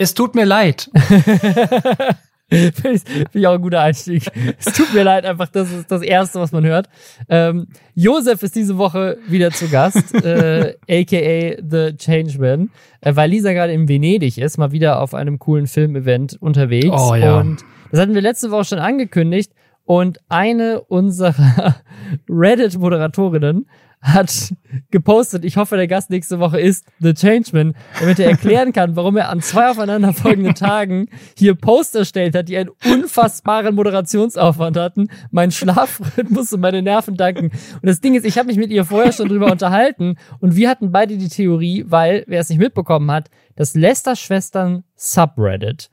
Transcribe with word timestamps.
Es 0.00 0.14
tut 0.14 0.34
mir 0.34 0.46
leid. 0.46 0.90
Finde 2.48 2.90
ich, 2.94 3.02
find 3.02 3.34
ich 3.34 3.46
auch 3.46 3.54
ein 3.54 3.60
guter 3.60 3.82
Einstieg. 3.82 4.24
Es 4.58 4.72
tut 4.72 4.94
mir 4.94 5.04
leid, 5.04 5.26
einfach, 5.26 5.48
das 5.48 5.70
ist 5.70 5.90
das 5.90 6.00
Erste, 6.00 6.40
was 6.40 6.52
man 6.52 6.64
hört. 6.64 6.88
Ähm, 7.28 7.68
Josef 7.94 8.42
ist 8.42 8.56
diese 8.56 8.78
Woche 8.78 9.18
wieder 9.28 9.50
zu 9.50 9.68
Gast, 9.68 10.14
äh, 10.24 10.74
aka 10.88 11.62
The 11.62 11.96
Changeman, 11.96 12.70
äh, 13.02 13.14
weil 13.14 13.30
Lisa 13.30 13.52
gerade 13.52 13.74
in 13.74 13.88
Venedig 13.88 14.38
ist, 14.38 14.56
mal 14.56 14.72
wieder 14.72 15.00
auf 15.00 15.12
einem 15.12 15.38
coolen 15.38 15.66
Filmevent 15.66 16.38
unterwegs. 16.40 16.88
Oh, 16.90 17.14
ja. 17.14 17.38
Und 17.38 17.62
das 17.90 18.00
hatten 18.00 18.14
wir 18.14 18.22
letzte 18.22 18.50
Woche 18.50 18.64
schon 18.64 18.78
angekündigt. 18.78 19.52
Und 19.84 20.18
eine 20.28 20.80
unserer 20.80 21.76
Reddit-Moderatorinnen 22.28 23.66
hat 24.00 24.54
gepostet, 24.90 25.44
ich 25.44 25.56
hoffe, 25.56 25.76
der 25.76 25.86
Gast 25.86 26.08
nächste 26.08 26.40
Woche 26.40 26.58
ist 26.58 26.86
The 27.00 27.12
Changeman, 27.12 27.74
damit 27.98 28.18
er 28.18 28.30
erklären 28.30 28.72
kann, 28.72 28.96
warum 28.96 29.16
er 29.18 29.28
an 29.28 29.42
zwei 29.42 29.70
aufeinanderfolgenden 29.70 30.54
Tagen 30.54 31.08
hier 31.36 31.54
Posts 31.54 31.96
erstellt 31.96 32.34
hat, 32.34 32.48
die 32.48 32.56
einen 32.56 32.70
unfassbaren 32.86 33.74
Moderationsaufwand 33.74 34.78
hatten, 34.78 35.08
meinen 35.30 35.52
Schlafrhythmus 35.52 36.52
und 36.52 36.60
meine 36.60 36.80
Nerven 36.80 37.16
danken. 37.16 37.50
Und 37.50 37.86
das 37.86 38.00
Ding 38.00 38.14
ist, 38.14 38.24
ich 38.24 38.38
habe 38.38 38.46
mich 38.46 38.56
mit 38.56 38.70
ihr 38.70 38.86
vorher 38.86 39.12
schon 39.12 39.28
drüber 39.28 39.52
unterhalten 39.52 40.16
und 40.38 40.56
wir 40.56 40.70
hatten 40.70 40.92
beide 40.92 41.18
die 41.18 41.28
Theorie, 41.28 41.84
weil, 41.86 42.24
wer 42.26 42.40
es 42.40 42.48
nicht 42.48 42.58
mitbekommen 42.58 43.10
hat, 43.10 43.28
das 43.56 43.74
Lester-Schwestern 43.74 44.84
Subreddit 44.96 45.90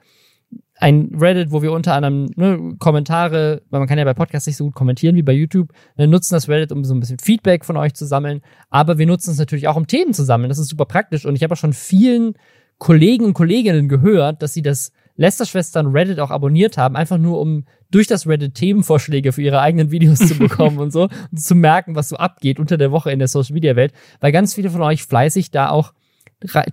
ein 0.80 1.12
Reddit, 1.20 1.52
wo 1.52 1.62
wir 1.62 1.72
unter 1.72 1.94
anderem 1.94 2.28
ne, 2.36 2.76
Kommentare, 2.78 3.64
weil 3.70 3.80
man 3.80 3.88
kann 3.88 3.98
ja 3.98 4.06
bei 4.06 4.14
Podcasts 4.14 4.48
nicht 4.48 4.58
so 4.58 4.66
gut 4.66 4.76
kommentieren 4.76 5.16
wie 5.16 5.24
bei 5.24 5.34
YouTube, 5.34 5.74
wir 5.96 6.08
nutzen 6.08 6.36
das 6.36 6.48
Reddit, 6.48 6.72
um 6.72 6.84
so 6.84 6.94
ein 6.94 7.00
bisschen 7.00 7.20
Feedback 7.20 7.66
von 7.66 7.78
euch 7.78 7.94
zu 7.94 8.06
sammeln, 8.06 8.42
aber 8.70 8.98
wir 8.98 9.08
nutzen 9.08 9.32
es 9.32 9.40
natürlich 9.40 9.68
auch, 9.68 9.76
um 9.76 9.88
Themen 9.88 10.14
zu 10.14 10.24
sammeln. 10.24 10.50
Das 10.50 10.60
ist 10.60 10.70
super 10.70 10.86
praktisch 10.86 11.26
und 11.26 11.36
ich 11.36 11.44
habe 11.44 11.54
auch 11.54 11.58
schon 11.58 11.74
vielen 11.74 12.36
Kollegen 12.78 13.26
und 13.26 13.34
Kolleginnen 13.34 13.90
gehört, 13.90 14.44
dass 14.44 14.54
sie 14.54 14.62
das 14.62 14.92
Lester-Schwestern 15.16 15.88
Reddit 15.88 16.20
auch 16.20 16.30
abonniert 16.30 16.78
haben, 16.78 16.96
einfach 16.96 17.18
nur 17.18 17.40
um 17.42 17.66
durch 17.90 18.06
das 18.06 18.28
Reddit 18.28 18.54
Themenvorschläge 18.54 19.32
für 19.32 19.42
ihre 19.42 19.62
eigenen 19.62 19.90
Videos 19.90 20.20
zu 20.20 20.36
bekommen 20.36 20.78
und 20.78 20.92
so 20.92 21.04
und 21.32 21.42
zu 21.42 21.56
merken, 21.56 21.96
was 21.96 22.10
so 22.10 22.18
abgeht 22.18 22.60
unter 22.60 22.78
der 22.78 22.92
Woche 22.92 23.12
in 23.12 23.18
der 23.18 23.28
Social-Media-Welt, 23.28 23.94
weil 24.20 24.32
ganz 24.32 24.54
viele 24.54 24.70
von 24.70 24.84
euch 24.84 25.04
fleißig 25.04 25.50
da 25.50 25.70
auch 25.70 25.94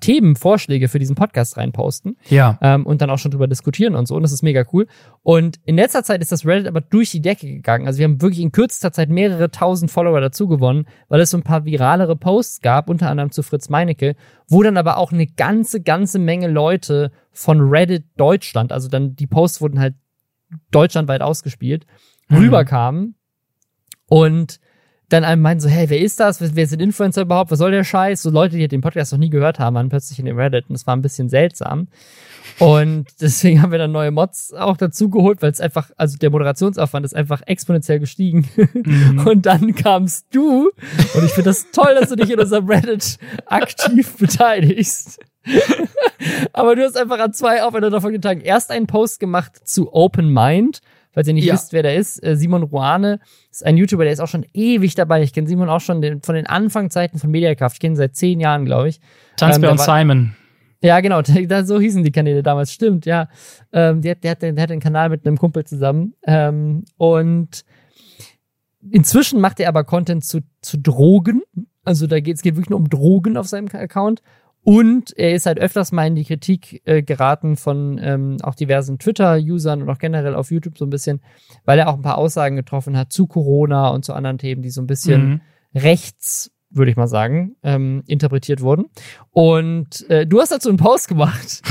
Themenvorschläge 0.00 0.88
für 0.88 0.98
diesen 0.98 1.16
Podcast 1.16 1.56
reinposten. 1.56 2.16
Ja. 2.28 2.58
Ähm, 2.60 2.84
und 2.86 3.00
dann 3.00 3.10
auch 3.10 3.18
schon 3.18 3.30
drüber 3.30 3.46
diskutieren 3.46 3.94
und 3.94 4.06
so. 4.06 4.14
Und 4.14 4.22
das 4.22 4.32
ist 4.32 4.42
mega 4.42 4.64
cool. 4.72 4.86
Und 5.22 5.58
in 5.64 5.76
letzter 5.76 6.02
Zeit 6.04 6.20
ist 6.20 6.32
das 6.32 6.44
Reddit 6.44 6.66
aber 6.66 6.80
durch 6.82 7.10
die 7.10 7.22
Decke 7.22 7.46
gegangen. 7.46 7.86
Also 7.86 7.98
wir 7.98 8.04
haben 8.04 8.20
wirklich 8.20 8.40
in 8.40 8.52
kürzester 8.52 8.92
Zeit 8.92 9.08
mehrere 9.08 9.50
tausend 9.50 9.90
Follower 9.90 10.20
dazu 10.20 10.48
gewonnen, 10.48 10.86
weil 11.08 11.20
es 11.20 11.30
so 11.30 11.38
ein 11.38 11.42
paar 11.42 11.64
viralere 11.64 12.16
Posts 12.16 12.60
gab, 12.60 12.90
unter 12.90 13.08
anderem 13.08 13.30
zu 13.30 13.42
Fritz 13.42 13.68
Meinecke, 13.68 14.16
wo 14.48 14.62
dann 14.62 14.76
aber 14.76 14.98
auch 14.98 15.12
eine 15.12 15.26
ganze, 15.26 15.80
ganze 15.80 16.18
Menge 16.18 16.48
Leute 16.48 17.10
von 17.32 17.60
Reddit 17.60 18.04
Deutschland, 18.16 18.70
also 18.70 18.88
dann 18.88 19.16
die 19.16 19.26
Posts 19.26 19.60
wurden 19.60 19.80
halt 19.80 19.94
deutschlandweit 20.70 21.22
ausgespielt, 21.22 21.86
Mhm. 22.28 22.36
rüberkamen. 22.36 23.14
Und 24.06 24.60
dann 25.08 25.24
einem 25.24 25.42
meinten 25.42 25.60
so, 25.60 25.68
hey, 25.68 25.88
wer 25.90 26.00
ist 26.00 26.20
das? 26.20 26.40
Wer 26.40 26.66
sind 26.66 26.80
Influencer 26.80 27.22
überhaupt? 27.22 27.50
Was 27.50 27.58
soll 27.58 27.70
der 27.70 27.84
Scheiß? 27.84 28.22
So 28.22 28.30
Leute, 28.30 28.56
die 28.56 28.68
den 28.68 28.80
Podcast 28.80 29.12
noch 29.12 29.18
nie 29.18 29.30
gehört 29.30 29.58
haben, 29.58 29.74
waren 29.74 29.88
plötzlich 29.88 30.18
in 30.18 30.24
dem 30.24 30.38
Reddit 30.38 30.64
und 30.68 30.74
das 30.74 30.86
war 30.86 30.96
ein 30.96 31.02
bisschen 31.02 31.28
seltsam. 31.28 31.88
Und 32.58 33.06
deswegen 33.20 33.62
haben 33.62 33.72
wir 33.72 33.78
dann 33.78 33.92
neue 33.92 34.10
Mods 34.10 34.52
auch 34.54 34.76
dazu 34.76 35.10
geholt, 35.10 35.42
weil 35.42 35.50
es 35.50 35.60
einfach, 35.60 35.90
also 35.96 36.16
der 36.16 36.30
Moderationsaufwand 36.30 37.04
ist 37.04 37.14
einfach 37.14 37.42
exponentiell 37.46 38.00
gestiegen. 38.00 38.48
Mhm. 38.72 39.18
Und 39.26 39.46
dann 39.46 39.74
kamst 39.74 40.26
du 40.30 40.70
und 41.14 41.24
ich 41.24 41.32
finde 41.32 41.50
das 41.50 41.70
toll, 41.72 41.94
dass 41.98 42.10
du 42.10 42.16
dich 42.16 42.30
in 42.30 42.38
unserem 42.38 42.68
Reddit 42.68 43.18
aktiv 43.46 44.16
beteiligst. 44.16 45.18
Aber 46.52 46.76
du 46.76 46.84
hast 46.84 46.96
einfach 46.96 47.18
an 47.18 47.32
zwei 47.32 47.62
aufeinanderfolgenden 47.62 48.22
Tagen 48.22 48.40
erst 48.40 48.70
einen 48.70 48.86
Post 48.86 49.20
gemacht 49.20 49.66
zu 49.66 49.92
Open 49.92 50.32
Mind. 50.32 50.80
Falls 51.14 51.28
ihr 51.28 51.34
nicht 51.34 51.44
Ja. 51.46 51.54
wisst, 51.54 51.72
wer 51.72 51.82
der 51.82 51.94
ist, 51.96 52.22
äh, 52.24 52.36
Simon 52.36 52.64
Ruane 52.64 53.20
ist 53.50 53.64
ein 53.64 53.76
YouTuber, 53.76 54.04
der 54.04 54.12
ist 54.12 54.20
auch 54.20 54.28
schon 54.28 54.44
ewig 54.52 54.94
dabei. 54.96 55.22
Ich 55.22 55.32
kenne 55.32 55.46
Simon 55.48 55.68
auch 55.68 55.80
schon 55.80 56.02
den, 56.02 56.20
von 56.22 56.34
den 56.34 56.46
Anfangszeiten 56.46 57.18
von 57.20 57.30
Mediakraft. 57.30 57.76
Ich 57.76 57.80
kenne 57.80 57.92
ihn 57.94 57.96
seit 57.96 58.16
zehn 58.16 58.40
Jahren, 58.40 58.64
glaube 58.64 58.88
ich. 58.88 59.00
Tanzbär 59.36 59.68
Ähm, 59.70 59.72
und 59.78 59.86
war- 59.86 59.98
Simon. 60.00 60.34
Ja, 60.82 61.00
genau, 61.00 61.22
da, 61.48 61.64
so 61.64 61.80
hießen 61.80 62.02
die 62.04 62.12
Kanäle 62.12 62.42
damals, 62.42 62.72
stimmt, 62.72 63.06
ja. 63.06 63.28
Ähm, 63.72 64.02
der, 64.02 64.16
der, 64.16 64.32
hat, 64.32 64.42
der 64.42 64.54
hat 64.60 64.70
einen 64.70 64.80
Kanal 64.82 65.08
mit 65.08 65.26
einem 65.26 65.38
Kumpel 65.38 65.64
zusammen. 65.64 66.14
Ähm, 66.26 66.84
und 66.98 67.64
inzwischen 68.90 69.40
macht 69.40 69.60
er 69.60 69.68
aber 69.68 69.84
Content 69.84 70.24
zu, 70.24 70.40
zu 70.60 70.78
Drogen. 70.78 71.42
Also 71.84 72.06
da 72.06 72.20
geht 72.20 72.36
es 72.36 72.42
geht 72.42 72.56
wirklich 72.56 72.70
nur 72.70 72.78
um 72.78 72.88
Drogen 72.88 73.36
auf 73.36 73.46
seinem 73.46 73.68
Account. 73.72 74.22
Und 74.64 75.16
er 75.16 75.34
ist 75.34 75.44
halt 75.46 75.58
öfters 75.60 75.92
mal 75.92 76.06
in 76.06 76.14
die 76.14 76.24
Kritik 76.24 76.80
äh, 76.86 77.02
geraten 77.02 77.56
von 77.56 78.00
ähm, 78.02 78.38
auch 78.42 78.54
diversen 78.54 78.98
Twitter-Usern 78.98 79.82
und 79.82 79.90
auch 79.90 79.98
generell 79.98 80.34
auf 80.34 80.50
YouTube 80.50 80.78
so 80.78 80.86
ein 80.86 80.90
bisschen, 80.90 81.20
weil 81.66 81.78
er 81.78 81.88
auch 81.88 81.94
ein 81.96 82.02
paar 82.02 82.16
Aussagen 82.18 82.56
getroffen 82.56 82.96
hat 82.96 83.12
zu 83.12 83.26
Corona 83.26 83.88
und 83.88 84.04
zu 84.04 84.14
anderen 84.14 84.38
Themen, 84.38 84.62
die 84.62 84.70
so 84.70 84.80
ein 84.80 84.86
bisschen 84.86 85.28
Mhm. 85.28 85.40
rechts, 85.74 86.50
würde 86.70 86.90
ich 86.90 86.96
mal 86.96 87.06
sagen, 87.06 87.56
ähm, 87.62 88.02
interpretiert 88.06 88.62
wurden. 88.62 88.86
Und 89.30 90.08
äh, 90.08 90.26
du 90.26 90.40
hast 90.40 90.50
dazu 90.50 90.70
einen 90.70 90.78
Post 90.78 91.08
gemacht. 91.08 91.62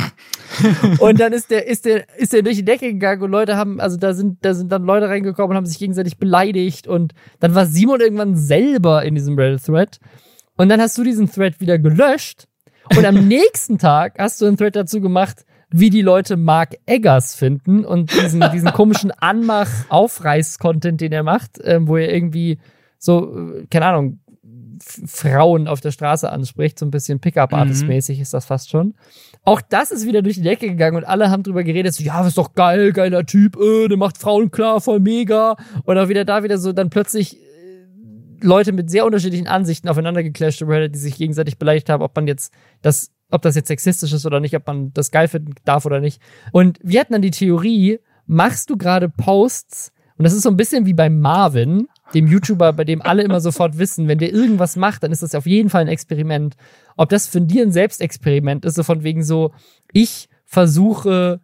und 0.99 1.19
dann 1.19 1.33
ist 1.33 1.49
der, 1.49 1.67
ist 1.67 1.85
der, 1.85 2.05
ist 2.17 2.31
der 2.31 2.43
durch 2.43 2.57
die 2.57 2.65
Decke 2.65 2.93
gegangen 2.93 3.23
und 3.23 3.31
Leute 3.31 3.57
haben, 3.57 3.81
also 3.81 3.97
da 3.97 4.13
sind, 4.13 4.45
da 4.45 4.53
sind 4.53 4.71
dann 4.71 4.83
Leute 4.83 5.09
reingekommen 5.09 5.51
und 5.51 5.57
haben 5.57 5.65
sich 5.65 5.79
gegenseitig 5.79 6.19
beleidigt 6.19 6.87
und 6.87 7.13
dann 7.39 7.55
war 7.55 7.65
Simon 7.65 8.01
irgendwann 8.01 8.35
selber 8.35 9.03
in 9.03 9.15
diesem 9.15 9.35
Reddit-Thread. 9.37 9.99
Und 10.55 10.69
dann 10.69 10.79
hast 10.79 10.95
du 10.97 11.03
diesen 11.03 11.29
Thread 11.29 11.59
wieder 11.59 11.79
gelöscht. 11.79 12.47
Und 12.97 13.05
am 13.05 13.27
nächsten 13.27 13.77
Tag 13.77 14.19
hast 14.19 14.41
du 14.41 14.45
einen 14.45 14.57
Thread 14.57 14.75
dazu 14.75 15.01
gemacht, 15.01 15.45
wie 15.69 15.89
die 15.89 16.01
Leute 16.01 16.37
Mark 16.37 16.75
Eggers 16.85 17.35
finden 17.35 17.83
und 17.83 18.11
diesen, 18.13 18.43
diesen 18.51 18.71
komischen 18.73 19.11
Anmach-Aufreiß-Content, 19.11 21.01
den 21.01 21.11
er 21.11 21.23
macht, 21.23 21.59
ähm, 21.63 21.87
wo 21.87 21.97
er 21.97 22.13
irgendwie 22.13 22.59
so, 22.99 23.35
äh, 23.35 23.65
keine 23.71 23.87
Ahnung, 23.87 24.19
Frauen 25.05 25.67
auf 25.67 25.81
der 25.81 25.91
Straße 25.91 26.29
anspricht, 26.29 26.77
so 26.77 26.85
ein 26.85 26.91
bisschen 26.91 27.19
Pickup-Artist-mäßig 27.19 28.19
ist 28.19 28.33
das 28.33 28.45
fast 28.45 28.69
schon. 28.69 28.93
Auch 29.43 29.61
das 29.61 29.91
ist 29.91 30.05
wieder 30.05 30.21
durch 30.21 30.35
die 30.35 30.41
Decke 30.41 30.67
gegangen 30.67 30.97
und 30.97 31.05
alle 31.05 31.29
haben 31.29 31.43
drüber 31.43 31.63
geredet, 31.63 31.93
so, 31.93 32.03
ja, 32.03 32.19
das 32.19 32.29
ist 32.29 32.37
doch 32.37 32.53
geil, 32.53 32.91
geiler 32.91 33.25
Typ, 33.25 33.57
äh, 33.57 33.87
der 33.87 33.97
macht 33.97 34.17
Frauen 34.17 34.51
klar, 34.51 34.81
voll 34.81 34.99
mega. 34.99 35.55
Und 35.85 35.97
auch 35.97 36.07
wieder 36.09 36.25
da 36.25 36.43
wieder 36.43 36.57
so 36.57 36.71
dann 36.71 36.89
plötzlich 36.89 37.39
Leute 38.43 38.71
mit 38.71 38.89
sehr 38.89 39.05
unterschiedlichen 39.05 39.47
Ansichten 39.47 39.89
aufeinander 39.89 40.23
geclasht 40.23 40.61
über 40.61 40.75
Reddit, 40.75 40.95
die 40.95 40.99
sich 40.99 41.17
gegenseitig 41.17 41.57
beleidigt 41.57 41.89
haben, 41.89 42.03
ob 42.03 42.15
man 42.15 42.27
jetzt 42.27 42.53
das, 42.81 43.11
ob 43.31 43.41
das 43.41 43.55
jetzt 43.55 43.67
sexistisch 43.67 44.13
ist 44.13 44.25
oder 44.25 44.39
nicht, 44.39 44.55
ob 44.55 44.67
man 44.67 44.93
das 44.93 45.11
geil 45.11 45.27
finden 45.27 45.53
darf 45.65 45.85
oder 45.85 45.99
nicht. 45.99 46.21
Und 46.51 46.79
wir 46.83 46.99
hatten 46.99 47.13
dann 47.13 47.21
die 47.21 47.31
Theorie, 47.31 47.99
machst 48.25 48.69
du 48.69 48.77
gerade 48.77 49.09
Posts, 49.09 49.91
und 50.17 50.25
das 50.25 50.33
ist 50.33 50.43
so 50.43 50.49
ein 50.49 50.57
bisschen 50.57 50.85
wie 50.85 50.93
bei 50.93 51.09
Marvin, 51.09 51.87
dem 52.13 52.27
YouTuber, 52.27 52.73
bei 52.73 52.83
dem 52.83 53.01
alle 53.01 53.23
immer 53.23 53.41
sofort 53.41 53.79
wissen, 53.79 54.07
wenn 54.07 54.19
der 54.19 54.31
irgendwas 54.31 54.75
macht, 54.75 55.03
dann 55.03 55.11
ist 55.11 55.23
das 55.23 55.33
auf 55.33 55.47
jeden 55.47 55.69
Fall 55.69 55.81
ein 55.81 55.87
Experiment. 55.87 56.55
Ob 56.95 57.09
das 57.09 57.27
für 57.27 57.41
dir 57.41 57.63
ein 57.63 57.71
Selbstexperiment 57.71 58.63
ist, 58.65 58.75
so 58.75 58.83
von 58.83 59.03
wegen 59.03 59.23
so, 59.23 59.51
ich 59.91 60.29
versuche 60.45 61.41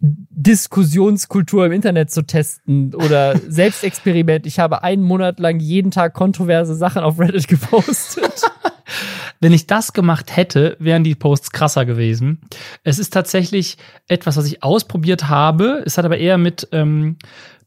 Diskussionskultur 0.00 1.66
im 1.66 1.72
Internet 1.72 2.10
zu 2.10 2.22
testen 2.22 2.94
oder 2.94 3.36
Selbstexperiment. 3.48 4.46
Ich 4.46 4.58
habe 4.58 4.82
einen 4.82 5.02
Monat 5.02 5.38
lang 5.38 5.60
jeden 5.60 5.90
Tag 5.90 6.14
kontroverse 6.14 6.74
Sachen 6.74 7.02
auf 7.02 7.18
Reddit 7.18 7.48
gepostet. 7.48 8.42
Wenn 9.40 9.52
ich 9.52 9.66
das 9.66 9.92
gemacht 9.92 10.36
hätte, 10.36 10.76
wären 10.80 11.04
die 11.04 11.14
Posts 11.14 11.50
krasser 11.50 11.84
gewesen. 11.84 12.40
Es 12.82 12.98
ist 12.98 13.12
tatsächlich 13.12 13.76
etwas, 14.08 14.36
was 14.36 14.46
ich 14.46 14.62
ausprobiert 14.62 15.28
habe. 15.28 15.82
Es 15.84 15.98
hat 15.98 16.04
aber 16.04 16.18
eher 16.18 16.38
mit, 16.38 16.68
ähm, 16.72 17.16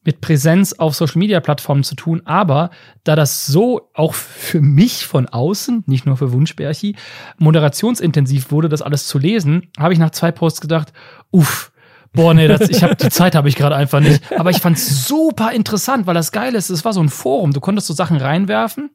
mit 0.04 0.20
Präsenz 0.20 0.74
auf 0.74 0.96
Social 0.96 1.20
Media 1.20 1.40
Plattformen 1.40 1.84
zu 1.84 1.96
tun. 1.96 2.24
Aber 2.26 2.72
da 3.04 3.16
das 3.16 3.46
so 3.46 3.90
auch 3.94 4.14
für 4.14 4.62
mich 4.62 5.06
von 5.06 5.28
außen, 5.28 5.84
nicht 5.86 6.06
nur 6.06 6.18
für 6.18 6.34
Wunschbärchi, 6.34 6.96
moderationsintensiv 7.38 8.52
wurde, 8.52 8.70
das 8.70 8.82
alles 8.82 9.08
zu 9.08 9.20
lesen, 9.20 9.70
habe 9.78 9.94
ich 9.94 10.00
nach 10.00 10.12
zwei 10.12 10.32
Posts 10.32 10.62
gedacht, 10.62 10.94
uff, 11.32 11.73
Boah, 12.14 12.34
nee, 12.34 12.48
das, 12.48 12.62
ich 12.70 12.84
hab, 12.84 12.98
die 12.98 13.10
Zeit 13.10 13.36
habe 13.36 13.50
ich 13.50 13.56
gerade 13.56 13.76
einfach 13.76 14.00
nicht. 14.00 14.22
Aber 14.38 14.50
ich 14.52 14.58
fand's 14.60 15.08
super 15.08 15.52
interessant, 15.52 16.06
weil 16.06 16.14
das 16.14 16.32
Geile 16.32 16.58
ist, 16.58 16.70
es 16.70 16.86
war 16.86 16.94
so 16.94 17.02
ein 17.02 17.10
Forum. 17.10 17.54
Du 17.54 17.60
konntest 17.60 17.88
so 17.88 17.94
Sachen 17.94 18.18
reinwerfen 18.18 18.92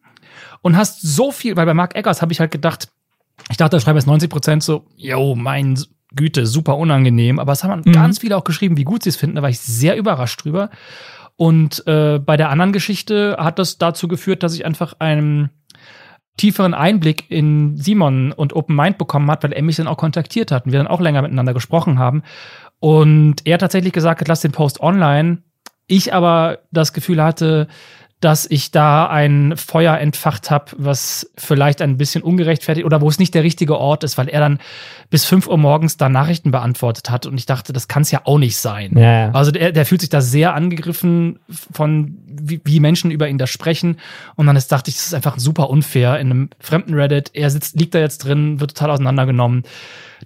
und 0.63 0.77
hast 0.77 1.03
so 1.03 1.33
viel, 1.33 1.57
weil 1.57 1.67
bei 1.67 1.75
Mark 1.75 1.97
Eggers 1.97 2.23
habe 2.23 2.33
ich 2.33 2.41
halt 2.41 2.51
gedacht, 2.51 2.89
ich 3.51 3.57
dachte, 3.57 3.77
ich 3.77 3.83
schreibe 3.83 3.99
jetzt 3.99 4.07
90 4.07 4.31
Prozent 4.31 4.63
so, 4.63 4.87
yo, 4.97 5.35
mein 5.35 5.79
Güte, 6.15 6.47
super 6.47 6.77
unangenehm. 6.79 7.39
Aber 7.39 7.53
es 7.53 7.65
haben 7.65 7.83
Mhm. 7.85 7.93
ganz 7.93 8.19
viele 8.21 8.37
auch 8.37 8.45
geschrieben, 8.45 8.77
wie 8.77 8.85
gut 8.85 9.03
sie 9.03 9.11
es 9.11 9.17
finden. 9.17 9.37
Da 9.37 9.43
war 9.43 9.51
ich 9.51 9.61
sehr 9.61 9.97
überrascht 9.97 10.45
drüber. 10.45 10.71
Und 11.37 11.87
äh, 11.87 12.19
bei 12.19 12.37
der 12.37 12.51
anderen 12.51 12.73
Geschichte 12.73 13.37
hat 13.39 13.59
das 13.59 13.79
dazu 13.79 14.09
geführt, 14.09 14.43
dass 14.43 14.55
ich 14.55 14.65
einfach 14.67 14.95
einen 14.99 15.51
tieferen 16.37 16.75
Einblick 16.75 17.31
in 17.31 17.77
Simon 17.77 18.33
und 18.33 18.55
Open 18.55 18.75
Mind 18.77 18.97
bekommen 18.99 19.31
hat, 19.31 19.43
weil 19.43 19.53
er 19.53 19.63
mich 19.63 19.77
dann 19.77 19.89
auch 19.89 19.97
kontaktiert 19.97 20.53
hat 20.53 20.67
und 20.67 20.73
wir 20.73 20.79
dann 20.79 20.87
auch 20.87 21.01
länger 21.01 21.23
miteinander 21.23 21.53
gesprochen 21.55 21.99
haben. 21.99 22.23
Und 22.81 23.37
er 23.45 23.59
tatsächlich 23.59 23.93
gesagt 23.93 24.21
hat, 24.21 24.29
lass 24.29 24.41
den 24.41 24.53
Post 24.53 24.81
online. 24.81 25.39
Ich 25.87 26.15
aber 26.15 26.59
das 26.71 26.93
Gefühl 26.93 27.23
hatte, 27.23 27.69
dass 28.21 28.47
ich 28.51 28.73
da 28.73 29.07
ein 29.07 29.57
Feuer 29.57 29.97
entfacht 29.97 30.51
habe, 30.51 30.73
was 30.77 31.31
vielleicht 31.37 31.81
ein 31.81 31.97
bisschen 31.99 32.23
ungerechtfertigt 32.23 32.85
oder 32.85 33.01
wo 33.01 33.09
es 33.09 33.21
nicht 33.21 33.33
der 33.33 33.45
richtige 33.45 33.79
Ort 33.79 34.03
ist, 34.03 34.19
weil 34.19 34.29
er 34.29 34.41
dann 34.41 34.59
bis 35.09 35.25
5 35.25 35.47
Uhr 35.47 35.57
morgens 35.57 35.99
da 35.99 36.09
Nachrichten 36.09 36.51
beantwortet 36.51 37.11
hat 37.11 37.27
und 37.27 37.39
ich 37.39 37.47
dachte, 37.47 37.73
das 37.73 37.87
kann 37.87 38.03
es 38.03 38.11
ja 38.11 38.23
auch 38.25 38.39
nicht 38.39 38.57
sein. 38.57 38.99
Ja. 38.99 39.31
Also 39.31 39.53
der, 39.53 39.71
der 39.71 39.87
fühlt 39.87 40.01
sich 40.01 40.11
da 40.11 40.21
sehr 40.21 40.55
angegriffen 40.55 41.39
von, 41.49 42.19
wie, 42.27 42.61
wie 42.65 42.81
Menschen 42.81 43.13
über 43.13 43.29
ihn 43.29 43.39
da 43.39 43.47
sprechen 43.47 43.99
und 44.35 44.47
dann 44.47 44.57
ist, 44.57 44.73
dachte 44.73 44.91
ich, 44.91 44.97
das 44.97 45.07
ist 45.07 45.15
einfach 45.15 45.39
super 45.39 45.71
unfair 45.71 46.19
in 46.19 46.33
einem 46.33 46.51
fremden 46.59 46.95
Reddit. 46.95 47.31
Er 47.35 47.51
sitzt, 47.51 47.79
liegt 47.79 47.95
da 47.95 48.01
jetzt 48.01 48.19
drin, 48.19 48.59
wird 48.59 48.75
total 48.75 48.91
auseinandergenommen. 48.91 49.63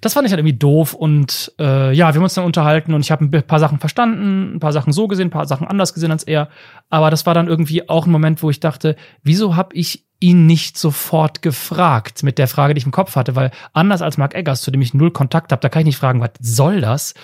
Das 0.03 0.15
fand 0.15 0.27
ich 0.27 0.33
halt 0.33 0.41
irgendwie 0.41 0.59
doof 0.59 0.95
und 0.95 1.53
äh, 1.61 1.95
ja, 1.95 2.09
wir 2.09 2.17
haben 2.17 2.25
uns 2.25 2.35
dann 2.35 2.45
unterhalten 2.45 2.93
und 2.93 3.03
ich 3.03 3.13
habe 3.13 3.25
ein 3.25 3.47
paar 3.47 3.61
Sachen 3.61 3.79
verstanden, 3.79 4.57
ein 4.57 4.59
paar 4.59 4.73
Sachen 4.73 4.93
so 4.93 5.07
gesehen, 5.07 5.29
ein 5.29 5.31
paar 5.31 5.47
Sachen 5.47 5.67
anders 5.67 5.95
gesehen 5.95 6.11
als 6.11 6.25
er. 6.25 6.49
Aber 6.91 7.09
das 7.09 7.25
war 7.25 7.35
dann 7.35 7.47
irgendwie 7.47 7.89
auch 7.89 8.07
ein 8.07 8.11
Moment, 8.11 8.43
wo 8.43 8.51
ich 8.51 8.59
dachte, 8.59 8.97
wieso 9.23 9.55
habe 9.55 9.77
ich 9.77 10.05
ihn 10.19 10.47
nicht 10.47 10.77
sofort 10.77 11.41
gefragt 11.41 12.25
mit 12.25 12.39
der 12.39 12.49
Frage, 12.49 12.75
die 12.75 12.79
ich 12.79 12.85
im 12.85 12.91
Kopf 12.91 13.15
hatte, 13.15 13.37
weil 13.37 13.53
anders 13.75 14.03
als 14.03 14.19
Mark 14.19 14.35
Eggers, 14.35 14.63
zu 14.63 14.73
dem 14.73 14.83
ich 14.83 14.93
null 14.93 15.13
Kontakt 15.13 15.53
habe, 15.53 15.61
da 15.61 15.69
kann 15.69 15.83
ich 15.83 15.87
nicht 15.87 15.99
fragen, 15.99 16.21
was 16.21 16.31
soll 16.41 16.81
das? 16.81 17.15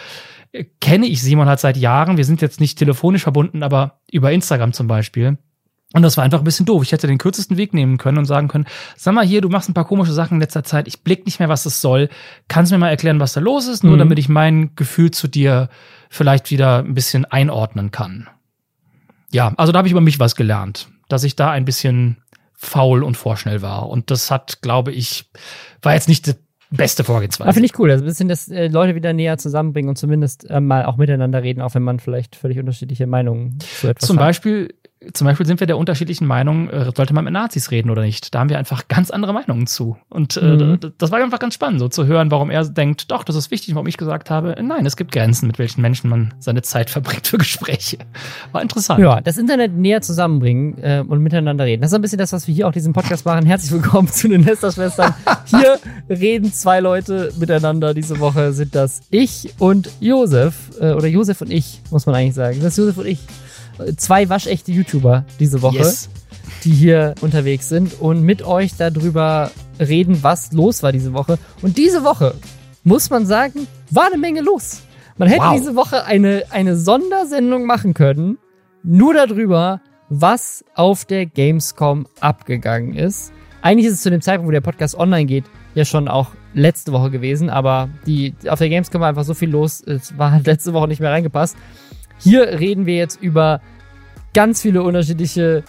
Äh, 0.53 0.67
Kenne 0.81 1.07
ich 1.07 1.21
Simon 1.21 1.49
halt 1.49 1.59
seit 1.59 1.77
Jahren. 1.77 2.17
Wir 2.17 2.25
sind 2.25 2.43
jetzt 2.43 2.61
nicht 2.61 2.79
telefonisch 2.79 3.25
verbunden, 3.25 3.65
aber 3.65 3.99
über 4.13 4.31
Instagram 4.31 4.73
zum 4.73 4.87
Beispiel. 4.87 5.37
Und 5.95 6.03
das 6.03 6.19
war 6.19 6.25
einfach 6.25 6.41
ein 6.41 6.45
bisschen 6.45 6.67
doof. 6.67 6.83
Ich 6.83 6.93
hätte 6.93 7.07
den 7.07 7.17
kürzesten 7.17 7.57
Weg 7.57 7.73
nehmen 7.73 7.97
können 7.97 8.19
und 8.19 8.27
sagen 8.27 8.49
können, 8.49 8.67
sag 8.97 9.15
mal 9.15 9.25
hier, 9.25 9.41
du 9.41 9.49
machst 9.49 9.71
ein 9.71 9.75
paar 9.75 9.87
komische 9.87 10.13
Sachen 10.13 10.35
in 10.35 10.41
letzter 10.41 10.63
Zeit, 10.63 10.87
ich 10.87 11.01
blick 11.03 11.25
nicht 11.25 11.39
mehr, 11.39 11.49
was 11.49 11.63
das 11.63 11.81
soll. 11.81 12.11
Kannst 12.47 12.71
du 12.71 12.75
mir 12.75 12.81
mal 12.81 12.91
erklären, 12.91 13.21
was 13.21 13.33
da 13.33 13.41
los 13.41 13.67
ist, 13.67 13.85
nur 13.85 13.95
Mhm. 13.95 13.99
damit 14.01 14.19
ich 14.19 14.29
mein 14.29 14.75
Gefühl 14.77 15.11
zu 15.11 15.29
dir 15.29 15.71
vielleicht 16.11 16.51
wieder 16.51 16.81
ein 16.81 16.93
bisschen 16.95 17.25
einordnen 17.25 17.91
kann. 17.91 18.29
Ja, 19.33 19.53
also 19.57 19.73
da 19.73 19.79
habe 19.79 19.89
ich 19.89 19.93
über 19.93 20.01
mich 20.03 20.21
was 20.21 20.37
gelernt, 20.37 20.89
dass 21.09 21.25
ich 21.25 21.37
da 21.37 21.51
ein 21.51 21.65
bisschen 21.65 22.19
faul 22.55 23.03
und 23.03 23.17
vorschnell 23.17 23.63
war. 23.63 23.89
Und 23.89 24.11
das 24.11 24.31
hat, 24.31 24.61
glaube 24.63 24.93
ich, 24.93 25.31
war 25.83 25.95
jetzt 25.95 26.09
nicht 26.09 26.27
die 26.27 26.35
beste 26.71 27.05
Vorgehensweise. 27.05 27.53
finde 27.55 27.67
ich 27.67 27.79
cool, 27.79 27.91
also 27.91 28.05
ein 28.05 28.09
bisschen, 28.09 28.29
dass 28.29 28.49
äh, 28.49 28.69
Leute 28.69 28.95
wieder 28.95 29.13
näher 29.15 29.39
zusammenbringen 29.39 29.89
und 29.89 29.97
zumindest 29.97 30.49
äh, 30.51 30.61
mal 30.61 30.85
auch 30.85 30.97
miteinander 30.99 31.43
reden, 31.43 31.63
auch 31.63 31.75
wenn 31.75 31.83
man 31.83 31.99
vielleicht 31.99 32.37
völlig 32.37 32.59
unterschiedliche 32.59 33.07
Meinungen 33.07 33.59
zu 33.61 33.89
etwas 33.89 34.07
Zum 34.07 34.19
hat. 34.19 34.27
Beispiel, 34.27 34.75
zum 35.13 35.27
Beispiel 35.27 35.47
sind 35.47 35.61
wir 35.61 35.67
der 35.69 35.79
unterschiedlichen 35.79 36.27
Meinung, 36.27 36.69
äh, 36.71 36.91
sollte 36.97 37.15
man 37.15 37.25
mit 37.25 37.33
Nazis 37.33 37.71
reden 37.71 37.89
oder 37.91 38.03
nicht. 38.03 38.35
Da 38.35 38.41
haben 38.41 38.51
wir 38.51 38.59
einfach 38.59 38.89
ganz 38.89 39.11
andere 39.11 39.33
Meinungen 39.33 39.67
zu. 39.69 39.97
Und 40.09 40.37
äh, 40.37 40.41
Mhm. 40.57 40.79
das 40.99 41.13
war 41.13 41.21
einfach 41.23 41.39
ganz 41.39 41.55
spannend, 41.55 41.79
so 41.79 41.89
zu 41.89 42.07
hören, 42.07 42.31
warum 42.33 42.51
er 42.51 42.65
denkt, 42.65 43.11
doch, 43.13 43.23
das 43.23 43.37
ist 43.37 43.51
wichtig, 43.53 43.75
warum 43.77 43.87
ich 43.87 43.97
gesagt 43.97 44.29
habe, 44.29 44.57
nein, 44.61 44.85
es 44.87 44.97
gibt 44.97 45.13
Grenzen, 45.13 45.47
mit 45.47 45.59
welchen 45.61 45.83
Menschen 45.83 46.11
man 46.11 46.35
seine 46.41 46.63
Zeit 46.63 46.91
verbringt 46.91 47.27
für 47.29 47.39
Gespräche. 47.39 47.99
War 48.53 48.61
interessant. 48.61 48.99
Ja, 49.01 49.21
das 49.21 49.37
Internet 49.39 49.73
näher 49.77 50.03
zusammenbringen 50.03 50.79
äh, 50.83 51.05
und 51.07 51.21
miteinander 51.21 51.65
reden. 51.65 51.83
Das 51.83 51.93
ist 51.93 51.95
ein 51.95 52.03
bisschen 52.03 52.19
das, 52.19 52.33
was 52.33 52.49
wir 52.49 52.55
hier 52.55 52.67
auch 52.67 52.73
diesen 52.73 52.93
Podcast 52.93 53.25
machen. 53.25 53.47
Herzlich 53.47 53.71
willkommen 53.71 54.09
zu 54.09 54.29
den 54.29 54.41
Nesterschwestern. 54.41 55.15
Hier 55.47 55.79
reden 56.09 56.53
zwei 56.53 56.81
Leute 56.81 57.33
miteinander. 57.39 57.95
Diese 57.95 58.19
Woche 58.19 58.53
sind 58.53 58.75
das 58.75 59.01
ich 59.11 59.55
und 59.59 59.91
Josef. 60.01 60.71
Äh, 60.81 60.93
oder 60.93 61.07
Josef 61.07 61.41
und 61.41 61.53
ich, 61.53 61.83
muss 61.91 62.05
man 62.07 62.17
eigentlich 62.17 62.35
sagen. 62.35 62.59
Das 62.61 62.73
ist 62.73 62.79
Josef 62.79 62.99
und 62.99 63.07
ich. 63.07 63.21
Zwei 63.97 64.29
waschechte 64.29 64.73
YouTuber 64.73 65.25
diese 65.39 65.63
Woche, 65.63 65.79
Yes. 65.79 66.09
die 66.65 66.71
hier 66.73 67.15
unterwegs 67.21 67.69
sind 67.69 68.01
und 68.01 68.23
mit 68.23 68.43
euch 68.43 68.77
darüber 68.77 69.51
reden, 69.81 70.23
was 70.23 70.53
los 70.53 70.83
war 70.83 70.93
diese 70.93 71.13
Woche. 71.13 71.39
Und 71.63 71.77
diese 71.79 72.05
Woche, 72.05 72.35
muss 72.85 73.11
man 73.11 73.27
sagen, 73.27 73.67
war 73.91 74.07
eine 74.07 74.19
Menge 74.19 74.41
los. 74.41 74.81
Man 75.17 75.29
hätte 75.29 75.43
Wow. 75.43 75.57
diese 75.57 75.77
Woche 75.77 76.05
eine, 76.05 76.45
eine 76.51 76.77
Sondersendung 76.77 77.65
machen 77.65 77.95
können, 77.95 78.39
nur 78.83 79.15
darüber, 79.15 79.81
was 80.09 80.65
auf 80.75 81.05
der 81.05 81.27
Gamescom 81.27 82.07
abgegangen 82.21 82.95
ist. 82.95 83.33
Eigentlich 83.63 83.87
ist 83.87 83.95
es 83.95 84.03
zu 84.03 84.11
dem 84.11 84.21
Zeitpunkt, 84.23 84.49
wo 84.49 84.53
der 84.53 84.61
Podcast 84.61 84.95
online 84.97 85.27
geht, 85.27 85.45
ja 85.75 85.85
schon 85.85 86.09
auch 86.09 86.31
letzte 86.55 86.93
Woche 86.93 87.11
gewesen, 87.11 87.51
aber 87.51 87.89
die, 88.07 88.35
auf 88.49 88.59
der 88.59 88.69
Gamescom 88.69 89.01
war 89.01 89.09
einfach 89.09 89.25
so 89.25 89.35
viel 89.35 89.51
los, 89.51 89.83
es 89.85 90.17
war 90.17 90.41
letzte 90.45 90.73
Woche 90.73 90.89
nicht 90.89 91.01
mehr 91.01 91.11
reingepasst. 91.11 91.57
Hier 92.19 92.59
reden 92.59 92.87
wir 92.87 92.97
jetzt 92.97 93.23
über 93.23 93.61
ganz 94.35 94.63
viele 94.63 94.83
unterschiedliche 94.83 95.65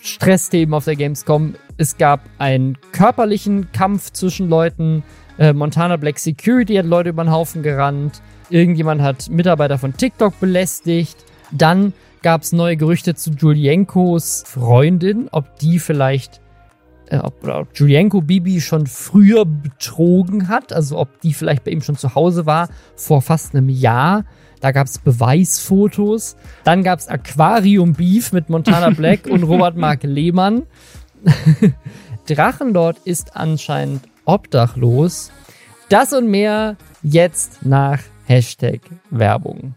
Stressthemen 0.00 0.74
auf 0.74 0.84
der 0.84 0.96
Gamescom. 0.96 1.54
Es 1.78 1.96
gab 1.96 2.20
einen 2.38 2.78
körperlichen 2.92 3.72
Kampf 3.72 4.12
zwischen 4.12 4.48
Leuten. 4.48 5.02
Äh, 5.38 5.52
Montana 5.52 5.96
Black 5.96 6.18
Security 6.18 6.76
hat 6.76 6.86
Leute 6.86 7.10
über 7.10 7.24
den 7.24 7.32
Haufen 7.32 7.62
gerannt. 7.62 8.22
Irgendjemand 8.50 9.02
hat 9.02 9.28
Mitarbeiter 9.28 9.78
von 9.78 9.96
TikTok 9.96 10.38
belästigt. 10.38 11.16
Dann 11.50 11.92
gab 12.22 12.42
es 12.42 12.52
neue 12.52 12.76
Gerüchte 12.76 13.14
zu 13.14 13.30
Julienkos 13.30 14.44
Freundin, 14.46 15.28
ob 15.32 15.58
die 15.58 15.78
vielleicht, 15.78 16.40
äh, 17.08 17.18
ob, 17.18 17.46
ob 17.46 17.68
Julienko 17.74 18.20
Bibi 18.20 18.60
schon 18.60 18.86
früher 18.86 19.44
betrogen 19.44 20.48
hat, 20.48 20.72
also 20.72 20.98
ob 20.98 21.20
die 21.20 21.32
vielleicht 21.32 21.64
bei 21.64 21.70
ihm 21.70 21.82
schon 21.82 21.96
zu 21.96 22.14
Hause 22.14 22.46
war, 22.46 22.68
vor 22.94 23.22
fast 23.22 23.54
einem 23.54 23.68
Jahr. 23.68 24.24
Da 24.60 24.72
gab 24.72 24.86
es 24.86 24.98
Beweisfotos. 24.98 26.36
Dann 26.64 26.82
gab 26.82 26.98
es 26.98 27.08
Aquarium 27.08 27.92
Beef 27.92 28.32
mit 28.32 28.48
Montana 28.48 28.90
Black 28.96 29.26
und 29.26 29.42
Robert 29.42 29.76
Mark 29.76 30.02
Lehmann. 30.02 30.62
Drachenlord 32.28 32.98
ist 33.04 33.36
anscheinend 33.36 34.02
obdachlos. 34.24 35.30
Das 35.88 36.12
und 36.12 36.28
mehr 36.28 36.76
jetzt 37.02 37.64
nach 37.64 38.00
Hashtag 38.26 38.80
Werbung. 39.10 39.74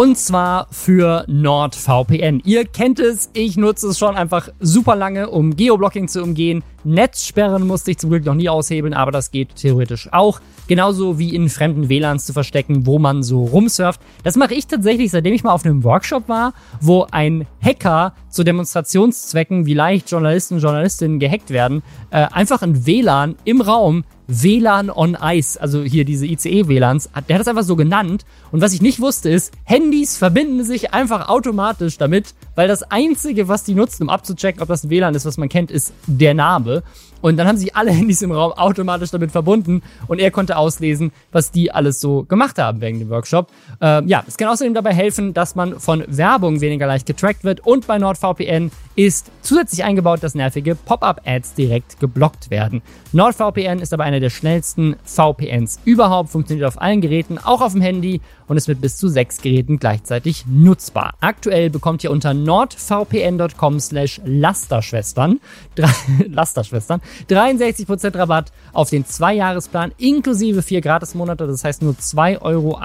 Und 0.00 0.16
zwar 0.16 0.66
für 0.70 1.26
NordVPN. 1.28 2.40
Ihr 2.46 2.64
kennt 2.64 2.98
es, 3.00 3.28
ich 3.34 3.58
nutze 3.58 3.88
es 3.88 3.98
schon 3.98 4.16
einfach 4.16 4.48
super 4.58 4.96
lange, 4.96 5.28
um 5.28 5.54
Geoblocking 5.54 6.08
zu 6.08 6.22
umgehen. 6.22 6.64
Netzsperren 6.84 7.66
musste 7.66 7.90
ich 7.90 7.98
zum 7.98 8.08
Glück 8.08 8.24
noch 8.24 8.34
nie 8.34 8.48
aushebeln, 8.48 8.94
aber 8.94 9.12
das 9.12 9.30
geht 9.30 9.56
theoretisch 9.56 10.08
auch. 10.10 10.40
Genauso 10.68 11.18
wie 11.18 11.34
in 11.34 11.50
fremden 11.50 11.90
WLANs 11.90 12.24
zu 12.24 12.32
verstecken, 12.32 12.86
wo 12.86 12.98
man 12.98 13.22
so 13.22 13.44
rumsurft. 13.44 14.00
Das 14.24 14.36
mache 14.36 14.54
ich 14.54 14.66
tatsächlich, 14.66 15.10
seitdem 15.10 15.34
ich 15.34 15.44
mal 15.44 15.52
auf 15.52 15.66
einem 15.66 15.84
Workshop 15.84 16.30
war, 16.30 16.54
wo 16.80 17.06
ein 17.10 17.46
Hacker 17.62 18.14
zu 18.30 18.42
Demonstrationszwecken, 18.42 19.66
wie 19.66 19.74
leicht 19.74 20.10
Journalisten 20.10 20.54
und 20.54 20.60
Journalistinnen 20.62 21.18
gehackt 21.18 21.50
werden, 21.50 21.82
äh, 22.08 22.26
einfach 22.32 22.62
ein 22.62 22.86
WLAN 22.86 23.34
im 23.44 23.60
Raum 23.60 24.04
WLAN 24.30 24.90
on 24.90 25.16
Ice, 25.20 25.60
also 25.60 25.82
hier 25.82 26.04
diese 26.04 26.26
ICE-WLANs, 26.26 27.10
der 27.28 27.34
hat 27.34 27.40
das 27.40 27.48
einfach 27.48 27.64
so 27.64 27.76
genannt. 27.76 28.24
Und 28.52 28.60
was 28.60 28.72
ich 28.72 28.80
nicht 28.80 29.00
wusste 29.00 29.28
ist, 29.28 29.52
Handys 29.64 30.16
verbinden 30.16 30.64
sich 30.64 30.94
einfach 30.94 31.28
automatisch 31.28 31.98
damit, 31.98 32.34
weil 32.54 32.68
das 32.68 32.84
Einzige, 32.84 33.48
was 33.48 33.64
die 33.64 33.74
nutzen, 33.74 34.04
um 34.04 34.08
abzuchecken, 34.08 34.62
ob 34.62 34.68
das 34.68 34.84
ein 34.84 34.90
WLAN 34.90 35.14
ist, 35.14 35.26
was 35.26 35.36
man 35.36 35.48
kennt, 35.48 35.70
ist 35.70 35.92
der 36.06 36.34
Name. 36.34 36.82
Und 37.20 37.36
dann 37.36 37.46
haben 37.46 37.58
sich 37.58 37.76
alle 37.76 37.90
Handys 37.92 38.22
im 38.22 38.32
Raum 38.32 38.52
automatisch 38.52 39.10
damit 39.10 39.32
verbunden 39.32 39.82
und 40.06 40.20
er 40.20 40.30
konnte 40.30 40.56
auslesen, 40.56 41.12
was 41.32 41.50
die 41.50 41.72
alles 41.72 42.00
so 42.00 42.24
gemacht 42.24 42.58
haben 42.58 42.80
wegen 42.80 42.98
dem 42.98 43.10
Workshop. 43.10 43.48
Ähm, 43.80 44.08
ja, 44.08 44.22
es 44.26 44.36
kann 44.36 44.48
außerdem 44.48 44.74
dabei 44.74 44.94
helfen, 44.94 45.34
dass 45.34 45.54
man 45.54 45.78
von 45.80 46.04
Werbung 46.06 46.60
weniger 46.60 46.86
leicht 46.86 47.06
getrackt 47.06 47.44
wird 47.44 47.60
und 47.66 47.86
bei 47.86 47.98
NordVPN 47.98 48.70
ist 49.06 49.30
zusätzlich 49.40 49.82
eingebaut, 49.82 50.22
dass 50.22 50.34
nervige 50.34 50.74
Pop-up-Ads 50.74 51.54
direkt 51.54 52.00
geblockt 52.00 52.50
werden. 52.50 52.82
NordVPN 53.12 53.78
ist 53.78 53.94
aber 53.94 54.04
einer 54.04 54.20
der 54.20 54.28
schnellsten 54.28 54.96
VPNs 55.04 55.80
überhaupt, 55.86 56.28
funktioniert 56.28 56.68
auf 56.68 56.80
allen 56.80 57.00
Geräten, 57.00 57.38
auch 57.38 57.62
auf 57.62 57.72
dem 57.72 57.80
Handy 57.80 58.20
und 58.46 58.56
ist 58.56 58.68
mit 58.68 58.80
bis 58.80 58.96
zu 58.98 59.08
sechs 59.08 59.40
Geräten 59.40 59.78
gleichzeitig 59.78 60.44
nutzbar. 60.46 61.14
Aktuell 61.20 61.70
bekommt 61.70 62.04
ihr 62.04 62.10
unter 62.10 62.34
nordvpn.com 62.34 63.80
slash 63.80 64.20
Lasterschwestern, 64.24 65.40
Lasterschwestern 66.28 67.00
63% 67.28 68.18
Rabatt 68.18 68.52
auf 68.72 68.90
den 68.90 69.06
Zweijahresplan 69.06 69.92
inklusive 69.98 70.62
vier 70.62 70.80
Gratismonate. 70.80 71.46
Das 71.46 71.64
heißt 71.64 71.82
nur 71.82 71.94
2,88 71.94 72.42
Euro 72.42 72.78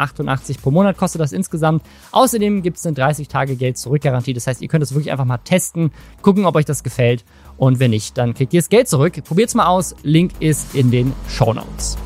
pro 0.62 0.72
Monat 0.72 0.98
kostet 0.98 1.20
das 1.20 1.34
insgesamt. 1.34 1.84
Außerdem 2.12 2.62
gibt 2.62 2.78
es 2.78 2.86
eine 2.86 2.96
30-Tage-Geld-Zurück-Garantie. 2.96 4.34
Das 4.34 4.48
heißt, 4.48 4.62
ihr 4.62 4.68
könnt 4.68 4.84
es 4.84 4.94
wirklich 4.94 5.12
einfach 5.12 5.26
mal 5.26 5.40
testen, 5.40 5.92
gucken, 6.22 6.46
ob 6.46 6.56
euch 6.56 6.66
das 6.66 6.84
gefällt. 6.84 7.26
Und 7.58 7.80
wenn 7.80 7.92
nicht, 7.92 8.18
dann 8.18 8.34
kriegt 8.34 8.54
ihr 8.54 8.60
das 8.60 8.70
Geld 8.70 8.88
zurück. 8.88 9.22
Probiert's 9.24 9.56
mal 9.56 9.68
aus. 9.68 9.96
Link 10.04 10.34
ist 10.40 10.76
in 10.76 10.92
den 10.92 11.14
Show 11.30 11.54
Notes. 11.54 11.98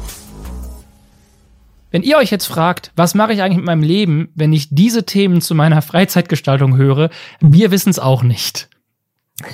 Wenn 1.91 2.03
ihr 2.03 2.17
euch 2.17 2.29
jetzt 2.29 2.45
fragt, 2.45 2.91
was 2.95 3.15
mache 3.15 3.33
ich 3.33 3.41
eigentlich 3.41 3.57
mit 3.57 3.65
meinem 3.65 3.81
Leben, 3.81 4.29
wenn 4.35 4.53
ich 4.53 4.69
diese 4.69 5.05
Themen 5.05 5.41
zu 5.41 5.55
meiner 5.55 5.81
Freizeitgestaltung 5.83 6.77
höre, 6.77 7.09
wir 7.39 7.71
wissen 7.71 7.89
es 7.89 7.99
auch 7.99 8.23
nicht. 8.23 8.69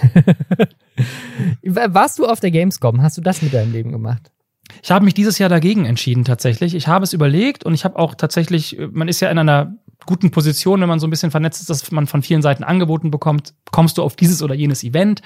Warst 1.64 2.20
du 2.20 2.25
auf 2.25 2.40
der 2.40 2.52
Gamescom? 2.52 3.02
Hast 3.02 3.18
du 3.18 3.22
das 3.22 3.42
mit 3.42 3.54
deinem 3.54 3.72
Leben 3.72 3.92
gemacht? 3.92 4.32
Ich 4.82 4.92
habe 4.92 5.06
mich 5.06 5.14
dieses 5.14 5.38
Jahr 5.38 5.50
dagegen 5.50 5.86
entschieden 5.86 6.25
tatsächlich. 6.25 6.75
Ich 6.75 6.88
habe 6.88 7.04
es 7.04 7.14
überlegt 7.14 7.64
und 7.64 7.74
ich 7.74 7.86
habe 7.86 7.98
auch 7.98 8.16
tatsächlich, 8.16 8.78
man 8.92 9.08
ist 9.08 9.20
ja 9.20 9.30
in 9.30 9.38
einer 9.38 9.75
guten 10.05 10.31
Position, 10.31 10.81
wenn 10.81 10.89
man 10.89 11.00
so 11.00 11.07
ein 11.07 11.09
bisschen 11.09 11.31
vernetzt 11.31 11.62
ist, 11.62 11.69
dass 11.69 11.91
man 11.91 12.07
von 12.07 12.21
vielen 12.21 12.41
Seiten 12.41 12.63
angeboten 12.63 13.12
bekommt, 13.12 13.53
kommst 13.71 13.97
du 13.97 14.03
auf 14.03 14.15
dieses 14.15 14.41
oder 14.41 14.55
jenes 14.55 14.83
Event. 14.83 15.21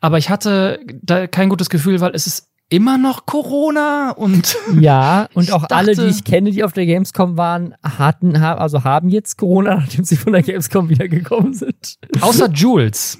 Aber 0.00 0.18
ich 0.18 0.30
hatte 0.30 0.80
da 1.02 1.26
kein 1.26 1.48
gutes 1.48 1.70
Gefühl, 1.70 2.00
weil 2.00 2.14
es 2.14 2.26
ist 2.26 2.52
immer 2.72 2.96
noch 2.96 3.26
Corona 3.26 4.12
und 4.12 4.56
ja 4.80 5.28
und 5.34 5.52
auch 5.52 5.62
dachte, 5.62 5.74
alle, 5.74 5.94
die 5.94 6.06
ich 6.06 6.24
kenne, 6.24 6.50
die 6.50 6.64
auf 6.64 6.72
der 6.72 6.86
Gamescom 6.86 7.36
waren, 7.36 7.74
hatten 7.82 8.34
also 8.36 8.82
haben 8.84 9.08
jetzt 9.08 9.36
Corona, 9.36 9.74
nachdem 9.80 10.04
sie 10.04 10.16
von 10.16 10.32
der 10.32 10.42
Gamescom 10.42 10.88
wiedergekommen 10.88 11.52
sind. 11.54 11.98
Außer 12.20 12.50
Jules, 12.50 13.18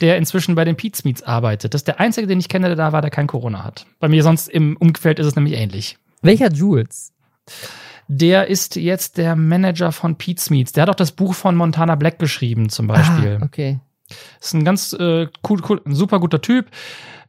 der 0.00 0.18
inzwischen 0.18 0.54
bei 0.54 0.64
den 0.64 0.76
Pete 0.76 1.00
Meets 1.04 1.22
arbeitet. 1.22 1.72
Das 1.72 1.80
ist 1.80 1.88
der 1.88 1.98
einzige, 1.98 2.26
den 2.26 2.38
ich 2.38 2.48
kenne, 2.48 2.66
der 2.66 2.76
da 2.76 2.92
war, 2.92 3.00
der 3.00 3.10
kein 3.10 3.26
Corona 3.26 3.64
hat. 3.64 3.86
Bei 3.98 4.08
mir 4.08 4.22
sonst 4.22 4.48
im 4.48 4.76
Umfeld 4.76 5.18
ist 5.18 5.26
es 5.26 5.36
nämlich 5.36 5.54
ähnlich. 5.54 5.96
Welcher 6.20 6.52
Jules? 6.52 7.12
Der 8.08 8.48
ist 8.48 8.76
jetzt 8.76 9.18
der 9.18 9.36
Manager 9.36 9.92
von 9.92 10.16
Pete 10.16 10.52
Meets. 10.52 10.72
Der 10.72 10.82
hat 10.82 10.90
auch 10.90 10.94
das 10.94 11.12
Buch 11.12 11.34
von 11.34 11.56
Montana 11.56 11.94
Black 11.94 12.18
geschrieben, 12.18 12.68
zum 12.68 12.86
Beispiel. 12.86 13.38
Ah, 13.40 13.44
okay. 13.44 13.80
Ist 14.40 14.54
ein 14.54 14.64
ganz 14.64 14.92
äh, 14.92 15.28
cool, 15.48 15.62
cool, 15.68 15.80
ein 15.86 15.94
super 15.94 16.20
guter 16.20 16.40
Typ. 16.40 16.66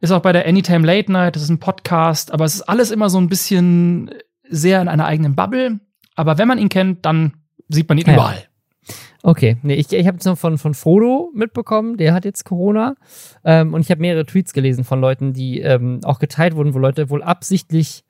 Ist 0.00 0.10
auch 0.10 0.20
bei 0.20 0.32
der 0.32 0.46
Anytime 0.46 0.86
Late 0.86 1.10
Night, 1.10 1.36
das 1.36 1.44
ist 1.44 1.48
ein 1.48 1.58
Podcast, 1.58 2.32
aber 2.32 2.44
es 2.44 2.54
ist 2.54 2.62
alles 2.62 2.90
immer 2.90 3.08
so 3.08 3.18
ein 3.18 3.28
bisschen 3.28 4.10
sehr 4.48 4.82
in 4.82 4.88
einer 4.88 5.06
eigenen 5.06 5.34
Bubble. 5.34 5.80
Aber 6.14 6.38
wenn 6.38 6.48
man 6.48 6.58
ihn 6.58 6.68
kennt, 6.68 7.06
dann 7.06 7.34
sieht 7.68 7.88
man 7.88 7.98
ihn 7.98 8.06
ja. 8.06 8.14
überall. 8.14 8.44
Okay, 9.22 9.56
nee, 9.62 9.74
ich, 9.74 9.92
ich 9.92 10.06
habe 10.06 10.16
jetzt 10.16 10.24
noch 10.24 10.38
von, 10.38 10.56
von 10.56 10.74
Frodo 10.74 11.32
mitbekommen, 11.34 11.96
der 11.96 12.14
hat 12.14 12.24
jetzt 12.24 12.44
Corona. 12.44 12.94
Ähm, 13.44 13.74
und 13.74 13.80
ich 13.80 13.90
habe 13.90 14.00
mehrere 14.00 14.24
Tweets 14.24 14.52
gelesen 14.52 14.84
von 14.84 15.00
Leuten, 15.00 15.32
die 15.32 15.60
ähm, 15.60 16.00
auch 16.04 16.20
geteilt 16.20 16.54
wurden, 16.54 16.74
wo 16.74 16.78
Leute 16.78 17.10
wohl 17.10 17.24
absichtlich 17.24 18.04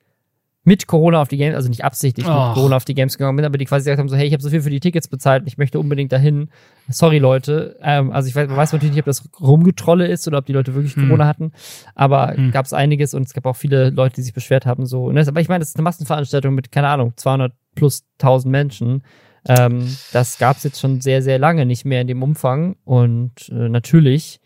mit 0.67 0.85
Corona 0.85 1.21
auf 1.21 1.29
die 1.29 1.37
Games, 1.37 1.55
also 1.55 1.69
nicht 1.69 1.85
absichtlich 1.85 2.27
oh. 2.27 2.29
mit 2.29 2.53
Corona 2.55 2.75
auf 2.75 2.83
die 2.83 2.93
Games 2.93 3.17
gegangen 3.17 3.37
sind, 3.37 3.45
aber 3.45 3.57
die 3.57 3.63
quasi 3.63 3.85
gesagt 3.85 3.99
haben, 3.99 4.09
so, 4.09 4.17
hey, 4.17 4.27
ich 4.27 4.33
habe 4.33 4.43
so 4.43 4.49
viel 4.49 4.61
für 4.61 4.69
die 4.69 4.81
Tickets 4.81 5.07
bezahlt 5.07 5.43
und 5.43 5.47
ich 5.47 5.57
möchte 5.57 5.79
unbedingt 5.79 6.11
dahin. 6.11 6.49
Sorry, 6.89 7.19
Leute. 7.19 7.77
Ähm, 7.81 8.11
also 8.11 8.27
ich 8.27 8.35
weiß, 8.35 8.49
man 8.49 8.57
weiß 8.57 8.73
natürlich 8.73 8.93
nicht, 8.93 8.99
ob 8.99 9.05
das 9.05 9.29
Rumgetrolle 9.39 10.07
ist 10.07 10.27
oder 10.27 10.39
ob 10.39 10.45
die 10.45 10.51
Leute 10.51 10.75
wirklich 10.75 10.93
hm. 10.97 11.05
Corona 11.07 11.25
hatten, 11.25 11.53
aber 11.95 12.33
hm. 12.35 12.51
gab 12.51 12.65
es 12.65 12.73
einiges 12.73 13.13
und 13.13 13.27
es 13.27 13.33
gab 13.33 13.45
auch 13.45 13.55
viele 13.55 13.91
Leute, 13.91 14.15
die 14.15 14.23
sich 14.23 14.33
beschwert 14.33 14.65
haben. 14.65 14.85
So. 14.85 15.09
Das, 15.13 15.29
aber 15.29 15.39
ich 15.39 15.47
meine, 15.47 15.59
das 15.59 15.69
ist 15.69 15.77
eine 15.77 15.83
Massenveranstaltung 15.83 16.53
mit, 16.53 16.69
keine 16.69 16.89
Ahnung, 16.89 17.13
200 17.15 17.53
plus 17.73 18.03
1000 18.19 18.51
Menschen. 18.51 19.03
Ähm, 19.47 19.87
das 20.11 20.37
gab 20.37 20.57
es 20.57 20.63
jetzt 20.63 20.81
schon 20.81 20.99
sehr, 20.99 21.21
sehr 21.21 21.39
lange 21.39 21.65
nicht 21.65 21.85
mehr 21.85 22.01
in 22.01 22.07
dem 22.07 22.21
Umfang 22.21 22.75
und 22.83 23.47
äh, 23.51 23.69
natürlich 23.69 24.41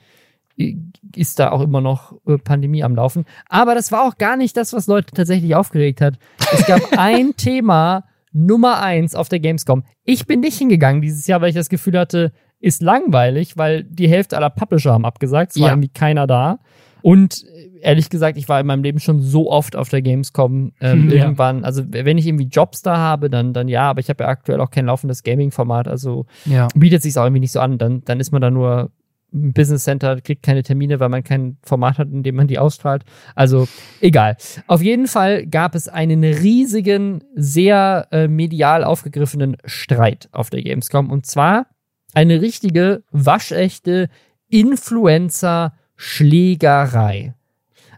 ist 1.16 1.40
da 1.40 1.52
auch 1.52 1.62
immer 1.62 1.82
noch 1.82 2.14
äh, 2.28 2.38
Pandemie 2.38 2.84
am 2.84 2.96
Laufen. 2.96 3.26
Aber 3.50 3.76
das 3.76 3.92
war 3.92 4.08
auch 4.08 4.18
gar 4.18 4.38
nicht 4.38 4.56
das, 4.58 4.74
was 4.74 4.88
Leute 4.88 5.14
tatsächlich 5.14 5.56
aufgeregt 5.56 6.02
hat. 6.02 6.16
Es 6.52 6.66
gab 6.66 6.82
ein 6.98 7.36
Thema 7.36 8.06
Nummer 8.34 8.82
eins 8.82 9.16
auf 9.16 9.30
der 9.30 9.40
Gamescom. 9.40 9.84
Ich 10.04 10.26
bin 10.26 10.40
nicht 10.40 10.58
hingegangen 10.58 11.02
dieses 11.02 11.28
Jahr, 11.28 11.42
weil 11.42 11.50
ich 11.50 11.56
das 11.56 11.70
Gefühl 11.70 11.98
hatte, 11.98 12.32
ist 12.60 12.82
langweilig, 12.82 13.58
weil 13.58 13.84
die 13.84 14.08
Hälfte 14.08 14.38
aller 14.38 14.50
Publisher 14.50 14.94
haben 14.94 15.06
abgesagt. 15.06 15.52
Es 15.52 15.60
war 15.60 15.68
ja. 15.68 15.74
irgendwie 15.74 15.90
keiner 15.90 16.28
da. 16.28 16.60
Und 17.02 17.44
äh, 17.44 17.80
ehrlich 17.82 18.10
gesagt, 18.10 18.38
ich 18.38 18.48
war 18.48 18.60
in 18.60 18.68
meinem 18.68 18.84
Leben 18.84 19.00
schon 19.00 19.22
so 19.22 19.50
oft 19.50 19.76
auf 19.76 19.90
der 19.90 20.02
Gamescom 20.02 20.72
ähm, 20.80 21.10
ja. 21.10 21.24
irgendwann. 21.24 21.66
Also 21.66 21.84
wenn 21.88 22.18
ich 22.18 22.28
irgendwie 22.28 22.46
Jobs 22.46 22.82
da 22.84 22.98
habe, 22.98 23.30
dann, 23.30 23.54
dann 23.54 23.68
ja, 23.68 23.90
aber 23.90 24.00
ich 24.00 24.10
habe 24.10 24.24
ja 24.24 24.30
aktuell 24.30 24.62
auch 24.62 24.70
kein 24.70 24.86
laufendes 24.86 25.24
Gaming-Format. 25.24 25.88
Also 25.88 26.26
ja. 26.46 26.68
bietet 26.76 27.02
sich 27.02 27.18
auch 27.18 27.26
irgendwie 27.26 27.42
nicht 27.42 27.52
so 27.52 27.60
an. 27.60 27.78
Dann, 27.78 28.04
dann 28.06 28.20
ist 28.20 28.32
man 28.32 28.42
da 28.42 28.52
nur 28.52 28.92
Business 29.32 29.86
Center 29.86 30.22
kriegt 30.22 30.44
keine 30.44 30.62
Termine, 30.64 31.00
weil 31.00 31.08
man 31.10 31.24
kein 31.24 31.58
Format 31.64 31.98
hat, 31.98 32.10
in 32.10 32.22
dem 32.24 32.36
man 32.36 32.48
die 32.48 32.60
ausstrahlt. 32.60 33.04
Also 33.34 33.68
egal. 34.02 34.36
Auf 34.68 34.82
jeden 34.82 35.08
Fall 35.08 35.48
gab 35.48 35.74
es 35.76 35.88
einen 35.88 36.22
riesigen, 36.24 37.24
sehr 37.36 38.10
äh, 38.12 38.28
medial 38.28 38.84
aufgegriffenen 38.84 39.56
Streit 39.66 40.28
auf 40.32 40.50
der 40.50 40.62
Gamescom. 40.62 41.10
Und 41.10 41.26
zwar 41.26 41.68
eine 42.14 42.42
richtige, 42.42 43.04
waschechte 43.12 44.10
Influencer-Schlägerei. 44.50 47.34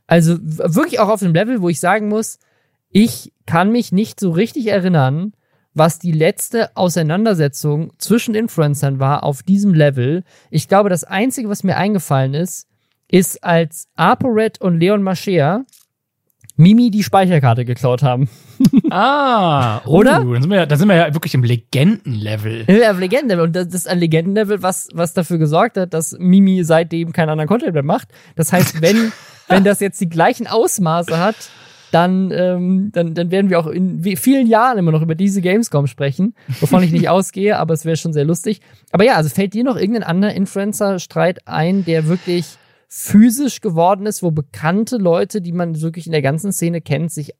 Also 0.05 0.37
wirklich 0.39 0.99
auch 0.99 1.09
auf 1.09 1.23
einem 1.23 1.33
Level, 1.33 1.61
wo 1.61 1.69
ich 1.69 1.79
sagen 1.79 2.09
muss, 2.09 2.37
ich 2.89 3.33
kann 3.47 3.71
mich 3.71 3.91
nicht 3.91 4.19
so 4.19 4.29
richtig 4.31 4.67
erinnern, 4.67 5.33
was 5.73 5.99
die 5.99 6.11
letzte 6.11 6.75
Auseinandersetzung 6.75 7.93
zwischen 7.97 8.35
Influencern 8.35 8.99
war 8.99 9.23
auf 9.23 9.43
diesem 9.43 9.73
Level. 9.73 10.23
Ich 10.49 10.67
glaube, 10.67 10.89
das 10.89 11.03
Einzige, 11.03 11.49
was 11.49 11.63
mir 11.63 11.77
eingefallen 11.77 12.33
ist, 12.33 12.67
ist, 13.07 13.43
als 13.43 13.87
ApoRed 13.95 14.61
und 14.61 14.79
Leon 14.79 15.03
Mascher 15.03 15.65
Mimi 16.55 16.91
die 16.91 17.03
Speicherkarte 17.03 17.65
geklaut 17.65 18.03
haben. 18.03 18.29
Ah, 18.95 19.81
oh, 19.85 19.97
oder? 19.97 20.19
Dann 20.19 20.41
sind, 20.43 20.51
wir 20.51 20.57
ja, 20.57 20.65
dann 20.67 20.77
sind 20.77 20.87
wir 20.87 20.95
ja 20.95 21.13
wirklich 21.15 21.33
im 21.33 21.43
Legendenlevel. 21.43 22.65
Ja, 22.67 22.91
im 22.91 22.99
Legendenlevel. 22.99 23.45
Und 23.45 23.55
das 23.55 23.65
ist 23.69 23.87
ein 23.87 23.97
Legendenlevel, 23.97 24.61
was, 24.61 24.87
was 24.93 25.15
dafür 25.15 25.39
gesorgt 25.39 25.77
hat, 25.77 25.95
dass 25.95 26.15
Mimi 26.19 26.63
seitdem 26.63 27.11
keinen 27.11 27.29
anderen 27.29 27.47
Content 27.47 27.73
mehr 27.73 27.81
macht. 27.81 28.09
Das 28.35 28.53
heißt, 28.53 28.83
wenn, 28.83 29.11
wenn 29.47 29.63
das 29.63 29.79
jetzt 29.79 29.99
die 29.99 30.09
gleichen 30.09 30.45
Ausmaße 30.45 31.17
hat, 31.17 31.35
dann, 31.93 32.31
ähm, 32.31 32.89
dann, 32.91 33.13
dann 33.13 33.29
werden 33.29 33.51
wir 33.51 33.59
auch 33.59 33.67
in 33.67 34.01
vielen 34.17 34.47
Jahren 34.47 34.79
immer 34.79 34.91
noch 34.91 35.03
über 35.03 35.13
diese 35.13 35.41
Gamescom 35.41 35.85
sprechen, 35.85 36.33
wovon 36.59 36.81
ich 36.81 36.91
nicht 36.91 37.09
ausgehe, 37.09 37.57
aber 37.59 37.75
es 37.75 37.85
wäre 37.85 37.97
schon 37.97 38.13
sehr 38.13 38.25
lustig. 38.25 38.61
Aber 38.91 39.03
ja, 39.03 39.13
also 39.13 39.29
fällt 39.29 39.53
dir 39.53 39.63
noch 39.63 39.75
irgendein 39.75 40.03
anderer 40.03 40.33
Influencer-Streit 40.33 41.47
ein, 41.47 41.85
der 41.85 42.07
wirklich 42.07 42.57
physisch 42.87 43.61
geworden 43.61 44.07
ist, 44.07 44.23
wo 44.23 44.31
bekannte 44.31 44.97
Leute, 44.97 45.41
die 45.41 45.51
man 45.51 45.81
wirklich 45.81 46.07
in 46.07 46.11
der 46.11 46.23
ganzen 46.23 46.51
Szene 46.51 46.81
kennt, 46.81 47.11
sich 47.11 47.33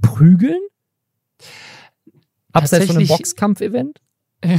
prügeln? 0.00 0.60
Abseits 2.52 2.86
von 2.86 2.96
einem 2.96 3.08
Boxkampf-Event? 3.08 4.00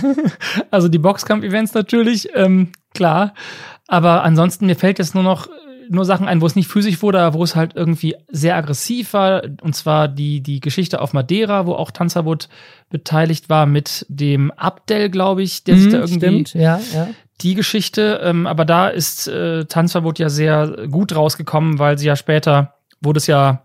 also 0.72 0.90
die 0.90 1.00
Boxkampf-Events 1.00 1.74
natürlich, 1.74 2.30
ähm, 2.36 2.72
klar. 2.94 3.34
Aber 3.88 4.24
ansonsten, 4.24 4.68
mir 4.68 4.76
fällt 4.76 5.00
jetzt 5.00 5.16
nur 5.16 5.24
noch 5.24 5.50
nur 5.90 6.06
Sachen 6.06 6.28
ein, 6.28 6.42
wo 6.42 6.46
es 6.46 6.56
nicht 6.56 6.68
physisch 6.68 7.02
wurde, 7.02 7.34
wo 7.34 7.44
es 7.44 7.56
halt 7.56 7.76
irgendwie 7.76 8.16
sehr 8.30 8.56
aggressiv 8.56 9.14
war. 9.14 9.44
Und 9.62 9.76
zwar 9.76 10.08
die, 10.08 10.42
die 10.42 10.60
Geschichte 10.60 11.02
auf 11.02 11.14
Madeira, 11.14 11.66
wo 11.66 11.74
auch 11.74 11.92
Tanzerwood 11.92 12.48
beteiligt 12.90 13.50
war 13.50 13.66
mit 13.66 14.06
dem 14.08 14.52
Abdel, 14.52 15.10
glaube 15.10 15.42
ich, 15.42 15.64
der 15.64 15.76
mhm, 15.76 15.80
sich 15.82 15.92
da 15.92 16.00
irgendwie. 16.00 16.18
Stimmt, 16.18 16.54
ja, 16.54 16.80
ja. 16.94 17.08
Die 17.42 17.56
Geschichte, 17.56 18.20
ähm, 18.24 18.48
aber 18.48 18.66
da 18.66 18.90
ist 18.90 19.28
äh, 19.28 19.66
Tanzverbot 19.66 20.20
ja 20.20 20.30
sehr 20.30 20.88
gut 20.90 21.16
rausgekommen, 21.16 21.80
weil 21.80 21.98
sie 21.98 22.08
ja 22.08 22.16
später 22.16 22.76
wurde 23.02 23.18
es 23.18 23.28
ja 23.28 23.64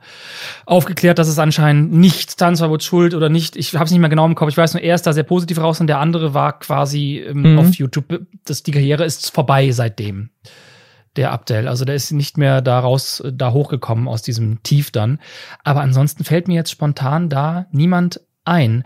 aufgeklärt, 0.65 1.19
dass 1.19 1.27
es 1.27 1.41
anscheinend 1.41 1.93
nicht 1.93 2.39
Tanzverbot 2.39 2.85
schuld 2.85 3.15
oder 3.15 3.29
nicht. 3.29 3.57
Ich 3.57 3.75
habe 3.75 3.85
es 3.85 3.91
nicht 3.91 4.01
mehr 4.01 4.09
genau 4.09 4.27
im 4.27 4.37
Kopf. 4.37 4.49
Ich 4.49 4.57
weiß 4.57 4.75
nur, 4.75 4.83
er 4.83 4.95
ist 4.95 5.07
da 5.09 5.13
sehr 5.13 5.25
positiv 5.25 5.59
raus 5.59 5.81
und 5.81 5.89
der 5.89 5.99
andere 5.99 6.35
war 6.35 6.59
quasi 6.61 7.19
ähm, 7.19 7.55
mhm. 7.55 7.59
auf 7.59 7.75
YouTube. 7.75 8.21
Das, 8.45 8.63
die 8.63 8.71
Karriere 8.71 9.05
ist 9.05 9.35
vorbei 9.35 9.73
seitdem 9.73 10.31
der 11.17 11.33
Abdel. 11.33 11.69
Also 11.69 11.85
der 11.85 11.95
ist 11.95 12.11
nicht 12.13 12.39
mehr 12.39 12.61
da 12.61 12.81
raus, 12.81 13.23
da 13.33 13.53
hochgekommen 13.53 14.09
aus 14.09 14.23
diesem 14.23 14.63
Tief 14.63 14.91
dann. 14.91 15.21
Aber 15.63 15.81
ansonsten 15.81 16.25
fällt 16.25 16.49
mir 16.49 16.55
jetzt 16.55 16.71
spontan 16.71 17.29
da 17.29 17.67
niemand 17.71 18.21
ein. 18.45 18.85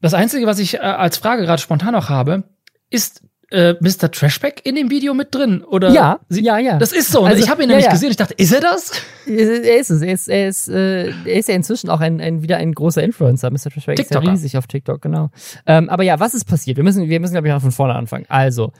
Das 0.00 0.14
Einzige, 0.14 0.46
was 0.46 0.58
ich 0.58 0.74
äh, 0.74 0.78
als 0.78 1.16
Frage 1.16 1.42
gerade 1.42 1.62
spontan 1.62 1.92
noch 1.92 2.08
habe, 2.08 2.44
ist 2.90 3.22
äh, 3.52 3.74
Mr. 3.80 4.10
Trashback 4.10 4.62
in 4.64 4.74
dem 4.74 4.90
Video 4.90 5.14
mit 5.14 5.34
drin? 5.34 5.62
Oder 5.62 5.90
ja, 5.90 6.20
Sie, 6.28 6.42
ja, 6.42 6.58
ja. 6.58 6.78
Das 6.78 6.92
ist 6.92 7.12
so. 7.12 7.24
Also, 7.24 7.42
ich 7.42 7.50
habe 7.50 7.62
ihn 7.62 7.68
ja, 7.68 7.76
nämlich 7.76 7.86
ja. 7.86 7.92
gesehen. 7.92 8.10
Ich 8.10 8.16
dachte, 8.16 8.34
ist 8.34 8.52
er 8.52 8.60
das? 8.60 8.92
Er 9.26 9.78
ist 9.78 9.90
es. 9.90 10.02
Er 10.02 10.12
ist, 10.12 10.28
er 10.28 10.48
ist, 10.48 10.68
äh, 10.68 11.10
er 11.10 11.34
ist 11.34 11.48
ja 11.48 11.54
inzwischen 11.54 11.90
auch 11.90 12.00
ein, 12.00 12.20
ein, 12.20 12.42
wieder 12.42 12.56
ein 12.56 12.72
großer 12.72 13.02
Influencer. 13.02 13.50
Mr. 13.50 13.70
Trashback 13.70 13.98
ist 13.98 14.10
ja 14.10 14.20
riesig 14.20 14.56
auf 14.56 14.66
TikTok, 14.66 15.02
genau. 15.02 15.30
Ähm, 15.66 15.88
aber 15.90 16.02
ja, 16.02 16.18
was 16.18 16.34
ist 16.34 16.46
passiert? 16.46 16.76
Wir 16.76 16.84
müssen, 16.84 17.08
wir 17.08 17.20
müssen 17.20 17.34
glaube 17.34 17.46
ich, 17.46 17.52
mal 17.52 17.60
von 17.60 17.72
vorne 17.72 17.94
anfangen. 17.94 18.24
Also, 18.28 18.72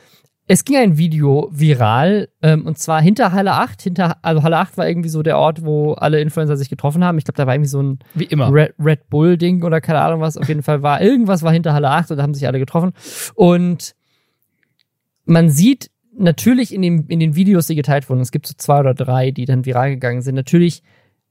es 0.48 0.64
ging 0.64 0.76
ein 0.76 0.98
Video 0.98 1.48
viral, 1.52 2.28
ähm, 2.42 2.66
und 2.66 2.76
zwar 2.76 3.00
hinter 3.00 3.32
Halle 3.32 3.52
8. 3.52 3.80
Hinter, 3.82 4.18
also 4.22 4.42
Halle 4.42 4.58
8 4.58 4.76
war 4.76 4.88
irgendwie 4.88 5.08
so 5.08 5.22
der 5.22 5.38
Ort, 5.38 5.64
wo 5.64 5.92
alle 5.92 6.20
Influencer 6.20 6.56
sich 6.56 6.68
getroffen 6.68 7.04
haben. 7.04 7.16
Ich 7.18 7.24
glaube, 7.24 7.36
da 7.36 7.46
war 7.46 7.54
irgendwie 7.54 7.70
so 7.70 7.82
ein 7.82 7.98
Wie 8.14 8.24
immer. 8.24 8.52
Red, 8.52 8.74
Red 8.78 9.08
Bull-Ding 9.08 9.62
oder 9.62 9.80
keine 9.80 10.00
Ahnung 10.00 10.20
was. 10.20 10.36
Auf 10.36 10.48
jeden 10.48 10.62
Fall 10.62 10.82
war 10.82 11.00
irgendwas 11.00 11.42
war 11.42 11.52
hinter 11.52 11.72
Halle 11.72 11.90
8 11.90 12.10
und 12.10 12.16
da 12.16 12.22
haben 12.22 12.34
sich 12.34 12.46
alle 12.46 12.58
getroffen. 12.58 12.92
Und 13.34 13.94
man 15.24 15.48
sieht 15.48 15.90
natürlich 16.14 16.74
in, 16.74 16.82
dem, 16.82 17.06
in 17.08 17.20
den 17.20 17.36
Videos, 17.36 17.68
die 17.68 17.76
geteilt 17.76 18.10
wurden, 18.10 18.20
es 18.20 18.32
gibt 18.32 18.46
so 18.46 18.54
zwei 18.56 18.80
oder 18.80 18.94
drei, 18.94 19.30
die 19.30 19.44
dann 19.44 19.64
viral 19.64 19.90
gegangen 19.90 20.22
sind, 20.22 20.34
natürlich 20.34 20.82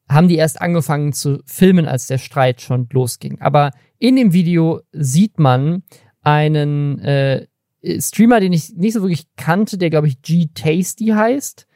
haben 0.10 0.28
die 0.28 0.36
erst 0.36 0.62
angefangen 0.62 1.14
zu 1.14 1.42
filmen, 1.46 1.86
als 1.86 2.08
der 2.08 2.18
Streit 2.18 2.62
schon 2.62 2.88
losging. 2.92 3.40
Aber 3.40 3.72
in 3.98 4.16
dem 4.16 4.34
Video 4.34 4.82
sieht 4.92 5.40
man 5.40 5.84
einen 6.22 7.00
äh, 7.00 7.48
Streamer, 7.84 8.40
den 8.40 8.54
ich 8.54 8.76
nicht 8.76 8.94
so 8.94 9.02
wirklich 9.02 9.26
kannte, 9.38 9.78
der 9.78 9.90
glaube 9.90 10.08
ich 10.08 10.22
G-Tasty 10.22 11.08
heißt. 11.08 11.68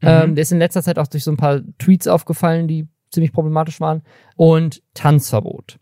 Mhm. 0.00 0.08
Ähm, 0.08 0.34
der 0.34 0.42
ist 0.42 0.52
in 0.52 0.58
letzter 0.58 0.82
Zeit 0.82 0.98
auch 0.98 1.06
durch 1.06 1.24
so 1.24 1.30
ein 1.30 1.36
paar 1.36 1.62
Tweets 1.78 2.06
aufgefallen, 2.06 2.68
die 2.68 2.88
ziemlich 3.10 3.32
problematisch 3.32 3.80
waren. 3.80 4.02
Und 4.36 4.82
Tanzverbot. 4.94 5.78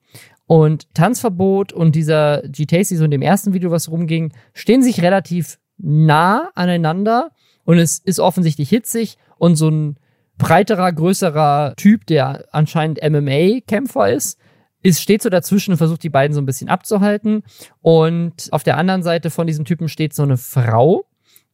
Und 0.47 0.95
Tanzverbot 0.95 1.73
und 1.73 1.97
dieser 1.97 2.43
G-Tasty, 2.47 2.97
so 2.97 3.05
in 3.05 3.11
dem 3.11 3.23
ersten 3.23 3.55
Video, 3.55 3.71
was 3.71 3.91
rumging, 3.91 4.33
stehen 4.53 4.83
sich 4.83 5.03
relativ 5.03 5.59
nah 5.79 6.51
aneinander 6.55 7.31
und 7.65 7.79
es 7.79 7.99
ist 7.99 8.21
offensichtlich 8.21 8.69
hitzig 8.69 9.17
und 9.39 9.57
so 9.57 9.69
ein 9.69 9.97
breiterer, 10.39 10.93
größerer 10.93 11.75
Typ, 11.77 12.07
der 12.07 12.45
anscheinend 12.53 13.01
MMA-Kämpfer 13.03 14.13
ist, 14.13 14.39
ist, 14.83 15.01
steht 15.01 15.23
so 15.23 15.31
dazwischen 15.31 15.73
und 15.73 15.79
versucht 15.79 16.03
die 16.03 16.11
beiden 16.11 16.35
so 16.35 16.41
ein 16.41 16.47
bisschen 16.47 16.69
abzuhalten. 16.69 17.43
Und 17.81 18.49
auf 18.51 18.63
der 18.63 18.77
anderen 18.77 19.03
Seite 19.03 19.31
von 19.31 19.47
diesem 19.47 19.65
Typen 19.65 19.89
steht 19.89 20.15
so 20.15 20.23
eine 20.23 20.37
Frau, 20.37 21.05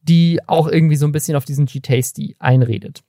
die 0.01 0.39
auch 0.47 0.67
irgendwie 0.67 0.95
so 0.95 1.05
ein 1.05 1.11
bisschen 1.11 1.35
auf 1.35 1.45
diesen 1.45 1.65
G-Tasty 1.65 2.35
einredet. 2.39 3.01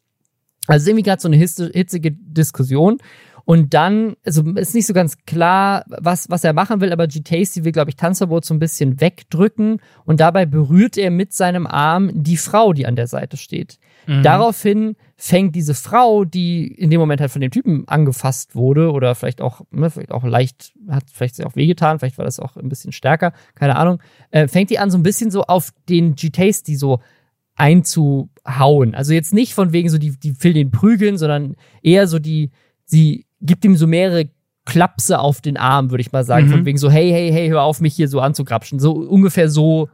Also 0.66 0.90
irgendwie 0.90 1.04
gerade 1.04 1.22
so 1.22 1.28
eine 1.28 1.36
hitzige 1.36 2.12
Diskussion. 2.12 2.98
Und 3.44 3.74
dann, 3.74 4.16
also 4.24 4.42
ist 4.54 4.74
nicht 4.74 4.86
so 4.86 4.92
ganz 4.92 5.16
klar, 5.26 5.84
was, 5.88 6.30
was 6.30 6.44
er 6.44 6.52
machen 6.52 6.80
will, 6.80 6.92
aber 6.92 7.08
G. 7.08 7.20
Tasty 7.20 7.64
will, 7.64 7.72
glaube 7.72 7.90
ich, 7.90 7.96
Tanzverbot 7.96 8.44
so 8.44 8.54
ein 8.54 8.60
bisschen 8.60 9.00
wegdrücken 9.00 9.80
und 10.04 10.20
dabei 10.20 10.46
berührt 10.46 10.96
er 10.96 11.10
mit 11.10 11.32
seinem 11.32 11.66
Arm 11.66 12.10
die 12.12 12.36
Frau, 12.36 12.72
die 12.72 12.86
an 12.86 12.96
der 12.96 13.06
Seite 13.06 13.36
steht. 13.36 13.78
Mhm. 14.10 14.24
Daraufhin 14.24 14.96
fängt 15.16 15.54
diese 15.54 15.74
Frau, 15.74 16.24
die 16.24 16.66
in 16.66 16.90
dem 16.90 16.98
Moment 16.98 17.20
halt 17.20 17.30
von 17.30 17.40
dem 17.40 17.52
Typen 17.52 17.86
angefasst 17.86 18.56
wurde 18.56 18.90
oder 18.90 19.14
vielleicht 19.14 19.40
auch, 19.40 19.60
ne, 19.70 19.88
vielleicht 19.88 20.10
auch 20.10 20.24
leicht, 20.24 20.72
hat 20.88 21.04
vielleicht 21.12 21.44
auch 21.44 21.54
wehgetan, 21.54 22.00
vielleicht 22.00 22.18
war 22.18 22.24
das 22.24 22.40
auch 22.40 22.56
ein 22.56 22.68
bisschen 22.68 22.90
stärker, 22.90 23.32
keine 23.54 23.76
Ahnung, 23.76 24.02
äh, 24.32 24.48
fängt 24.48 24.70
die 24.70 24.80
an 24.80 24.90
so 24.90 24.98
ein 24.98 25.04
bisschen 25.04 25.30
so 25.30 25.44
auf 25.44 25.70
den 25.88 26.16
G-Tasty 26.16 26.74
so 26.74 26.98
einzuhauen. 27.54 28.96
Also 28.96 29.12
jetzt 29.12 29.32
nicht 29.32 29.54
von 29.54 29.72
wegen 29.72 29.88
so, 29.90 29.98
die, 29.98 30.18
die 30.18 30.42
will 30.42 30.54
den 30.54 30.72
prügeln, 30.72 31.16
sondern 31.16 31.54
eher 31.80 32.08
so 32.08 32.18
die, 32.18 32.50
sie 32.84 33.26
gibt 33.40 33.64
ihm 33.64 33.76
so 33.76 33.86
mehrere 33.86 34.30
Klapse 34.64 35.20
auf 35.20 35.40
den 35.40 35.56
Arm, 35.56 35.90
würde 35.92 36.00
ich 36.00 36.10
mal 36.10 36.24
sagen. 36.24 36.48
Mhm. 36.48 36.50
Von 36.50 36.64
wegen 36.64 36.78
so, 36.78 36.90
hey, 36.90 37.10
hey, 37.10 37.30
hey, 37.30 37.48
hör 37.48 37.62
auf, 37.62 37.80
mich 37.80 37.94
hier 37.94 38.08
so 38.08 38.20
anzugrapschen. 38.20 38.80
So 38.80 38.92
ungefähr 38.92 39.48
so 39.48 39.88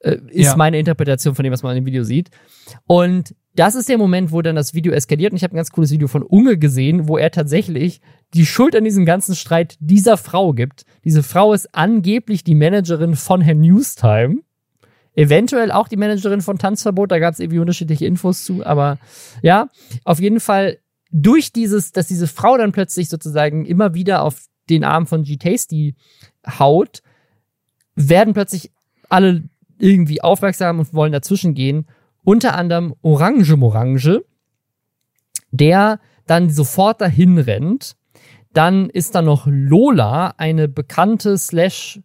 äh, 0.00 0.16
ist 0.30 0.46
ja. 0.46 0.56
meine 0.56 0.78
Interpretation 0.78 1.34
von 1.36 1.44
dem, 1.44 1.52
was 1.52 1.62
man 1.62 1.76
in 1.76 1.84
dem 1.84 1.86
Video 1.86 2.02
sieht. 2.02 2.30
Und 2.86 3.34
das 3.54 3.74
ist 3.74 3.88
der 3.88 3.98
Moment, 3.98 4.32
wo 4.32 4.40
dann 4.40 4.56
das 4.56 4.74
Video 4.74 4.92
eskaliert. 4.92 5.32
Und 5.32 5.36
ich 5.36 5.44
habe 5.44 5.54
ein 5.54 5.56
ganz 5.56 5.70
cooles 5.70 5.90
Video 5.90 6.08
von 6.08 6.22
Unge 6.22 6.56
gesehen, 6.58 7.08
wo 7.08 7.18
er 7.18 7.30
tatsächlich 7.30 8.00
die 8.34 8.46
Schuld 8.46 8.74
an 8.74 8.84
diesem 8.84 9.04
ganzen 9.04 9.34
Streit 9.34 9.76
dieser 9.80 10.16
Frau 10.16 10.52
gibt. 10.52 10.84
Diese 11.04 11.22
Frau 11.22 11.52
ist 11.52 11.74
angeblich 11.74 12.44
die 12.44 12.54
Managerin 12.54 13.14
von 13.14 13.42
Herrn 13.42 13.60
Newstime. 13.60 14.36
Eventuell 15.14 15.70
auch 15.70 15.88
die 15.88 15.98
Managerin 15.98 16.40
von 16.40 16.58
Tanzverbot, 16.58 17.10
da 17.10 17.18
gab 17.18 17.34
es 17.34 17.40
irgendwie 17.40 17.58
unterschiedliche 17.58 18.06
Infos 18.06 18.44
zu, 18.44 18.64
aber 18.64 18.98
ja, 19.42 19.68
auf 20.04 20.20
jeden 20.20 20.40
Fall 20.40 20.78
durch 21.10 21.52
dieses, 21.52 21.92
dass 21.92 22.06
diese 22.06 22.26
Frau 22.26 22.56
dann 22.56 22.72
plötzlich 22.72 23.10
sozusagen 23.10 23.66
immer 23.66 23.92
wieder 23.92 24.22
auf 24.22 24.46
den 24.70 24.84
Arm 24.84 25.06
von 25.06 25.24
G-Tasty 25.24 25.96
haut, 26.58 27.02
werden 27.94 28.32
plötzlich 28.32 28.72
alle 29.10 29.44
irgendwie 29.78 30.22
aufmerksam 30.22 30.78
und 30.78 30.94
wollen 30.94 31.12
dazwischen 31.12 31.52
gehen. 31.52 31.86
Unter 32.24 32.54
anderem 32.54 32.94
Orange 33.02 33.56
Morange, 33.56 34.22
der 35.50 36.00
dann 36.26 36.50
sofort 36.50 37.00
dahin 37.00 37.38
rennt. 37.38 37.96
Dann 38.52 38.90
ist 38.90 39.14
da 39.14 39.22
noch 39.22 39.46
Lola, 39.46 40.34
eine 40.36 40.68
bekannte 40.68 41.38
Slash, 41.38 42.00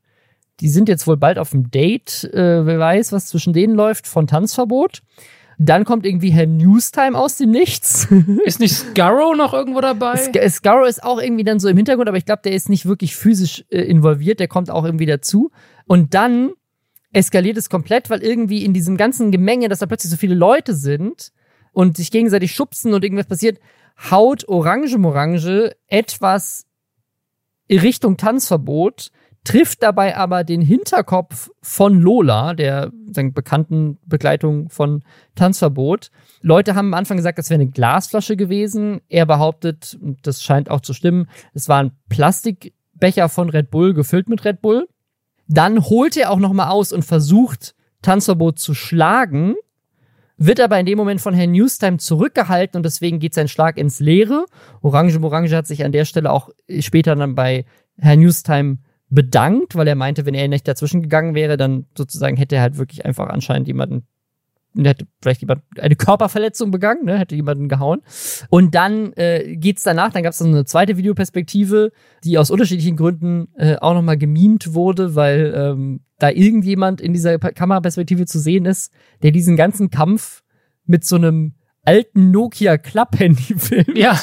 die 0.59 0.69
sind 0.69 0.89
jetzt 0.89 1.05
wohl 1.05 1.17
bald 1.17 1.37
auf 1.37 1.51
dem 1.51 1.69
Date, 1.69 2.23
äh, 2.33 2.65
wer 2.65 2.79
weiß, 2.79 3.11
was 3.11 3.27
zwischen 3.27 3.53
denen 3.53 3.75
läuft, 3.75 4.07
von 4.07 4.27
Tanzverbot. 4.27 5.01
Dann 5.59 5.85
kommt 5.85 6.05
irgendwie 6.05 6.29
Herr 6.29 6.45
Newstime 6.45 7.17
aus 7.17 7.37
dem 7.37 7.51
Nichts. 7.51 8.07
Ist 8.45 8.59
nicht 8.59 8.75
Scarrow 8.75 9.35
noch 9.35 9.53
irgendwo 9.53 9.81
dabei? 9.81 10.15
Sc 10.15 10.49
Scarrow 10.49 10.87
ist 10.87 11.03
auch 11.03 11.19
irgendwie 11.19 11.43
dann 11.43 11.59
so 11.59 11.67
im 11.67 11.77
Hintergrund, 11.77 12.07
aber 12.07 12.17
ich 12.17 12.25
glaube, 12.25 12.43
der 12.43 12.53
ist 12.53 12.69
nicht 12.69 12.85
wirklich 12.85 13.15
physisch 13.15 13.65
äh, 13.69 13.81
involviert, 13.81 14.39
der 14.39 14.47
kommt 14.47 14.69
auch 14.69 14.85
irgendwie 14.85 15.07
dazu. 15.07 15.51
Und 15.87 16.13
dann 16.13 16.51
eskaliert 17.17 17.57
es 17.57 17.69
komplett, 17.69 18.09
weil 18.09 18.23
irgendwie 18.23 18.63
in 18.63 18.73
diesem 18.73 18.95
ganzen 18.95 19.31
Gemenge, 19.31 19.69
dass 19.69 19.79
da 19.79 19.87
plötzlich 19.87 20.11
so 20.11 20.17
viele 20.17 20.35
Leute 20.35 20.75
sind 20.75 21.31
und 21.71 21.97
sich 21.97 22.11
gegenseitig 22.11 22.53
schubsen 22.53 22.93
und 22.93 23.03
irgendwas 23.03 23.25
passiert, 23.25 23.59
haut 24.11 24.47
Orange 24.47 24.97
Morange 24.97 25.75
etwas 25.87 26.65
Richtung 27.69 28.17
Tanzverbot 28.17 29.11
trifft 29.43 29.81
dabei 29.81 30.15
aber 30.15 30.43
den 30.43 30.61
Hinterkopf 30.61 31.49
von 31.61 32.01
Lola, 32.01 32.53
der 32.53 32.91
sagen, 33.11 33.33
bekannten 33.33 33.97
Begleitung 34.05 34.69
von 34.69 35.03
Tanzverbot. 35.35 36.11
Leute 36.41 36.75
haben 36.75 36.87
am 36.87 36.93
Anfang 36.93 37.17
gesagt, 37.17 37.39
das 37.39 37.49
wäre 37.49 37.61
eine 37.61 37.71
Glasflasche 37.71 38.35
gewesen. 38.35 39.01
Er 39.07 39.25
behauptet, 39.25 39.97
das 40.21 40.43
scheint 40.43 40.69
auch 40.69 40.81
zu 40.81 40.93
stimmen, 40.93 41.29
es 41.53 41.69
war 41.69 41.81
ein 41.81 41.91
Plastikbecher 42.09 43.29
von 43.29 43.49
Red 43.49 43.71
Bull 43.71 43.93
gefüllt 43.93 44.27
mit 44.27 44.43
Red 44.45 44.61
Bull. 44.61 44.87
Dann 45.47 45.83
holt 45.85 46.17
er 46.17 46.31
auch 46.31 46.39
nochmal 46.39 46.69
aus 46.69 46.91
und 46.91 47.03
versucht, 47.03 47.75
Tanzverbot 48.01 48.59
zu 48.59 48.73
schlagen, 48.73 49.55
wird 50.37 50.59
aber 50.59 50.79
in 50.79 50.85
dem 50.85 50.97
Moment 50.97 51.19
von 51.19 51.33
Herrn 51.33 51.51
Newstime 51.51 51.97
zurückgehalten 51.97 52.77
und 52.77 52.83
deswegen 52.83 53.19
geht 53.19 53.33
sein 53.33 53.47
Schlag 53.47 53.77
ins 53.77 53.99
Leere. 53.99 54.45
Orange 54.81 55.17
Morange 55.19 55.55
hat 55.55 55.65
sich 55.65 55.83
an 55.83 55.91
der 55.91 56.05
Stelle 56.05 56.31
auch 56.31 56.49
später 56.79 57.15
dann 57.15 57.33
bei 57.33 57.65
Herrn 57.97 58.19
Newstime 58.19 58.77
bedankt, 59.09 59.75
weil 59.75 59.87
er 59.87 59.95
meinte, 59.95 60.25
wenn 60.25 60.35
er 60.35 60.47
nicht 60.47 60.67
dazwischen 60.67 61.01
gegangen 61.01 61.33
wäre, 61.33 61.57
dann 61.57 61.87
sozusagen 61.97 62.37
hätte 62.37 62.55
er 62.57 62.61
halt 62.61 62.77
wirklich 62.77 63.05
einfach 63.05 63.29
anscheinend 63.29 63.67
jemanden 63.67 64.05
hätte 64.85 65.07
vielleicht 65.21 65.41
jemand 65.41 65.63
eine 65.79 65.95
Körperverletzung 65.95 66.71
begangen, 66.71 67.05
ne, 67.05 67.17
hätte 67.17 67.35
jemanden 67.35 67.69
gehauen. 67.69 68.01
Und 68.49 68.75
dann 68.75 69.13
äh, 69.13 69.55
geht's 69.57 69.83
danach, 69.83 70.11
dann 70.11 70.23
gab 70.23 70.33
es 70.33 70.41
eine 70.41 70.65
zweite 70.65 70.97
Videoperspektive, 70.97 71.91
die 72.23 72.37
aus 72.37 72.51
unterschiedlichen 72.51 72.97
Gründen 72.97 73.47
äh, 73.55 73.77
auch 73.77 73.93
nochmal 73.93 74.17
gemimt 74.17 74.73
wurde, 74.73 75.15
weil 75.15 75.53
ähm, 75.55 76.01
da 76.19 76.29
irgendjemand 76.29 77.01
in 77.01 77.13
dieser 77.13 77.37
Kameraperspektive 77.39 78.25
zu 78.25 78.39
sehen 78.39 78.65
ist, 78.65 78.91
der 79.23 79.31
diesen 79.31 79.55
ganzen 79.55 79.89
Kampf 79.89 80.43
mit 80.85 81.05
so 81.05 81.15
einem 81.15 81.53
alten 81.83 82.31
Nokia 82.31 82.77
Klapphandy 82.77 83.55
filmt. 83.57 83.97
Ja. 83.97 84.19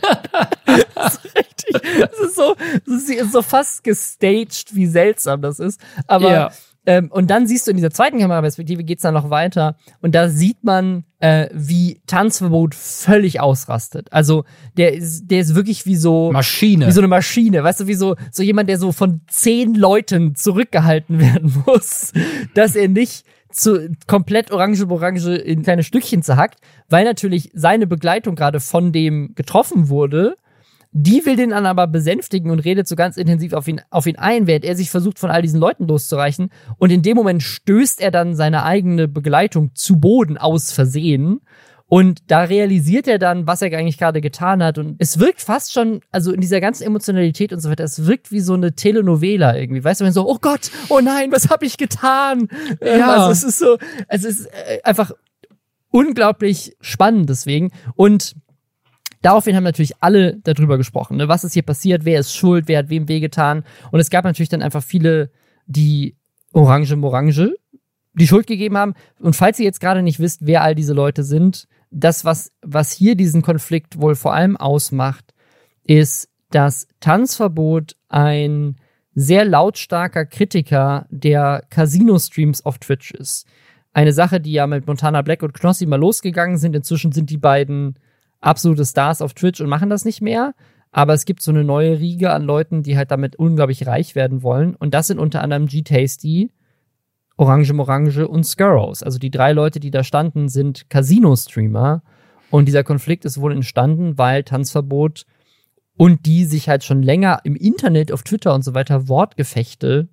das 0.94 1.14
ist 1.14 1.24
richtig. 1.24 2.00
Das 2.00 2.18
ist 2.18 2.36
so, 2.36 2.54
das 2.86 3.08
ist 3.08 3.32
so 3.32 3.42
fast 3.42 3.84
gestaged, 3.84 4.74
wie 4.74 4.86
seltsam 4.86 5.42
das 5.42 5.58
ist. 5.58 5.80
Aber 6.06 6.32
ja. 6.32 6.52
Ähm, 6.86 7.10
und 7.10 7.30
dann 7.30 7.46
siehst 7.46 7.66
du 7.66 7.70
in 7.70 7.76
dieser 7.76 7.90
zweiten 7.90 8.18
Kameraperspektive 8.18 8.84
geht's 8.84 9.02
dann 9.02 9.14
noch 9.14 9.28
weiter 9.28 9.76
und 10.00 10.14
da 10.14 10.28
sieht 10.28 10.64
man, 10.64 11.04
äh, 11.18 11.48
wie 11.52 12.00
Tanzverbot 12.06 12.74
völlig 12.74 13.40
ausrastet. 13.40 14.10
Also 14.12 14.44
der 14.78 14.94
ist, 14.94 15.26
der 15.26 15.40
ist 15.40 15.54
wirklich 15.54 15.84
wie 15.84 15.96
so 15.96 16.32
Maschine, 16.32 16.86
wie 16.86 16.92
so 16.92 17.00
eine 17.00 17.08
Maschine, 17.08 17.62
weißt 17.62 17.80
du, 17.80 17.86
wie 17.86 17.94
so 17.94 18.16
so 18.32 18.42
jemand, 18.42 18.70
der 18.70 18.78
so 18.78 18.92
von 18.92 19.20
zehn 19.28 19.74
Leuten 19.74 20.34
zurückgehalten 20.34 21.18
werden 21.20 21.62
muss, 21.66 22.12
dass 22.54 22.76
er 22.76 22.88
nicht 22.88 23.24
zu 23.52 23.90
komplett 24.06 24.50
orange 24.50 24.88
orange 24.88 25.36
in 25.36 25.62
kleine 25.62 25.82
Stückchen 25.82 26.22
zerhackt, 26.22 26.60
weil 26.88 27.04
natürlich 27.04 27.50
seine 27.52 27.86
Begleitung 27.86 28.36
gerade 28.36 28.60
von 28.60 28.92
dem 28.92 29.34
getroffen 29.34 29.88
wurde. 29.88 30.36
Die 30.92 31.24
will 31.24 31.36
den 31.36 31.50
dann 31.50 31.66
aber 31.66 31.86
besänftigen 31.86 32.50
und 32.50 32.60
redet 32.60 32.88
so 32.88 32.96
ganz 32.96 33.16
intensiv 33.16 33.52
auf 33.52 33.68
ihn, 33.68 33.80
auf 33.90 34.06
ihn 34.06 34.16
ein, 34.16 34.46
während 34.46 34.64
er 34.64 34.74
sich 34.74 34.90
versucht, 34.90 35.18
von 35.18 35.30
all 35.30 35.42
diesen 35.42 35.60
Leuten 35.60 35.86
loszureichen. 35.86 36.50
Und 36.78 36.90
in 36.90 37.02
dem 37.02 37.16
Moment 37.16 37.42
stößt 37.42 38.00
er 38.00 38.10
dann 38.10 38.34
seine 38.34 38.64
eigene 38.64 39.06
Begleitung 39.06 39.70
zu 39.74 40.00
Boden 40.00 40.36
aus 40.36 40.72
Versehen 40.72 41.40
und 41.90 42.30
da 42.30 42.44
realisiert 42.44 43.08
er 43.08 43.18
dann, 43.18 43.48
was 43.48 43.62
er 43.62 43.76
eigentlich 43.76 43.98
gerade 43.98 44.20
getan 44.20 44.62
hat. 44.62 44.78
Und 44.78 44.94
es 45.00 45.18
wirkt 45.18 45.40
fast 45.40 45.72
schon, 45.72 46.02
also 46.12 46.30
in 46.32 46.40
dieser 46.40 46.60
ganzen 46.60 46.84
Emotionalität 46.84 47.52
und 47.52 47.58
so 47.58 47.68
weiter, 47.68 47.82
es 47.82 48.06
wirkt 48.06 48.30
wie 48.30 48.38
so 48.38 48.54
eine 48.54 48.76
Telenovela 48.76 49.56
irgendwie. 49.56 49.82
Weißt 49.82 50.00
du, 50.00 50.04
wenn 50.04 50.12
so, 50.12 50.24
oh 50.28 50.38
Gott, 50.40 50.70
oh 50.88 51.00
nein, 51.00 51.32
was 51.32 51.50
habe 51.50 51.66
ich 51.66 51.76
getan? 51.76 52.46
Ähm, 52.80 53.00
ja. 53.00 53.16
Also 53.16 53.32
es 53.32 53.42
ist 53.42 53.58
so, 53.58 53.76
es 54.06 54.22
ist 54.22 54.46
äh, 54.46 54.78
einfach 54.84 55.10
unglaublich 55.90 56.76
spannend 56.80 57.28
deswegen. 57.28 57.72
Und 57.96 58.36
Daraufhin 59.22 59.54
haben 59.54 59.64
natürlich 59.64 59.92
alle 60.00 60.36
darüber 60.38 60.78
gesprochen. 60.78 61.18
Ne? 61.18 61.28
Was 61.28 61.44
ist 61.44 61.52
hier 61.52 61.62
passiert? 61.62 62.04
Wer 62.04 62.20
ist 62.20 62.34
schuld? 62.34 62.68
Wer 62.68 62.78
hat 62.78 62.88
wem 62.88 63.08
wehgetan? 63.08 63.64
Und 63.90 64.00
es 64.00 64.10
gab 64.10 64.24
natürlich 64.24 64.48
dann 64.48 64.62
einfach 64.62 64.82
viele, 64.82 65.30
die 65.66 66.16
Orange 66.52 66.96
Morange 66.96 67.54
die 68.14 68.26
Schuld 68.26 68.46
gegeben 68.46 68.76
haben. 68.76 68.94
Und 69.20 69.36
falls 69.36 69.58
ihr 69.58 69.64
jetzt 69.64 69.80
gerade 69.80 70.02
nicht 70.02 70.18
wisst, 70.18 70.46
wer 70.46 70.62
all 70.62 70.74
diese 70.74 70.94
Leute 70.94 71.22
sind, 71.22 71.68
das, 71.90 72.24
was, 72.24 72.52
was 72.62 72.92
hier 72.92 73.14
diesen 73.14 73.42
Konflikt 73.42 74.00
wohl 74.00 74.14
vor 74.14 74.34
allem 74.34 74.56
ausmacht, 74.56 75.34
ist, 75.84 76.28
dass 76.50 76.88
Tanzverbot 77.00 77.96
ein 78.08 78.76
sehr 79.14 79.44
lautstarker 79.44 80.24
Kritiker 80.24 81.06
der 81.10 81.64
Casino-Streams 81.70 82.64
auf 82.64 82.78
Twitch 82.78 83.12
ist. 83.12 83.46
Eine 83.92 84.12
Sache, 84.12 84.40
die 84.40 84.52
ja 84.52 84.66
mit 84.66 84.86
Montana 84.86 85.22
Black 85.22 85.42
und 85.42 85.52
Knossi 85.52 85.86
mal 85.86 85.98
losgegangen 85.98 86.58
sind. 86.58 86.76
Inzwischen 86.76 87.12
sind 87.12 87.30
die 87.30 87.38
beiden 87.38 87.98
absolute 88.40 88.84
Stars 88.84 89.22
auf 89.22 89.34
Twitch 89.34 89.60
und 89.60 89.68
machen 89.68 89.90
das 89.90 90.04
nicht 90.04 90.20
mehr. 90.20 90.54
Aber 90.92 91.14
es 91.14 91.24
gibt 91.24 91.42
so 91.42 91.52
eine 91.52 91.62
neue 91.62 92.00
Riege 92.00 92.32
an 92.32 92.42
Leuten, 92.42 92.82
die 92.82 92.96
halt 92.96 93.10
damit 93.10 93.36
unglaublich 93.36 93.86
reich 93.86 94.14
werden 94.14 94.42
wollen. 94.42 94.74
Und 94.74 94.92
das 94.92 95.06
sind 95.06 95.18
unter 95.18 95.42
anderem 95.42 95.66
G-Tasty, 95.66 96.50
Orange 97.36 97.72
Morange 97.72 98.26
und 98.26 98.44
Skurrows. 98.44 99.02
Also 99.02 99.18
die 99.18 99.30
drei 99.30 99.52
Leute, 99.52 99.80
die 99.80 99.90
da 99.90 100.02
standen, 100.02 100.48
sind 100.48 100.90
Casino-Streamer. 100.90 102.02
Und 102.50 102.66
dieser 102.66 102.82
Konflikt 102.82 103.24
ist 103.24 103.40
wohl 103.40 103.52
entstanden, 103.52 104.18
weil 104.18 104.42
Tanzverbot 104.42 105.26
und 105.96 106.26
die 106.26 106.44
sich 106.44 106.68
halt 106.68 106.82
schon 106.82 107.02
länger 107.02 107.40
im 107.44 107.54
Internet, 107.54 108.10
auf 108.10 108.22
Twitter 108.22 108.54
und 108.54 108.64
so 108.64 108.74
weiter 108.74 109.08
Wortgefechte 109.08 110.08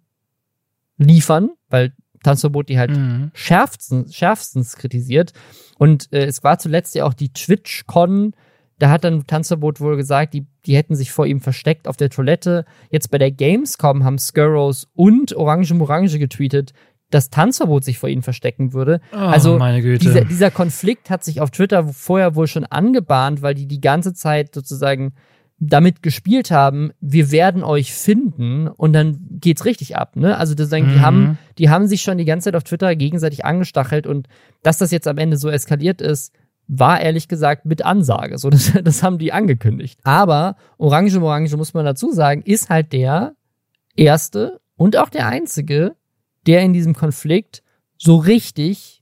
liefern, 0.97 1.51
weil 1.69 1.93
Tanzverbot 2.27 2.67
die 2.67 2.77
halt 2.77 2.91
mhm. 2.91 3.31
schärfstens, 3.33 4.13
schärfstens 4.13 4.75
kritisiert. 4.75 5.31
Und 5.77 6.11
äh, 6.11 6.25
es 6.25 6.43
war 6.43 6.59
zuletzt 6.59 6.93
ja 6.95 7.05
auch 7.05 7.13
die 7.13 7.31
TwitchCon, 7.31 8.33
da 8.79 8.89
hat 8.89 9.03
dann 9.03 9.25
Tanzverbot 9.25 9.79
wohl 9.79 9.95
gesagt, 9.95 10.33
die, 10.33 10.45
die 10.65 10.75
hätten 10.75 10.95
sich 10.95 11.11
vor 11.11 11.25
ihm 11.25 11.41
versteckt 11.41 11.87
auf 11.87 11.97
der 11.97 12.09
Toilette. 12.09 12.65
Jetzt 12.91 13.09
bei 13.09 13.17
der 13.17 13.31
Gamescom 13.31 14.03
haben 14.03 14.19
Skurrows 14.19 14.87
und 14.93 15.35
Orange 15.35 15.73
Morange 15.73 16.19
getweetet, 16.19 16.73
das 17.09 17.29
Tanzverbot 17.29 17.85
sich 17.85 17.97
vor 17.97 18.09
ihnen 18.09 18.21
verstecken 18.21 18.73
würde. 18.73 18.99
Oh, 19.13 19.17
also 19.17 19.57
dieser, 19.57 20.25
dieser 20.25 20.51
Konflikt 20.51 21.09
hat 21.09 21.23
sich 21.23 21.39
auf 21.39 21.51
Twitter 21.51 21.87
vorher 21.87 22.35
wohl 22.35 22.47
schon 22.47 22.65
angebahnt, 22.65 23.41
weil 23.41 23.55
die 23.55 23.67
die 23.67 23.81
ganze 23.81 24.13
Zeit 24.13 24.53
sozusagen 24.53 25.13
damit 25.59 26.03
gespielt 26.03 26.51
haben, 26.51 26.91
wir 26.99 27.31
werden 27.31 27.63
euch 27.63 27.93
finden 27.93 28.67
und 28.67 28.93
dann 28.93 29.17
geht's 29.41 29.65
richtig 29.65 29.97
ab, 29.97 30.15
ne? 30.15 30.37
Also 30.37 30.53
das, 30.53 30.69
die 30.69 30.81
Mhm. 30.81 31.01
haben, 31.01 31.37
die 31.57 31.69
haben 31.69 31.87
sich 31.87 32.01
schon 32.03 32.19
die 32.19 32.25
ganze 32.25 32.45
Zeit 32.45 32.55
auf 32.55 32.63
Twitter 32.63 32.95
gegenseitig 32.95 33.43
angestachelt 33.43 34.05
und 34.05 34.27
dass 34.61 34.77
das 34.77 34.91
jetzt 34.91 35.07
am 35.07 35.17
Ende 35.17 35.37
so 35.37 35.49
eskaliert 35.49 35.99
ist, 36.01 36.31
war 36.67 37.01
ehrlich 37.01 37.27
gesagt 37.27 37.65
mit 37.65 37.83
Ansage. 37.83 38.37
So, 38.37 38.49
das, 38.51 38.71
das 38.83 39.01
haben 39.01 39.17
die 39.17 39.33
angekündigt. 39.33 39.99
Aber 40.03 40.57
Orange 40.77 41.19
Morange, 41.19 41.55
muss 41.57 41.73
man 41.73 41.85
dazu 41.85 42.11
sagen, 42.11 42.43
ist 42.43 42.69
halt 42.69 42.93
der 42.93 43.33
erste 43.95 44.59
und 44.75 44.95
auch 44.97 45.09
der 45.09 45.27
einzige, 45.27 45.95
der 46.45 46.61
in 46.61 46.73
diesem 46.73 46.93
Konflikt 46.93 47.63
so 47.97 48.17
richtig 48.17 49.01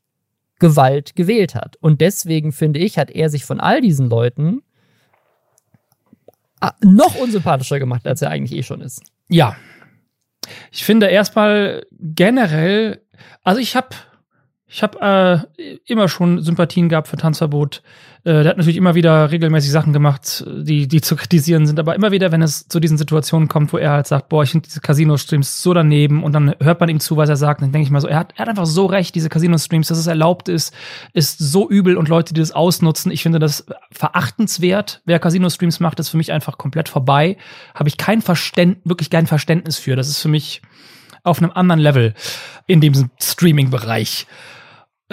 Gewalt 0.60 1.18
gewählt 1.18 1.54
hat. 1.54 1.76
Und 1.82 2.00
deswegen 2.00 2.54
finde 2.54 2.80
ich, 2.80 2.98
hat 2.98 3.12
er 3.12 3.30
sich 3.30 3.44
von 3.44 3.60
all 3.60 3.82
diesen 3.82 4.10
Leuten 4.10 4.62
noch 6.82 7.16
unsympathischer 7.16 7.80
gemacht, 7.80 8.08
als 8.08 8.22
er 8.22 8.30
eigentlich 8.30 8.58
eh 8.58 8.64
schon 8.64 8.82
ist. 8.82 9.02
Ja. 9.28 9.56
Ich 10.72 10.84
finde 10.86 11.08
erstmal 11.08 11.86
generell, 11.92 13.02
also 13.44 13.60
ich 13.60 13.76
habe 13.76 13.90
ich 14.76 14.84
habe 14.84 15.48
äh, 15.58 15.78
immer 15.86 16.10
schon 16.10 16.42
Sympathien 16.42 16.90
gehabt 16.90 17.08
für 17.08 17.16
Tanzverbot. 17.16 17.82
Äh, 18.26 18.44
der 18.44 18.48
hat 18.50 18.58
natürlich 18.58 18.76
immer 18.76 18.94
wieder 18.94 19.32
regelmäßig 19.32 19.72
Sachen 19.72 19.94
gemacht, 19.94 20.44
die, 20.46 20.90
die 20.90 21.00
zu 21.00 21.16
kritisieren 21.16 21.66
sind. 21.66 21.80
Aber 21.80 21.96
immer 21.96 22.12
wieder, 22.12 22.34
wenn 22.34 22.42
es 22.42 22.68
zu 22.68 22.82
diesen 22.82 22.98
Situationen 22.98 23.48
kommt, 23.48 23.72
wo 23.72 23.78
er 23.78 23.92
halt 23.92 24.06
sagt, 24.06 24.28
boah, 24.28 24.44
ich 24.44 24.52
finde 24.52 24.68
diese 24.68 24.82
Casino-Streams 24.82 25.64
so 25.64 25.74
daneben 25.74 26.26
und 26.26 26.34
dann 26.34 26.56
hört 26.62 26.82
man 26.82 26.90
ihm 26.90 27.00
zu, 27.00 27.16
was 27.16 27.30
er 27.30 27.38
sagt, 27.38 27.62
dann 27.62 27.72
denke 27.72 27.86
ich 27.86 27.90
mal 27.90 28.02
so, 28.02 28.10
er 28.10 28.20
hat, 28.20 28.34
er 28.36 28.40
hat 28.42 28.50
einfach 28.50 28.66
so 28.66 28.86
recht, 28.86 29.16
diese 29.16 29.30
Casino-Streams, 29.30 29.88
dass 29.88 29.98
es 29.98 30.08
erlaubt 30.08 30.50
ist, 30.50 30.74
ist 31.14 31.40
so 31.40 31.70
übel 31.70 31.96
und 31.96 32.10
Leute, 32.10 32.34
die 32.34 32.42
das 32.42 32.52
ausnutzen. 32.52 33.14
Ich 33.14 33.24
finde 33.24 33.40
das 33.40 33.66
verachtenswert. 33.92 35.02
Wer 35.06 35.20
Casino-Streams 35.20 35.80
macht, 35.80 36.02
ist 36.02 36.10
für 36.10 36.18
mich 36.18 36.34
einfach 36.34 36.58
komplett 36.58 36.90
vorbei. 36.90 37.38
Habe 37.74 37.88
ich 37.88 37.96
kein 37.96 38.22
Verständnis, 38.22 38.82
wirklich 38.84 39.10
kein 39.10 39.26
Verständnis 39.26 39.78
für. 39.78 39.96
Das 39.96 40.10
ist 40.10 40.20
für 40.20 40.28
mich 40.28 40.62
auf 41.24 41.42
einem 41.42 41.52
anderen 41.52 41.80
Level 41.80 42.14
in 42.68 42.82
diesem 42.82 43.10
Streaming-Bereich. 43.22 44.28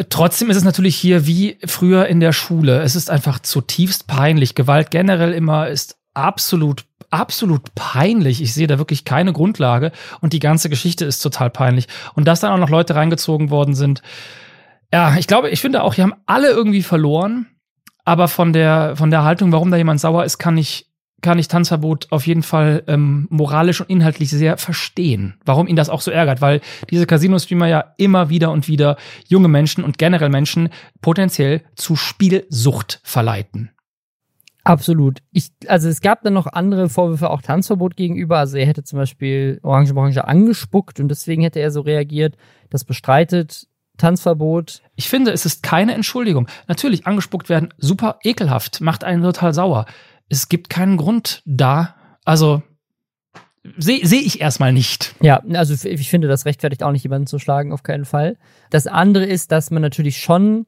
Trotzdem 0.08 0.48
ist 0.48 0.56
es 0.56 0.64
natürlich 0.64 0.96
hier 0.96 1.26
wie 1.26 1.58
früher 1.66 2.06
in 2.06 2.20
der 2.20 2.32
Schule. 2.32 2.80
Es 2.80 2.96
ist 2.96 3.10
einfach 3.10 3.40
zutiefst 3.40 4.06
peinlich. 4.06 4.54
Gewalt 4.54 4.90
generell 4.90 5.32
immer 5.32 5.68
ist 5.68 5.98
absolut, 6.14 6.84
absolut 7.10 7.74
peinlich. 7.74 8.40
Ich 8.40 8.54
sehe 8.54 8.66
da 8.66 8.78
wirklich 8.78 9.04
keine 9.04 9.34
Grundlage 9.34 9.92
und 10.20 10.32
die 10.32 10.38
ganze 10.38 10.70
Geschichte 10.70 11.04
ist 11.04 11.20
total 11.20 11.50
peinlich. 11.50 11.88
Und 12.14 12.26
dass 12.26 12.40
dann 12.40 12.52
auch 12.52 12.58
noch 12.58 12.70
Leute 12.70 12.94
reingezogen 12.94 13.50
worden 13.50 13.74
sind. 13.74 14.02
Ja, 14.92 15.16
ich 15.16 15.26
glaube, 15.26 15.50
ich 15.50 15.60
finde 15.60 15.82
auch, 15.82 15.94
hier 15.94 16.04
haben 16.04 16.14
alle 16.24 16.48
irgendwie 16.48 16.82
verloren. 16.82 17.48
Aber 18.04 18.28
von 18.28 18.52
der, 18.52 18.96
von 18.96 19.10
der 19.10 19.24
Haltung, 19.24 19.52
warum 19.52 19.70
da 19.70 19.76
jemand 19.76 20.00
sauer 20.00 20.24
ist, 20.24 20.38
kann 20.38 20.58
ich 20.58 20.86
kann 21.22 21.38
ich 21.38 21.48
Tanzverbot 21.48 22.08
auf 22.10 22.26
jeden 22.26 22.42
Fall 22.42 22.82
ähm, 22.88 23.26
moralisch 23.30 23.80
und 23.80 23.88
inhaltlich 23.88 24.30
sehr 24.30 24.58
verstehen, 24.58 25.34
warum 25.44 25.68
ihn 25.68 25.76
das 25.76 25.88
auch 25.88 26.00
so 26.00 26.10
ärgert, 26.10 26.40
weil 26.40 26.60
diese 26.90 27.06
Casino-Streamer 27.06 27.68
ja 27.68 27.94
immer 27.96 28.28
wieder 28.28 28.50
und 28.50 28.68
wieder 28.68 28.96
junge 29.28 29.48
Menschen 29.48 29.84
und 29.84 29.98
generell 29.98 30.28
Menschen 30.28 30.68
potenziell 31.00 31.62
zu 31.76 31.96
Spielsucht 31.96 33.00
verleiten. 33.04 33.70
Absolut. 34.64 35.20
Ich, 35.32 35.50
also 35.66 35.88
es 35.88 36.00
gab 36.00 36.22
dann 36.22 36.34
noch 36.34 36.46
andere 36.46 36.88
Vorwürfe 36.88 37.30
auch 37.30 37.42
Tanzverbot 37.42 37.96
gegenüber. 37.96 38.38
Also 38.38 38.56
er 38.56 38.66
hätte 38.66 38.84
zum 38.84 38.98
Beispiel 38.98 39.58
Orange 39.62 39.94
Orange 39.94 40.24
angespuckt 40.24 41.00
und 41.00 41.08
deswegen 41.08 41.42
hätte 41.42 41.58
er 41.58 41.72
so 41.72 41.80
reagiert. 41.80 42.36
Das 42.70 42.84
bestreitet 42.84 43.66
Tanzverbot. 43.96 44.82
Ich 44.94 45.08
finde, 45.08 45.32
es 45.32 45.46
ist 45.46 45.62
keine 45.62 45.94
Entschuldigung. 45.94 46.48
Natürlich, 46.68 47.06
angespuckt 47.06 47.48
werden, 47.48 47.74
super 47.78 48.18
ekelhaft, 48.22 48.80
macht 48.80 49.02
einen 49.02 49.22
total 49.22 49.52
sauer 49.52 49.86
es 50.32 50.48
gibt 50.48 50.70
keinen 50.70 50.96
Grund 50.96 51.42
da. 51.44 51.94
Also 52.24 52.62
sehe 53.76 54.04
seh 54.06 54.16
ich 54.16 54.40
erstmal 54.40 54.72
nicht. 54.72 55.14
Ja, 55.20 55.42
also 55.52 55.74
ich 55.86 56.08
finde, 56.08 56.26
das 56.26 56.46
rechtfertigt 56.46 56.82
auch 56.82 56.90
nicht, 56.90 57.02
jemanden 57.02 57.26
zu 57.26 57.38
schlagen, 57.38 57.70
auf 57.70 57.82
keinen 57.82 58.06
Fall. 58.06 58.38
Das 58.70 58.86
andere 58.86 59.26
ist, 59.26 59.52
dass 59.52 59.70
man 59.70 59.82
natürlich 59.82 60.16
schon 60.16 60.66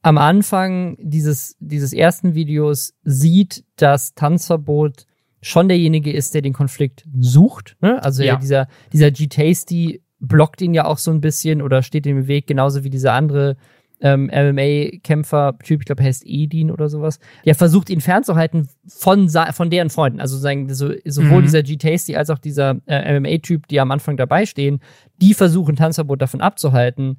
am 0.00 0.16
Anfang 0.16 0.96
dieses, 0.98 1.56
dieses 1.60 1.92
ersten 1.92 2.34
Videos 2.34 2.94
sieht, 3.04 3.64
dass 3.76 4.14
Tanzverbot 4.14 5.04
schon 5.42 5.68
derjenige 5.68 6.10
ist, 6.10 6.34
der 6.34 6.40
den 6.40 6.54
Konflikt 6.54 7.04
sucht. 7.20 7.76
Ne? 7.82 8.02
Also 8.02 8.22
ja. 8.22 8.36
dieser, 8.36 8.66
dieser 8.94 9.10
G-Tasty 9.10 10.02
blockt 10.20 10.62
ihn 10.62 10.72
ja 10.72 10.86
auch 10.86 10.98
so 10.98 11.10
ein 11.10 11.20
bisschen 11.20 11.60
oder 11.60 11.82
steht 11.82 12.06
ihm 12.06 12.18
im 12.18 12.26
Weg, 12.28 12.46
genauso 12.46 12.82
wie 12.82 12.90
dieser 12.90 13.12
andere 13.12 13.58
ähm, 14.00 14.30
MMA-Kämpfer-Typ, 14.32 15.80
ich 15.80 15.86
glaube, 15.86 16.04
heißt 16.04 16.22
Edin 16.24 16.70
oder 16.70 16.88
sowas, 16.88 17.18
der 17.44 17.54
versucht, 17.54 17.90
ihn 17.90 18.00
fernzuhalten 18.00 18.68
von, 18.86 19.28
von 19.28 19.70
deren 19.70 19.90
Freunden. 19.90 20.20
Also 20.20 20.36
sagen, 20.36 20.72
so, 20.72 20.92
sowohl 21.04 21.40
mhm. 21.40 21.44
dieser 21.44 21.62
G-Tasty 21.62 22.16
als 22.16 22.30
auch 22.30 22.38
dieser 22.38 22.76
äh, 22.86 23.18
MMA-Typ, 23.18 23.66
die 23.68 23.80
am 23.80 23.90
Anfang 23.90 24.16
dabei 24.16 24.46
stehen, 24.46 24.80
die 25.20 25.34
versuchen, 25.34 25.76
Tanzverbot 25.76 26.22
davon 26.22 26.40
abzuhalten, 26.40 27.18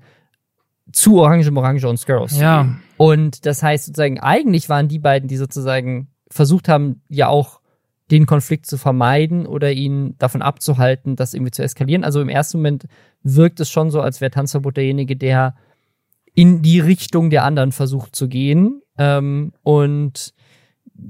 zu 0.92 1.20
Orange 1.20 1.52
Morange 1.52 1.88
und 1.88 1.98
Skurrows. 1.98 2.40
Ja. 2.40 2.78
Und 2.98 3.46
das 3.46 3.62
heißt 3.62 3.86
sozusagen, 3.86 4.20
eigentlich 4.20 4.70
waren 4.70 4.88
die 4.88 5.00
beiden, 5.00 5.28
die 5.28 5.38
sozusagen 5.38 6.08
versucht 6.32 6.68
haben, 6.68 7.02
ja 7.10 7.28
auch 7.28 7.60
den 8.12 8.26
Konflikt 8.26 8.66
zu 8.66 8.78
vermeiden 8.78 9.46
oder 9.46 9.72
ihn 9.72 10.16
davon 10.18 10.42
abzuhalten, 10.42 11.16
das 11.16 11.34
irgendwie 11.34 11.52
zu 11.52 11.62
eskalieren. 11.62 12.04
Also 12.04 12.22
im 12.22 12.30
ersten 12.30 12.58
Moment 12.58 12.88
wirkt 13.22 13.60
es 13.60 13.70
schon 13.70 13.92
so, 13.92 14.02
als 14.02 14.20
wäre 14.20 14.32
Tanzverbot 14.32 14.78
derjenige, 14.78 15.16
der 15.16 15.56
in 16.34 16.62
die 16.62 16.80
Richtung 16.80 17.30
der 17.30 17.44
anderen 17.44 17.72
versucht 17.72 18.16
zu 18.16 18.28
gehen 18.28 18.82
ähm, 18.98 19.54
und 19.64 20.34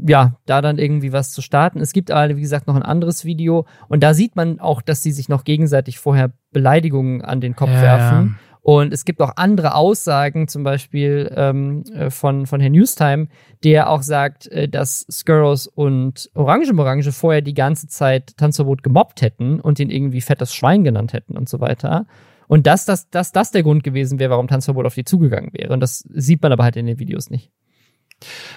ja, 0.08 0.36
da 0.46 0.62
dann 0.62 0.78
irgendwie 0.78 1.12
was 1.14 1.32
zu 1.32 1.42
starten. 1.42 1.80
Es 1.80 1.94
gibt 1.94 2.12
aber, 2.12 2.36
wie 2.36 2.42
gesagt, 2.42 2.68
noch 2.68 2.76
ein 2.76 2.84
anderes 2.84 3.26
Video 3.26 3.66
und 3.88 4.04
da 4.04 4.14
sieht 4.14 4.36
man 4.36 4.60
auch, 4.60 4.82
dass 4.82 5.02
sie 5.02 5.12
sich 5.12 5.30
noch 5.30 5.44
gegenseitig 5.44 6.00
vorher 6.00 6.32
Beleidigungen 6.52 7.22
an 7.22 7.42
den 7.42 7.56
Kopf 7.56 7.70
ja, 7.70 7.82
werfen. 7.82 8.38
Ja. 8.38 8.50
Und 8.62 8.94
es 8.94 9.06
gibt 9.06 9.22
auch 9.22 9.32
andere 9.36 9.74
Aussagen, 9.74 10.48
zum 10.48 10.64
Beispiel 10.64 11.32
ähm, 11.36 11.84
äh, 11.94 12.10
von, 12.10 12.46
von 12.46 12.60
Herrn 12.60 12.74
Newstime, 12.74 13.28
der 13.64 13.90
auch 13.90 14.04
sagt, 14.04 14.48
äh, 14.48 14.68
dass 14.68 15.08
Skurros 15.10 15.66
und 15.66 16.30
Orange 16.36 16.74
Morange 16.74 17.12
vorher 17.12 17.42
die 17.42 17.54
ganze 17.54 17.88
Zeit 17.88 18.38
Tanzverbot 18.38 18.84
gemobbt 18.84 19.22
hätten 19.22 19.60
und 19.60 19.80
ihn 19.80 19.90
irgendwie 19.90 20.22
fettes 20.22 20.54
Schwein 20.54 20.84
genannt 20.84 21.14
hätten 21.14 21.38
und 21.38 21.48
so 21.50 21.62
weiter. 21.62 22.06
Und 22.50 22.66
dass 22.66 22.84
das, 22.84 23.12
dass 23.12 23.32
das 23.32 23.52
der 23.52 23.62
Grund 23.62 23.84
gewesen 23.84 24.18
wäre, 24.18 24.32
warum 24.32 24.48
Tanzverbot 24.48 24.88
auf 24.88 24.96
die 24.96 25.04
zugegangen 25.06 25.54
wäre. 25.54 25.72
Und 25.72 25.82
das 25.82 26.00
sieht 26.10 26.42
man 26.42 26.52
aber 26.52 26.64
halt 26.64 26.78
in 26.78 26.88
den 26.88 26.98
Videos 26.98 27.30
nicht. 27.30 27.52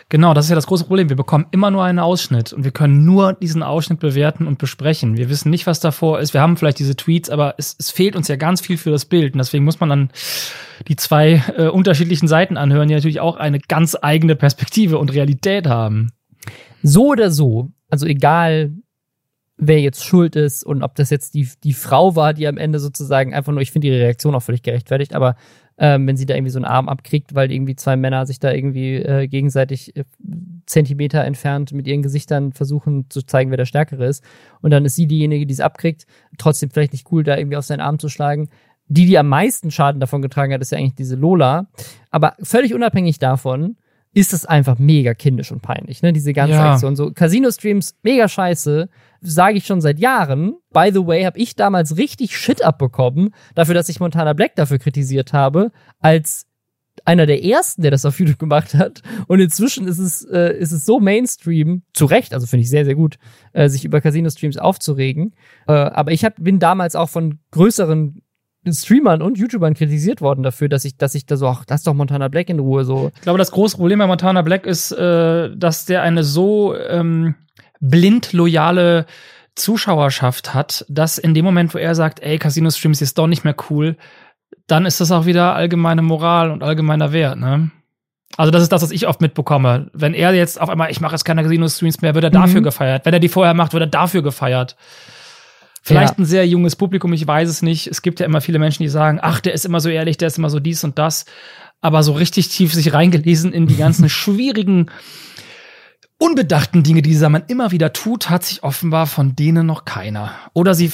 Genau, 0.09 0.33
das 0.33 0.47
ist 0.47 0.49
ja 0.49 0.55
das 0.55 0.67
große 0.67 0.87
Problem. 0.87 1.11
Wir 1.11 1.17
bekommen 1.17 1.47
immer 1.51 1.71
nur 1.71 1.85
einen 1.85 1.99
Ausschnitt 1.99 2.55
und 2.55 2.65
wir 2.65 2.71
können 2.71 3.05
nur 3.05 3.35
diesen 3.35 3.63
Ausschnitt 3.63 4.01
bewerten 4.01 4.47
und 4.47 4.57
besprechen. 4.57 5.19
Wir 5.19 5.29
wissen 5.29 5.51
nicht, 5.51 5.67
was 5.67 5.79
davor 5.79 6.21
ist. 6.21 6.33
Wir 6.33 6.41
haben 6.41 6.57
vielleicht 6.57 6.79
diese 6.79 6.97
Tweets, 6.97 7.29
aber 7.29 7.57
es, 7.59 7.77
es 7.79 7.91
fehlt 7.91 8.17
uns 8.17 8.29
ja 8.29 8.37
ganz 8.37 8.63
viel 8.63 8.79
für 8.79 8.91
das 8.91 9.05
Bild. 9.05 9.35
Und 9.35 9.39
deswegen 9.39 9.65
muss 9.65 9.79
man 9.79 9.91
dann 9.91 10.11
die 10.89 10.97
zwei 10.97 11.43
äh, 11.59 11.69
unterschiedlichen 11.69 12.29
Seiten 12.29 12.57
anhören, 12.57 12.89
die 12.89 12.95
natürlich 12.95 13.21
auch 13.21 13.37
eine 13.37 13.61
ganz 13.61 13.95
eigene 14.01 14.37
Perspektive 14.37 14.97
und 14.97 15.13
Realität 15.13 15.67
haben. 15.67 16.13
So 16.83 17.09
oder 17.09 17.31
so, 17.31 17.71
also 17.91 18.07
egal 18.07 18.73
wer 19.65 19.81
jetzt 19.81 20.05
schuld 20.05 20.35
ist 20.35 20.65
und 20.65 20.83
ob 20.83 20.97
das 20.97 21.11
jetzt 21.11 21.35
die, 21.35 21.49
die 21.63 21.73
Frau 21.73 22.17
war, 22.17 22.35
die 22.35 22.49
am 22.49 22.57
Ende 22.59 22.81
sozusagen 22.81 23.33
einfach 23.33 23.53
nur, 23.53 23.63
ich 23.63 23.71
finde 23.71 23.87
ihre 23.87 24.01
Reaktion 24.01 24.35
auch 24.35 24.43
völlig 24.43 24.63
gerechtfertigt, 24.63 25.15
aber 25.15 25.37
ähm, 25.79 26.07
wenn 26.07 26.17
sie 26.17 26.27
da 26.27 26.35
irgendwie 26.35 26.51
so 26.51 26.59
einen 26.59 26.65
Arm 26.65 26.89
abkriegt, 26.89 27.37
weil 27.37 27.53
irgendwie 27.53 27.77
zwei 27.77 27.97
Männer 27.97 28.27
sich 28.27 28.41
da 28.41 28.53
irgendwie 28.53 28.97
äh, 28.97 29.29
gegenseitig 29.29 29.97
äh, 29.97 30.05
Zentimeter 30.67 31.25
entfernt 31.25 31.73
mit 31.73 31.87
ihren 31.87 32.03
Gesichtern 32.03 32.53
versuchen 32.53 33.07
zu 33.09 33.23
zeigen, 33.23 33.51
wer 33.51 33.57
der 33.57 33.65
Stärkere 33.65 34.05
ist. 34.07 34.25
Und 34.63 34.73
dann 34.73 34.85
ist 34.85 34.97
sie 34.97 35.07
diejenige, 35.07 35.47
die 35.47 35.55
es 35.55 35.61
abkriegt. 35.61 36.07
Trotzdem 36.39 36.71
vielleicht 36.71 36.93
nicht 36.93 37.11
cool, 37.13 37.23
da 37.23 37.37
irgendwie 37.37 37.57
auf 37.57 37.65
seinen 37.65 37.81
Arm 37.81 38.01
zu 38.01 38.09
schlagen. 38.09 38.49
Die, 38.89 39.07
die 39.07 39.17
am 39.17 39.29
meisten 39.29 39.71
Schaden 39.71 40.01
davon 40.01 40.23
getragen 40.23 40.53
hat, 40.53 40.61
ist 40.61 40.73
ja 40.73 40.79
eigentlich 40.79 40.97
diese 40.97 41.17
Lola. 41.17 41.69
Aber 42.11 42.35
völlig 42.43 42.75
unabhängig 42.75 43.19
davon 43.19 43.77
ist 44.13 44.33
es 44.33 44.45
einfach 44.45 44.79
mega 44.79 45.15
kindisch 45.15 45.53
und 45.53 45.63
peinlich, 45.63 46.03
ne? 46.03 46.13
Diese 46.13 46.33
ganze 46.33 46.55
ja. 46.55 46.73
Aktion. 46.73 46.97
So 46.97 47.13
Casino-Streams, 47.13 47.97
mega 48.03 48.29
scheiße 48.29 48.89
sage 49.23 49.57
ich 49.57 49.67
schon 49.67 49.81
seit 49.81 49.99
Jahren. 49.99 50.57
By 50.73 50.91
the 50.93 51.07
way, 51.07 51.25
habe 51.25 51.39
ich 51.39 51.57
damals 51.57 51.97
richtig 51.97 52.37
Shit 52.37 52.63
abbekommen, 52.63 53.35
dafür, 53.55 53.75
dass 53.75 53.89
ich 53.89 54.01
Montana 54.01 54.33
Black 54.33 54.57
dafür 54.57 54.79
kritisiert 54.79 55.33
habe, 55.33 55.71
als 56.01 56.47
einer 57.05 57.27
der 57.27 57.43
ersten, 57.43 57.83
der 57.83 57.91
das 57.91 58.05
auf 58.05 58.19
YouTube 58.19 58.39
gemacht 58.39 58.75
hat. 58.75 59.03
Und 59.27 59.41
inzwischen 59.41 59.89
ist 59.89 59.99
es, 59.99 60.23
äh, 60.25 60.57
ist 60.59 60.73
es 60.73 60.85
so 60.85 61.01
Mainstream, 61.01 61.83
zu 61.93 62.05
Recht, 62.05 62.35
also 62.35 62.47
finde 62.47 62.63
ich 62.63 62.71
sehr, 62.71 62.85
sehr 62.85 62.95
gut, 62.95 63.17
äh, 63.53 63.69
sich 63.69 63.85
über 63.85 64.01
Casino-Streams 64.01 64.59
aufzuregen. 64.59 65.35
Äh, 65.67 65.73
aber 65.73 66.13
ich 66.13 66.25
hab, 66.25 66.35
bin 66.37 66.59
damals 66.59 66.95
auch 66.95 67.09
von 67.09 67.39
größeren 67.51 68.23
Streamern 68.71 69.23
und 69.23 69.39
YouTubern 69.39 69.75
kritisiert 69.75 70.21
worden 70.21 70.45
dafür, 70.45 70.69
dass 70.69 70.85
ich, 70.85 70.97
dass 70.97 71.17
ich 71.17 71.27
da 71.27 71.37
so, 71.37 71.49
ach, 71.49 71.65
lass 71.69 71.83
doch 71.83 71.95
Montana 71.95 72.29
Black 72.29 72.49
in 72.49 72.61
Ruhe 72.61 72.85
so. 72.85 73.11
Ich 73.17 73.23
glaube, 73.23 73.39
das 73.39 73.51
große 73.51 73.77
Problem 73.77 73.99
bei 73.99 74.07
Montana 74.07 74.43
Black 74.43 74.67
ist, 74.67 74.93
äh, 74.93 75.57
dass 75.57 75.85
der 75.87 76.03
eine 76.03 76.23
so 76.23 76.77
ähm, 76.77 77.35
blind 77.83 78.33
loyale 78.33 79.05
Zuschauerschaft 79.55 80.55
hat, 80.55 80.87
dass 80.89 81.19
in 81.19 81.35
dem 81.35 81.45
Moment, 81.45 81.75
wo 81.75 81.79
er 81.79 81.95
sagt, 81.95 82.21
ey, 82.21 82.39
Casino-Streams 82.39 83.03
ist 83.03 83.19
doch 83.19 83.27
nicht 83.27 83.45
mehr 83.45 83.57
cool, 83.69 83.97
dann 84.67 84.87
ist 84.87 85.01
das 85.01 85.11
auch 85.11 85.27
wieder 85.27 85.55
allgemeine 85.55 86.01
Moral 86.01 86.51
und 86.51 86.63
allgemeiner 86.63 87.13
Wert, 87.13 87.39
ne? 87.39 87.71
Also 88.39 88.51
das 88.51 88.63
ist 88.63 88.73
das, 88.73 88.81
was 88.81 88.93
ich 88.93 89.07
oft 89.07 89.21
mitbekomme. 89.21 89.91
Wenn 89.93 90.15
er 90.15 90.33
jetzt 90.33 90.59
auf 90.59 90.71
einmal, 90.71 90.91
ich 90.91 91.03
mache 91.03 91.13
jetzt 91.13 91.25
keine 91.25 91.43
Casino-Streams 91.43 92.01
mehr, 92.01 92.15
wird 92.15 92.25
er 92.25 92.31
dafür 92.31 92.61
mhm. 92.61 92.65
gefeiert. 92.65 93.05
Wenn 93.05 93.13
er 93.13 93.21
die 93.21 93.29
vorher 93.29 93.53
macht, 93.53 93.75
wird 93.75 93.83
er 93.83 93.89
dafür 93.89 94.23
gefeiert. 94.23 94.77
Vielleicht 95.83 96.15
ja. 96.15 96.19
ein 96.23 96.25
sehr 96.25 96.47
junges 96.47 96.77
Publikum, 96.77 97.13
ich 97.13 97.27
weiß 97.27 97.49
es 97.49 97.61
nicht. 97.61 97.89
Es 97.89 98.01
gibt 98.01 98.21
ja 98.21 98.27
immer 98.27 98.41
viele 98.41 98.59
Menschen, 98.59 98.85
die 98.85 98.89
sagen, 98.89 99.19
ach, 99.21 99.41
der 99.41 99.53
ist 99.53 99.67
immer 99.67 99.81
so 99.81 99.91
ehrlich, 99.91 100.17
der 100.17 100.29
ist 100.29 100.39
immer 100.39 100.49
so 100.49 100.61
dies 100.61 100.83
und 100.83 100.99
das. 100.99 101.27
Aber 101.83 102.03
so 102.03 102.13
richtig 102.13 102.49
tief 102.49 102.73
sich 102.73 102.95
reingelesen 102.95 103.53
in 103.53 103.67
die 103.67 103.77
ganzen 103.77 104.09
schwierigen, 104.09 104.91
unbedachten 106.23 106.85
Dinge, 106.85 107.03
die 107.03 107.11
dieser 107.11 107.29
Mann 107.29 107.43
immer 107.49 107.73
wieder 107.73 107.93
tut, 107.93 108.31
hat 108.31 108.45
sich 108.45 108.63
offenbar 108.63 109.09
von 109.09 109.35
denen 109.35 109.67
noch 109.67 109.85
keiner. 109.85 110.31
Oder 110.53 110.73
sie, 110.75 110.93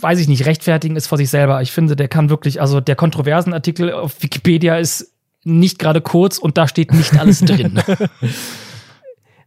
weiß 0.00 0.20
ich 0.20 0.28
nicht, 0.28 0.46
rechtfertigen 0.46 0.94
ist 0.94 1.08
vor 1.08 1.18
sich 1.18 1.30
selber. 1.30 1.60
Ich 1.62 1.72
finde, 1.72 1.96
der 1.96 2.06
kann 2.06 2.30
wirklich, 2.30 2.60
also 2.60 2.80
der 2.80 2.94
kontroversen 2.94 3.52
Artikel 3.52 3.92
auf 3.92 4.22
Wikipedia 4.22 4.76
ist 4.76 5.14
nicht 5.42 5.80
gerade 5.80 6.00
kurz 6.00 6.38
und 6.38 6.58
da 6.58 6.68
steht 6.68 6.92
nicht 6.92 7.18
alles 7.18 7.40
drin. 7.44 7.80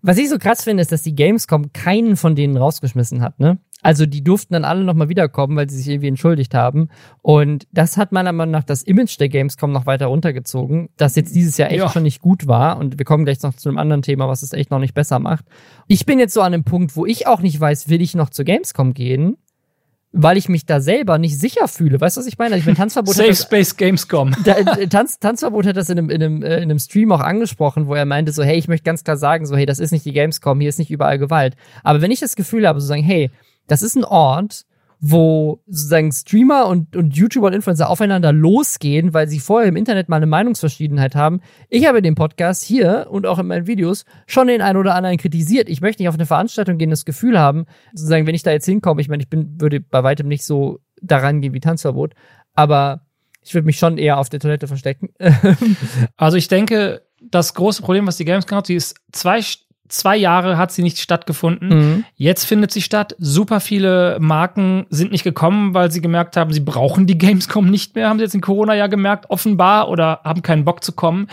Was 0.02 0.18
ich 0.18 0.30
so 0.30 0.38
krass 0.38 0.66
finde, 0.66 0.82
ist, 0.82 0.92
dass 0.92 1.02
die 1.02 1.16
Gamescom 1.16 1.72
keinen 1.72 2.18
von 2.18 2.36
denen 2.36 2.58
rausgeschmissen 2.58 3.22
hat, 3.22 3.40
ne? 3.40 3.58
Also 3.86 4.08
die 4.08 4.24
durften 4.24 4.56
dann 4.56 4.66
alle 4.66 4.84
nochmal 4.84 5.10
wiederkommen, 5.10 5.56
weil 5.56 5.70
sie 5.70 5.78
sich 5.78 5.88
irgendwie 5.90 6.08
entschuldigt 6.08 6.56
haben. 6.56 6.90
Und 7.22 7.68
das 7.72 7.98
hat 7.98 8.12
meiner 8.12 8.32
Meinung 8.32 8.52
nach 8.52 8.64
das 8.64 8.82
Image 8.82 9.20
der 9.20 9.30
Gamescom 9.30 9.72
noch 9.72 9.86
weiter 9.86 10.08
runtergezogen, 10.08 10.90
das 10.98 11.16
jetzt 11.16 11.36
dieses 11.36 11.56
Jahr 11.58 11.70
echt 11.70 11.82
ja. 11.82 11.90
schon 11.90 12.02
nicht 12.02 12.20
gut 12.20 12.48
war. 12.48 12.80
Und 12.80 12.98
wir 12.98 13.06
kommen 13.06 13.26
gleich 13.26 13.44
noch 13.44 13.54
zu 13.54 13.70
einem 13.70 13.78
anderen 13.78 14.02
Thema, 14.02 14.28
was 14.28 14.42
es 14.42 14.54
echt 14.54 14.72
noch 14.72 14.80
nicht 14.80 14.96
besser 14.96 15.20
macht. 15.20 15.46
Ich 15.86 16.08
bin 16.08 16.18
jetzt 16.18 16.34
so 16.34 16.42
an 16.42 16.52
dem 16.52 16.64
Punkt, 16.64 16.96
wo 16.96 17.06
ich 17.06 17.28
auch 17.28 17.42
nicht 17.42 17.60
weiß, 17.60 17.88
will 17.88 18.02
ich 18.02 18.16
noch 18.16 18.32
zur 18.32 18.44
Gamescom 18.44 18.96
gehen? 18.96 19.38
weil 20.18 20.38
ich 20.38 20.48
mich 20.48 20.66
da 20.66 20.80
selber 20.80 21.18
nicht 21.18 21.38
sicher 21.38 21.68
fühle. 21.68 22.00
Weißt 22.00 22.16
du, 22.16 22.22
was 22.22 22.28
ich 22.28 22.38
meine? 22.38 22.58
Ich 22.58 22.64
bin 22.64 22.76
Tanzverbot. 22.76 23.16
Safe 23.16 23.28
das, 23.28 23.42
Space 23.42 23.76
Gamescom. 23.76 24.34
Da, 24.46 24.54
äh, 24.54 24.88
Tanz, 24.88 25.20
Tanzverbot 25.20 25.66
hat 25.66 25.76
das 25.76 25.90
in 25.90 25.98
einem, 25.98 26.10
in, 26.10 26.24
einem, 26.24 26.42
äh, 26.42 26.56
in 26.56 26.64
einem 26.64 26.80
Stream 26.80 27.12
auch 27.12 27.20
angesprochen, 27.20 27.88
wo 27.88 27.96
er 27.96 28.06
meinte 28.06 28.32
so, 28.32 28.42
hey, 28.42 28.58
ich 28.58 28.70
möchte 28.70 28.86
ganz 28.86 29.04
klar 29.04 29.18
sagen, 29.18 29.46
so, 29.46 29.58
hey, 29.58 29.66
das 29.66 29.80
ist 29.80 29.92
nicht 29.92 30.06
die 30.06 30.14
Gamescom, 30.14 30.62
hier 30.62 30.70
ist 30.70 30.80
nicht 30.80 30.90
überall 30.90 31.20
Gewalt. 31.20 31.58
Aber 31.84 32.02
wenn 32.02 32.12
ich 32.12 32.22
das 32.22 32.38
Gefühl 32.38 32.66
habe, 32.66 32.80
so 32.80 32.88
sagen, 32.88 33.04
hey, 33.04 33.30
das 33.68 33.82
ist 33.82 33.96
ein 33.96 34.04
Ort, 34.04 34.66
wo 35.00 35.62
sozusagen 35.68 36.12
Streamer 36.12 36.68
und, 36.68 36.96
und 36.96 37.16
YouTuber 37.16 37.48
und 37.48 37.54
Influencer 37.54 37.90
aufeinander 37.90 38.32
losgehen, 38.32 39.14
weil 39.14 39.28
sie 39.28 39.40
vorher 39.40 39.70
im 39.70 39.76
Internet 39.76 40.10
mal 40.10 40.18
eine 40.18 40.26
Meinungsverschiedenheit 40.26 41.16
haben. 41.16 41.42
Ich 41.70 41.86
habe 41.86 42.02
den 42.02 42.16
Podcast 42.16 42.64
hier 42.64 43.08
und 43.10 43.26
auch 43.26 43.38
in 43.38 43.48
meinen 43.48 43.68
Videos 43.68 44.06
schon 44.26 44.48
den 44.48 44.62
einen 44.62 44.80
oder 44.80 44.96
anderen 44.96 45.18
kritisiert. 45.18 45.70
Ich 45.70 45.82
möchte 45.82 46.02
nicht 46.02 46.10
auf 46.10 46.16
eine 46.16 46.26
Veranstaltung 46.26 46.78
gehen, 46.78 46.90
das 46.90 47.06
Gefühl 47.06 47.38
haben, 47.38 47.66
sozusagen, 47.94 48.26
wenn 48.26 48.36
ich 48.36 48.44
da 48.44 48.52
jetzt 48.52 48.66
hinkomme, 48.66 49.02
ich 49.02 49.10
meine, 49.10 49.22
ich 49.22 49.30
bin, 49.30 49.60
würde 49.60 49.80
bei 49.80 50.04
weitem 50.04 50.28
nicht 50.28 50.46
so 50.46 50.80
daran 51.02 51.42
gehen 51.42 51.54
wie 51.54 51.60
Tanzverbot, 51.60 52.14
aber 52.54 53.02
ich 53.44 53.54
würde 53.54 53.66
mich 53.66 53.78
schon 53.78 53.98
eher 53.98 54.18
auf 54.18 54.30
der 54.30 54.40
Toilette 54.40 54.68
verstecken. 54.68 55.10
also 56.18 56.38
ich 56.38 56.48
denke, 56.48 57.04
das 57.22 57.54
große 57.54 57.82
Problem, 57.82 58.08
was 58.08 58.18
die 58.18 58.26
Games 58.26 58.46
hat, 58.50 58.68
sie 58.68 58.76
ist 58.76 58.96
zwei 59.12 59.42
zwei 59.88 60.18
Jahre 60.18 60.58
hat 60.58 60.72
sie 60.72 60.82
nicht 60.82 61.00
stattgefunden. 61.00 61.70
Mhm. 61.70 62.06
Jetzt 62.16 62.46
findet 62.46 62.72
sie 62.72 62.82
statt. 62.82 63.16
Super 63.20 63.60
viele 63.60 64.18
Marken 64.20 64.86
sind 64.90 65.12
nicht 65.12 65.24
gekommen, 65.24 65.74
weil 65.74 65.92
sie 65.92 66.02
gemerkt 66.02 66.38
haben, 66.38 66.54
sie 66.54 66.60
brauchen 66.60 67.08
die 67.08 67.18
Gamescom 67.18 67.70
nicht 67.70 67.96
mehr, 67.96 68.10
haben 68.10 68.20
sie 68.20 68.24
jetzt 68.24 68.36
in 68.36 68.42
Corona 68.42 68.74
ja 68.74 68.88
gemerkt, 68.88 69.30
offenbar, 69.30 69.90
oder 69.90 70.22
haben 70.24 70.42
keinen 70.42 70.66
Bock 70.66 70.84
zu 70.84 70.94
kommen. 70.94 71.28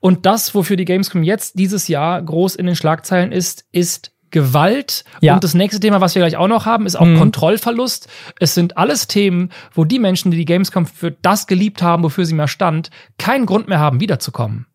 Und 0.00 0.26
das, 0.26 0.54
wofür 0.54 0.76
die 0.76 0.84
Gamescom 0.84 1.22
jetzt 1.22 1.58
dieses 1.58 1.88
Jahr 1.88 2.20
groß 2.20 2.56
in 2.56 2.66
den 2.66 2.76
Schlagzeilen 2.76 3.32
ist, 3.32 3.64
ist 3.72 4.12
Gewalt. 4.32 5.04
Ja. 5.20 5.34
Und 5.34 5.44
das 5.44 5.54
nächste 5.54 5.78
Thema, 5.78 6.00
was 6.00 6.14
wir 6.14 6.22
gleich 6.22 6.36
auch 6.36 6.48
noch 6.48 6.66
haben, 6.66 6.86
ist 6.86 6.96
auch 6.96 7.04
mhm. 7.04 7.18
Kontrollverlust. 7.18 8.08
Es 8.40 8.54
sind 8.54 8.76
alles 8.76 9.06
Themen, 9.06 9.50
wo 9.74 9.84
die 9.84 10.00
Menschen, 10.00 10.30
die 10.30 10.38
die 10.38 10.44
Gamescom 10.44 10.86
für 10.86 11.12
das 11.12 11.46
geliebt 11.46 11.82
haben, 11.82 12.02
wofür 12.02 12.24
sie 12.24 12.34
mehr 12.34 12.48
stand, 12.48 12.90
keinen 13.18 13.46
Grund 13.46 13.68
mehr 13.68 13.78
haben, 13.78 14.00
wiederzukommen. 14.00 14.66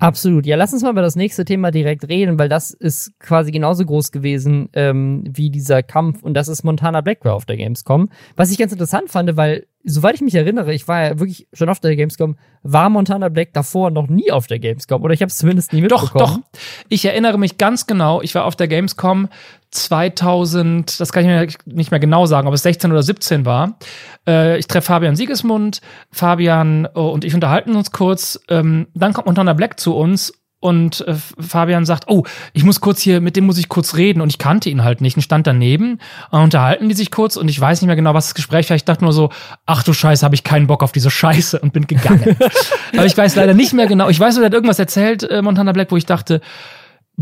Absolut. 0.00 0.46
Ja, 0.46 0.56
lass 0.56 0.72
uns 0.72 0.82
mal 0.82 0.92
über 0.92 1.02
das 1.02 1.14
nächste 1.14 1.44
Thema 1.44 1.70
direkt 1.70 2.08
reden, 2.08 2.38
weil 2.38 2.48
das 2.48 2.70
ist 2.70 3.12
quasi 3.20 3.50
genauso 3.50 3.84
groß 3.84 4.12
gewesen 4.12 4.70
ähm, 4.72 5.24
wie 5.30 5.50
dieser 5.50 5.82
Kampf 5.82 6.22
und 6.22 6.32
das 6.32 6.48
ist 6.48 6.64
Montana 6.64 7.02
Black 7.02 7.24
auf 7.26 7.44
der 7.44 7.58
Gamescom. 7.58 8.08
Was 8.34 8.50
ich 8.50 8.56
ganz 8.56 8.72
interessant 8.72 9.10
fand, 9.10 9.36
weil 9.36 9.66
soweit 9.84 10.14
ich 10.14 10.20
mich 10.20 10.34
erinnere, 10.34 10.72
ich 10.74 10.88
war 10.88 11.02
ja 11.02 11.18
wirklich 11.18 11.48
schon 11.52 11.68
auf 11.68 11.80
der 11.80 11.96
Gamescom, 11.96 12.36
war 12.62 12.90
Montana 12.90 13.28
Black 13.28 13.52
davor 13.52 13.90
noch 13.90 14.08
nie 14.08 14.30
auf 14.30 14.46
der 14.46 14.58
Gamescom 14.58 15.02
oder 15.02 15.14
ich 15.14 15.22
habe 15.22 15.30
es 15.30 15.38
zumindest 15.38 15.72
nie 15.72 15.80
mitbekommen. 15.80 16.10
Doch, 16.18 16.36
doch. 16.36 16.60
Ich 16.88 17.04
erinnere 17.04 17.38
mich 17.38 17.58
ganz 17.58 17.86
genau, 17.86 18.20
ich 18.20 18.34
war 18.34 18.44
auf 18.44 18.56
der 18.56 18.68
Gamescom 18.68 19.28
2000, 19.70 20.98
das 21.00 21.12
kann 21.12 21.24
ich 21.24 21.28
mir 21.28 21.74
nicht 21.74 21.90
mehr 21.90 22.00
genau 22.00 22.26
sagen, 22.26 22.48
ob 22.48 22.54
es 22.54 22.62
16 22.62 22.90
oder 22.90 23.02
17 23.02 23.44
war. 23.46 23.78
Äh, 24.26 24.58
ich 24.58 24.66
treffe 24.66 24.88
Fabian 24.88 25.16
Siegesmund, 25.16 25.80
Fabian 26.10 26.88
oh, 26.94 27.08
und 27.08 27.24
ich 27.24 27.34
unterhalten 27.34 27.76
uns 27.76 27.92
kurz. 27.92 28.40
Ähm, 28.48 28.88
dann 28.94 29.12
kommt 29.12 29.26
Montana 29.26 29.52
Black 29.52 29.78
zu 29.78 29.94
uns 29.94 30.32
und 30.60 31.06
äh, 31.08 31.14
Fabian 31.14 31.86
sagt, 31.86 32.04
oh, 32.08 32.24
ich 32.52 32.64
muss 32.64 32.82
kurz 32.82 33.00
hier, 33.00 33.22
mit 33.22 33.34
dem 33.34 33.46
muss 33.46 33.56
ich 33.56 33.70
kurz 33.70 33.96
reden. 33.96 34.20
Und 34.20 34.28
ich 34.28 34.36
kannte 34.36 34.68
ihn 34.68 34.84
halt 34.84 35.00
nicht 35.00 35.16
und 35.16 35.22
stand 35.22 35.46
daneben. 35.46 35.98
Und 36.30 36.40
unterhalten 36.40 36.88
die 36.90 36.94
sich 36.94 37.10
kurz 37.10 37.36
und 37.36 37.48
ich 37.48 37.58
weiß 37.58 37.80
nicht 37.80 37.86
mehr 37.86 37.96
genau, 37.96 38.12
was 38.12 38.26
das 38.26 38.34
Gespräch 38.34 38.68
war. 38.68 38.76
Ich 38.76 38.84
dachte 38.84 39.02
nur 39.02 39.14
so, 39.14 39.30
ach 39.64 39.82
du 39.82 39.94
Scheiße, 39.94 40.22
habe 40.22 40.34
ich 40.34 40.44
keinen 40.44 40.66
Bock 40.66 40.82
auf 40.82 40.92
diese 40.92 41.10
Scheiße 41.10 41.58
und 41.60 41.72
bin 41.72 41.86
gegangen. 41.86 42.36
Aber 42.92 43.06
ich 43.06 43.16
weiß 43.16 43.36
leider 43.36 43.54
nicht 43.54 43.72
mehr 43.72 43.86
genau. 43.86 44.10
Ich 44.10 44.20
weiß, 44.20 44.36
er 44.36 44.44
hat 44.44 44.52
irgendwas 44.52 44.78
erzählt, 44.78 45.22
äh, 45.22 45.40
Montana 45.40 45.72
Black, 45.72 45.90
wo 45.90 45.96
ich 45.96 46.04
dachte, 46.04 46.42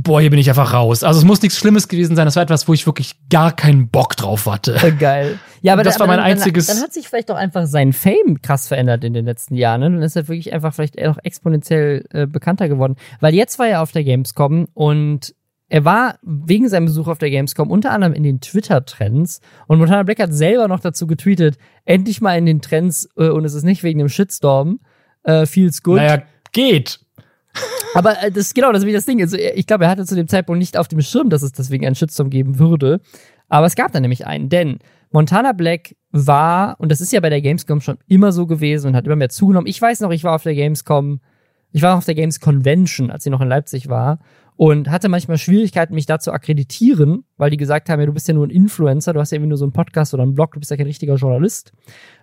boah, 0.02 0.20
hier 0.20 0.30
bin 0.30 0.38
ich 0.38 0.48
einfach 0.48 0.72
raus. 0.72 1.02
Also 1.02 1.18
es 1.18 1.24
muss 1.24 1.42
nichts 1.42 1.58
Schlimmes 1.58 1.88
gewesen 1.88 2.14
sein. 2.14 2.24
Das 2.24 2.37
war 2.37 2.42
etwas, 2.42 2.68
wo 2.68 2.72
ich 2.72 2.87
wirklich 2.87 3.16
gar 3.28 3.54
keinen 3.54 3.88
Bock 3.88 4.16
drauf 4.16 4.46
hatte. 4.46 4.94
Geil. 4.98 5.38
Ja, 5.61 5.72
aber 5.72 5.82
das 5.82 5.96
aber 5.96 6.02
war 6.02 6.06
mein 6.08 6.18
dann, 6.18 6.26
einziges. 6.26 6.66
Dann, 6.66 6.76
dann, 6.76 6.84
hat 6.84 6.92
sich 6.92 7.08
vielleicht 7.08 7.30
auch 7.30 7.37
einfach 7.37 7.66
sein 7.66 7.92
Fame 7.92 8.40
krass 8.40 8.68
verändert 8.68 9.02
in 9.02 9.12
den 9.12 9.24
letzten 9.24 9.56
Jahren. 9.56 9.80
Ne? 9.80 9.90
Dann 9.90 10.02
ist 10.02 10.14
er 10.14 10.28
wirklich 10.28 10.52
einfach 10.52 10.72
vielleicht 10.72 11.00
noch 11.00 11.18
exponentiell 11.22 12.04
äh, 12.11 12.26
bekannter 12.26 12.68
geworden. 12.68 12.94
Weil 13.20 13.34
jetzt 13.34 13.58
war 13.58 13.66
er 13.66 13.82
auf 13.82 13.90
der 13.90 14.04
Gamescom 14.04 14.68
und 14.72 15.34
er 15.68 15.84
war 15.84 16.18
wegen 16.22 16.68
seinem 16.68 16.87
Besuch 16.87 17.08
auf 17.08 17.18
der 17.18 17.30
Gamescom 17.30 17.70
unter 17.70 17.90
anderem 17.90 18.14
in 18.14 18.22
den 18.22 18.40
Twitter-Trends 18.40 19.40
und 19.66 19.78
Montana 19.78 20.04
Black 20.04 20.20
hat 20.20 20.32
selber 20.32 20.66
noch 20.66 20.80
dazu 20.80 21.06
getweetet, 21.06 21.58
endlich 21.84 22.22
mal 22.22 22.38
in 22.38 22.46
den 22.46 22.62
Trends 22.62 23.08
äh, 23.16 23.28
und 23.28 23.44
es 23.44 23.52
ist 23.52 23.64
nicht 23.64 23.82
wegen 23.82 23.98
dem 23.98 24.08
Shitstorm. 24.08 24.80
Äh, 25.24 25.44
feels 25.44 25.82
good. 25.82 25.96
Naja, 25.96 26.22
geht. 26.52 27.00
Aber 27.94 28.22
äh, 28.22 28.30
das 28.30 28.54
genau, 28.54 28.72
das 28.72 28.82
ist 28.82 28.88
wie 28.88 28.92
das 28.92 29.06
Ding. 29.06 29.20
Also, 29.20 29.37
ich 29.37 29.66
glaube, 29.66 29.84
er 29.84 29.90
hatte 29.90 30.06
zu 30.06 30.14
dem 30.14 30.28
Zeitpunkt 30.28 30.58
nicht 30.58 30.76
auf 30.76 30.88
dem 30.88 31.00
Schirm, 31.00 31.30
dass 31.30 31.42
es 31.42 31.52
deswegen 31.52 31.87
einen 31.87 31.94
Shitstorm 31.94 32.30
geben 32.30 32.58
würde. 32.58 33.00
Aber 33.48 33.66
es 33.66 33.76
gab 33.76 33.92
da 33.92 34.00
nämlich 34.00 34.26
einen, 34.26 34.48
denn 34.48 34.78
Montana 35.11 35.52
Black 35.52 35.96
war, 36.11 36.76
und 36.78 36.92
das 36.92 37.00
ist 37.00 37.12
ja 37.12 37.20
bei 37.20 37.30
der 37.30 37.40
Gamescom 37.40 37.80
schon 37.80 37.98
immer 38.06 38.30
so 38.32 38.46
gewesen 38.46 38.88
und 38.88 38.96
hat 38.96 39.06
immer 39.06 39.16
mehr 39.16 39.30
zugenommen. 39.30 39.66
Ich 39.66 39.80
weiß 39.80 40.00
noch, 40.00 40.11
ich 40.11 40.24
war 40.24 40.34
auf 40.34 40.42
der 40.42 40.54
Gamescom, 40.54 41.20
ich 41.72 41.82
war 41.82 41.96
auf 41.96 42.04
der 42.04 42.14
Games 42.14 42.40
Convention, 42.40 43.11
als 43.11 43.24
sie 43.24 43.30
noch 43.30 43.40
in 43.40 43.48
Leipzig 43.48 43.88
war 43.88 44.18
und 44.58 44.90
hatte 44.90 45.08
manchmal 45.08 45.38
Schwierigkeiten, 45.38 45.94
mich 45.94 46.06
da 46.06 46.18
zu 46.18 46.32
akkreditieren, 46.32 47.22
weil 47.36 47.48
die 47.48 47.56
gesagt 47.56 47.88
haben, 47.88 48.00
ja, 48.00 48.06
du 48.06 48.12
bist 48.12 48.26
ja 48.26 48.34
nur 48.34 48.44
ein 48.44 48.50
Influencer, 48.50 49.12
du 49.12 49.20
hast 49.20 49.30
ja 49.30 49.36
irgendwie 49.36 49.50
nur 49.50 49.56
so 49.56 49.64
einen 49.64 49.72
Podcast 49.72 50.14
oder 50.14 50.24
einen 50.24 50.34
Blog, 50.34 50.54
du 50.54 50.58
bist 50.58 50.72
ja 50.72 50.76
kein 50.76 50.86
richtiger 50.86 51.14
Journalist. 51.14 51.72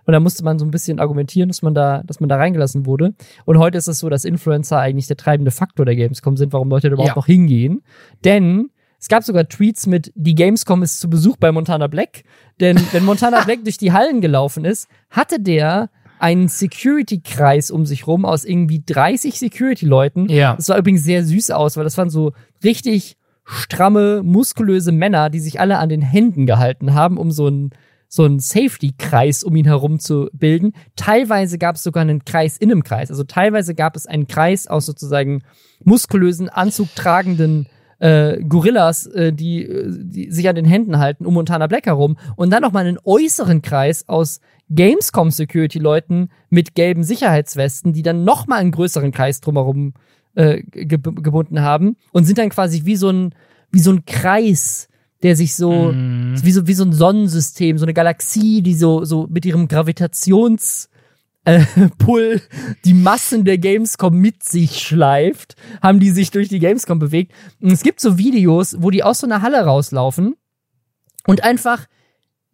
Und 0.04 0.12
da 0.12 0.20
musste 0.20 0.44
man 0.44 0.58
so 0.58 0.66
ein 0.66 0.70
bisschen 0.70 1.00
argumentieren, 1.00 1.48
dass 1.48 1.62
man 1.62 1.74
da, 1.74 2.02
dass 2.04 2.20
man 2.20 2.28
da 2.28 2.36
reingelassen 2.36 2.84
wurde. 2.84 3.14
Und 3.46 3.58
heute 3.58 3.78
ist 3.78 3.88
es 3.88 4.00
so, 4.00 4.10
dass 4.10 4.26
Influencer 4.26 4.78
eigentlich 4.78 5.06
der 5.06 5.16
treibende 5.16 5.50
Faktor 5.50 5.86
der 5.86 5.96
Gamescom 5.96 6.36
sind, 6.36 6.52
warum 6.52 6.68
Leute 6.68 6.90
da 6.90 6.92
überhaupt 6.92 7.08
ja. 7.08 7.16
noch 7.16 7.24
hingehen. 7.24 7.80
Denn 8.22 8.68
es 9.00 9.08
gab 9.08 9.24
sogar 9.24 9.48
Tweets 9.48 9.86
mit, 9.86 10.12
die 10.14 10.34
Gamescom 10.34 10.82
ist 10.82 11.00
zu 11.00 11.08
Besuch 11.08 11.38
bei 11.38 11.50
Montana 11.52 11.86
Black. 11.86 12.24
Denn 12.60 12.78
wenn 12.92 13.06
Montana 13.06 13.40
Black 13.46 13.64
durch 13.64 13.78
die 13.78 13.92
Hallen 13.92 14.20
gelaufen 14.20 14.66
ist, 14.66 14.88
hatte 15.08 15.40
der 15.40 15.88
einen 16.18 16.48
Security-Kreis 16.48 17.70
um 17.70 17.86
sich 17.86 18.06
rum 18.06 18.24
aus 18.24 18.44
irgendwie 18.44 18.82
30 18.84 19.38
Security-Leuten. 19.38 20.28
Ja. 20.28 20.56
Das 20.56 20.66
sah 20.66 20.78
übrigens 20.78 21.04
sehr 21.04 21.24
süß 21.24 21.50
aus, 21.50 21.76
weil 21.76 21.84
das 21.84 21.98
waren 21.98 22.10
so 22.10 22.32
richtig 22.64 23.16
stramme, 23.44 24.22
muskulöse 24.22 24.92
Männer, 24.92 25.30
die 25.30 25.40
sich 25.40 25.60
alle 25.60 25.78
an 25.78 25.88
den 25.88 26.02
Händen 26.02 26.46
gehalten 26.46 26.94
haben, 26.94 27.16
um 27.16 27.30
so 27.30 27.46
einen 27.46 27.70
so 28.08 28.24
einen 28.24 28.38
Safety-Kreis 28.38 29.42
um 29.42 29.56
ihn 29.56 29.66
herum 29.66 29.98
zu 29.98 30.28
bilden. 30.32 30.72
Teilweise 30.94 31.58
gab 31.58 31.76
es 31.76 31.82
sogar 31.82 32.02
einen 32.02 32.24
Kreis 32.24 32.56
in 32.56 32.70
einem 32.70 32.84
Kreis. 32.84 33.10
Also 33.10 33.24
teilweise 33.24 33.74
gab 33.74 33.96
es 33.96 34.06
einen 34.06 34.28
Kreis 34.28 34.68
aus 34.68 34.86
sozusagen 34.86 35.42
muskulösen, 35.84 36.48
anzugtragenden 36.48 37.66
äh, 37.98 38.42
Gorillas, 38.44 39.06
äh, 39.06 39.32
die, 39.32 39.64
äh, 39.64 39.86
die 39.88 40.30
sich 40.30 40.48
an 40.48 40.54
den 40.54 40.64
Händen 40.64 40.98
halten, 40.98 41.26
um 41.26 41.34
Montana 41.34 41.66
Black 41.66 41.86
herum. 41.86 42.16
Und 42.36 42.50
dann 42.50 42.62
nochmal 42.62 42.86
einen 42.86 42.98
äußeren 43.04 43.62
Kreis 43.62 44.08
aus 44.08 44.40
Gamescom 44.70 45.30
Security 45.30 45.78
Leuten 45.78 46.30
mit 46.50 46.74
gelben 46.74 47.04
Sicherheitswesten, 47.04 47.92
die 47.92 48.02
dann 48.02 48.24
noch 48.24 48.46
mal 48.46 48.56
einen 48.56 48.72
größeren 48.72 49.12
Kreis 49.12 49.40
drumherum 49.40 49.94
äh, 50.34 50.62
ge 50.62 50.98
gebunden 50.98 51.60
haben 51.60 51.96
und 52.12 52.24
sind 52.24 52.38
dann 52.38 52.50
quasi 52.50 52.84
wie 52.84 52.96
so 52.96 53.10
ein 53.10 53.34
wie 53.70 53.80
so 53.80 53.92
ein 53.92 54.04
Kreis, 54.04 54.88
der 55.22 55.36
sich 55.36 55.54
so 55.54 55.92
mm. 55.92 56.34
wie 56.42 56.52
so 56.52 56.66
wie 56.66 56.74
so 56.74 56.84
ein 56.84 56.92
Sonnensystem, 56.92 57.78
so 57.78 57.84
eine 57.84 57.94
Galaxie, 57.94 58.62
die 58.62 58.74
so 58.74 59.04
so 59.04 59.26
mit 59.30 59.44
ihrem 59.46 59.68
Gravitations 59.68 60.88
äh, 61.46 61.64
Pull 61.98 62.42
die 62.84 62.94
Massen 62.94 63.44
der 63.44 63.56
Gamescom 63.56 64.14
mit 64.18 64.42
sich 64.42 64.80
schleift, 64.80 65.56
haben 65.80 66.00
die 66.00 66.10
sich 66.10 66.30
durch 66.30 66.48
die 66.48 66.58
Gamescom 66.58 66.98
bewegt. 66.98 67.32
Und 67.60 67.72
es 67.72 67.82
gibt 67.82 68.00
so 68.00 68.18
Videos, 68.18 68.76
wo 68.80 68.90
die 68.90 69.02
aus 69.02 69.20
so 69.20 69.26
einer 69.26 69.42
Halle 69.42 69.64
rauslaufen 69.64 70.34
Und 71.26 71.44
einfach 71.44 71.86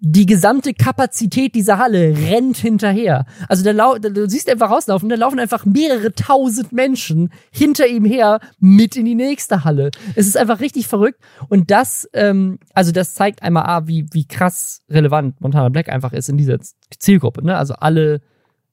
die 0.05 0.27
gesamte 0.27 0.75
Kapazität 0.75 1.55
dieser 1.55 1.79
Halle 1.79 2.17
rennt 2.17 2.57
hinterher. 2.57 3.25
Also 3.49 3.63
da 3.63 3.71
lau 3.71 3.99
du 3.99 4.29
siehst 4.29 4.51
einfach 4.51 4.69
rauslaufen, 4.69 5.09
da 5.09 5.15
laufen 5.15 5.39
einfach 5.39 5.65
mehrere 5.65 6.13
tausend 6.13 6.73
Menschen 6.73 7.33
hinter 7.53 7.87
ihm 7.87 8.05
her 8.05 8.41
mit 8.59 8.97
in 8.97 9.05
die 9.05 9.15
nächste 9.15 9.63
Halle. 9.63 9.93
Es 10.17 10.27
ist 10.27 10.37
einfach 10.37 10.59
richtig 10.59 10.89
verrückt. 10.89 11.21
Und 11.49 11.71
das, 11.71 12.11
ähm, 12.15 12.59
also 12.75 12.91
das 12.91 13.15
zeigt 13.15 13.45
einmal, 13.45 13.63
ah, 13.65 13.87
wie, 13.87 14.07
wie 14.11 14.27
krass 14.27 14.83
relevant 14.91 15.41
Montana 15.41 15.69
Black 15.69 15.89
einfach 15.89 16.13
ist 16.13 16.29
in 16.29 16.37
dieser 16.37 16.59
Zielgruppe. 16.99 17.47
Ne? 17.47 17.57
Also 17.57 17.75
alle 17.75 18.23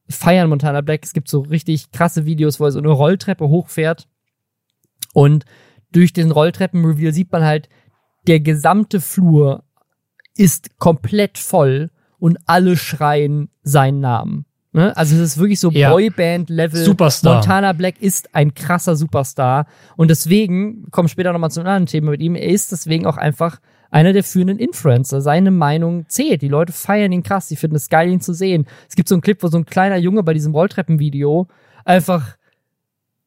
feiern 0.10 0.50
Montana 0.50 0.82
Black. 0.82 1.02
Es 1.04 1.14
gibt 1.14 1.30
so 1.30 1.42
richtig 1.42 1.92
krasse 1.92 2.26
Videos, 2.26 2.60
wo 2.60 2.66
er 2.66 2.72
so 2.72 2.80
eine 2.80 2.90
Rolltreppe 2.90 3.48
hochfährt. 3.48 4.08
Und 5.14 5.46
durch 5.92 6.12
den 6.12 6.32
Rolltreppenreveal 6.32 7.14
sieht 7.14 7.32
man 7.32 7.44
halt, 7.44 7.70
der 8.26 8.40
gesamte 8.40 9.00
Flur 9.00 9.64
ist 10.40 10.80
komplett 10.80 11.38
voll 11.38 11.90
und 12.18 12.38
alle 12.46 12.78
schreien 12.78 13.50
seinen 13.62 14.00
Namen. 14.00 14.46
Ne? 14.72 14.96
Also 14.96 15.16
es 15.16 15.22
ist 15.22 15.38
wirklich 15.38 15.60
so 15.60 15.70
Ja. 15.72 15.92
Boyband-Level. 15.92 16.84
Superstar. 16.84 17.36
Montana 17.36 17.74
Black 17.74 18.02
ist 18.02 18.34
ein 18.36 18.54
krasser 18.54 18.96
Superstar. 18.96 19.66
Und 19.98 20.10
deswegen, 20.10 20.90
kommen 20.92 21.10
später 21.10 21.34
nochmal 21.34 21.52
zu 21.52 21.60
einem 21.60 21.68
anderen 21.68 21.86
Thema 21.88 22.12
mit 22.12 22.22
ihm, 22.22 22.36
er 22.36 22.48
ist 22.48 22.72
deswegen 22.72 23.06
auch 23.06 23.18
einfach 23.18 23.60
einer 23.92 24.14
der 24.14 24.24
führenden 24.24 24.60
Influencer. 24.60 25.20
Seine 25.20 25.52
Meinung 25.52 26.08
zählt. 26.08 26.42
Die 26.42 26.48
Leute 26.48 26.72
feiern 26.72 27.12
ihn 27.12 27.24
krass. 27.24 27.48
Die 27.48 27.56
finden 27.56 27.76
es 27.76 27.90
geil, 27.90 28.10
ihn 28.10 28.22
zu 28.22 28.34
sehen. 28.34 28.66
Es 28.88 28.96
gibt 28.96 29.10
so 29.10 29.16
einen 29.16 29.22
Clip, 29.22 29.42
wo 29.44 29.48
so 29.48 29.58
ein 29.58 29.66
kleiner 29.66 29.98
Junge 29.98 30.24
bei 30.24 30.34
diesem 30.34 30.54
Rolltreppenvideo 30.54 31.48
einfach 31.84 32.38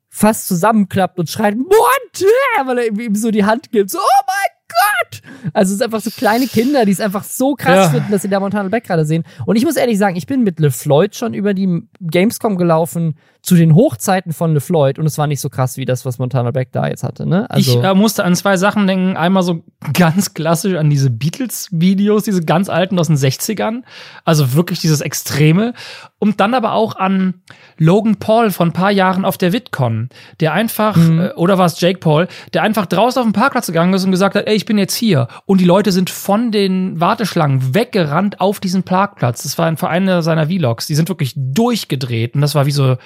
fast 0.09 0.47
zusammenklappt 0.47 1.19
und 1.19 1.29
schreit, 1.29 1.57
Montana, 1.57 2.67
weil 2.69 2.79
er 2.79 2.87
ihm 2.87 3.01
ihm 3.01 3.15
so 3.17 3.31
die 3.31 3.45
Hand 3.45 3.73
gibt. 3.73 3.91
So, 3.91 3.99
oh 3.99 4.25
mein 4.27 4.62
Gott! 4.73 5.23
Also 5.53 5.71
es 5.71 5.77
ist 5.81 5.83
einfach 5.83 6.01
so 6.01 6.11
kleine 6.11 6.47
Kinder, 6.47 6.85
die 6.85 6.93
es 6.93 7.01
einfach 7.01 7.25
so 7.25 7.55
krass 7.55 7.77
Ja. 7.87 7.89
finden, 7.91 8.11
dass 8.13 8.23
sie 8.23 8.29
da 8.29 8.41
Montana 8.41 8.69
Black 8.69 8.85
gerade 8.85 9.05
sehen. 9.05 9.25
Und 9.47 9.57
ich 9.57 9.65
muss 9.65 9.77
ehrlich 9.77 9.99
sagen, 9.99 10.17
ich 10.17 10.27
bin 10.27 10.43
mit 10.43 10.61
LeFloid 10.61 11.15
schon 11.15 11.35
über 11.35 11.55
die 11.55 11.83
Gamescom 12.01 12.57
gelaufen 12.57 13.17
zu 13.43 13.57
den 13.57 13.75
Hochzeiten 13.75 14.33
von 14.33 14.55
LeFloid 14.55 15.01
und 15.01 15.07
es 15.07 15.19
war 15.19 15.27
nicht 15.27 15.41
so 15.41 15.49
krass 15.49 15.77
wie 15.77 15.85
das, 15.85 16.05
was 16.07 16.19
Montana 16.19 16.53
Black 16.53 16.69
da 16.71 16.87
jetzt 16.87 17.03
hatte. 17.03 17.29
Ne? 17.29 17.51
Also, 17.51 17.79
ich 17.79 17.85
äh, 17.85 17.93
musste 17.93 18.25
an 18.25 18.37
zwei 18.37 18.57
Sachen 18.57 18.87
denken. 18.87 19.17
Einmal 19.17 19.43
so 19.43 19.65
ganz 19.95 20.33
klassisch 20.33 20.77
an 20.77 20.91
diese 20.91 21.11
Beatles-Videos, 21.11 22.23
diese 22.23 22.45
ganz 22.45 22.69
alten 22.69 22.99
aus 23.01 23.09
den 23.09 23.17
60ern. 23.17 23.83
Also 24.25 24.55
wirklich 24.55 24.79
dieses 24.79 25.01
Extreme. 25.01 25.75
Und 26.21 26.39
dann 26.39 26.55
aber 26.55 26.73
auch 26.73 26.95
an 26.95 27.43
Logan 27.79 28.17
Paul 28.17 28.53
von 28.53 28.69
ein 28.69 28.73
paar 28.73 28.93
Jahren 28.93 29.25
auf 29.25 29.39
der 29.39 29.53
VidCon, 29.53 30.11
der 30.39 30.53
einfach, 30.53 30.97
äh, 30.97 31.33
oder 31.35 31.59
war 31.59 31.67
es 31.67 31.81
Jake 31.81 31.99
Paul, 31.99 32.29
der 32.55 32.63
einfach 32.63 32.87
draußen 32.87 33.19
auf 33.19 33.27
den 33.27 33.33
Parkplatz 33.33 33.67
gegangen 33.67 33.93
ist 33.93 34.05
und 34.05 34.13
gesagt 34.13 34.37
hat, 34.37 34.47
ey, 34.47 34.55
ich 34.55 34.67
bin 34.67 34.79
jetzt 34.79 34.95
hier. 34.95 35.27
Und 35.47 35.61
die 35.61 35.65
Leute 35.65 35.91
sind 35.91 36.11
von 36.11 36.53
den 36.53 37.01
Warteschlangen 37.01 37.75
weggerannt 37.75 38.41
auf 38.41 38.61
diesen 38.61 38.85
Parkplatz. 38.85 39.43
Das 39.43 39.59
war 39.59 39.67
ein 39.67 39.77
einer 39.83 40.23
seiner 40.23 40.47
Vlogs. 40.47 40.87
Die 40.87 40.95
sind 40.95 41.09
wirklich 41.09 41.35
durchgedreht. 41.37 42.37
Und 42.37 42.41
das 42.41 42.55
war 42.55 42.67
wie 42.67 42.71
so, 42.71 42.97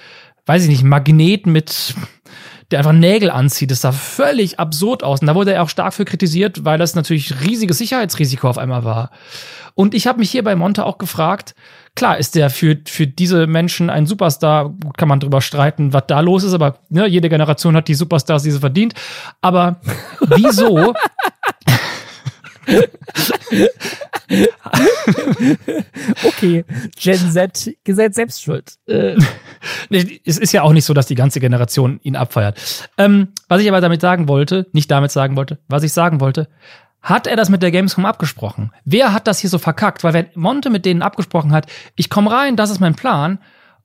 weiß 0.46 0.62
ich 0.62 0.68
nicht, 0.68 0.84
Magnet 0.84 1.46
mit 1.46 1.94
der 2.70 2.80
einfach 2.80 2.92
Nägel 2.92 3.30
anzieht. 3.30 3.70
Das 3.70 3.82
sah 3.82 3.92
völlig 3.92 4.58
absurd 4.58 5.04
aus. 5.04 5.20
Und 5.20 5.26
da 5.26 5.34
wurde 5.34 5.52
er 5.52 5.62
auch 5.62 5.68
stark 5.68 5.94
für 5.94 6.04
kritisiert, 6.04 6.64
weil 6.64 6.78
das 6.78 6.94
natürlich 6.94 7.42
riesiges 7.44 7.78
Sicherheitsrisiko 7.78 8.48
auf 8.48 8.58
einmal 8.58 8.84
war. 8.84 9.10
Und 9.74 9.94
ich 9.94 10.06
habe 10.06 10.20
mich 10.20 10.30
hier 10.30 10.42
bei 10.42 10.56
Monte 10.56 10.86
auch 10.86 10.98
gefragt, 10.98 11.54
klar 11.94 12.16
ist 12.18 12.34
der 12.34 12.50
für, 12.50 12.78
für 12.86 13.06
diese 13.06 13.46
Menschen 13.46 13.90
ein 13.90 14.06
Superstar, 14.06 14.74
kann 14.96 15.08
man 15.08 15.20
drüber 15.20 15.42
streiten, 15.42 15.92
was 15.92 16.04
da 16.08 16.20
los 16.20 16.44
ist, 16.44 16.54
aber 16.54 16.78
ne, 16.88 17.06
jede 17.06 17.28
Generation 17.28 17.76
hat 17.76 17.86
die 17.88 17.94
Superstars, 17.94 18.42
die 18.42 18.52
sie 18.52 18.58
verdient. 18.58 18.94
Aber 19.42 19.76
wieso 20.20 20.94
okay, 26.24 26.64
Gen 26.98 27.30
Z, 27.30 27.76
Gesetz 27.84 28.16
selbst 28.16 28.42
schuld. 28.42 28.74
Äh, 28.86 29.16
Es 30.24 30.38
ist 30.38 30.52
ja 30.52 30.62
auch 30.62 30.72
nicht 30.72 30.84
so, 30.84 30.94
dass 30.94 31.06
die 31.06 31.14
ganze 31.14 31.40
Generation 31.40 32.00
ihn 32.02 32.16
abfeiert. 32.16 32.88
Ähm, 32.98 33.28
was 33.48 33.62
ich 33.62 33.68
aber 33.68 33.80
damit 33.80 34.00
sagen 34.00 34.28
wollte, 34.28 34.66
nicht 34.72 34.90
damit 34.90 35.10
sagen 35.10 35.36
wollte, 35.36 35.58
was 35.68 35.82
ich 35.82 35.92
sagen 35.92 36.20
wollte, 36.20 36.48
hat 37.02 37.26
er 37.26 37.36
das 37.36 37.50
mit 37.50 37.62
der 37.62 37.70
Gamescom 37.70 38.04
abgesprochen? 38.04 38.72
Wer 38.84 39.12
hat 39.12 39.26
das 39.26 39.38
hier 39.38 39.50
so 39.50 39.58
verkackt? 39.58 40.02
Weil 40.02 40.12
wenn 40.12 40.26
Monte 40.34 40.70
mit 40.70 40.84
denen 40.84 41.02
abgesprochen 41.02 41.52
hat, 41.52 41.66
ich 41.94 42.10
komme 42.10 42.32
rein, 42.32 42.56
das 42.56 42.70
ist 42.70 42.80
mein 42.80 42.96
Plan, 42.96 43.38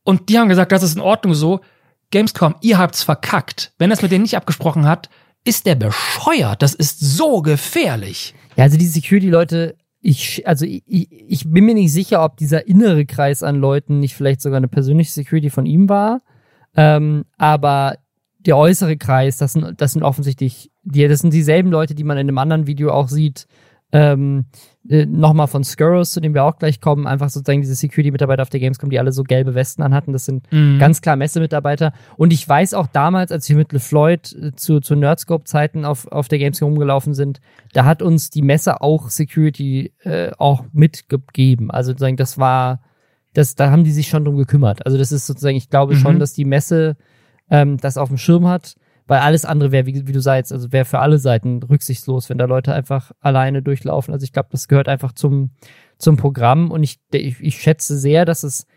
und 0.03 0.29
die 0.29 0.39
haben 0.39 0.49
gesagt, 0.49 0.71
das 0.71 0.83
ist 0.83 0.95
in 0.95 1.01
Ordnung 1.01 1.35
so, 1.35 1.61
Gamescom, 2.09 2.55
ihr 2.61 2.77
habt's 2.77 3.03
verkackt. 3.03 3.73
Wenn 3.77 3.91
er 3.91 3.93
es 3.93 4.01
mit 4.01 4.11
denen 4.11 4.23
nicht 4.23 4.35
abgesprochen 4.35 4.85
hat, 4.85 5.09
ist 5.43 5.65
der 5.65 5.75
bescheuert. 5.75 6.61
Das 6.61 6.73
ist 6.73 6.99
so 6.99 7.41
gefährlich. 7.41 8.33
Ja, 8.55 8.65
also 8.65 8.77
die 8.77 8.87
Security-Leute, 8.87 9.75
ich, 10.01 10.47
also 10.47 10.65
ich, 10.65 10.83
ich 10.87 11.49
bin 11.49 11.65
mir 11.65 11.75
nicht 11.75 11.93
sicher, 11.93 12.23
ob 12.23 12.37
dieser 12.37 12.67
innere 12.67 13.05
Kreis 13.05 13.43
an 13.43 13.55
Leuten 13.57 13.99
nicht 13.99 14.15
vielleicht 14.15 14.41
sogar 14.41 14.57
eine 14.57 14.67
persönliche 14.67 15.11
Security 15.11 15.49
von 15.49 15.65
ihm 15.65 15.89
war. 15.89 16.21
Ähm, 16.75 17.25
aber 17.37 17.97
der 18.39 18.57
äußere 18.57 18.97
Kreis, 18.97 19.37
das 19.37 19.53
sind, 19.53 19.79
das 19.79 19.93
sind 19.93 20.03
offensichtlich, 20.03 20.71
die, 20.81 21.07
das 21.07 21.19
sind 21.19 21.33
dieselben 21.33 21.69
Leute, 21.69 21.93
die 21.93 22.03
man 22.03 22.17
in 22.17 22.27
einem 22.27 22.39
anderen 22.39 22.65
Video 22.65 22.91
auch 22.91 23.09
sieht. 23.09 23.45
Ähm, 23.93 24.45
äh, 24.89 25.05
Nochmal 25.05 25.47
von 25.47 25.63
Skurrus, 25.63 26.11
zu 26.11 26.21
dem 26.21 26.33
wir 26.33 26.43
auch 26.43 26.57
gleich 26.57 26.79
kommen, 26.81 27.05
einfach 27.07 27.29
sozusagen 27.29 27.61
diese 27.61 27.75
Security-Mitarbeiter 27.75 28.41
auf 28.41 28.49
der 28.49 28.59
Gamescom, 28.59 28.89
die 28.89 28.97
alle 28.99 29.11
so 29.11 29.23
gelbe 29.23 29.53
Westen 29.53 29.81
anhatten. 29.83 30.13
Das 30.13 30.25
sind 30.25 30.51
Mhm. 30.51 30.79
ganz 30.79 31.01
klar 31.01 31.15
Messemitarbeiter. 31.17 31.93
Und 32.17 32.31
ich 32.33 32.47
weiß 32.47 32.73
auch 32.73 32.87
damals, 32.87 33.31
als 33.31 33.47
wir 33.49 33.57
mit 33.57 33.73
LeFloid 33.73 34.33
äh, 34.33 34.55
zu, 34.55 34.79
zu 34.79 34.95
Nerdscope-Zeiten 34.95 35.85
auf, 35.85 36.07
auf 36.07 36.27
der 36.29 36.39
Gamescom 36.39 36.69
rumgelaufen 36.69 37.13
sind, 37.13 37.41
da 37.73 37.85
hat 37.85 38.01
uns 38.01 38.29
die 38.29 38.41
Messe 38.41 38.81
auch 38.81 39.09
Security 39.09 39.93
äh, 40.03 40.31
auch 40.37 40.63
mitgegeben. 40.73 41.69
Also 41.69 41.91
sozusagen, 41.91 42.17
das 42.17 42.37
war, 42.37 42.81
das, 43.33 43.55
da 43.55 43.71
haben 43.71 43.83
die 43.83 43.91
sich 43.91 44.07
schon 44.07 44.25
drum 44.25 44.37
gekümmert. 44.37 44.85
Also 44.85 44.97
das 44.97 45.11
ist 45.11 45.27
sozusagen, 45.27 45.57
ich 45.57 45.69
glaube 45.69 45.95
schon, 45.95 46.15
Mhm. 46.15 46.19
dass 46.19 46.33
die 46.33 46.45
Messe 46.45 46.95
ähm, 47.49 47.77
das 47.77 47.97
auf 47.97 48.07
dem 48.09 48.17
Schirm 48.17 48.47
hat, 48.47 48.75
weil 49.11 49.19
alles 49.19 49.43
andere 49.43 49.73
wäre, 49.73 49.85
wie, 49.87 50.07
wie 50.07 50.13
du 50.13 50.21
sagst, 50.21 50.53
also 50.53 50.71
wäre 50.71 50.85
für 50.85 50.99
alle 50.99 51.17
Seiten 51.17 51.61
rücksichtslos, 51.63 52.29
wenn 52.29 52.37
da 52.37 52.45
Leute 52.45 52.73
einfach 52.73 53.11
alleine 53.19 53.61
durchlaufen. 53.61 54.13
Also 54.13 54.23
ich 54.23 54.31
glaube, 54.31 54.47
das 54.53 54.69
gehört 54.69 54.87
einfach 54.87 55.11
zum, 55.11 55.49
zum 55.97 56.15
Programm 56.15 56.71
und 56.71 56.81
ich, 56.81 57.01
ich, 57.11 57.37
ich 57.41 57.61
schätze 57.61 57.97
sehr, 57.97 58.23
dass 58.23 58.43
es 58.43 58.67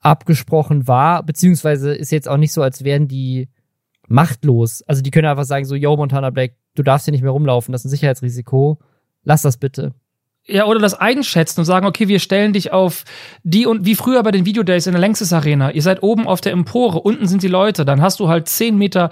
abgesprochen 0.00 0.86
war, 0.86 1.22
beziehungsweise 1.22 1.94
ist 1.94 2.12
jetzt 2.12 2.28
auch 2.28 2.36
nicht 2.36 2.52
so, 2.52 2.60
als 2.60 2.84
wären 2.84 3.08
die 3.08 3.48
machtlos. 4.08 4.82
Also 4.82 5.00
die 5.00 5.10
können 5.10 5.28
einfach 5.28 5.44
sagen 5.44 5.64
so, 5.64 5.74
yo, 5.74 5.96
Montana 5.96 6.28
Black, 6.28 6.52
du 6.74 6.82
darfst 6.82 7.06
hier 7.06 7.12
nicht 7.12 7.22
mehr 7.22 7.30
rumlaufen, 7.30 7.72
das 7.72 7.80
ist 7.80 7.86
ein 7.86 7.96
Sicherheitsrisiko. 7.96 8.78
Lass 9.24 9.40
das 9.40 9.56
bitte. 9.56 9.94
Ja, 10.50 10.64
oder 10.66 10.80
das 10.80 10.94
einschätzen 10.94 11.60
und 11.60 11.64
sagen, 11.64 11.86
okay, 11.86 12.08
wir 12.08 12.18
stellen 12.18 12.52
dich 12.52 12.72
auf 12.72 13.04
die 13.44 13.66
und 13.66 13.84
wie 13.84 13.94
früher 13.94 14.22
bei 14.22 14.30
den 14.30 14.44
Videodays 14.44 14.86
in 14.86 14.92
der 14.92 15.00
Längstes 15.00 15.32
Arena. 15.32 15.70
Ihr 15.70 15.82
seid 15.82 16.02
oben 16.02 16.26
auf 16.26 16.40
der 16.40 16.52
Empore, 16.52 17.00
unten 17.00 17.28
sind 17.28 17.42
die 17.42 17.48
Leute, 17.48 17.84
dann 17.84 18.02
hast 18.02 18.20
du 18.20 18.28
halt 18.28 18.48
zehn 18.48 18.76
Meter 18.76 19.10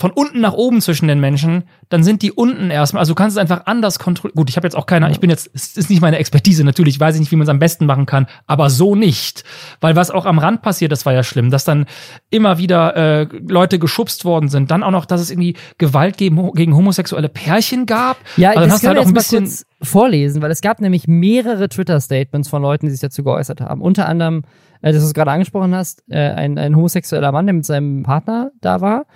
von 0.00 0.10
unten 0.10 0.40
nach 0.40 0.54
oben 0.54 0.80
zwischen 0.80 1.06
den 1.06 1.20
Menschen, 1.20 1.62
dann 1.88 2.02
sind 2.02 2.22
die 2.22 2.32
unten 2.32 2.70
erstmal. 2.70 3.00
Also 3.00 3.12
du 3.12 3.14
kannst 3.14 3.36
es 3.36 3.40
einfach 3.40 3.66
anders 3.66 4.00
kontrollieren. 4.00 4.34
Gut, 4.34 4.50
ich 4.50 4.56
habe 4.56 4.66
jetzt 4.66 4.74
auch 4.74 4.86
keine, 4.86 5.08
ich 5.10 5.20
bin 5.20 5.30
jetzt, 5.30 5.50
es 5.54 5.76
ist 5.76 5.88
nicht 5.88 6.02
meine 6.02 6.18
Expertise, 6.18 6.64
natürlich 6.64 6.98
weiß 6.98 7.14
ich 7.14 7.20
nicht, 7.20 7.30
wie 7.30 7.36
man 7.36 7.44
es 7.44 7.48
am 7.48 7.60
besten 7.60 7.86
machen 7.86 8.04
kann, 8.04 8.26
aber 8.48 8.70
so 8.70 8.96
nicht. 8.96 9.44
Weil 9.80 9.94
was 9.94 10.10
auch 10.10 10.26
am 10.26 10.40
Rand 10.40 10.62
passiert, 10.62 10.90
das 10.90 11.06
war 11.06 11.12
ja 11.12 11.22
schlimm, 11.22 11.50
dass 11.50 11.64
dann 11.64 11.86
immer 12.28 12.58
wieder 12.58 12.96
äh, 12.96 13.28
Leute 13.48 13.78
geschubst 13.78 14.24
worden 14.24 14.48
sind. 14.48 14.70
Dann 14.72 14.82
auch 14.82 14.90
noch, 14.90 15.04
dass 15.06 15.20
es 15.20 15.30
irgendwie 15.30 15.54
Gewalt 15.78 16.16
gegen, 16.16 16.52
gegen 16.54 16.74
homosexuelle 16.74 17.28
Pärchen 17.28 17.86
gab. 17.86 18.16
Ja, 18.36 18.50
Also 18.50 18.62
das 18.62 18.72
hast 18.72 18.82
du 18.82 18.88
halt 18.88 18.98
auch 18.98 19.02
jetzt 19.02 19.08
ein 19.10 19.14
mal 19.14 19.18
bisschen. 19.20 19.44
kurz 19.44 19.66
vorlesen, 19.80 20.42
weil 20.42 20.50
es 20.50 20.60
gab 20.60 20.80
nämlich 20.80 21.06
mehrere 21.06 21.68
Twitter-Statements 21.68 22.48
von 22.48 22.62
Leuten, 22.62 22.86
die 22.86 22.90
sich 22.90 23.00
dazu 23.00 23.22
geäußert 23.22 23.60
haben. 23.60 23.80
Unter 23.80 24.08
anderem, 24.08 24.42
äh, 24.82 24.92
das 24.92 25.02
du 25.02 25.06
es 25.06 25.14
gerade 25.14 25.30
angesprochen 25.30 25.72
hast, 25.72 26.02
äh, 26.08 26.18
ein, 26.18 26.58
ein 26.58 26.74
homosexueller 26.74 27.30
Mann, 27.30 27.46
der 27.46 27.54
mit 27.54 27.64
seinem 27.64 28.02
Partner 28.02 28.50
da 28.60 28.80
war. 28.80 29.06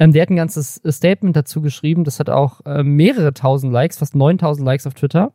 Ähm, 0.00 0.12
der 0.12 0.22
hat 0.22 0.30
ein 0.30 0.36
ganzes 0.36 0.78
äh, 0.78 0.90
Statement 0.90 1.36
dazu 1.36 1.60
geschrieben. 1.60 2.02
Das 2.04 2.18
hat 2.18 2.28
auch 2.30 2.60
äh, 2.66 2.82
mehrere 2.82 3.32
tausend 3.34 3.72
Likes, 3.72 3.98
fast 3.98 4.16
9000 4.16 4.64
Likes 4.66 4.86
auf 4.86 4.94
Twitter. 4.94 5.32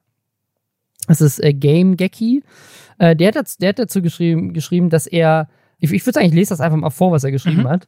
Das 1.07 1.21
ist 1.21 1.41
äh, 1.43 1.53
Game 1.53 1.95
Gecki. 1.95 2.43
Äh, 2.97 3.15
der, 3.15 3.27
hat, 3.29 3.35
daz- 3.35 3.57
der 3.57 3.69
hat 3.69 3.79
dazu 3.79 4.01
geschrieben, 4.01 4.53
geschrieben, 4.53 4.89
dass 4.89 5.05
er, 5.07 5.47
ich, 5.77 5.93
ich 5.93 6.03
würde 6.05 6.13
sagen, 6.15 6.25
ich 6.27 6.33
lese 6.33 6.49
das 6.49 6.61
einfach 6.61 6.77
mal 6.77 6.89
vor, 6.89 7.11
was 7.11 7.23
er 7.23 7.31
geschrieben 7.31 7.61
Mhm. 7.63 7.69
hat. 7.69 7.87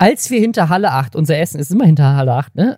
Als 0.00 0.30
wir 0.30 0.38
hinter 0.38 0.68
Halle 0.68 0.92
8, 0.92 1.16
unser 1.16 1.38
Essen 1.38 1.58
ist 1.58 1.72
immer 1.72 1.84
hinter 1.84 2.14
Halle 2.14 2.32
8, 2.32 2.54
ne? 2.54 2.76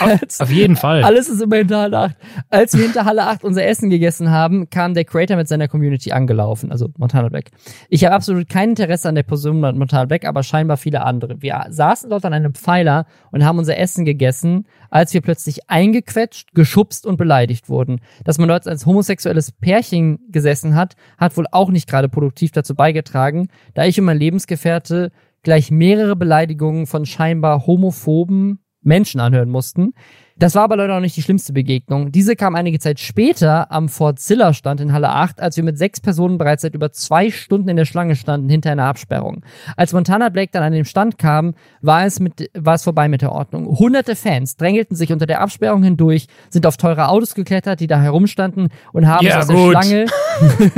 Als, 0.00 0.38
Auf 0.40 0.50
jeden 0.50 0.76
Fall. 0.76 1.02
alles 1.02 1.30
ist 1.30 1.40
immer 1.40 1.56
hinter 1.56 1.80
Halle 1.80 1.98
8. 1.98 2.16
Als 2.50 2.76
wir 2.76 2.82
hinter 2.82 3.06
Halle 3.06 3.24
8 3.24 3.42
unser 3.42 3.64
Essen 3.64 3.88
gegessen 3.88 4.30
haben, 4.30 4.68
kam 4.68 4.92
der 4.92 5.06
Creator 5.06 5.38
mit 5.38 5.48
seiner 5.48 5.66
Community 5.66 6.12
angelaufen, 6.12 6.70
also 6.70 6.90
Montana 6.98 7.30
Black. 7.30 7.50
Ich 7.88 8.04
habe 8.04 8.14
absolut 8.14 8.50
kein 8.50 8.70
Interesse 8.70 9.08
an 9.08 9.14
der 9.14 9.22
Person 9.22 9.60
Montana 9.60 10.04
Black, 10.04 10.26
aber 10.26 10.42
scheinbar 10.42 10.76
viele 10.76 11.02
andere. 11.02 11.40
Wir 11.40 11.64
saßen 11.70 12.10
dort 12.10 12.26
an 12.26 12.34
einem 12.34 12.52
Pfeiler 12.52 13.06
und 13.30 13.44
haben 13.44 13.58
unser 13.58 13.78
Essen 13.78 14.04
gegessen, 14.04 14.66
als 14.90 15.14
wir 15.14 15.22
plötzlich 15.22 15.70
eingequetscht, 15.70 16.52
geschubst 16.52 17.06
und 17.06 17.16
beleidigt 17.16 17.70
wurden. 17.70 18.02
Dass 18.24 18.36
man 18.36 18.48
dort 18.48 18.68
als 18.68 18.84
homosexuelles 18.84 19.52
Pärchen 19.52 20.18
gesessen 20.28 20.74
hat, 20.74 20.96
hat 21.16 21.34
wohl 21.38 21.46
auch 21.50 21.70
nicht 21.70 21.88
gerade 21.88 22.10
produktiv 22.10 22.52
dazu 22.52 22.74
beigetragen, 22.74 23.48
da 23.72 23.86
ich 23.86 23.98
und 23.98 24.04
mein 24.04 24.18
Lebensgefährte 24.18 25.12
gleich 25.42 25.70
mehrere 25.70 26.16
Beleidigungen 26.16 26.86
von 26.86 27.06
scheinbar 27.06 27.66
homophoben 27.66 28.64
Menschen 28.80 29.20
anhören 29.20 29.50
mussten. 29.50 29.92
Das 30.38 30.54
war 30.54 30.64
aber 30.64 30.76
leider 30.76 30.94
noch 30.94 31.00
nicht 31.00 31.16
die 31.16 31.22
schlimmste 31.22 31.52
Begegnung. 31.52 32.10
Diese 32.12 32.36
kam 32.36 32.54
einige 32.54 32.78
Zeit 32.78 33.00
später 33.00 33.70
am 33.70 33.88
Fort 33.88 34.18
Zilla 34.18 34.54
Stand 34.54 34.80
in 34.80 34.92
Halle 34.92 35.10
8, 35.10 35.40
als 35.40 35.56
wir 35.56 35.64
mit 35.64 35.78
sechs 35.78 36.00
Personen 36.00 36.38
bereits 36.38 36.62
seit 36.62 36.74
über 36.74 36.92
zwei 36.92 37.30
Stunden 37.30 37.68
in 37.68 37.76
der 37.76 37.84
Schlange 37.84 38.16
standen 38.16 38.48
hinter 38.48 38.70
einer 38.72 38.84
Absperrung. 38.84 39.44
Als 39.76 39.92
Montana 39.92 40.28
Black 40.30 40.52
dann 40.52 40.62
an 40.62 40.72
den 40.72 40.84
Stand 40.84 41.18
kam, 41.18 41.54
war 41.80 42.04
es, 42.06 42.20
mit, 42.20 42.50
war 42.54 42.74
es 42.74 42.82
vorbei 42.84 43.08
mit 43.08 43.22
der 43.22 43.32
Ordnung. 43.32 43.66
Hunderte 43.78 44.16
Fans 44.16 44.56
drängelten 44.56 44.96
sich 44.96 45.12
unter 45.12 45.26
der 45.26 45.40
Absperrung 45.40 45.82
hindurch, 45.82 46.26
sind 46.50 46.66
auf 46.66 46.76
teure 46.76 47.08
Autos 47.08 47.34
geklettert, 47.34 47.80
die 47.80 47.86
da 47.86 48.00
herumstanden 48.00 48.68
und 48.92 49.06
haben 49.06 49.26
Ja, 49.26 49.40
es 49.40 49.48
aus 49.50 49.54
gut. 49.54 49.74
der 49.74 49.82
Schlange 49.82 50.06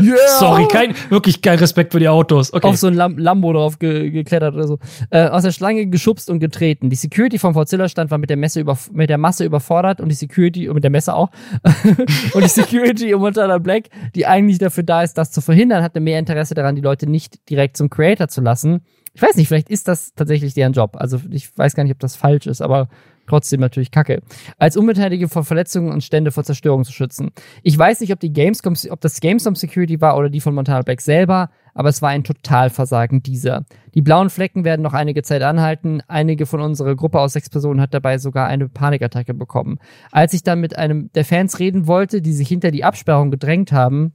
Yeah! 0.00 0.16
Sorry, 0.38 0.66
kein, 0.68 0.94
wirklich 1.08 1.42
kein 1.42 1.58
Respekt 1.58 1.92
für 1.92 1.98
die 1.98 2.08
Autos. 2.08 2.52
Okay. 2.52 2.66
auf 2.66 2.76
so 2.76 2.86
ein 2.86 2.94
Lam 2.94 3.18
Lambo 3.18 3.52
drauf 3.52 3.78
ge 3.78 4.10
geklettert 4.10 4.54
oder 4.54 4.66
so, 4.66 4.78
äh, 5.10 5.26
aus 5.28 5.42
der 5.42 5.52
Schlange 5.52 5.86
geschubst 5.86 6.30
und 6.30 6.38
getreten. 6.38 6.90
Die 6.90 6.96
Security 6.96 7.38
vom 7.38 7.54
Fort 7.54 7.68
Stand 7.68 8.10
war 8.10 8.18
mit 8.18 8.30
der 8.30 8.36
Messe 8.36 8.59
mit 8.92 9.10
der 9.10 9.18
Masse 9.18 9.44
überfordert 9.44 10.00
und 10.00 10.08
die 10.08 10.14
Security 10.14 10.68
mit 10.72 10.84
der 10.84 10.90
Messe 10.90 11.14
auch 11.14 11.30
und 12.34 12.44
die 12.44 12.48
Security 12.48 13.14
um 13.14 13.22
Montana 13.22 13.58
Black, 13.58 13.88
die 14.14 14.26
eigentlich 14.26 14.58
dafür 14.58 14.82
da 14.82 15.02
ist, 15.02 15.14
das 15.14 15.30
zu 15.30 15.40
verhindern, 15.40 15.82
hatte 15.82 16.00
mehr 16.00 16.18
Interesse 16.18 16.54
daran, 16.54 16.76
die 16.76 16.82
Leute 16.82 17.08
nicht 17.08 17.48
direkt 17.48 17.76
zum 17.76 17.90
Creator 17.90 18.28
zu 18.28 18.40
lassen. 18.40 18.82
Ich 19.12 19.22
weiß 19.22 19.36
nicht, 19.36 19.48
vielleicht 19.48 19.70
ist 19.70 19.88
das 19.88 20.14
tatsächlich 20.14 20.54
deren 20.54 20.72
Job. 20.72 20.96
Also 20.96 21.20
ich 21.30 21.56
weiß 21.56 21.74
gar 21.74 21.82
nicht, 21.82 21.92
ob 21.92 21.98
das 21.98 22.16
falsch 22.16 22.46
ist, 22.46 22.60
aber 22.60 22.88
trotzdem 23.30 23.60
natürlich 23.60 23.90
Kacke. 23.90 24.20
Als 24.58 24.76
Unbeteiligte 24.76 25.28
vor 25.28 25.44
Verletzungen 25.44 25.92
und 25.92 26.04
Stände 26.04 26.30
vor 26.32 26.44
Zerstörung 26.44 26.84
zu 26.84 26.92
schützen. 26.92 27.30
Ich 27.62 27.78
weiß 27.78 28.00
nicht, 28.00 28.12
ob 28.12 28.20
die 28.20 28.32
Gamescom, 28.32 28.74
ob 28.90 29.00
das 29.00 29.20
Gamescom 29.20 29.54
Security 29.54 30.00
war 30.00 30.16
oder 30.16 30.28
die 30.28 30.40
von 30.40 30.54
Montana 30.54 30.82
Black 30.82 31.00
selber, 31.00 31.50
aber 31.74 31.88
es 31.88 32.02
war 32.02 32.10
ein 32.10 32.24
Totalversagen 32.24 33.22
dieser. 33.22 33.64
Die 33.94 34.02
blauen 34.02 34.30
Flecken 34.30 34.64
werden 34.64 34.82
noch 34.82 34.92
einige 34.92 35.22
Zeit 35.22 35.42
anhalten. 35.42 36.02
Einige 36.08 36.46
von 36.46 36.60
unserer 36.60 36.96
Gruppe 36.96 37.20
aus 37.20 37.32
sechs 37.32 37.48
Personen 37.48 37.80
hat 37.80 37.94
dabei 37.94 38.18
sogar 38.18 38.46
eine 38.46 38.68
Panikattacke 38.68 39.34
bekommen. 39.34 39.78
Als 40.10 40.32
ich 40.32 40.42
dann 40.42 40.60
mit 40.60 40.76
einem 40.76 41.10
der 41.14 41.24
Fans 41.24 41.58
reden 41.58 41.86
wollte, 41.86 42.22
die 42.22 42.32
sich 42.32 42.48
hinter 42.48 42.70
die 42.70 42.84
Absperrung 42.84 43.30
gedrängt 43.30 43.72
haben, 43.72 44.14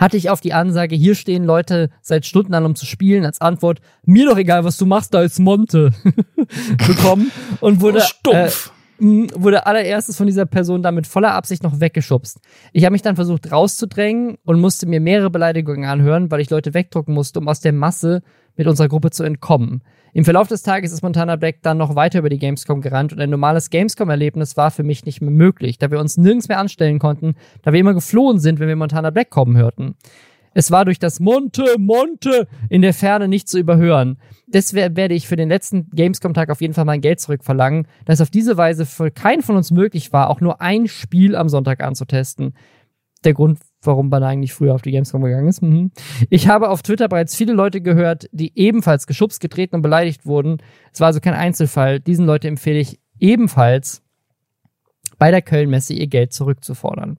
hatte 0.00 0.16
ich 0.16 0.30
auf 0.30 0.40
die 0.40 0.54
Ansage, 0.54 0.96
hier 0.96 1.14
stehen 1.14 1.44
Leute 1.44 1.90
seit 2.00 2.24
Stunden 2.24 2.54
an, 2.54 2.64
um 2.64 2.74
zu 2.74 2.86
spielen, 2.86 3.26
als 3.26 3.40
Antwort, 3.40 3.80
mir 4.04 4.26
doch 4.26 4.38
egal, 4.38 4.64
was 4.64 4.78
du 4.78 4.86
machst, 4.86 5.12
da 5.12 5.22
ist 5.22 5.38
Monte, 5.38 5.92
bekommen 6.88 7.30
und 7.60 7.82
wurde, 7.82 7.98
Oh, 7.98 8.06
stumpf. 8.06 8.72
Äh, 9.00 9.28
wurde 9.34 9.66
allererstes 9.66 10.16
von 10.16 10.26
dieser 10.26 10.46
Person 10.46 10.82
dann 10.82 10.94
mit 10.94 11.06
voller 11.06 11.34
Absicht 11.34 11.62
noch 11.62 11.80
weggeschubst. 11.80 12.38
Ich 12.72 12.84
habe 12.84 12.92
mich 12.92 13.02
dann 13.02 13.16
versucht 13.16 13.50
rauszudrängen 13.50 14.36
und 14.44 14.60
musste 14.60 14.86
mir 14.86 15.00
mehrere 15.00 15.30
Beleidigungen 15.30 15.88
anhören, 15.88 16.30
weil 16.30 16.40
ich 16.40 16.50
Leute 16.50 16.74
wegdrucken 16.74 17.14
musste, 17.14 17.38
um 17.38 17.48
aus 17.48 17.60
der 17.60 17.72
Masse 17.72 18.22
mit 18.56 18.66
unserer 18.66 18.88
Gruppe 18.88 19.10
zu 19.10 19.22
entkommen. 19.22 19.82
Im 20.12 20.24
Verlauf 20.24 20.48
des 20.48 20.62
Tages 20.62 20.92
ist 20.92 21.02
Montana 21.02 21.36
Black 21.36 21.62
dann 21.62 21.78
noch 21.78 21.94
weiter 21.94 22.18
über 22.18 22.30
die 22.30 22.38
Gamescom 22.38 22.80
gerannt 22.80 23.12
und 23.12 23.20
ein 23.20 23.30
normales 23.30 23.70
Gamescom-Erlebnis 23.70 24.56
war 24.56 24.72
für 24.72 24.82
mich 24.82 25.04
nicht 25.04 25.20
mehr 25.20 25.30
möglich, 25.30 25.78
da 25.78 25.90
wir 25.90 26.00
uns 26.00 26.16
nirgends 26.16 26.48
mehr 26.48 26.58
anstellen 26.58 26.98
konnten, 26.98 27.34
da 27.62 27.72
wir 27.72 27.78
immer 27.78 27.94
geflohen 27.94 28.40
sind, 28.40 28.58
wenn 28.58 28.68
wir 28.68 28.76
Montana 28.76 29.10
Black 29.10 29.30
kommen 29.30 29.56
hörten. 29.56 29.94
Es 30.52 30.72
war 30.72 30.84
durch 30.84 30.98
das 30.98 31.20
Monte, 31.20 31.64
Monte 31.78 32.48
in 32.68 32.82
der 32.82 32.92
Ferne 32.92 33.28
nicht 33.28 33.48
zu 33.48 33.56
überhören. 33.56 34.18
Deswegen 34.48 34.96
werde 34.96 35.14
ich 35.14 35.28
für 35.28 35.36
den 35.36 35.48
letzten 35.48 35.88
Gamescom-Tag 35.90 36.50
auf 36.50 36.60
jeden 36.60 36.74
Fall 36.74 36.84
mein 36.84 37.00
Geld 37.00 37.20
zurückverlangen, 37.20 37.86
da 38.04 38.12
es 38.12 38.20
auf 38.20 38.30
diese 38.30 38.56
Weise 38.56 38.86
für 38.86 39.12
keinen 39.12 39.42
von 39.42 39.56
uns 39.56 39.70
möglich 39.70 40.12
war, 40.12 40.28
auch 40.28 40.40
nur 40.40 40.60
ein 40.60 40.88
Spiel 40.88 41.36
am 41.36 41.48
Sonntag 41.48 41.80
anzutesten. 41.84 42.54
Der 43.24 43.34
Grund, 43.34 43.60
warum 43.82 44.08
man 44.08 44.22
eigentlich 44.22 44.52
früher 44.52 44.74
auf 44.74 44.82
die 44.82 44.90
Gamescom 44.90 45.22
gegangen 45.22 45.48
ist. 45.48 45.62
Mhm. 45.62 45.90
Ich 46.28 46.48
habe 46.48 46.68
auf 46.68 46.82
Twitter 46.82 47.08
bereits 47.08 47.34
viele 47.34 47.52
Leute 47.52 47.80
gehört, 47.80 48.28
die 48.32 48.52
ebenfalls 48.58 49.06
geschubst, 49.06 49.40
getreten 49.40 49.76
und 49.76 49.82
beleidigt 49.82 50.26
wurden. 50.26 50.58
Es 50.92 51.00
war 51.00 51.08
also 51.08 51.20
kein 51.20 51.34
Einzelfall. 51.34 52.00
Diesen 52.00 52.26
Leute 52.26 52.48
empfehle 52.48 52.78
ich 52.78 53.00
ebenfalls 53.18 54.02
bei 55.18 55.30
der 55.30 55.42
Köln-Messe 55.42 55.94
ihr 55.94 56.06
Geld 56.06 56.32
zurückzufordern. 56.32 57.18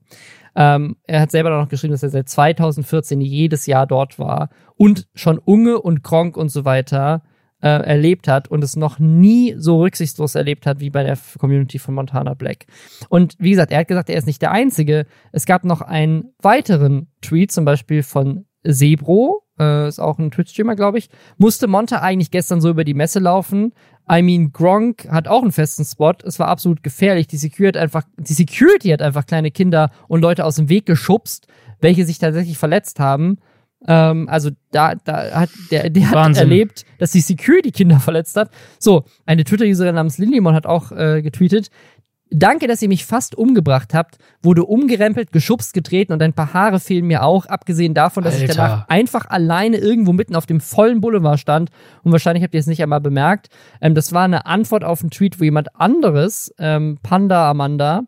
Ähm, 0.54 0.96
er 1.04 1.20
hat 1.20 1.30
selber 1.30 1.50
noch 1.50 1.68
geschrieben, 1.68 1.92
dass 1.92 2.02
er 2.02 2.10
seit 2.10 2.28
2014 2.28 3.20
jedes 3.20 3.66
Jahr 3.66 3.86
dort 3.86 4.18
war 4.18 4.50
und 4.76 5.08
schon 5.14 5.38
Unge 5.38 5.80
und 5.80 6.02
Kronk 6.02 6.36
und 6.36 6.50
so 6.50 6.64
weiter 6.64 7.22
äh, 7.62 7.68
erlebt 7.68 8.28
hat 8.28 8.48
und 8.48 8.62
es 8.62 8.76
noch 8.76 8.98
nie 8.98 9.54
so 9.56 9.80
rücksichtslos 9.80 10.34
erlebt 10.34 10.66
hat 10.66 10.80
wie 10.80 10.90
bei 10.90 11.02
der 11.04 11.18
Community 11.38 11.78
von 11.78 11.94
Montana 11.94 12.34
Black. 12.34 12.66
Und 13.08 13.36
wie 13.38 13.50
gesagt, 13.50 13.72
er 13.72 13.80
hat 13.80 13.88
gesagt, 13.88 14.10
er 14.10 14.16
ist 14.16 14.26
nicht 14.26 14.42
der 14.42 14.50
Einzige. 14.50 15.06
Es 15.32 15.46
gab 15.46 15.64
noch 15.64 15.80
einen 15.80 16.34
weiteren 16.42 17.08
Tweet, 17.20 17.52
zum 17.52 17.64
Beispiel 17.64 18.02
von 18.02 18.46
Sebro, 18.64 19.42
äh, 19.58 19.88
ist 19.88 20.00
auch 20.00 20.18
ein 20.18 20.30
Twitch-Streamer, 20.30 20.76
glaube 20.76 20.98
ich. 20.98 21.08
Musste 21.36 21.66
Monta 21.66 22.00
eigentlich 22.00 22.30
gestern 22.30 22.60
so 22.60 22.70
über 22.70 22.84
die 22.84 22.94
Messe 22.94 23.18
laufen? 23.18 23.72
I 24.10 24.22
mean, 24.22 24.52
Gronk 24.52 25.08
hat 25.08 25.28
auch 25.28 25.42
einen 25.42 25.52
festen 25.52 25.84
Spot. 25.84 26.14
Es 26.24 26.38
war 26.38 26.48
absolut 26.48 26.82
gefährlich. 26.82 27.26
Die 27.26 27.36
Security 27.36 27.78
einfach, 27.78 28.02
die 28.18 28.34
Security 28.34 28.88
hat 28.88 29.02
einfach 29.02 29.26
kleine 29.26 29.50
Kinder 29.50 29.90
und 30.08 30.20
Leute 30.20 30.44
aus 30.44 30.56
dem 30.56 30.68
Weg 30.68 30.86
geschubst, 30.86 31.46
welche 31.80 32.04
sich 32.04 32.18
tatsächlich 32.18 32.58
verletzt 32.58 32.98
haben. 32.98 33.38
Ähm, 33.86 34.28
also 34.28 34.50
da, 34.70 34.94
da 34.94 35.32
hat 35.32 35.50
der, 35.70 35.90
der 35.90 36.10
hat 36.10 36.36
erlebt, 36.36 36.84
dass 36.98 37.12
die 37.12 37.20
Security 37.20 37.70
Kinder 37.70 38.00
verletzt 38.00 38.36
hat. 38.36 38.50
So, 38.78 39.04
eine 39.26 39.44
Twitter-Userin 39.44 39.94
namens 39.94 40.18
Lindimon 40.18 40.54
hat 40.54 40.66
auch 40.66 40.92
äh, 40.92 41.22
getweetet. 41.22 41.70
Danke, 42.34 42.66
dass 42.66 42.80
ihr 42.80 42.88
mich 42.88 43.04
fast 43.04 43.34
umgebracht 43.36 43.92
habt. 43.92 44.16
Wurde 44.42 44.64
umgerempelt, 44.64 45.32
geschubst, 45.32 45.74
getreten 45.74 46.14
und 46.14 46.22
ein 46.22 46.32
paar 46.32 46.54
Haare 46.54 46.80
fehlen 46.80 47.06
mir 47.06 47.24
auch. 47.24 47.44
Abgesehen 47.44 47.92
davon, 47.92 48.24
dass 48.24 48.36
ich 48.36 48.42
Alter. 48.42 48.54
danach 48.54 48.88
einfach 48.88 49.26
alleine 49.28 49.76
irgendwo 49.76 50.14
mitten 50.14 50.34
auf 50.34 50.46
dem 50.46 50.60
vollen 50.60 51.02
Boulevard 51.02 51.38
stand. 51.38 51.70
Und 52.02 52.12
wahrscheinlich 52.12 52.42
habt 52.42 52.54
ihr 52.54 52.60
es 52.60 52.66
nicht 52.66 52.82
einmal 52.82 53.02
bemerkt. 53.02 53.48
Ähm, 53.82 53.94
das 53.94 54.12
war 54.14 54.24
eine 54.24 54.46
Antwort 54.46 54.82
auf 54.82 55.02
einen 55.02 55.10
Tweet, 55.10 55.40
wo 55.40 55.44
jemand 55.44 55.78
anderes, 55.78 56.54
ähm, 56.58 56.98
Panda 57.02 57.50
Amanda, 57.50 58.04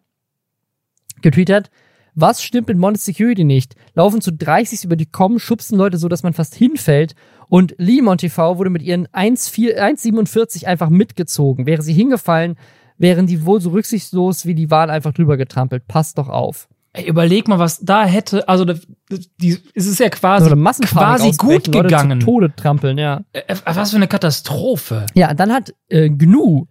getweetet 1.21 1.57
hat. 1.57 1.71
Was 2.15 2.43
stimmt 2.43 2.69
mit 2.69 2.79
Monte 2.79 3.01
Security 3.01 3.45
nicht? 3.45 3.75
Laufen 3.95 4.21
zu 4.21 4.33
30 4.33 4.85
über 4.85 4.97
die 4.97 5.07
kommen, 5.07 5.39
schubsen 5.39 5.77
Leute 5.77 5.99
so, 5.99 6.09
dass 6.09 6.23
man 6.23 6.33
fast 6.33 6.55
hinfällt. 6.55 7.15
Und 7.49 7.75
Limon 7.79 8.19
TV 8.19 8.59
wurde 8.59 8.71
mit 8.71 8.83
ihren 8.83 9.07
1,4 9.09 9.79
1,47 9.79 10.67
einfach 10.67 10.91
mitgezogen. 10.91 11.67
Wäre 11.67 11.83
sie 11.83 11.93
hingefallen, 11.93 12.57
wären 12.99 13.27
die 13.27 13.45
wohl 13.45 13.61
so 13.61 13.71
rücksichtslos 13.71 14.47
wie 14.47 14.55
die 14.55 14.71
waren 14.71 14.91
einfach 14.91 15.13
drüber 15.13 15.37
getrampelt. 15.37 15.87
Passt 15.89 16.19
doch 16.19 16.29
auf. 16.29 16.69
Ey, 16.97 17.09
überleg 17.09 17.49
mal, 17.49 17.59
was 17.59 17.81
da 17.81 18.05
hätte, 18.05 18.49
also 18.49 18.65
die, 18.65 19.59
es 19.75 19.87
ist 19.87 19.99
ja 19.99 20.09
quasi, 20.11 20.49
quasi 20.49 21.33
gut 21.33 21.51
ausbrechen, 21.51 21.73
Leute 21.73 21.89
gegangen. 21.89 22.21
Zu 22.21 22.27
Tode 22.27 22.55
trampeln, 22.55 22.99
ja. 22.99 23.23
Äh, 23.33 23.57
was 23.65 23.91
für 23.91 23.97
eine 23.97 24.07
Katastrophe. 24.07 25.05
Ja, 25.15 25.35
dann 25.35 25.53
hat 25.53 25.75
äh, 25.89 26.09
Gnu, 26.09 26.67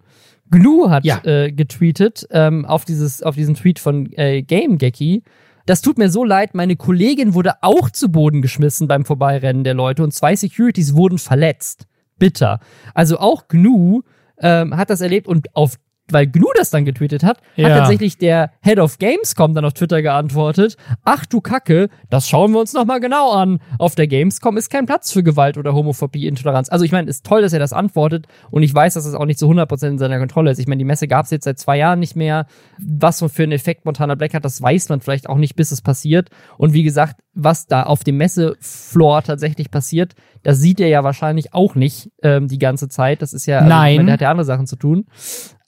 Gnu 0.54 0.90
hat 0.90 1.04
Ja. 1.04 1.20
äh, 1.24 1.50
getweetet 1.52 2.26
ähm, 2.30 2.64
auf 2.64 2.84
dieses 2.84 3.22
auf 3.22 3.34
diesen 3.34 3.54
Tweet 3.54 3.78
von 3.78 4.10
äh, 4.12 4.42
GameGecki. 4.42 5.22
Das 5.66 5.80
tut 5.80 5.96
mir 5.98 6.10
so 6.10 6.24
leid, 6.24 6.54
meine 6.54 6.76
Kollegin 6.76 7.32
wurde 7.34 7.54
auch 7.62 7.88
zu 7.90 8.10
Boden 8.10 8.42
geschmissen 8.42 8.86
beim 8.86 9.04
Vorbeirennen 9.04 9.64
der 9.64 9.74
Leute 9.74 10.02
und 10.02 10.12
zwei 10.12 10.36
Securities 10.36 10.94
wurden 10.94 11.18
verletzt. 11.18 11.86
Bitter. 12.18 12.60
Also 12.94 13.18
auch 13.18 13.48
Gnu 13.48 14.02
ähm, 14.38 14.76
hat 14.76 14.90
das 14.90 15.00
erlebt 15.00 15.26
und 15.26 15.54
auf 15.56 15.76
weil 16.10 16.26
Gnu 16.26 16.46
das 16.56 16.70
dann 16.70 16.84
getweetet 16.84 17.22
hat, 17.24 17.38
hat 17.38 17.42
Ja. 17.56 17.78
tatsächlich 17.78 18.18
der 18.18 18.50
Head 18.62 18.78
of 18.78 18.98
Gamescom 18.98 19.54
dann 19.54 19.64
auf 19.64 19.72
Twitter 19.72 20.02
geantwortet, 20.02 20.76
ach 21.04 21.24
du 21.26 21.40
Kacke, 21.40 21.88
das 22.10 22.28
schauen 22.28 22.52
wir 22.52 22.60
uns 22.60 22.72
nochmal 22.74 23.00
genau 23.00 23.32
an. 23.32 23.60
Auf 23.78 23.94
der 23.94 24.06
Gamescom 24.06 24.56
ist 24.56 24.68
kein 24.70 24.86
Platz 24.86 25.12
für 25.12 25.22
Gewalt 25.22 25.56
oder 25.56 25.72
Homophobie, 25.74 26.26
Intoleranz. 26.26 26.68
Also 26.68 26.84
ich 26.84 26.92
meine, 26.92 27.08
ist 27.08 27.24
toll, 27.24 27.42
dass 27.42 27.52
er 27.52 27.58
das 27.58 27.72
antwortet 27.72 28.26
und 28.50 28.62
ich 28.62 28.74
weiß, 28.74 28.94
dass 28.94 29.06
es 29.06 29.14
auch 29.14 29.24
nicht 29.24 29.38
zu 29.38 29.46
100% 29.48 29.88
in 29.88 29.98
seiner 29.98 30.18
Kontrolle 30.18 30.50
ist. 30.50 30.58
Ich 30.58 30.66
meine, 30.66 30.78
die 30.78 30.84
Messe 30.84 31.08
gab 31.08 31.24
es 31.24 31.30
jetzt 31.30 31.44
seit 31.44 31.58
zwei 31.58 31.78
Jahren 31.78 31.98
nicht 32.00 32.16
mehr. 32.16 32.46
Was 32.78 33.24
für 33.32 33.42
einen 33.42 33.52
Effekt 33.52 33.84
Montana 33.84 34.14
Black 34.14 34.34
hat, 34.34 34.44
das 34.44 34.60
weiß 34.60 34.88
man 34.90 35.00
vielleicht 35.00 35.28
auch 35.28 35.38
nicht, 35.38 35.56
bis 35.56 35.70
es 35.70 35.80
passiert. 35.80 36.28
Und 36.58 36.74
wie 36.74 36.82
gesagt, 36.82 37.16
was 37.34 37.66
da 37.66 37.82
auf 37.84 38.04
dem 38.04 38.16
Messefloor 38.18 39.22
tatsächlich 39.22 39.70
passiert, 39.70 40.14
das 40.42 40.58
sieht 40.58 40.78
er 40.80 40.88
ja 40.88 41.02
wahrscheinlich 41.02 41.54
auch 41.54 41.74
nicht 41.74 42.10
ähm, 42.22 42.48
die 42.48 42.58
ganze 42.58 42.88
Zeit. 42.88 43.22
Das 43.22 43.32
ist 43.32 43.46
ja, 43.46 43.58
also, 43.58 43.68
Nein. 43.70 43.96
meine, 43.96 44.06
der 44.06 44.12
hat 44.14 44.20
ja 44.20 44.30
andere 44.30 44.44
Sachen 44.44 44.66
zu 44.66 44.76
tun. 44.76 45.06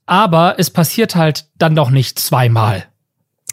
Aber 0.07 0.55
es 0.59 0.71
passiert 0.71 1.17
halt 1.17 1.47
dann 1.59 1.75
doch 1.75 1.91
nicht 1.91 2.19
zweimal. 2.19 2.85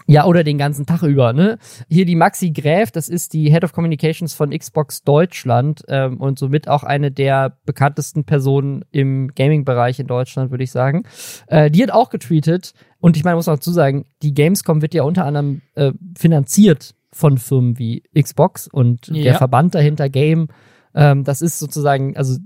Ja, 0.05 0.25
oder 0.25 0.43
den 0.43 0.57
ganzen 0.57 0.85
Tag 0.85 1.01
über, 1.03 1.31
ne? 1.31 1.57
Hier 1.87 2.05
die 2.05 2.17
Maxi 2.17 2.51
Gräf, 2.51 2.91
das 2.91 3.07
ist 3.07 3.31
die 3.31 3.49
Head 3.49 3.63
of 3.63 3.71
Communications 3.71 4.33
von 4.33 4.49
Xbox 4.49 5.03
Deutschland 5.03 5.81
ähm, 5.87 6.19
und 6.19 6.37
somit 6.37 6.67
auch 6.67 6.83
eine 6.83 7.09
der 7.09 7.57
bekanntesten 7.65 8.25
Personen 8.25 8.83
im 8.91 9.29
Gaming-Bereich 9.33 9.99
in 9.99 10.07
Deutschland, 10.07 10.51
würde 10.51 10.65
ich 10.65 10.71
sagen. 10.71 11.03
Äh, 11.47 11.71
die 11.71 11.81
hat 11.81 11.91
auch 11.91 12.09
getweetet 12.09 12.73
und 12.99 13.15
ich 13.15 13.23
meine, 13.23 13.37
muss 13.37 13.47
auch 13.47 13.55
dazu 13.55 13.71
sagen, 13.71 14.05
die 14.21 14.33
Gamescom 14.33 14.81
wird 14.81 14.93
ja 14.93 15.03
unter 15.03 15.23
anderem 15.25 15.61
äh, 15.75 15.93
finanziert 16.17 16.95
von 17.13 17.37
Firmen 17.37 17.79
wie 17.79 18.03
Xbox 18.19 18.67
und 18.67 19.07
der 19.07 19.15
Ja. 19.15 19.33
Verband 19.35 19.73
dahinter 19.73 20.09
Game. 20.09 20.49
Ähm, 20.93 21.23
das 21.23 21.41
ist 21.41 21.59
sozusagen, 21.59 22.17
also 22.17 22.39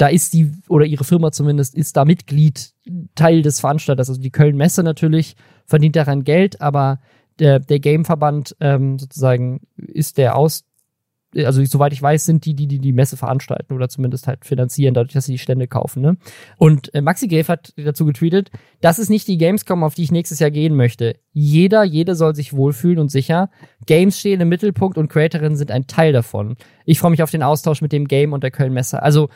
da 0.00 0.08
ist 0.08 0.32
die, 0.32 0.50
oder 0.68 0.86
ihre 0.86 1.04
Firma 1.04 1.30
zumindest, 1.30 1.74
ist 1.74 1.94
da 1.94 2.06
Mitglied, 2.06 2.72
Teil 3.14 3.42
des 3.42 3.60
Veranstalters. 3.60 4.08
Also 4.08 4.20
die 4.20 4.30
Köln 4.30 4.56
Messe 4.56 4.82
natürlich 4.82 5.36
verdient 5.66 5.94
daran 5.94 6.24
Geld, 6.24 6.62
aber 6.62 7.00
der, 7.38 7.58
der 7.58 7.80
Gameverband 7.80 8.56
ähm, 8.60 8.98
sozusagen 8.98 9.60
ist 9.76 10.16
der 10.16 10.36
also 11.36 11.64
soweit 11.64 11.92
ich 11.92 12.02
weiß, 12.02 12.24
sind 12.24 12.44
die, 12.44 12.54
die, 12.54 12.66
die 12.66 12.80
die 12.80 12.92
Messe 12.92 13.16
veranstalten 13.16 13.74
oder 13.74 13.88
zumindest 13.88 14.26
halt 14.26 14.44
finanzieren, 14.44 14.94
dadurch, 14.94 15.12
dass 15.12 15.26
sie 15.26 15.32
die 15.32 15.38
Stände 15.38 15.68
kaufen. 15.68 16.02
Ne? 16.02 16.16
Und 16.56 16.92
äh, 16.94 17.02
Maxi 17.02 17.28
Grave 17.28 17.46
hat 17.46 17.72
dazu 17.76 18.04
getweetet, 18.04 18.50
das 18.80 18.98
ist 18.98 19.10
nicht 19.10 19.28
die 19.28 19.38
Gamescom, 19.38 19.84
auf 19.84 19.94
die 19.94 20.02
ich 20.02 20.10
nächstes 20.10 20.40
Jahr 20.40 20.50
gehen 20.50 20.74
möchte. 20.74 21.16
Jeder, 21.32 21.84
jede 21.84 22.16
soll 22.16 22.34
sich 22.34 22.52
wohlfühlen 22.52 22.98
und 22.98 23.10
sicher. 23.10 23.50
Games 23.86 24.18
stehen 24.18 24.40
im 24.40 24.48
Mittelpunkt 24.48 24.98
und 24.98 25.08
Creatorinnen 25.08 25.56
sind 25.56 25.70
ein 25.70 25.86
Teil 25.86 26.12
davon. 26.12 26.56
Ich 26.84 26.98
freue 26.98 27.12
mich 27.12 27.22
auf 27.22 27.30
den 27.30 27.44
Austausch 27.44 27.80
mit 27.80 27.92
dem 27.92 28.08
Game 28.08 28.32
und 28.32 28.42
der 28.42 28.50
Köln-Messe. 28.50 29.02
Also 29.02 29.28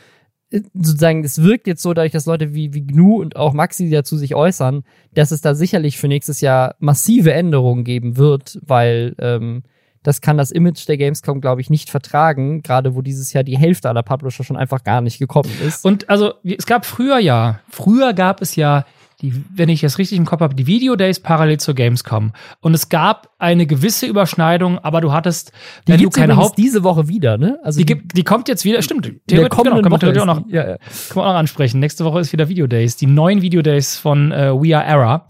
sozusagen, 0.73 1.23
es 1.23 1.41
wirkt 1.41 1.67
jetzt 1.67 1.81
so, 1.81 1.93
dadurch, 1.93 2.11
dass 2.11 2.25
Leute 2.25 2.53
wie, 2.53 2.73
wie 2.73 2.81
GNU 2.81 3.21
und 3.21 3.35
auch 3.35 3.53
Maxi 3.53 3.89
dazu 3.89 4.17
sich 4.17 4.35
äußern, 4.35 4.83
dass 5.13 5.31
es 5.31 5.41
da 5.41 5.55
sicherlich 5.55 5.97
für 5.97 6.07
nächstes 6.07 6.41
Jahr 6.41 6.75
massive 6.79 7.33
Änderungen 7.33 7.83
geben 7.83 8.17
wird, 8.17 8.59
weil 8.65 9.15
ähm, 9.19 9.63
das 10.05 10.21
kann 10.21 10.37
das 10.37 10.51
Image 10.51 10.87
der 10.87 10.97
Gamescom, 10.97 11.41
glaube 11.41 11.61
ich, 11.61 11.71
nicht 11.71 11.89
vertragen, 11.89 12.61
gerade 12.61 12.95
wo 12.95 13.01
dieses 13.01 13.33
Jahr 13.33 13.43
die 13.43 13.57
Hälfte 13.57 13.89
aller 13.89 14.03
Publisher 14.03 14.43
schon 14.43 14.55
einfach 14.55 14.83
gar 14.83 15.01
nicht 15.01 15.17
gekommen 15.17 15.49
ist. 15.65 15.83
Und 15.83 16.09
also, 16.09 16.33
es 16.43 16.67
gab 16.67 16.85
früher 16.85 17.17
ja, 17.17 17.59
früher 17.69 18.13
gab 18.13 18.39
es 18.39 18.55
ja 18.55 18.85
die, 19.21 19.43
wenn 19.53 19.69
ich 19.69 19.81
das 19.81 19.97
richtig 19.97 20.17
im 20.17 20.25
Kopf 20.25 20.41
habe, 20.41 20.55
die 20.55 20.67
Video 20.67 20.95
Days 20.95 21.19
parallel 21.19 21.59
zur 21.59 21.73
Gamescom. 21.73 22.33
Und 22.59 22.73
es 22.73 22.89
gab 22.89 23.29
eine 23.37 23.65
gewisse 23.65 24.05
Überschneidung, 24.05 24.79
aber 24.79 25.01
du 25.01 25.11
hattest, 25.11 25.51
die 25.87 25.93
wenn 25.93 26.01
du 26.01 26.09
keine 26.09 26.35
Haupt 26.35 26.57
diese 26.57 26.83
Woche 26.83 27.07
wieder, 27.07 27.37
ne? 27.37 27.59
Also 27.63 27.79
die, 27.79 27.85
die, 27.85 28.07
die 28.07 28.23
kommt 28.23 28.47
jetzt 28.47 28.65
wieder, 28.65 28.81
stimmt. 28.81 29.03
Theoretisch, 29.27 29.31
genau, 29.33 29.81
kann 29.81 29.91
man 29.91 29.91
Woche 29.91 30.21
auch 30.21 30.25
noch, 30.25 30.47
ja, 30.47 30.69
ja. 30.69 30.77
kann 30.77 31.15
man 31.15 31.25
auch 31.25 31.33
noch 31.33 31.39
ansprechen. 31.39 31.79
Nächste 31.79 32.05
Woche 32.05 32.19
ist 32.19 32.33
wieder 32.33 32.49
Video 32.49 32.67
Days, 32.67 32.97
die 32.97 33.07
neuen 33.07 33.41
Video 33.41 33.61
Days 33.61 33.97
von 33.97 34.31
äh, 34.31 34.51
We 34.51 34.77
Are 34.77 34.85
Era. 34.85 35.27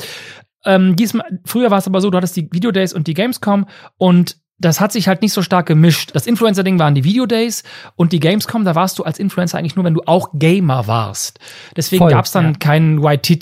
Ähm, 0.65 0.95
diesmal, 0.95 1.25
früher 1.45 1.69
war 1.69 1.77
es 1.77 1.87
aber 1.87 2.01
so, 2.01 2.09
du 2.09 2.17
hattest 2.17 2.35
die 2.35 2.49
Video 2.51 2.71
Days 2.71 2.93
und 2.93 3.07
die 3.07 3.13
Gamescom 3.13 3.65
und 3.97 4.37
das 4.57 4.79
hat 4.79 4.91
sich 4.91 5.07
halt 5.07 5.21
nicht 5.21 5.33
so 5.33 5.41
stark 5.41 5.65
gemischt. 5.65 6.11
Das 6.13 6.27
Influencer-Ding 6.27 6.79
waren 6.79 6.95
die 6.95 7.03
Videodays 7.03 7.63
und 7.95 8.13
die 8.13 8.19
Gamescom, 8.19 8.63
da 8.63 8.73
warst 8.73 8.97
du 8.99 9.03
als 9.03 9.19
Influencer 9.19 9.57
eigentlich 9.57 9.75
nur, 9.75 9.83
wenn 9.83 9.93
du 9.93 10.01
auch 10.05 10.29
Gamer 10.33 10.87
warst. 10.87 11.39
Deswegen 11.75 12.07
gab 12.07 12.25
es 12.25 12.31
dann 12.31 12.53
ja. 12.53 12.57
keinen 12.57 13.03
White 13.03 13.35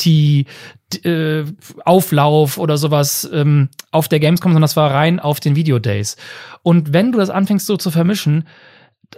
äh, 1.04 1.44
Auflauf 1.86 2.58
oder 2.58 2.78
sowas 2.78 3.30
ähm, 3.32 3.70
auf 3.92 4.08
der 4.08 4.20
Gamescom, 4.20 4.52
sondern 4.52 4.64
das 4.64 4.76
war 4.76 4.92
rein 4.92 5.20
auf 5.20 5.40
den 5.40 5.56
Videodays. 5.56 6.18
Und 6.64 6.94
wenn 6.94 7.12
du 7.12 7.20
das 7.20 7.30
anfängst 7.30 7.68
so 7.68 7.78
zu 7.78 7.92
vermischen, 7.92 8.48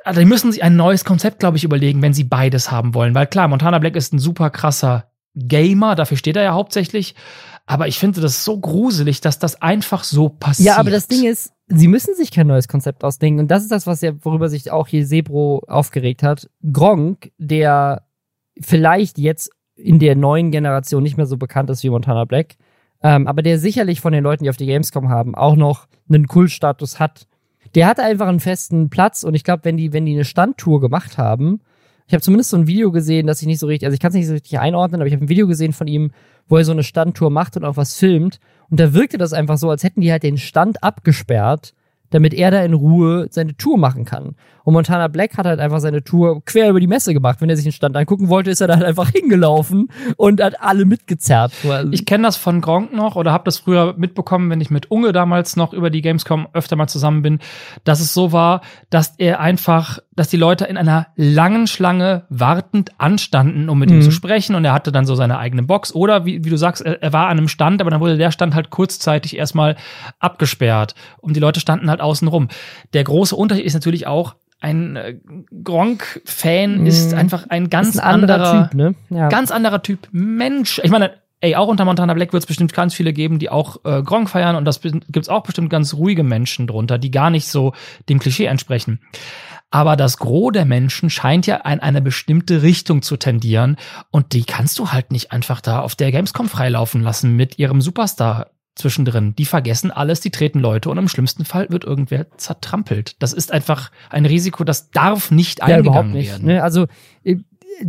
also 0.03 0.19
die 0.19 0.25
müssen 0.25 0.51
sich 0.51 0.63
ein 0.63 0.75
neues 0.75 1.05
Konzept, 1.05 1.39
glaube 1.39 1.57
ich, 1.57 1.63
überlegen, 1.63 2.01
wenn 2.01 2.13
sie 2.13 2.25
beides 2.25 2.71
haben 2.71 2.93
wollen. 2.93 3.15
Weil 3.15 3.27
klar, 3.27 3.47
Montana 3.47 3.79
Black 3.79 3.95
ist 3.95 4.13
ein 4.13 4.19
super 4.19 4.49
krasser 4.49 5.11
Gamer, 5.35 5.95
dafür 5.95 6.17
steht 6.17 6.35
er 6.35 6.43
ja 6.43 6.53
hauptsächlich. 6.53 7.15
Aber 7.65 7.87
ich 7.87 7.97
finde 7.97 8.21
das 8.21 8.45
so 8.45 8.59
gruselig, 8.59 9.21
dass 9.21 9.39
das 9.39 9.61
einfach 9.61 10.03
so 10.03 10.29
passiert. 10.29 10.67
Ja, 10.67 10.77
aber 10.77 10.91
das 10.91 11.07
Ding 11.07 11.25
ist, 11.25 11.51
sie 11.67 11.87
müssen 11.87 12.15
sich 12.15 12.31
kein 12.31 12.47
neues 12.47 12.67
Konzept 12.67 13.03
ausdenken. 13.03 13.39
Und 13.39 13.47
das 13.49 13.63
ist 13.63 13.71
das, 13.71 13.87
was 13.87 14.01
ja, 14.01 14.11
worüber 14.23 14.49
sich 14.49 14.71
auch 14.71 14.87
hier 14.87 15.05
Sebro 15.05 15.63
aufgeregt 15.67 16.21
hat. 16.21 16.49
Gronk, 16.71 17.31
der 17.39 18.03
vielleicht 18.59 19.17
jetzt 19.17 19.49
in 19.75 19.99
der 19.99 20.15
neuen 20.15 20.51
Generation 20.51 21.03
nicht 21.03 21.17
mehr 21.17 21.25
so 21.25 21.37
bekannt 21.37 21.69
ist 21.69 21.83
wie 21.83 21.89
Montana 21.89 22.25
Black, 22.25 22.55
ähm, 23.03 23.27
aber 23.27 23.41
der 23.41 23.59
sicherlich 23.59 23.99
von 23.99 24.13
den 24.13 24.23
Leuten, 24.23 24.43
die 24.43 24.49
auf 24.49 24.57
die 24.57 24.65
Gamescom 24.65 25.09
haben, 25.09 25.35
auch 25.35 25.55
noch 25.55 25.87
einen 26.07 26.27
Kultstatus 26.27 26.99
hat. 26.99 27.27
Der 27.73 27.87
hatte 27.87 28.03
einfach 28.03 28.27
einen 28.27 28.39
festen 28.39 28.89
Platz 28.89 29.23
und 29.23 29.33
ich 29.33 29.43
glaube, 29.43 29.65
wenn 29.65 29.75
die, 29.75 29.91
wenn 29.91 30.05
die 30.05 30.13
eine 30.13 30.23
Standtour 30.23 30.79
gemacht 30.79 31.17
haben, 31.17 31.59
ich 32.07 32.13
habe 32.13 32.21
zumindest 32.21 32.51
so 32.51 32.57
ein 32.57 32.67
Video 32.67 32.91
gesehen, 32.91 33.27
dass 33.27 33.41
ich 33.41 33.47
nicht 33.47 33.59
so 33.59 33.67
richtig, 33.67 33.85
also 33.85 33.95
ich 33.95 33.99
kann 33.99 34.09
es 34.09 34.15
nicht 34.15 34.27
so 34.27 34.33
richtig 34.33 34.59
einordnen, 34.59 35.01
aber 35.01 35.07
ich 35.07 35.13
habe 35.13 35.25
ein 35.25 35.29
Video 35.29 35.47
gesehen 35.47 35.73
von 35.73 35.87
ihm, 35.87 36.11
wo 36.47 36.57
er 36.57 36.65
so 36.65 36.71
eine 36.71 36.83
Standtour 36.83 37.29
macht 37.29 37.57
und 37.57 37.65
auch 37.65 37.77
was 37.77 37.95
filmt. 37.95 38.39
Und 38.69 38.79
da 38.79 38.93
wirkte 38.93 39.17
das 39.17 39.33
einfach 39.33 39.57
so, 39.57 39.69
als 39.69 39.83
hätten 39.83 40.01
die 40.01 40.11
halt 40.11 40.23
den 40.23 40.37
Stand 40.37 40.83
abgesperrt 40.83 41.73
damit 42.09 42.33
er 42.33 42.51
da 42.51 42.63
in 42.63 42.73
Ruhe 42.73 43.27
seine 43.29 43.57
Tour 43.57 43.77
machen 43.77 44.05
kann. 44.05 44.35
Und 44.65 44.73
Montana 44.73 45.07
Black 45.07 45.37
hat 45.37 45.45
halt 45.45 45.59
einfach 45.59 45.79
seine 45.79 46.03
Tour 46.03 46.43
quer 46.43 46.71
über 46.71 46.79
die 46.79 46.87
Messe 46.87 47.13
gemacht. 47.13 47.39
Wenn 47.39 47.49
er 47.49 47.55
sich 47.55 47.65
den 47.65 47.71
Stand 47.71 47.95
angucken 47.95 48.29
wollte, 48.29 48.49
ist 48.49 48.61
er 48.61 48.67
da 48.67 48.75
halt 48.75 48.83
einfach 48.83 49.09
hingelaufen 49.13 49.89
und 50.17 50.41
hat 50.41 50.59
alle 50.59 50.85
mitgezerrt. 50.85 51.53
Ich 51.91 52.05
kenne 52.05 52.23
das 52.23 52.35
von 52.35 52.61
Gronk 52.61 52.91
noch 52.91 53.15
oder 53.15 53.31
habe 53.31 53.43
das 53.45 53.59
früher 53.59 53.93
mitbekommen, 53.95 54.49
wenn 54.49 54.59
ich 54.59 54.71
mit 54.71 54.89
Unge 54.89 55.11
damals 55.11 55.55
noch 55.55 55.71
über 55.71 55.91
die 55.91 56.01
Gamescom 56.01 56.47
öfter 56.53 56.75
mal 56.75 56.87
zusammen 56.87 57.21
bin, 57.21 57.39
dass 57.83 57.99
es 57.99 58.13
so 58.13 58.31
war, 58.31 58.61
dass 58.89 59.13
er 59.19 59.39
einfach, 59.39 59.99
dass 60.15 60.29
die 60.29 60.37
Leute 60.37 60.65
in 60.65 60.77
einer 60.77 61.07
langen 61.15 61.67
Schlange 61.67 62.23
wartend 62.29 62.91
anstanden, 62.97 63.69
um 63.69 63.77
mit 63.77 63.91
mhm. 63.91 63.97
ihm 63.97 64.01
zu 64.01 64.11
sprechen 64.11 64.55
und 64.55 64.65
er 64.65 64.73
hatte 64.73 64.91
dann 64.91 65.05
so 65.05 65.13
seine 65.13 65.37
eigene 65.37 65.61
Box 65.61 65.93
oder 65.93 66.25
wie, 66.25 66.43
wie 66.43 66.49
du 66.49 66.57
sagst, 66.57 66.83
er, 66.83 67.03
er 67.03 67.13
war 67.13 67.27
an 67.27 67.37
einem 67.37 67.49
Stand, 67.49 67.81
aber 67.81 67.91
dann 67.91 67.99
wurde 67.99 68.17
der 68.17 68.31
Stand 68.31 68.55
halt 68.55 68.71
kurzzeitig 68.71 69.37
erstmal 69.37 69.75
abgesperrt 70.19 70.95
und 71.19 71.35
die 71.35 71.39
Leute 71.39 71.59
standen 71.59 71.87
halt 71.91 72.01
außenrum. 72.01 72.47
Der 72.93 73.03
große 73.03 73.35
Unterschied 73.35 73.65
ist 73.65 73.75
natürlich 73.75 74.07
auch, 74.07 74.35
ein 74.65 74.95
äh, 74.95 75.15
Gronk-Fan 75.63 76.83
mm. 76.83 76.87
ist 76.87 77.13
einfach 77.13 77.45
ein 77.49 77.69
ganz 77.69 77.97
ein 77.97 78.23
anderer, 78.23 78.69
Typ, 78.69 78.73
ne? 78.73 78.95
ja. 79.09 79.29
ganz 79.29 79.51
anderer 79.51 79.83
Typ 79.83 80.07
Mensch. 80.11 80.81
Ich 80.83 80.89
meine, 80.89 81.13
ey, 81.39 81.55
auch 81.55 81.67
unter 81.67 81.85
Montana 81.85 82.15
Black 82.15 82.33
wird 82.33 82.43
es 82.43 82.47
bestimmt 82.47 82.73
ganz 82.73 82.95
viele 82.95 83.13
geben, 83.13 83.37
die 83.37 83.51
auch 83.51 83.77
äh, 83.85 84.01
Gronk 84.01 84.29
feiern 84.29 84.55
und 84.55 84.65
das 84.65 84.81
gibt's 84.81 85.29
auch 85.29 85.43
bestimmt 85.43 85.69
ganz 85.69 85.93
ruhige 85.93 86.23
Menschen 86.23 86.65
drunter, 86.65 86.97
die 86.97 87.11
gar 87.11 87.29
nicht 87.29 87.47
so 87.47 87.73
dem 88.09 88.17
Klischee 88.17 88.45
entsprechen. 88.45 88.99
Aber 89.69 89.95
das 89.95 90.17
Gros 90.17 90.53
der 90.53 90.65
Menschen 90.65 91.09
scheint 91.09 91.45
ja 91.45 91.57
in 91.57 91.79
eine 91.79 92.01
bestimmte 92.01 92.63
Richtung 92.63 93.03
zu 93.03 93.17
tendieren 93.17 93.77
und 94.09 94.33
die 94.33 94.45
kannst 94.45 94.79
du 94.79 94.91
halt 94.91 95.11
nicht 95.11 95.31
einfach 95.31 95.61
da 95.61 95.81
auf 95.81 95.95
der 95.95 96.11
Gamescom 96.11 96.49
freilaufen 96.49 97.01
lassen 97.01 97.35
mit 97.35 97.59
ihrem 97.59 97.81
Superstar 97.81 98.47
zwischendrin. 98.75 99.35
Die 99.35 99.45
vergessen 99.45 99.91
alles, 99.91 100.19
die 100.19 100.31
treten 100.31 100.59
Leute 100.59 100.89
und 100.89 100.97
im 100.97 101.07
schlimmsten 101.07 101.45
Fall 101.45 101.69
wird 101.69 101.83
irgendwer 101.83 102.27
zertrampelt. 102.37 103.21
Das 103.21 103.33
ist 103.33 103.51
einfach 103.51 103.91
ein 104.09 104.25
Risiko, 104.25 104.63
das 104.63 104.91
darf 104.91 105.31
nicht 105.31 105.59
ja, 105.59 105.65
eingegangen 105.65 106.11
nicht, 106.11 106.29
werden. 106.29 106.45
Ne? 106.45 106.61
Also 106.61 106.87
äh, 107.23 107.37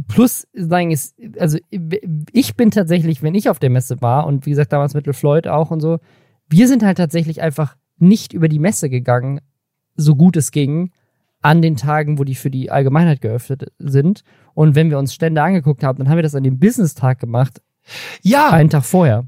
plus 0.08 0.46
sagen 0.52 0.90
ist, 0.90 1.16
also 1.38 1.58
ich 2.32 2.56
bin 2.56 2.70
tatsächlich, 2.70 3.22
wenn 3.22 3.34
ich 3.34 3.48
auf 3.48 3.58
der 3.58 3.70
Messe 3.70 4.00
war 4.00 4.26
und 4.26 4.46
wie 4.46 4.50
gesagt 4.50 4.72
damals 4.72 4.94
mit 4.94 5.06
LeFloid 5.06 5.48
auch 5.48 5.70
und 5.70 5.80
so, 5.80 5.98
wir 6.48 6.68
sind 6.68 6.82
halt 6.82 6.98
tatsächlich 6.98 7.42
einfach 7.42 7.76
nicht 7.98 8.32
über 8.32 8.48
die 8.48 8.58
Messe 8.58 8.88
gegangen, 8.88 9.40
so 9.96 10.14
gut 10.14 10.36
es 10.36 10.50
ging, 10.50 10.92
an 11.42 11.62
den 11.62 11.76
Tagen, 11.76 12.18
wo 12.18 12.24
die 12.24 12.34
für 12.34 12.50
die 12.50 12.70
Allgemeinheit 12.70 13.20
geöffnet 13.20 13.72
sind. 13.78 14.22
Und 14.54 14.74
wenn 14.74 14.90
wir 14.90 14.98
uns 14.98 15.14
Stände 15.14 15.42
angeguckt 15.42 15.82
haben, 15.84 15.98
dann 15.98 16.08
haben 16.08 16.16
wir 16.16 16.22
das 16.22 16.34
an 16.34 16.42
dem 16.42 16.58
Business-Tag 16.58 17.20
gemacht. 17.20 17.62
Ja. 18.22 18.50
Einen 18.50 18.70
Tag 18.70 18.84
vorher. 18.84 19.26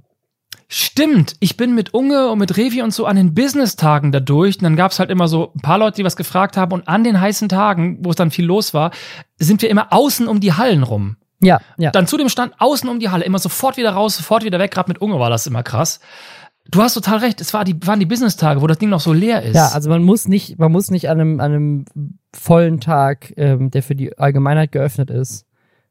Stimmt, 0.71 1.35
ich 1.41 1.57
bin 1.57 1.75
mit 1.75 1.95
Unge 1.95 2.29
und 2.29 2.39
mit 2.39 2.59
Revi 2.59 2.83
und 2.83 2.93
so 2.93 3.07
an 3.07 3.17
den 3.17 3.33
Business-Tagen 3.33 4.13
da 4.13 4.21
durch. 4.21 4.59
Und 4.59 4.65
dann 4.65 4.77
gab's 4.77 4.99
halt 4.99 5.09
immer 5.09 5.27
so 5.27 5.53
ein 5.57 5.63
paar 5.63 5.79
Leute, 5.79 5.97
die 5.97 6.05
was 6.05 6.15
gefragt 6.15 6.59
haben. 6.59 6.73
Und 6.73 6.89
an 6.89 7.05
den 7.05 7.19
heißen 7.19 7.49
Tagen, 7.49 7.99
wo 8.05 8.11
es 8.11 8.17
dann 8.17 8.31
viel 8.31 8.45
los 8.45 8.75
war, 8.75 8.91
sind 9.39 9.63
wir 9.63 9.71
immer 9.71 9.93
außen 9.95 10.29
um 10.29 10.41
die 10.41 10.53
Hallen 10.53 10.83
rum. 10.83 11.17
Ja, 11.41 11.61
ja. 11.79 11.91
Dann 11.91 12.07
zu 12.07 12.19
dem 12.19 12.29
Stand 12.29 12.53
außen 12.59 12.89
um 12.89 13.01
die 13.01 13.09
Halle, 13.09 13.25
immer 13.25 13.39
sofort 13.39 13.79
wieder 13.79 13.93
raus, 13.93 14.17
sofort 14.17 14.45
wieder 14.45 14.59
weg. 14.59 14.71
Gerade 14.71 14.91
mit 14.91 15.01
Unge 15.01 15.19
war 15.19 15.31
das 15.31 15.47
immer 15.47 15.63
krass. 15.63 16.01
Du 16.71 16.83
hast 16.83 16.93
total 16.93 17.19
recht. 17.19 17.41
Es 17.41 17.55
war 17.55 17.65
die, 17.65 17.75
waren 17.87 17.99
die 17.99 18.07
Business-Tage, 18.07 18.61
wo 18.61 18.67
das 18.67 18.77
Ding 18.77 18.91
noch 18.91 19.01
so 19.01 19.15
leer 19.15 19.43
ist. 19.43 19.57
Ja, 19.57 19.69
also 19.69 19.89
man 19.89 20.03
muss 20.03 20.29
nicht, 20.29 20.59
man 20.59 20.71
muss 20.71 20.91
nicht 20.91 21.09
an 21.09 21.19
einem, 21.19 21.41
an 21.41 21.53
einem 21.53 21.85
vollen 22.35 22.81
Tag, 22.81 23.33
ähm, 23.39 23.71
der 23.71 23.83
für 23.83 23.95
die 23.95 24.19
Allgemeinheit 24.19 24.73
geöffnet 24.73 25.09
ist, 25.09 25.47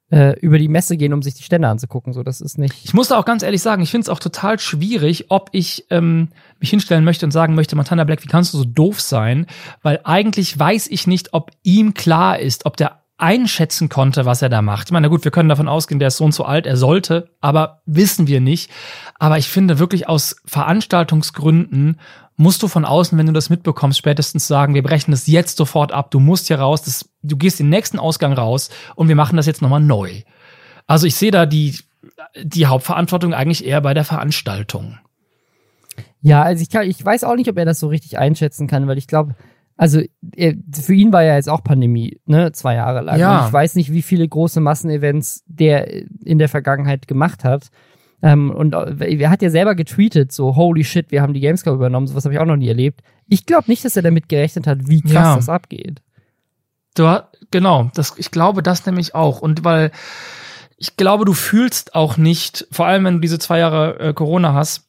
äh, 0.10 0.39
über 0.39 0.58
die 0.58 0.68
Messe 0.70 0.97
gehen, 0.97 1.14
um 1.14 1.22
sich 1.22 1.34
die 1.34 1.43
Stände 1.43 1.68
anzugucken. 1.68 2.14
So, 2.14 2.24
das 2.24 2.41
ist 2.41 2.58
nicht. 2.58 2.76
Ich 2.84 2.93
muss 2.93 3.10
da 3.10 3.18
auch 3.18 3.26
ganz 3.26 3.43
ehrlich 3.43 3.62
sagen, 3.62 3.82
ich 3.82 3.91
finde 3.91 4.03
es 4.03 4.10
auch 4.10 4.20
total 4.20 4.60
schwierig, 4.60 5.26
ob 5.30 5.49
ich 5.51 5.86
ähm, 5.89 6.30
mich 6.60 6.70
hinstellen 6.70 7.03
möchte 7.03 7.26
und 7.26 7.32
sagen 7.32 7.55
möchte, 7.55 7.76
Montana 7.76 8.03
Black, 8.03 8.24
wie 8.24 8.30
kannst 8.30 8.53
du 8.53 8.58
so 8.58 8.64
doof 8.66 9.01
sein? 9.01 9.47
Weil 9.82 9.99
eigentlich 10.03 10.58
weiß 10.58 10.88
ich 10.88 11.08
nicht, 11.08 11.34
ob 11.34 11.51
ihm 11.64 11.93
klar 11.93 12.39
ist, 12.39 12.66
ob 12.66 12.78
der 12.78 13.01
einschätzen 13.18 13.89
konnte, 13.89 14.26
was 14.26 14.41
er 14.41 14.49
da 14.49 14.62
macht. 14.62 14.89
Ich 14.89 14.91
meine, 14.91 15.10
gut, 15.10 15.24
wir 15.24 15.32
können 15.32 15.49
davon 15.49 15.68
ausgehen, 15.68 15.99
der 15.99 16.10
ist 16.10 16.18
so 16.18 16.26
und 16.26 16.34
so 16.34 16.45
alt, 16.45 16.68
er 16.68 16.78
sollte, 16.78 17.32
aber 17.41 17.82
wissen 17.86 18.28
wir 18.28 18.41
nicht. 18.41 18.70
Aber 19.18 19.39
ich 19.39 19.47
finde 19.47 19.80
wirklich 19.80 20.08
aus 20.08 20.36
Veranstaltungsgründen 20.45 21.99
musst 22.38 22.62
du 22.62 22.68
von 22.68 22.86
außen, 22.86 23.18
wenn 23.18 23.26
du 23.26 23.34
das 23.34 23.50
mitbekommst, 23.50 23.98
spätestens 23.98 24.48
sagen, 24.48 24.76
wir 24.76 24.84
brechen 24.84 25.12
das 25.12 25.28
jetzt 25.28 25.58
sofort 25.58 25.92
ab, 25.92 26.12
du 26.12 26.20
musst 26.20 26.48
hier 26.48 26.60
raus, 26.60 26.84
das, 26.84 27.10
du 27.24 27.36
gehst 27.36 27.60
den 27.60 27.70
nächsten 27.70 28.00
Ausgang 28.00 28.34
raus 28.34 28.70
und 28.96 29.08
wir 29.08 29.16
machen 29.16 29.36
das 29.36 29.48
jetzt 29.48 29.62
nochmal 29.62 29.82
neu. 29.82 30.22
Also 30.86 31.08
ich 31.08 31.16
sehe 31.16 31.32
da 31.32 31.46
die, 31.46 31.78
die 32.42 32.68
Hauptverantwortung 32.68 33.34
eigentlich 33.34 33.66
eher 33.66 33.82
bei 33.82 33.94
der 33.94 34.06
Veranstaltung. 34.06 35.00
Ja, 36.22 36.44
also 36.44 36.62
ich, 36.62 36.70
kann, 36.70 36.88
ich 36.88 37.04
weiß 37.04 37.24
auch 37.24 37.36
nicht, 37.36 37.50
ob 37.50 37.58
er 37.58 37.66
das 37.66 37.80
so 37.80 37.88
richtig 37.88 38.20
einschätzen 38.20 38.68
kann, 38.68 38.88
weil 38.88 38.98
ich 38.98 39.08
glaube, 39.08 39.36
also 39.76 40.02
er, 40.36 40.56
für 40.74 40.94
ihn 40.94 41.14
war 41.14 41.24
ja 41.24 41.36
jetzt 41.36 41.50
auch 41.50 41.64
Pandemie, 41.64 42.20
ne, 42.26 42.52
zwei 42.52 42.76
Jahre 42.76 43.02
lang. 43.02 43.20
Ja. 43.20 43.40
Und 43.40 43.48
ich 43.48 43.54
weiß 43.54 43.76
nicht, 43.76 43.92
wie 43.92 44.02
viele 44.02 44.28
große 44.28 44.60
Massenevents 44.60 45.44
der 45.48 45.88
in 46.24 46.40
der 46.40 46.50
Vergangenheit 46.50 47.08
gemacht 47.08 47.44
hat. 47.44 47.70
Ähm, 48.22 48.49
und 48.49 48.74
äh, 48.74 49.15
er 49.15 49.30
hat 49.30 49.41
ja 49.41 49.49
selber 49.49 49.76
getweetet, 49.76 50.32
so, 50.32 50.55
holy 50.55 50.84
shit, 50.84 51.11
wir 51.11 51.22
haben 51.22 51.34
die 51.34 51.39
Gamescom 51.39 51.76
übernommen, 51.76 52.07
sowas 52.07 52.26
habe 52.26 52.34
ich 52.34 52.39
auch 52.39 52.45
noch 52.45 52.55
nie 52.55 52.68
erlebt. 52.68 53.01
Ich 53.28 53.45
glaube 53.45 53.65
nicht, 53.68 53.86
dass 53.86 53.95
er 53.95 54.01
damit 54.01 54.30
gerechnet 54.30 54.65
hat, 54.65 54.88
wie 54.88 55.01
krass 55.01 55.13
ja. 55.13 55.36
das 55.36 55.49
abgeht. 55.49 56.01
Du, 56.95 57.24
genau, 57.51 57.91
das, 57.93 58.15
ich 58.18 58.32
glaube 58.32 58.63
das 58.63 58.86
nämlich 58.86 59.13
auch. 59.13 59.41
Und 59.41 59.63
weil 59.63 59.91
ich 60.78 60.97
glaube, 60.97 61.26
du 61.26 61.34
fühlst 61.34 61.93
auch 61.95 62.18
nicht, 62.18 62.68
vor 62.72 62.88
allem 62.88 63.05
wenn 63.05 63.15
du 63.15 63.20
diese 63.20 63.39
zwei 63.39 63.59
Jahre 63.59 63.99
äh, 63.99 64.13
Corona 64.13 64.53
hast, 64.53 64.88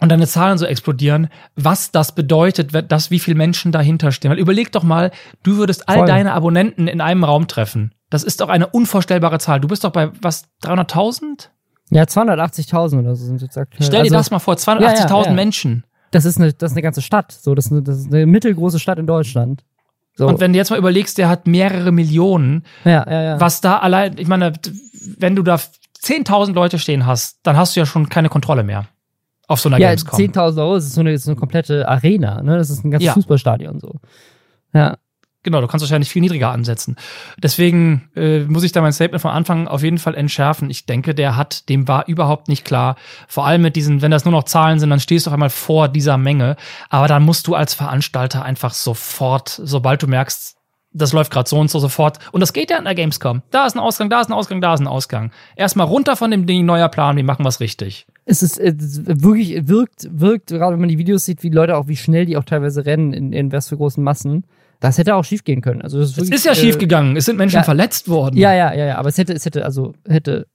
und 0.00 0.10
deine 0.10 0.26
Zahlen 0.26 0.58
so 0.58 0.66
explodieren, 0.66 1.28
was 1.56 1.90
das 1.90 2.14
bedeutet, 2.14 2.70
dass 2.90 3.10
wie 3.10 3.18
viele 3.18 3.36
Menschen 3.36 3.72
dahinter 3.72 4.12
stehen. 4.12 4.30
Weil 4.30 4.38
überleg 4.38 4.72
doch 4.72 4.84
mal, 4.84 5.10
du 5.42 5.56
würdest 5.56 5.88
all 5.88 5.98
Voll. 5.98 6.06
deine 6.06 6.32
Abonnenten 6.34 6.86
in 6.86 7.00
einem 7.00 7.24
Raum 7.24 7.48
treffen. 7.48 7.92
Das 8.10 8.22
ist 8.22 8.40
doch 8.40 8.48
eine 8.48 8.68
unvorstellbare 8.68 9.38
Zahl. 9.38 9.60
Du 9.60 9.68
bist 9.68 9.84
doch 9.84 9.90
bei 9.90 10.10
was 10.22 10.44
300.000? 10.62 11.48
Ja, 11.90 12.02
280.000 12.04 12.98
oder 13.00 13.14
so 13.14 13.24
sind 13.24 13.42
jetzt 13.42 13.56
aktuell. 13.56 13.86
Stell 13.86 14.02
dir 14.02 14.04
Also, 14.04 14.14
das 14.14 14.30
mal 14.30 14.38
vor, 14.38 14.54
280.000 14.54 14.80
Ja, 14.80 14.92
ja, 14.92 15.24
ja. 15.26 15.32
Menschen. 15.32 15.84
Das 16.10 16.24
ist 16.24 16.38
eine, 16.38 16.52
das 16.52 16.72
ist 16.72 16.76
eine 16.76 16.82
ganze 16.82 17.02
Stadt. 17.02 17.32
So, 17.32 17.54
das 17.54 17.66
ist 17.66 17.72
eine, 17.72 17.82
das 17.82 17.98
ist 17.98 18.12
eine 18.12 18.26
mittelgroße 18.26 18.78
Stadt 18.78 18.98
in 18.98 19.06
Deutschland. 19.06 19.64
So. 20.16 20.26
Und 20.26 20.40
wenn 20.40 20.52
du 20.52 20.58
jetzt 20.58 20.70
mal 20.70 20.78
überlegst, 20.78 21.18
der 21.18 21.28
hat 21.28 21.46
mehrere 21.46 21.92
Millionen, 21.92 22.64
ja, 22.84 23.06
ja, 23.08 23.22
ja. 23.22 23.40
was 23.40 23.60
da 23.60 23.78
allein, 23.78 24.18
ich 24.18 24.26
meine, 24.26 24.52
wenn 25.18 25.36
du 25.36 25.42
da 25.42 25.56
10.000 26.02 26.54
Leute 26.54 26.78
stehen 26.78 27.06
hast, 27.06 27.38
dann 27.44 27.56
hast 27.56 27.76
du 27.76 27.80
ja 27.80 27.86
schon 27.86 28.08
keine 28.08 28.28
Kontrolle 28.28 28.64
mehr 28.64 28.86
auf 29.48 29.60
so 29.60 29.68
einer 29.68 29.78
ja, 29.78 29.88
Gamescom. 29.88 30.18
10.000 30.18 30.58
Euro, 30.58 30.76
ist 30.76 30.92
so 30.92 31.00
eine, 31.00 31.12
ist 31.12 31.26
eine 31.26 31.36
komplette 31.36 31.88
Arena, 31.88 32.42
ne? 32.42 32.58
Das 32.58 32.68
ist 32.70 32.84
ein 32.84 32.90
ganzes 32.90 33.06
Ja. 33.06 33.14
Fußballstadion 33.14 33.80
so. 33.80 33.94
Ja. 34.74 34.98
Genau, 35.44 35.60
du 35.60 35.68
kannst 35.68 35.84
wahrscheinlich 35.84 36.10
viel 36.10 36.20
niedriger 36.20 36.50
ansetzen. 36.50 36.96
Deswegen 37.40 38.10
äh, 38.16 38.40
muss 38.40 38.64
ich 38.64 38.72
da 38.72 38.80
mein 38.80 38.92
Statement 38.92 39.22
von 39.22 39.30
Anfang 39.30 39.68
auf 39.68 39.84
jeden 39.84 39.98
Fall 39.98 40.16
entschärfen. 40.16 40.68
Ich 40.68 40.84
denke, 40.84 41.14
der 41.14 41.36
hat, 41.36 41.68
dem 41.68 41.86
war 41.86 42.08
überhaupt 42.08 42.48
nicht 42.48 42.64
klar. 42.64 42.96
Vor 43.28 43.46
allem 43.46 43.62
mit 43.62 43.76
diesen, 43.76 44.02
wenn 44.02 44.10
das 44.10 44.24
nur 44.24 44.32
noch 44.32 44.44
Zahlen 44.44 44.80
sind, 44.80 44.90
dann 44.90 45.00
stehst 45.00 45.26
du 45.26 45.30
auf 45.30 45.34
einmal 45.34 45.50
vor 45.50 45.88
dieser 45.88 46.18
Menge. 46.18 46.56
Aber 46.90 47.06
dann 47.06 47.22
musst 47.22 47.46
du 47.46 47.54
als 47.54 47.72
Veranstalter 47.72 48.42
einfach 48.42 48.74
sofort, 48.74 49.60
sobald 49.62 50.02
du 50.02 50.08
merkst, 50.08 50.58
das 50.92 51.12
läuft 51.12 51.30
gerade 51.30 51.48
so 51.48 51.58
und 51.58 51.70
so 51.70 51.78
sofort. 51.78 52.18
Und 52.32 52.40
das 52.40 52.52
geht 52.52 52.70
ja 52.70 52.78
in 52.78 52.84
der 52.84 52.94
Gamescom. 52.94 53.42
Da 53.50 53.66
ist 53.66 53.76
ein 53.76 53.80
Ausgang, 53.80 54.10
da 54.10 54.20
ist 54.20 54.28
ein 54.28 54.32
Ausgang, 54.32 54.60
da 54.60 54.74
ist 54.74 54.80
ein 54.80 54.86
Ausgang. 54.86 55.30
Erstmal 55.54 55.86
runter 55.86 56.16
von 56.16 56.30
dem 56.30 56.46
Ding, 56.46 56.64
neuer 56.64 56.88
Plan, 56.88 57.16
wir 57.16 57.24
machen 57.24 57.44
was 57.44 57.60
richtig. 57.60 58.06
Es 58.24 58.42
ist, 58.42 58.58
es 58.58 59.06
wirklich, 59.06 59.68
wirkt, 59.68 60.08
wirkt, 60.10 60.48
gerade 60.48 60.72
wenn 60.72 60.80
man 60.80 60.88
die 60.88 60.98
Videos 60.98 61.24
sieht, 61.24 61.42
wie 61.42 61.50
Leute 61.50 61.76
auch, 61.76 61.88
wie 61.88 61.96
schnell 61.96 62.26
die 62.26 62.36
auch 62.36 62.44
teilweise 62.44 62.84
rennen 62.84 63.12
in, 63.12 63.32
in 63.32 63.52
was 63.52 63.68
für 63.68 63.76
großen 63.76 64.02
Massen. 64.02 64.44
Das 64.80 64.96
hätte 64.96 65.16
auch 65.16 65.24
schief 65.24 65.42
gehen 65.42 65.60
können. 65.60 65.82
Also 65.82 65.98
das 65.98 66.10
ist, 66.10 66.18
Es 66.18 66.24
wirklich, 66.24 66.36
ist 66.36 66.44
ja 66.44 66.52
äh, 66.52 66.54
schief 66.54 66.78
gegangen. 66.78 67.16
Es 67.16 67.24
sind 67.24 67.36
Menschen 67.36 67.56
ja. 67.56 67.62
verletzt 67.64 68.08
worden. 68.08 68.36
Ja, 68.36 68.54
ja, 68.54 68.72
ja, 68.72 68.86
ja, 68.86 68.98
aber 68.98 69.08
es 69.08 69.18
hätte, 69.18 69.32
es 69.32 69.44
hätte, 69.44 69.64
also 69.64 69.94
hätte 70.08 70.46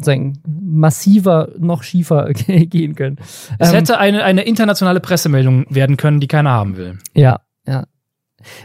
sagen, 0.00 0.40
massiver 0.46 1.50
noch 1.58 1.84
schiefer 1.84 2.32
gehen 2.34 2.94
können. 2.96 3.18
Es 3.58 3.68
Ähm, 3.68 3.74
hätte 3.76 3.98
eine, 3.98 4.24
eine 4.24 4.42
internationale 4.42 5.00
Pressemeldung 5.00 5.64
werden 5.70 5.96
können, 5.96 6.18
die 6.18 6.26
keiner 6.26 6.50
haben 6.50 6.76
will. 6.76 6.98
Ja, 7.14 7.40
ja. 7.66 7.84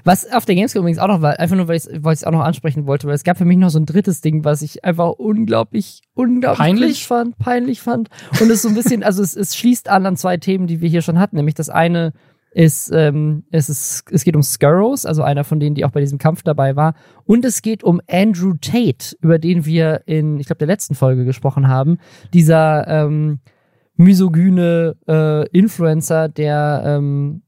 Was 0.03 0.31
auf 0.31 0.45
der 0.45 0.55
Gamescom 0.55 0.81
übrigens 0.81 0.99
auch 0.99 1.07
noch 1.07 1.21
war, 1.21 1.39
einfach 1.39 1.55
nur, 1.55 1.67
weil 1.67 1.77
ich 1.77 1.85
es 1.85 2.23
auch 2.23 2.31
noch 2.31 2.41
ansprechen 2.41 2.85
wollte, 2.85 3.07
weil 3.07 3.15
es 3.15 3.23
gab 3.23 3.37
für 3.37 3.45
mich 3.45 3.57
noch 3.57 3.69
so 3.69 3.79
ein 3.79 3.85
drittes 3.85 4.21
Ding, 4.21 4.43
was 4.43 4.61
ich 4.61 4.85
einfach 4.85 5.09
unglaublich, 5.09 6.01
unglaublich 6.13 6.57
Peinlich? 6.57 7.07
fand, 7.07 7.37
peinlich 7.39 7.81
fand. 7.81 8.09
Und 8.39 8.51
es 8.51 8.61
so 8.61 8.69
ein 8.69 8.75
bisschen, 8.75 9.03
also 9.03 9.23
es, 9.23 9.35
es 9.35 9.55
schließt 9.55 9.89
an 9.89 10.05
an 10.05 10.15
zwei 10.15 10.37
Themen, 10.37 10.67
die 10.67 10.81
wir 10.81 10.89
hier 10.89 11.01
schon 11.01 11.19
hatten. 11.19 11.37
Nämlich 11.37 11.55
das 11.55 11.69
eine 11.69 12.13
ist, 12.53 12.91
ähm, 12.93 13.43
es 13.51 13.69
ist, 13.69 14.03
es 14.11 14.23
geht 14.23 14.35
um 14.35 14.43
Skurrows, 14.43 15.05
also 15.05 15.23
einer 15.23 15.43
von 15.43 15.59
denen, 15.59 15.75
die 15.75 15.85
auch 15.85 15.91
bei 15.91 15.99
diesem 15.99 16.17
Kampf 16.19 16.43
dabei 16.43 16.75
war. 16.75 16.93
Und 17.25 17.45
es 17.45 17.61
geht 17.61 17.83
um 17.83 18.01
Andrew 18.09 18.53
Tate, 18.61 19.15
über 19.21 19.39
den 19.39 19.65
wir 19.65 20.01
in, 20.05 20.39
ich 20.39 20.47
glaube, 20.47 20.59
der 20.59 20.67
letzten 20.67 20.95
Folge 20.95 21.25
gesprochen 21.25 21.67
haben. 21.67 21.97
Dieser 22.33 22.87
ähm, 22.87 23.39
misogyne 23.95 24.95
äh, 25.07 25.47
Influencer, 25.49 26.29
der 26.29 26.83
ähm, 26.85 27.41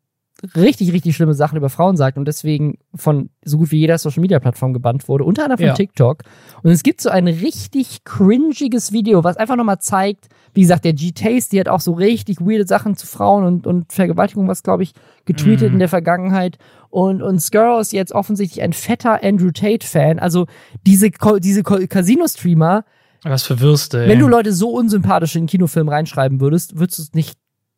richtig, 0.56 0.91
richtig 0.91 1.16
schlimme 1.16 1.34
Sachen 1.34 1.58
über 1.58 1.70
Frauen 1.70 1.97
sagt 1.97 2.18
und 2.18 2.28
deswegen 2.28 2.78
von 2.93 3.30
so 3.43 3.58
gut 3.58 3.72
wie 3.72 3.80
jeder 3.80 3.97
Social 3.97 4.22
Media 4.22 4.39
Plattform 4.39 4.74
gebannt 4.74 5.08
wurde, 5.08 5.24
unter 5.24 5.43
anderem 5.43 5.60
von 5.60 5.68
Ja. 5.68 5.74
TikTok. 5.74 6.24
Und 6.62 6.72
es 6.72 6.84
gibt 6.84 7.01
so 7.01 7.10
ein 7.10 7.28
richtig 7.28 8.03
cringiges 8.03 8.91
Video, 8.91 9.24
was 9.24 9.38
einfach 9.38 9.56
nochmal 9.56 9.80
zeigt, 9.80 10.28
wie 10.56 10.62
gesagt, 10.62 10.84
der 10.86 10.93
G-Taste, 10.93 11.51
die 11.51 11.60
hat 11.60 11.68
auch 11.70 11.82
so 11.82 11.91
richtig 11.93 12.39
weirde 12.41 12.66
Sachen 12.66 12.95
zu 12.95 13.06
Frauen 13.06 13.43
und, 13.45 13.68
und 13.68 13.93
Vergewaltigung, 13.93 14.47
was 14.47 14.64
glaube 14.64 14.82
ich, 14.84 14.93
getweetet 15.26 15.68
Mhm. 15.70 15.74
in 15.76 15.80
der 15.80 15.89
Vergangenheit. 15.89 16.58
Und, 16.89 17.22
und 17.22 17.39
Skuro 17.39 17.78
ist 17.80 17.93
jetzt 17.93 18.14
offensichtlich 18.14 18.64
ein 18.64 18.74
fetter 18.74 19.22
Andrew 19.24 19.51
Tate-Fan. 19.51 20.18
Also 20.18 20.47
diese, 20.88 21.12
diese 21.39 21.62
Casino-Streamer, 21.64 22.86
Was 23.24 23.43
für 23.43 23.60
Würste, 23.60 24.03
ey. 24.03 24.10
wenn 24.10 24.20
du 24.20 24.28
Leute 24.28 24.53
so 24.53 24.70
unsympathisch 24.70 25.36
in 25.36 25.41
einen 25.41 25.47
Kinofilm 25.47 25.89
reinschreiben 25.89 26.39
würdest, 26.39 26.78
würdest 26.80 26.99
du 26.99 27.03
es 27.03 27.14
nicht 27.14 27.38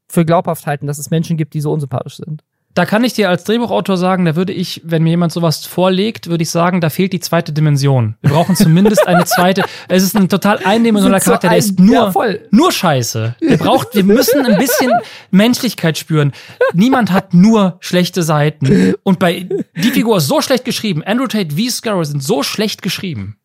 für 0.09 0.23
glaubhaft 0.25 0.67
halten, 0.67 0.87
dass 0.87 0.97
es 0.99 1.09
Menschen 1.09 1.37
gibt, 1.37 1.53
die 1.53 1.61
so 1.61 1.71
unsympathisch 1.71 2.17
sind. 2.17 2.43
Da 2.77 2.85
kann 2.85 3.03
ich 3.03 3.13
dir 3.13 3.27
als 3.29 3.43
Drehbuchautor 3.43 3.97
sagen, 3.97 4.25
da 4.25 4.35
würde 4.35 4.53
ich, 4.53 4.81
wenn 4.85 5.01
mir 5.01 5.09
jemand 5.09 5.31
sowas 5.31 5.65
vorlegt, 5.65 6.27
würde 6.29 6.43
ich 6.43 6.51
sagen, 6.51 6.79
da 6.79 6.91
fehlt 6.91 7.11
die 7.11 7.19
zweite 7.19 7.51
Dimension. 7.51 8.15
Wir 8.21 8.29
brauchen 8.29 8.55
zumindest 8.55 9.07
eine 9.07 9.25
zweite. 9.25 9.63
Es 9.87 10.03
ist 10.03 10.15
ein 10.15 10.29
total 10.29 10.59
eindimensionaler 10.63 11.17
ist 11.17 11.23
so 11.23 11.31
Charakter, 11.31 11.47
der 11.47 11.55
ein- 11.55 11.59
ist 11.59 11.79
nur, 11.79 11.93
ja, 11.95 12.11
voll. 12.11 12.47
nur 12.51 12.71
Scheiße. 12.71 13.35
Wir 13.39 13.57
braucht, 13.57 13.95
wir 13.95 14.03
müssen 14.03 14.45
ein 14.45 14.59
bisschen 14.59 14.91
Menschlichkeit 15.31 15.97
spüren. 15.97 16.33
Niemand 16.73 17.11
hat 17.11 17.33
nur 17.33 17.77
schlechte 17.79 18.21
Seiten. 18.21 18.93
Und 19.01 19.17
bei, 19.17 19.47
die 19.75 19.89
Figur 19.89 20.17
ist 20.17 20.27
so 20.27 20.41
schlecht 20.41 20.63
geschrieben. 20.63 21.01
Andrew 21.03 21.25
Tate 21.25 21.57
wie 21.57 21.69
Scarrow 21.71 22.05
sind 22.05 22.21
so 22.21 22.43
schlecht 22.43 22.83
geschrieben. 22.83 23.37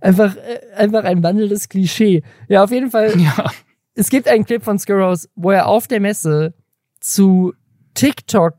Einfach, 0.00 0.34
einfach 0.76 1.04
ein 1.04 1.22
wandelndes 1.22 1.68
Klischee. 1.68 2.22
Ja, 2.48 2.64
auf 2.64 2.72
jeden 2.72 2.90
Fall. 2.90 3.12
Ja. 3.20 3.50
Es 3.94 4.10
gibt 4.10 4.26
einen 4.26 4.44
Clip 4.44 4.64
von 4.64 4.78
Skurrows, 4.80 5.28
wo 5.36 5.52
er 5.52 5.68
auf 5.68 5.86
der 5.86 6.00
Messe 6.00 6.54
zu 7.00 7.52
TikTok, 7.94 8.54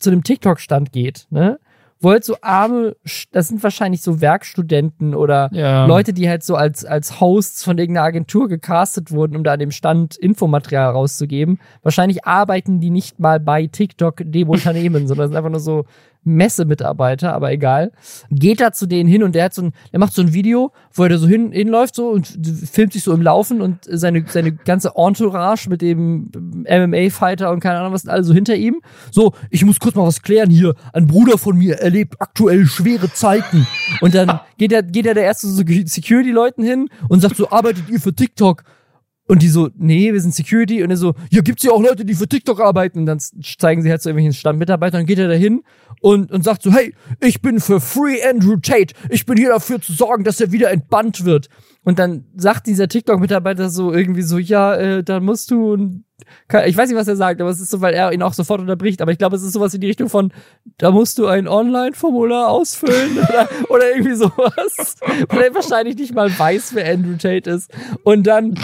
zu 0.00 0.10
dem 0.10 0.24
TikTok-Stand 0.24 0.92
geht, 0.92 1.26
ne? 1.30 1.58
Wo 2.02 2.10
halt 2.12 2.24
so 2.24 2.36
arme, 2.40 2.96
das 3.30 3.48
sind 3.48 3.62
wahrscheinlich 3.62 4.00
so 4.00 4.22
Werkstudenten 4.22 5.14
oder 5.14 5.50
Ja. 5.52 5.84
Leute, 5.84 6.14
die 6.14 6.30
halt 6.30 6.42
so 6.42 6.56
als, 6.56 6.82
als 6.86 7.20
Hosts 7.20 7.62
von 7.62 7.76
irgendeiner 7.76 8.06
Agentur 8.06 8.48
gecastet 8.48 9.10
wurden, 9.10 9.36
um 9.36 9.44
da 9.44 9.52
an 9.52 9.58
dem 9.58 9.70
Stand 9.70 10.16
Infomaterial 10.16 10.92
rauszugeben. 10.92 11.60
Wahrscheinlich 11.82 12.24
arbeiten 12.24 12.80
die 12.80 12.88
nicht 12.88 13.20
mal 13.20 13.38
bei 13.38 13.66
TikTok 13.66 14.22
dem 14.24 14.48
Unternehmen, 14.48 15.06
sondern 15.08 15.28
sind 15.28 15.36
einfach 15.36 15.50
nur 15.50 15.60
so 15.60 15.84
Messemitarbeiter, 16.24 17.32
aber 17.32 17.50
egal. 17.50 17.92
Geht 18.30 18.60
da 18.60 18.72
zu 18.72 18.86
denen 18.86 19.08
hin 19.08 19.22
und 19.22 19.34
der 19.34 19.44
hat 19.44 19.54
so 19.54 19.62
ein, 19.62 19.72
der 19.92 20.00
macht 20.00 20.12
so 20.12 20.22
ein 20.22 20.34
Video, 20.34 20.72
wo 20.92 21.04
er 21.04 21.08
da 21.08 21.18
so 21.18 21.26
hin, 21.26 21.52
hinläuft 21.52 21.94
so 21.94 22.10
und 22.10 22.38
filmt 22.70 22.92
sich 22.92 23.02
so 23.02 23.12
im 23.12 23.22
Laufen 23.22 23.60
und 23.60 23.78
seine, 23.84 24.24
seine 24.26 24.52
ganze 24.52 24.92
Entourage 24.96 25.68
mit 25.70 25.80
dem 25.80 26.30
MMA-Fighter 26.68 27.50
und 27.50 27.60
keine 27.60 27.78
Ahnung 27.80 27.92
was 27.92 28.02
sind 28.02 28.10
alle 28.10 28.24
so 28.24 28.34
hinter 28.34 28.54
ihm. 28.54 28.80
So, 29.10 29.32
ich 29.50 29.64
muss 29.64 29.80
kurz 29.80 29.94
mal 29.94 30.06
was 30.06 30.22
klären 30.22 30.50
hier. 30.50 30.74
Ein 30.92 31.06
Bruder 31.06 31.38
von 31.38 31.56
mir 31.56 31.78
erlebt 31.78 32.16
aktuell 32.18 32.66
schwere 32.66 33.12
Zeiten. 33.12 33.66
Und 34.00 34.14
dann 34.14 34.40
geht 34.58 34.72
er, 34.72 34.82
geht 34.82 35.06
er 35.06 35.14
der 35.14 35.24
erste 35.24 35.48
so 35.48 35.62
Security-Leuten 35.64 36.62
hin 36.62 36.88
und 37.08 37.20
sagt 37.20 37.36
so, 37.36 37.50
arbeitet 37.50 37.88
ihr 37.88 38.00
für 38.00 38.14
TikTok? 38.14 38.62
Und 39.30 39.42
die 39.42 39.48
so, 39.48 39.68
nee, 39.76 40.12
wir 40.12 40.20
sind 40.20 40.34
Security. 40.34 40.82
Und 40.82 40.90
er 40.90 40.96
so, 40.96 41.14
ja, 41.30 41.40
gibt's 41.40 41.62
ja 41.62 41.70
auch 41.70 41.80
Leute, 41.80 42.04
die 42.04 42.14
für 42.14 42.26
TikTok 42.26 42.60
arbeiten. 42.60 42.98
Und 42.98 43.06
dann 43.06 43.20
zeigen 43.20 43.80
sie 43.80 43.88
halt 43.88 44.02
so 44.02 44.08
irgendwelchen 44.08 44.32
Standmitarbeitern. 44.32 44.98
Dann 45.02 45.06
geht 45.06 45.20
er 45.20 45.28
da 45.28 45.34
hin 45.34 45.62
und, 46.00 46.30
und 46.32 46.42
sagt 46.44 46.62
so, 46.62 46.72
hey, 46.72 46.94
ich 47.20 47.42
bin 47.42 47.60
für 47.60 47.80
Free 47.80 48.18
Andrew 48.28 48.56
Tate. 48.56 48.94
Ich 49.10 49.26
bin 49.26 49.36
hier 49.36 49.50
dafür 49.50 49.80
zu 49.80 49.92
sorgen, 49.92 50.24
dass 50.24 50.40
er 50.40 50.52
wieder 50.52 50.70
entbannt 50.70 51.24
wird. 51.24 51.48
Und 51.84 51.98
dann 51.98 52.24
sagt 52.36 52.66
dieser 52.66 52.88
TikTok-Mitarbeiter 52.88 53.70
so 53.70 53.92
irgendwie 53.92 54.22
so, 54.22 54.38
ja, 54.38 54.74
äh, 54.74 55.02
dann 55.04 55.24
musst 55.24 55.50
du, 55.50 55.72
und- 55.72 56.04
ich 56.66 56.76
weiß 56.76 56.90
nicht, 56.90 56.98
was 56.98 57.08
er 57.08 57.16
sagt, 57.16 57.40
aber 57.40 57.48
es 57.48 57.60
ist 57.60 57.70
so, 57.70 57.80
weil 57.80 57.94
er 57.94 58.12
ihn 58.12 58.22
auch 58.22 58.34
sofort 58.34 58.60
unterbricht. 58.60 59.00
Aber 59.00 59.10
ich 59.12 59.18
glaube, 59.18 59.36
es 59.36 59.42
ist 59.42 59.52
sowas 59.54 59.72
in 59.72 59.80
die 59.80 59.86
Richtung 59.86 60.10
von, 60.10 60.32
da 60.76 60.90
musst 60.90 61.18
du 61.18 61.26
ein 61.26 61.48
Online-Formular 61.48 62.48
ausfüllen 62.50 63.18
oder, 63.28 63.48
oder 63.70 63.90
irgendwie 63.90 64.14
sowas. 64.14 64.96
Weil 65.28 65.42
er 65.44 65.54
wahrscheinlich 65.54 65.96
nicht 65.96 66.14
mal 66.14 66.30
weiß, 66.38 66.74
wer 66.74 66.92
Andrew 66.92 67.16
Tate 67.16 67.48
ist. 67.48 67.70
Und 68.04 68.26
dann 68.26 68.54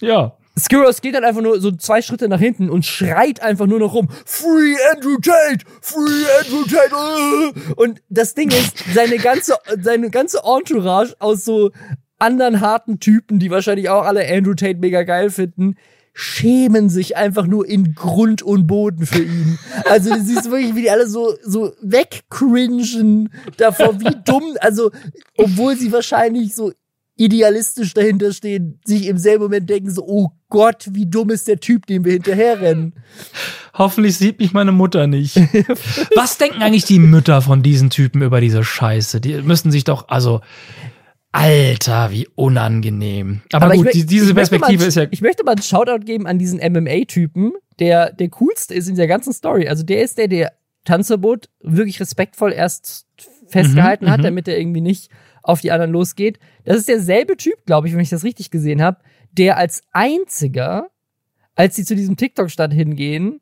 Ja. 0.00 0.37
Skiros 0.58 1.00
geht 1.00 1.14
dann 1.14 1.24
einfach 1.24 1.42
nur 1.42 1.60
so 1.60 1.70
zwei 1.72 2.02
Schritte 2.02 2.28
nach 2.28 2.40
hinten 2.40 2.70
und 2.70 2.84
schreit 2.84 3.40
einfach 3.40 3.66
nur 3.66 3.78
noch 3.78 3.94
rum, 3.94 4.08
Free 4.24 4.74
Andrew 4.92 5.16
Tate! 5.16 5.64
Free 5.80 6.24
Andrew 6.40 6.64
Tate! 6.64 6.94
äh!" 6.94 7.72
Und 7.76 8.02
das 8.08 8.34
Ding 8.34 8.50
ist, 8.50 8.84
seine 8.94 9.18
ganze, 9.18 9.54
seine 9.80 10.10
ganze 10.10 10.42
Entourage 10.44 11.14
aus 11.18 11.44
so 11.44 11.70
anderen 12.18 12.60
harten 12.60 13.00
Typen, 13.00 13.38
die 13.38 13.50
wahrscheinlich 13.50 13.88
auch 13.88 14.04
alle 14.04 14.28
Andrew 14.28 14.54
Tate 14.54 14.78
mega 14.78 15.02
geil 15.04 15.30
finden, 15.30 15.76
schämen 16.12 16.90
sich 16.90 17.16
einfach 17.16 17.46
nur 17.46 17.68
in 17.68 17.94
Grund 17.94 18.42
und 18.42 18.66
Boden 18.66 19.06
für 19.06 19.22
ihn. 19.22 19.58
Also 19.84 20.12
du 20.12 20.20
siehst 20.20 20.50
wirklich, 20.50 20.74
wie 20.74 20.82
die 20.82 20.90
alle 20.90 21.08
so, 21.08 21.34
so 21.44 21.72
wegcringen 21.80 23.32
davor, 23.56 24.00
wie 24.00 24.16
dumm, 24.24 24.56
also, 24.60 24.90
obwohl 25.36 25.76
sie 25.76 25.92
wahrscheinlich 25.92 26.56
so 26.56 26.72
idealistisch 27.18 27.94
dahinter 27.94 28.32
stehen, 28.32 28.80
sich 28.84 29.06
im 29.06 29.18
selben 29.18 29.44
Moment 29.44 29.68
denken 29.68 29.90
so, 29.90 30.06
oh 30.06 30.30
Gott, 30.48 30.88
wie 30.92 31.06
dumm 31.06 31.30
ist 31.30 31.48
der 31.48 31.60
Typ, 31.60 31.86
dem 31.86 32.04
wir 32.04 32.12
hinterherrennen. 32.12 32.94
Hoffentlich 33.74 34.16
sieht 34.16 34.38
mich 34.38 34.52
meine 34.52 34.72
Mutter 34.72 35.06
nicht. 35.06 35.36
Was 36.16 36.38
denken 36.38 36.62
eigentlich 36.62 36.84
die 36.84 37.00
Mütter 37.00 37.42
von 37.42 37.62
diesen 37.62 37.90
Typen 37.90 38.22
über 38.22 38.40
diese 38.40 38.64
Scheiße? 38.64 39.20
Die 39.20 39.34
müssen 39.42 39.70
sich 39.70 39.84
doch, 39.84 40.08
also, 40.08 40.40
Alter, 41.32 42.10
wie 42.10 42.26
unangenehm. 42.34 43.42
Aber, 43.52 43.74
ich 43.74 43.82
gut, 43.82 43.92
diese 43.92 44.06
ich 44.06 44.20
möchte 44.20 44.34
Perspektive 44.34 44.82
mal, 44.82 44.88
ist 44.88 44.94
ja. 44.94 45.06
Ich 45.10 45.20
möchte 45.20 45.44
mal 45.44 45.52
einen 45.52 45.62
Shoutout 45.62 46.04
geben 46.04 46.26
an 46.26 46.38
diesen 46.38 46.58
MMA-Typen, 46.58 47.52
der 47.78 48.12
der 48.12 48.28
coolste 48.30 48.74
ist 48.74 48.88
in 48.88 48.96
der 48.96 49.08
ganzen 49.08 49.32
Story. 49.32 49.68
Also 49.68 49.82
der 49.82 50.02
ist 50.02 50.16
der, 50.16 50.28
der 50.28 50.52
Tanzverbot 50.84 51.50
wirklich 51.60 52.00
respektvoll 52.00 52.52
erst 52.52 53.06
festgehalten 53.48 54.06
Mhm, 54.06 54.10
hat, 54.10 54.20
mhm. 54.20 54.24
damit 54.24 54.48
er 54.48 54.58
irgendwie 54.58 54.80
nicht 54.80 55.10
auf 55.48 55.60
die 55.60 55.72
anderen 55.72 55.92
losgeht. 55.92 56.38
Das 56.64 56.76
ist 56.76 56.88
derselbe 56.88 57.36
Typ, 57.36 57.64
glaube 57.66 57.88
ich, 57.88 57.94
wenn 57.94 58.00
ich 58.00 58.10
das 58.10 58.24
richtig 58.24 58.50
gesehen 58.50 58.82
habe, 58.82 58.98
der 59.32 59.56
als 59.56 59.82
einziger 59.92 60.90
als 61.58 61.74
sie 61.74 61.84
zu 61.84 61.96
diesem 61.96 62.16
TikTok-Stand 62.16 62.72
hingehen, 62.72 63.40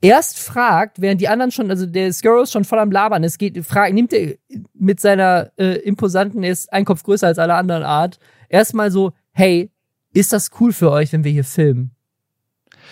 erst 0.00 0.38
fragt, 0.38 1.02
während 1.02 1.20
die 1.20 1.28
anderen 1.28 1.52
schon, 1.52 1.70
also 1.70 1.84
der 1.84 2.10
Skurrus 2.10 2.50
schon 2.50 2.64
voll 2.64 2.78
am 2.78 2.90
Labern 2.90 3.22
ist, 3.22 3.36
geht, 3.36 3.62
fragt, 3.66 3.92
nimmt 3.92 4.14
er 4.14 4.36
mit 4.72 4.98
seiner 4.98 5.52
äh, 5.58 5.74
imposanten, 5.80 6.42
er 6.42 6.52
ist 6.52 6.72
ein 6.72 6.86
Kopf 6.86 7.02
größer 7.02 7.26
als 7.26 7.38
alle 7.38 7.54
anderen 7.54 7.82
Art, 7.82 8.18
erstmal 8.48 8.90
so, 8.90 9.12
hey, 9.32 9.70
ist 10.14 10.32
das 10.32 10.50
cool 10.58 10.72
für 10.72 10.90
euch, 10.90 11.12
wenn 11.12 11.22
wir 11.22 11.30
hier 11.30 11.44
filmen? 11.44 11.90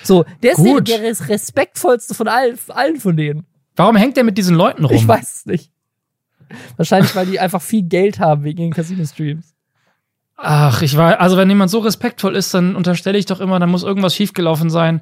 So, 0.03 0.27
der 0.43 0.53
ist 0.53 0.63
der, 0.63 0.83
der 0.83 1.29
respektvollste 1.31 2.15
von 2.15 2.29
allen, 2.29 2.59
allen 2.69 3.01
von 3.01 3.17
denen. 3.17 3.47
Warum 3.75 3.97
hängt 3.97 4.19
der 4.19 4.25
mit 4.25 4.37
diesen 4.37 4.55
Leuten 4.55 4.85
rum? 4.85 4.95
Ich 4.95 5.09
weiß 5.09 5.37
es 5.37 5.47
nicht. 5.47 5.73
Wahrscheinlich, 6.77 7.15
weil 7.17 7.27
die 7.27 7.41
einfach 7.41 7.63
viel 7.63 7.83
Geld 7.83 8.19
haben 8.19 8.45
wegen 8.45 8.59
den 8.59 8.73
Casino-Streams. 8.73 9.55
Ach, 10.37 10.83
ich 10.83 10.97
weiß, 10.97 11.19
also 11.19 11.37
wenn 11.37 11.49
jemand 11.49 11.71
so 11.71 11.79
respektvoll 11.79 12.37
ist, 12.37 12.53
dann 12.53 12.77
unterstelle 12.77 13.17
ich 13.17 13.27
doch 13.27 13.41
immer, 13.41 13.59
dann 13.59 13.71
muss 13.71 13.83
irgendwas 13.83 14.15
schiefgelaufen 14.15 14.69
sein. 14.69 15.01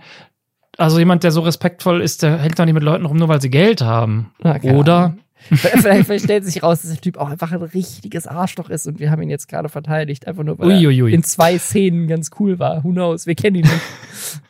Also 0.76 0.98
jemand, 0.98 1.24
der 1.24 1.32
so 1.32 1.40
respektvoll 1.40 2.00
ist, 2.00 2.22
der 2.22 2.38
hängt 2.38 2.58
doch 2.58 2.64
nicht 2.64 2.74
mit 2.74 2.82
Leuten 2.82 3.04
rum, 3.04 3.16
nur 3.16 3.28
weil 3.28 3.40
sie 3.40 3.50
Geld 3.50 3.82
haben. 3.82 4.32
Okay. 4.42 4.74
Oder? 4.74 5.16
vielleicht, 5.36 6.06
vielleicht 6.06 6.24
stellt 6.24 6.44
sich 6.44 6.62
raus, 6.62 6.82
dass 6.82 6.90
der 6.90 7.00
Typ 7.00 7.18
auch 7.18 7.28
einfach 7.28 7.52
ein 7.52 7.62
richtiges 7.62 8.26
Arschloch 8.26 8.70
ist 8.70 8.86
und 8.86 8.98
wir 8.98 9.10
haben 9.10 9.22
ihn 9.22 9.30
jetzt 9.30 9.48
gerade 9.48 9.68
verteidigt, 9.68 10.26
einfach 10.26 10.42
nur 10.42 10.58
weil 10.58 10.68
Uiuiui. 10.68 11.10
er 11.10 11.14
in 11.14 11.22
zwei 11.22 11.58
Szenen 11.58 12.06
ganz 12.06 12.30
cool 12.38 12.58
war. 12.58 12.82
Who 12.82 12.90
knows? 12.90 13.26
Wir 13.26 13.34
kennen 13.34 13.56
ihn 13.56 13.62
nicht. 13.62 14.40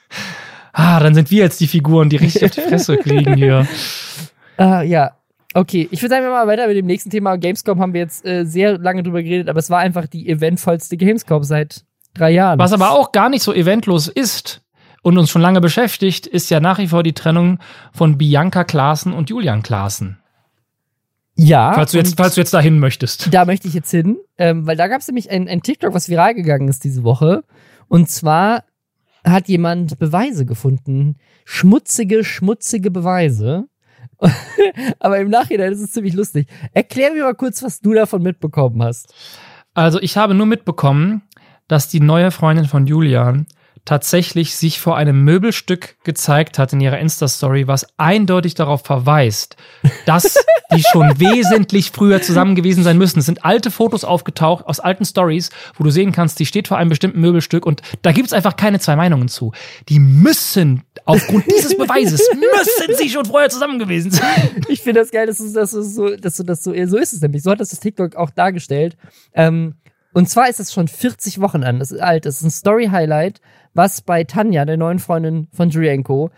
ah, 0.72 1.01
dann 1.01 1.14
sind 1.14 1.30
wir 1.30 1.42
jetzt 1.42 1.61
die 1.61 1.66
Figuren, 1.66 2.11
die 2.11 2.16
richtig 2.16 2.45
auf 2.45 2.51
die 2.53 2.61
Fresse 2.61 2.97
kriegen 2.99 3.34
hier. 3.34 3.66
Uh, 4.59 4.80
ja, 4.82 5.12
Okay, 5.57 5.88
ich 5.92 6.02
würde 6.02 6.16
sagen, 6.16 6.24
wir 6.24 6.30
mal 6.30 6.48
weiter 6.48 6.66
mit 6.66 6.76
dem 6.76 6.86
nächsten 6.86 7.11
Thema. 7.11 7.36
Gamescom 7.36 7.80
haben 7.80 7.94
wir 7.94 8.00
jetzt 8.00 8.26
äh, 8.26 8.44
sehr 8.44 8.76
lange 8.76 9.05
drüber 9.05 9.22
geredet, 9.22 9.48
aber 9.48 9.61
es 9.61 9.70
war 9.70 9.78
einfach 9.78 10.07
die 10.09 10.28
eventvollste 10.28 10.96
Gamescom 10.96 11.44
seit 11.44 11.84
drei 12.12 12.32
Jahren. 12.32 12.59
Was 12.59 12.72
aber 12.72 12.90
auch 12.90 13.12
gar 13.12 13.28
nicht 13.28 13.42
so 13.42 13.55
eventlos 13.55 14.09
ist 14.09 14.62
und 15.02 15.16
uns 15.16 15.30
schon 15.30 15.42
lange 15.42 15.61
beschäftigt, 15.61 16.26
ist 16.26 16.50
ja 16.50 16.59
nach 16.59 16.78
wie 16.78 16.88
vor 16.88 17.05
die 17.05 17.12
Trennung 17.12 17.61
von 17.92 18.18
Bianca 18.18 18.64
Klaassen 18.64 19.12
und 19.12 19.30
Julian 19.30 19.62
Klaassen. 19.62 20.18
Ja. 21.36 21.72
Falls 21.72 21.92
du 21.92 21.98
jetzt, 21.98 22.16
falls 22.16 22.34
du 22.34 22.40
jetzt 22.40 22.55
dahin 22.55 22.80
möchtest. 22.80 23.32
Da 23.32 23.44
möchte 23.44 23.68
ich 23.68 23.74
jetzt 23.74 23.90
hin, 23.92 24.18
ähm, 24.38 24.66
weil 24.66 24.76
da 24.76 24.88
gab 24.88 25.00
es 25.00 25.07
nämlich 25.07 25.30
ein, 25.30 25.48
ein 25.48 25.62
TikTok, 25.62 25.94
was 25.94 26.09
viral 26.09 26.34
gegangen 26.34 26.66
ist 26.66 26.82
diese 26.82 27.05
Woche. 27.05 27.44
Und 27.86 28.11
zwar 28.11 28.64
hat 29.24 29.48
jemand 29.48 30.00
Beweise 30.00 30.46
gefunden. 30.46 31.16
Schmutzige, 31.44 32.24
schmutzige 32.24 32.90
Beweise 32.90 33.68
Aber 34.98 35.18
im 35.18 35.28
Nachhinein 35.28 35.72
ist 35.72 35.80
es 35.80 35.92
ziemlich 35.92 36.14
lustig. 36.14 36.48
Erklär 36.72 37.12
mir 37.12 37.24
mal 37.24 37.34
kurz, 37.34 37.62
was 37.62 37.80
du 37.80 37.92
davon 37.92 38.22
mitbekommen 38.22 38.82
hast. 38.82 39.14
Also, 39.74 40.00
ich 40.00 40.16
habe 40.16 40.34
nur 40.34 40.46
mitbekommen, 40.46 41.22
dass 41.68 41.88
die 41.88 42.00
neue 42.00 42.30
Freundin 42.30 42.66
von 42.66 42.86
Julian 42.86 43.46
tatsächlich 43.85 44.57
sich 44.57 44.80
vor 44.80 44.97
einem 44.97 45.24
Möbelstück 45.24 45.97
gezeigt 46.05 46.59
hat 46.59 46.72
in 46.72 46.80
ihrer 46.80 46.99
Insta-Story, 46.99 47.66
was 47.68 47.87
eindeutig 47.99 48.55
darauf 48.55 48.82
verweist, 48.82 49.57
dass 50.07 50.37
die 50.74 50.82
schon 50.82 51.20
wesentlich 51.20 51.91
früher 51.91 52.22
zusammen 52.22 52.55
gewesen 52.55 52.82
sein 52.82 52.97
müssen. 52.97 53.18
Es 53.18 53.26
sind 53.26 53.45
alte 53.45 53.70
Fotos 53.70 54.05
aufgetaucht 54.05 54.66
aus 54.66 54.80
alten 54.80 55.05
Stories, 55.05 55.51
wo 55.76 55.85
du 55.85 55.91
sehen 55.91 56.12
kannst, 56.12 56.39
die 56.39 56.47
steht 56.47 56.68
vor 56.68 56.78
einem 56.78 56.89
bestimmten 56.89 57.20
Möbelstück 57.20 57.66
und 57.66 57.82
da 58.03 58.12
gibt 58.12 58.28
es 58.28 58.32
einfach 58.32 58.57
keine 58.57 58.80
zwei 58.80 58.97
Meinungen 58.97 59.28
zu. 59.28 59.53
Die 59.89 59.99
müssen 59.99 60.82
aufgrund 61.05 61.47
dieses 61.47 61.76
Beweises 61.85 62.26
müssen 62.35 62.97
sie 62.97 63.11
schon 63.11 63.26
vorher 63.26 63.51
zusammen 63.51 63.78
gewesen 63.78 64.11
sein. 64.11 64.64
Ich 64.68 64.80
finde 64.80 65.01
das 65.01 65.11
geil, 65.11 65.26
dass 65.26 65.39
du, 65.39 65.53
dass 65.53 65.72
du 65.72 65.82
so, 65.82 66.16
dass 66.16 66.37
du 66.37 66.43
das 66.43 66.62
so, 66.62 66.72
so 66.87 66.97
ist 66.97 67.12
es 67.12 67.20
nämlich. 67.20 67.43
So 67.43 67.51
hat 67.51 67.61
das 67.61 67.68
das 67.68 67.80
TikTok 67.80 68.16
auch 68.16 68.30
dargestellt. 68.30 68.97
Ähm, 69.35 69.74
und 70.14 70.28
zwar 70.28 70.48
ist 70.48 70.60
es 70.60 70.72
schon 70.72 70.88
40 70.88 71.40
Wochen 71.40 71.64
an. 71.64 71.80
Das 71.80 71.90
ist 71.90 72.00
alt. 72.00 72.24
Das 72.24 72.36
ist 72.36 72.42
ein 72.44 72.50
Story-Highlight, 72.50 73.40
was 73.74 74.00
bei 74.00 74.24
Tanja, 74.24 74.64
der 74.64 74.76
neuen 74.76 75.00
Freundin 75.00 75.48
von 75.52 75.70
Julienko, 75.70 76.30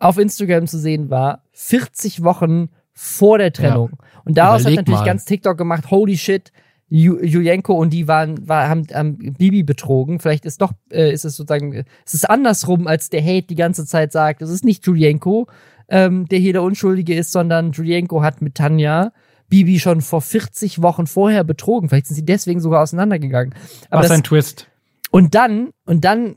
auf 0.00 0.18
Instagram 0.18 0.66
zu 0.66 0.78
sehen 0.78 1.10
war. 1.10 1.44
40 1.52 2.24
Wochen 2.24 2.70
vor 2.92 3.38
der 3.38 3.52
Trennung. 3.52 3.90
Ja. 3.92 4.22
Und 4.24 4.36
daraus 4.36 4.62
Überleg 4.62 4.78
hat 4.78 4.86
natürlich 4.86 5.00
mal. 5.00 5.06
ganz 5.06 5.24
TikTok 5.24 5.56
gemacht, 5.56 5.90
holy 5.90 6.18
shit, 6.18 6.52
Julienko 6.88 7.74
und 7.74 7.92
die 7.92 8.08
waren, 8.08 8.48
war, 8.48 8.68
haben, 8.68 8.84
haben 8.92 9.16
Bibi 9.16 9.62
betrogen. 9.62 10.18
Vielleicht 10.18 10.44
ist 10.44 10.60
doch, 10.60 10.72
äh, 10.90 11.12
ist 11.12 11.24
es 11.24 11.36
sozusagen, 11.36 11.84
es 12.04 12.14
ist 12.14 12.28
andersrum, 12.28 12.88
als 12.88 13.10
der 13.10 13.22
Hate 13.22 13.46
die 13.46 13.54
ganze 13.54 13.86
Zeit 13.86 14.10
sagt. 14.10 14.42
Es 14.42 14.50
ist 14.50 14.64
nicht 14.64 14.84
Julienko, 14.84 15.46
ähm, 15.88 16.26
der 16.26 16.40
hier 16.40 16.52
der 16.52 16.64
Unschuldige 16.64 17.14
ist, 17.14 17.30
sondern 17.30 17.70
Julienko 17.70 18.22
hat 18.22 18.42
mit 18.42 18.56
Tanja 18.56 19.12
Bibi 19.50 19.78
schon 19.80 20.00
vor 20.00 20.22
40 20.22 20.80
Wochen 20.80 21.06
vorher 21.06 21.44
betrogen. 21.44 21.88
Vielleicht 21.88 22.06
sind 22.06 22.16
sie 22.16 22.24
deswegen 22.24 22.60
sogar 22.60 22.82
auseinandergegangen. 22.82 23.54
Aber 23.90 24.00
Was 24.00 24.08
das, 24.08 24.16
ein 24.16 24.24
Twist. 24.24 24.68
Und 25.10 25.34
dann, 25.34 25.70
und 25.84 26.04
dann 26.04 26.36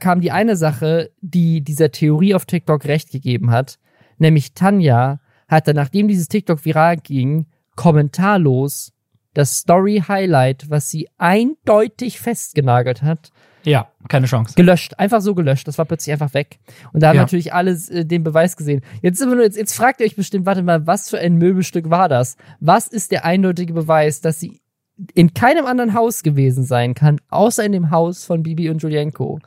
kam 0.00 0.20
die 0.20 0.30
eine 0.30 0.56
Sache, 0.56 1.10
die 1.20 1.62
dieser 1.62 1.90
Theorie 1.90 2.34
auf 2.34 2.44
TikTok 2.44 2.84
recht 2.84 3.10
gegeben 3.10 3.50
hat, 3.50 3.78
nämlich 4.18 4.52
Tanja 4.52 5.20
hatte, 5.48 5.74
nachdem 5.74 6.08
dieses 6.08 6.28
TikTok 6.28 6.64
viral 6.64 6.98
ging, 6.98 7.46
kommentarlos 7.74 8.92
das 9.34 9.58
Story 9.58 10.02
Highlight, 10.06 10.68
was 10.68 10.90
sie 10.90 11.08
eindeutig 11.16 12.20
festgenagelt 12.20 13.02
hat, 13.02 13.30
ja, 13.64 13.88
keine 14.08 14.26
Chance. 14.26 14.54
Gelöscht, 14.54 14.98
einfach 14.98 15.20
so 15.20 15.34
gelöscht. 15.34 15.68
Das 15.68 15.78
war 15.78 15.84
plötzlich 15.84 16.12
einfach 16.12 16.34
weg. 16.34 16.58
Und 16.92 17.02
da 17.02 17.08
haben 17.08 17.16
ja. 17.16 17.22
natürlich 17.22 17.52
alle 17.52 17.72
äh, 17.72 18.04
den 18.04 18.24
Beweis 18.24 18.56
gesehen. 18.56 18.82
Jetzt, 19.02 19.18
sind 19.18 19.28
wir 19.28 19.36
nur, 19.36 19.44
jetzt, 19.44 19.56
jetzt 19.56 19.74
fragt 19.74 20.00
ihr 20.00 20.06
euch 20.06 20.16
bestimmt, 20.16 20.46
warte 20.46 20.62
mal, 20.62 20.86
was 20.86 21.10
für 21.10 21.18
ein 21.18 21.36
Möbelstück 21.36 21.90
war 21.90 22.08
das? 22.08 22.36
Was 22.60 22.86
ist 22.86 23.12
der 23.12 23.24
eindeutige 23.24 23.72
Beweis, 23.72 24.20
dass 24.20 24.40
sie 24.40 24.60
in 25.14 25.34
keinem 25.34 25.66
anderen 25.66 25.94
Haus 25.94 26.22
gewesen 26.22 26.64
sein 26.64 26.94
kann, 26.94 27.20
außer 27.28 27.64
in 27.64 27.72
dem 27.72 27.90
Haus 27.90 28.24
von 28.24 28.42
Bibi 28.42 28.70
und 28.70 28.82
Julienko? 28.82 29.38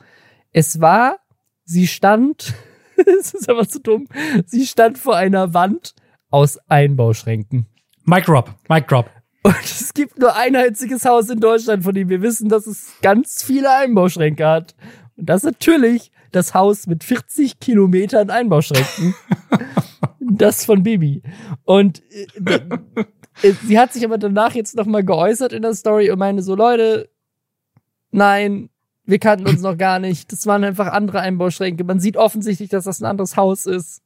Es 0.52 0.80
war, 0.80 1.16
sie 1.64 1.86
stand, 1.86 2.54
es 3.20 3.34
ist 3.34 3.48
einfach 3.48 3.66
zu 3.66 3.80
dumm, 3.80 4.08
sie 4.46 4.66
stand 4.66 4.98
vor 4.98 5.16
einer 5.16 5.54
Wand 5.54 5.94
aus 6.30 6.58
Einbauschränken. 6.68 7.66
Mic 8.04 8.24
drop, 8.24 8.54
Mic 8.68 8.86
drop. 8.86 9.10
Und 9.46 9.64
es 9.64 9.94
gibt 9.94 10.18
nur 10.18 10.34
ein 10.34 10.56
einziges 10.56 11.04
Haus 11.04 11.30
in 11.30 11.38
Deutschland, 11.38 11.84
von 11.84 11.94
dem 11.94 12.08
wir 12.08 12.20
wissen, 12.20 12.48
dass 12.48 12.66
es 12.66 12.94
ganz 13.00 13.44
viele 13.44 13.72
Einbauschränke 13.72 14.44
hat. 14.44 14.74
Und 15.16 15.28
das 15.28 15.44
ist 15.44 15.52
natürlich 15.52 16.10
das 16.32 16.52
Haus 16.52 16.88
mit 16.88 17.04
40 17.04 17.60
Kilometern 17.60 18.30
Einbauschränken. 18.30 19.14
das 20.20 20.64
von 20.64 20.82
Bibi. 20.82 21.22
Und 21.62 22.02
äh, 22.10 22.58
äh, 23.42 23.52
sie 23.64 23.78
hat 23.78 23.92
sich 23.92 24.04
aber 24.04 24.18
danach 24.18 24.52
jetzt 24.56 24.74
nochmal 24.74 25.04
geäußert 25.04 25.52
in 25.52 25.62
der 25.62 25.74
Story 25.74 26.10
und 26.10 26.18
meine 26.18 26.42
so, 26.42 26.56
Leute, 26.56 27.08
nein, 28.10 28.68
wir 29.04 29.20
kannten 29.20 29.46
uns 29.46 29.62
noch 29.62 29.78
gar 29.78 30.00
nicht. 30.00 30.32
Das 30.32 30.44
waren 30.46 30.64
einfach 30.64 30.88
andere 30.88 31.20
Einbauschränke. 31.20 31.84
Man 31.84 32.00
sieht 32.00 32.16
offensichtlich, 32.16 32.70
dass 32.70 32.82
das 32.82 33.00
ein 33.00 33.06
anderes 33.06 33.36
Haus 33.36 33.64
ist. 33.66 34.02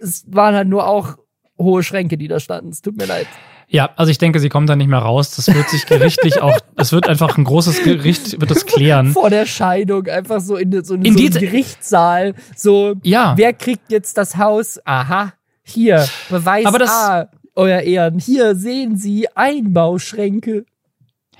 Es 0.00 0.24
waren 0.26 0.56
halt 0.56 0.66
nur 0.66 0.88
auch 0.88 1.16
hohe 1.56 1.84
Schränke, 1.84 2.18
die 2.18 2.26
da 2.26 2.40
standen. 2.40 2.70
Es 2.70 2.82
tut 2.82 2.96
mir 2.96 3.06
leid. 3.06 3.28
Ja, 3.68 3.90
also 3.96 4.10
ich 4.10 4.18
denke, 4.18 4.38
sie 4.38 4.48
kommt 4.48 4.68
da 4.68 4.76
nicht 4.76 4.88
mehr 4.88 5.00
raus. 5.00 5.32
Das 5.32 5.52
wird 5.52 5.68
sich 5.68 5.86
gerichtlich 5.86 6.40
auch, 6.42 6.56
es 6.76 6.92
wird 6.92 7.08
einfach 7.08 7.36
ein 7.36 7.44
großes 7.44 7.82
Gericht, 7.82 8.40
wird 8.40 8.50
das 8.50 8.66
klären. 8.66 9.12
Vor 9.12 9.30
der 9.30 9.46
Scheidung 9.46 10.06
einfach 10.06 10.40
so 10.40 10.56
in, 10.56 10.84
so 10.84 10.94
in, 10.94 11.04
in 11.04 11.18
so 11.18 11.24
einen 11.24 11.32
Gerichtssaal. 11.32 12.34
So, 12.54 12.94
ja. 13.02 13.34
wer 13.36 13.52
kriegt 13.52 13.90
jetzt 13.90 14.16
das 14.16 14.36
Haus? 14.36 14.80
Aha, 14.84 15.32
hier, 15.64 16.06
Beweis 16.30 16.64
Aber 16.64 16.78
das, 16.78 16.90
A, 16.90 17.28
euer 17.56 17.80
Ehren. 17.80 18.20
Hier 18.20 18.54
sehen 18.54 18.96
Sie 18.96 19.26
Einbauschränke. 19.34 20.64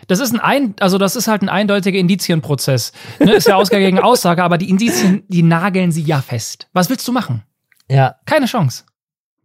Das 0.08 0.20
ist 0.20 0.32
ein, 0.34 0.40
ein 0.40 0.74
also 0.80 0.98
das 0.98 1.16
ist 1.16 1.28
halt 1.28 1.42
ein 1.42 1.48
eindeutiger 1.48 1.98
Indizienprozess. 1.98 2.92
Ne? 3.18 3.34
Ist 3.34 3.48
ja 3.48 3.56
Ausgabe 3.56 3.82
gegen 3.82 3.98
Aussage, 3.98 4.42
aber 4.42 4.58
die 4.58 4.68
Indizien, 4.68 5.24
die 5.28 5.42
nageln 5.42 5.92
sie 5.92 6.02
ja 6.02 6.20
fest. 6.20 6.68
Was 6.72 6.90
willst 6.90 7.06
du 7.06 7.12
machen? 7.12 7.42
Ja. 7.88 8.16
Keine 8.24 8.46
Chance. 8.46 8.84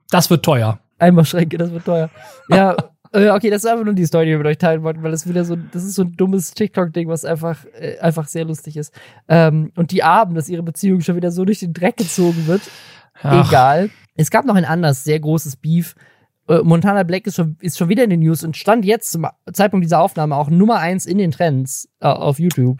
Das 0.09 0.29
wird 0.29 0.43
teuer. 0.43 0.79
Einbauschränke, 1.01 1.57
das 1.57 1.71
wird 1.71 1.85
teuer. 1.85 2.09
Ja, 2.49 2.75
äh, 3.13 3.29
okay, 3.29 3.49
das 3.49 3.63
ist 3.63 3.69
einfach 3.69 3.85
nur 3.85 3.93
die 3.93 4.05
Story, 4.05 4.25
die 4.25 4.31
wir 4.31 4.37
mit 4.37 4.47
euch 4.47 4.57
teilen 4.57 4.83
wollten, 4.83 5.03
weil 5.03 5.11
das 5.11 5.27
wieder 5.27 5.43
so, 5.43 5.55
das 5.55 5.83
ist 5.83 5.95
so 5.95 6.03
ein 6.03 6.15
dummes 6.15 6.53
TikTok-Ding, 6.53 7.07
was 7.07 7.25
einfach, 7.25 7.65
äh, 7.79 7.97
einfach 7.99 8.27
sehr 8.27 8.45
lustig 8.45 8.77
ist. 8.77 8.93
Ähm, 9.27 9.71
und 9.75 9.91
die 9.91 10.03
Abend, 10.03 10.37
dass 10.37 10.49
ihre 10.49 10.63
Beziehung 10.63 11.01
schon 11.01 11.15
wieder 11.15 11.31
so 11.31 11.43
durch 11.43 11.59
den 11.59 11.73
Dreck 11.73 11.97
gezogen 11.97 12.47
wird. 12.47 12.61
Ach. 13.21 13.47
Egal. 13.47 13.89
Es 14.15 14.29
gab 14.29 14.45
noch 14.45 14.55
ein 14.55 14.65
anderes, 14.65 15.03
sehr 15.03 15.19
großes 15.19 15.57
Beef. 15.57 15.95
Äh, 16.47 16.59
Montana 16.63 17.03
Black 17.03 17.27
ist 17.27 17.35
schon, 17.35 17.57
ist 17.59 17.77
schon 17.77 17.89
wieder 17.89 18.03
in 18.03 18.09
den 18.09 18.21
News 18.21 18.43
und 18.43 18.57
stand 18.57 18.85
jetzt 18.85 19.11
zum 19.11 19.27
Zeitpunkt 19.51 19.83
dieser 19.83 20.01
Aufnahme 20.01 20.35
auch 20.35 20.49
Nummer 20.49 20.79
eins 20.79 21.05
in 21.05 21.17
den 21.17 21.31
Trends 21.31 21.89
äh, 21.99 22.07
auf 22.07 22.39
YouTube. 22.39 22.79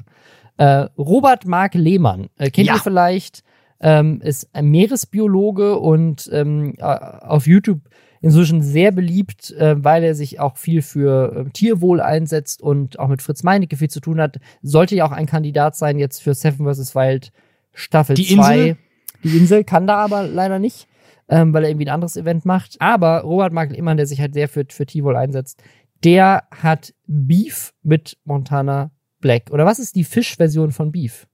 Äh, 0.58 0.88
Robert 0.98 1.46
Mark 1.46 1.74
Lehmann, 1.74 2.30
kennt 2.38 2.58
ja. 2.58 2.76
ihr 2.76 2.80
vielleicht, 2.80 3.44
ähm, 3.80 4.22
ist 4.22 4.54
ein 4.54 4.68
Meeresbiologe 4.68 5.80
und 5.80 6.30
ähm, 6.32 6.76
auf 6.80 7.48
YouTube 7.48 7.82
inzwischen 8.22 8.62
sehr 8.62 8.92
beliebt, 8.92 9.52
äh, 9.52 9.84
weil 9.84 10.04
er 10.04 10.16
sich 10.16 10.40
auch 10.40 10.58
viel 10.58 10.82
für 10.82 11.46
äh, 11.48 11.50
Tierwohl 11.52 12.02
einsetzt 12.02 12.62
und 12.62 13.00
auch 13.00 13.08
mit 13.08 13.22
Fritz 13.22 13.44
Meinecke 13.44 13.78
viel 13.78 13.90
zu 13.90 14.00
tun 14.00 14.22
hat. 14.22 14.40
Sollte 14.62 14.96
ja 14.96 15.06
auch 15.06 15.12
ein 15.12 15.26
Kandidat 15.26 15.76
sein 15.76 15.98
jetzt 15.98 16.22
für 16.22 16.34
Seven 16.34 16.72
vs. 16.72 16.96
Wild 16.96 17.32
Staffel 17.74 18.16
2. 18.16 18.76
Die 19.24 19.38
Insel 19.38 19.64
kann 19.64 19.88
da 19.88 19.98
aber 19.98 20.24
leider 20.24 20.60
nicht, 20.60 20.88
ähm, 21.30 21.54
weil 21.54 21.64
er 21.64 21.70
irgendwie 21.70 21.86
ein 21.86 21.94
anderes 21.94 22.18
Event 22.18 22.46
macht. 22.46 22.78
Aber 22.80 23.22
Robert 23.22 23.54
Markel 23.54 23.76
Immern, 23.76 23.98
der 23.98 24.08
sich 24.08 24.20
halt 24.22 24.34
sehr 24.34 24.48
für, 24.48 24.66
für 24.70 24.86
Tierwohl 24.86 25.16
einsetzt, 25.16 25.62
der 26.04 26.44
hat 26.52 26.94
Beef 27.06 27.74
mit 27.84 28.18
Montana 28.24 28.92
Black. 29.20 29.52
Oder 29.52 29.66
was 29.66 29.80
ist 29.80 29.96
die 29.96 30.04
Fischversion 30.04 30.72
von 30.72 30.92
Beef? 30.92 31.28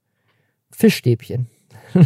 Fischstäbchen. 0.71 1.47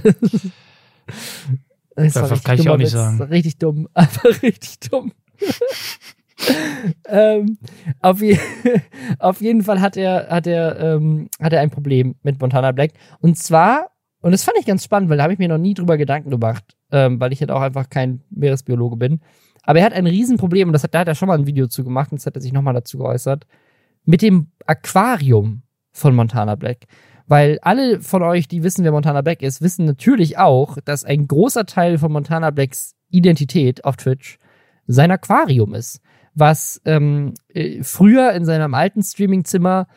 das, 1.95 2.13
das, 2.13 2.29
das 2.29 2.43
kann 2.43 2.59
ich 2.59 2.69
auch 2.69 2.77
nicht 2.77 2.91
sagen. 2.91 3.21
Richtig 3.21 3.57
dumm. 3.57 3.87
Einfach 3.93 4.41
richtig 4.41 4.79
dumm. 4.79 5.11
ähm, 7.07 7.57
auf, 7.99 8.21
je 8.21 8.37
auf, 9.19 9.41
jeden 9.41 9.63
Fall 9.63 9.81
hat 9.81 9.97
er, 9.97 10.27
hat, 10.29 10.47
er, 10.47 10.79
ähm, 10.79 11.29
hat 11.41 11.53
er 11.53 11.61
ein 11.61 11.69
Problem 11.69 12.15
mit 12.23 12.39
Montana 12.39 12.71
Black. 12.71 12.91
Und 13.19 13.37
zwar, 13.37 13.91
und 14.21 14.31
das 14.31 14.43
fand 14.43 14.57
ich 14.59 14.65
ganz 14.65 14.83
spannend, 14.83 15.09
weil 15.09 15.17
da 15.17 15.23
habe 15.23 15.33
ich 15.33 15.39
mir 15.39 15.49
noch 15.49 15.57
nie 15.57 15.73
drüber 15.73 15.97
Gedanken 15.97 16.29
gemacht, 16.29 16.75
ähm, 16.91 17.19
weil 17.19 17.33
ich 17.33 17.41
halt 17.41 17.51
auch 17.51 17.61
einfach 17.61 17.89
kein 17.89 18.21
Meeresbiologe 18.29 18.97
bin. 18.97 19.19
Aber 19.63 19.79
er 19.79 19.85
hat 19.85 19.93
ein 19.93 20.07
Riesenproblem, 20.07 20.69
und 20.69 20.73
das 20.73 20.83
hat, 20.83 20.93
da 20.93 20.99
hat 20.99 21.07
er 21.07 21.15
schon 21.15 21.27
mal 21.27 21.37
ein 21.37 21.45
Video 21.45 21.67
zu 21.67 21.83
gemacht, 21.83 22.11
und 22.11 22.19
das 22.19 22.25
hat 22.25 22.35
er 22.35 22.41
sich 22.41 22.53
nochmal 22.53 22.73
dazu 22.73 22.97
geäußert, 22.97 23.45
mit 24.05 24.21
dem 24.21 24.47
Aquarium 24.65 25.61
von 25.91 26.15
Montana 26.15 26.55
Black. 26.55 26.87
Weil 27.31 27.59
alle 27.61 28.01
von 28.01 28.23
euch, 28.23 28.49
die 28.49 28.61
wissen, 28.61 28.83
wer 28.83 28.91
Montana 28.91 29.21
Black 29.21 29.41
ist, 29.41 29.61
wissen 29.61 29.85
natürlich 29.85 30.37
auch, 30.37 30.77
dass 30.83 31.05
ein 31.05 31.29
großer 31.29 31.65
Teil 31.65 31.97
von 31.97 32.11
Montana 32.11 32.49
Blacks 32.49 32.93
Identität 33.09 33.85
auf 33.85 33.95
Twitch 33.95 34.37
sein 34.85 35.11
Aquarium 35.11 35.73
ist. 35.73 36.01
Was 36.35 36.81
ähm, 36.83 37.35
äh, 37.47 37.83
früher 37.83 38.33
in 38.33 38.43
seinem 38.43 38.73
alten 38.73 39.01
Streamingzimmer 39.01 39.87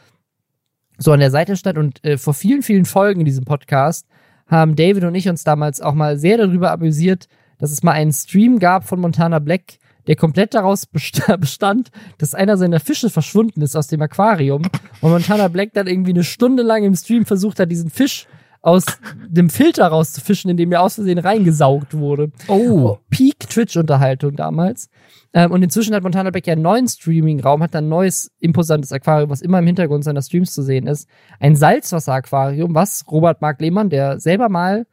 so 0.97 1.11
an 1.11 1.18
der 1.18 1.32
Seite 1.32 1.57
stand 1.57 1.76
und 1.76 2.05
äh, 2.05 2.18
vor 2.18 2.35
vielen, 2.35 2.62
vielen 2.62 2.85
Folgen 2.85 3.22
in 3.22 3.26
diesem 3.26 3.45
Podcast 3.45 4.07
haben 4.47 4.76
David 4.76 5.03
und 5.03 5.16
ich 5.16 5.28
uns 5.28 5.43
damals 5.43 5.80
auch 5.80 5.95
mal 5.95 6.16
sehr 6.16 6.39
darüber 6.39 6.70
amüsiert, 6.70 7.26
dass 7.59 7.72
es 7.72 7.82
mal 7.82 7.95
einen 7.95 8.12
Stream 8.12 8.61
gab 8.61 8.85
von 8.85 9.01
Montana 9.01 9.41
Black, 9.41 9.78
der 10.07 10.16
komplett 10.16 10.55
daraus 10.55 10.86
bestand, 11.38 11.90
dass 12.18 12.34
einer 12.34 12.57
seiner 12.57 12.80
Fische 12.80 13.11
verschwunden 13.11 13.62
ist 13.62 13.76
aus 13.76 13.88
dem 13.88 14.02
Aquarium 14.02 14.62
und 15.00 15.11
Montana 15.11 15.48
Black 15.48 15.72
dann 15.74 15.86
irgendwie 15.86 16.12
eine 16.12 16.24
Stunde 16.24 16.62
lang 16.62 16.84
im 16.84 16.94
Stream 16.94 17.24
versucht 17.24 17.61
hat, 17.61 17.70
diesen 17.70 17.90
Fisch 17.90 18.26
aus 18.64 18.84
dem 19.28 19.50
Filter 19.50 19.86
rauszufischen, 19.88 20.50
in 20.50 20.57
dem 20.57 20.72
er 20.72 20.80
aus 20.80 20.94
Versehen 20.94 21.18
reingesaugt 21.18 21.92
wurde. 21.92 22.32
Oh. 22.48 22.96
Peak 23.11 23.40
Twitch-Unterhaltung 23.40 24.36
damals. 24.36 24.88
Ähm, 25.34 25.50
und 25.50 25.62
inzwischen 25.62 25.94
hat 25.94 26.02
Montana 26.02 26.30
Beck 26.30 26.46
ja 26.46 26.55
einen 26.55 26.62
neuen 26.62 26.88
Streaming-Raum, 26.88 27.62
hat 27.62 27.76
ein 27.76 27.90
neues 27.90 28.30
imposantes 28.40 28.90
Aquarium, 28.90 29.28
was 29.28 29.42
immer 29.42 29.59
im 29.59 29.66
Hintergrund 29.66 30.02
seiner 30.02 30.22
Streams 30.22 30.55
zu 30.55 30.62
sehen 30.62 30.86
ist. 30.86 31.07
Ein 31.40 31.57
Salzwasser-Aquarium, 31.57 32.74
was 32.74 33.05
Robert 33.11 33.42
Mark 33.42 33.61
Lehmann, 33.61 33.90
der 33.90 34.18
selber 34.18 34.48
mal 34.48 34.86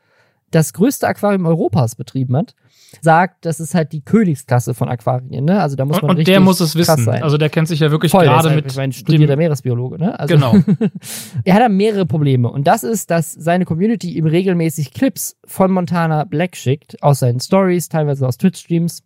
das 0.52 0.74
größte 0.74 1.08
Aquarium 1.08 1.46
Europas 1.46 1.96
betrieben 1.96 2.36
hat, 2.36 2.56
sagt, 3.00 3.46
das 3.46 3.60
ist 3.60 3.74
halt 3.74 3.94
die 3.94 4.02
Königsklasse 4.02 4.74
von 4.74 4.90
Aquarien. 4.90 5.46
Ne? 5.46 5.62
Also 5.62 5.76
da 5.76 5.86
muss 5.86 6.02
man 6.02 6.12
und, 6.12 6.20
und 6.20 6.28
der 6.28 6.40
muss 6.40 6.60
es 6.60 6.76
wissen. 6.76 7.04
Sein. 7.04 7.24
Also 7.24 7.38
der 7.38 7.50
kennt 7.50 7.68
sich 7.68 7.80
ja 7.80 7.90
wirklich 7.90 8.12
Voll, 8.12 8.26
gerade 8.26 8.50
mit. 8.50 8.78
Ein 8.78 8.92
studierter 8.92 9.38
Meeresbiologe. 9.38 9.98
Ne? 9.98 10.20
Also, 10.20 10.34
genau. 10.34 10.56
er 11.46 11.54
hat 11.54 11.62
da 11.62 11.70
mehrere 11.70 12.06
Probleme 12.06 12.50
und 12.50 12.68
das 12.68 12.84
ist, 12.84 13.10
dass 13.10 13.32
seine 13.32 13.66
Community 13.66 14.12
ihm 14.18 14.26
regelmäßig 14.26 14.94
Clips 14.94 15.38
von 15.46 15.72
Montana 15.72 16.26
Black 16.26 16.56
schickt 16.56 17.02
aus 17.02 17.20
seinen 17.20 17.40
Stories, 17.40 17.88
teilweise 17.88 18.28
aus 18.28 18.38
Twitch-Streams, 18.38 19.04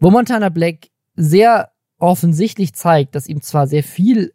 wo 0.00 0.10
Montana 0.10 0.48
Black 0.48 0.88
sehr 1.14 1.70
offensichtlich 1.98 2.74
zeigt, 2.74 3.14
dass 3.14 3.28
ihm 3.28 3.42
zwar 3.42 3.66
sehr 3.66 3.82
viel 3.82 4.32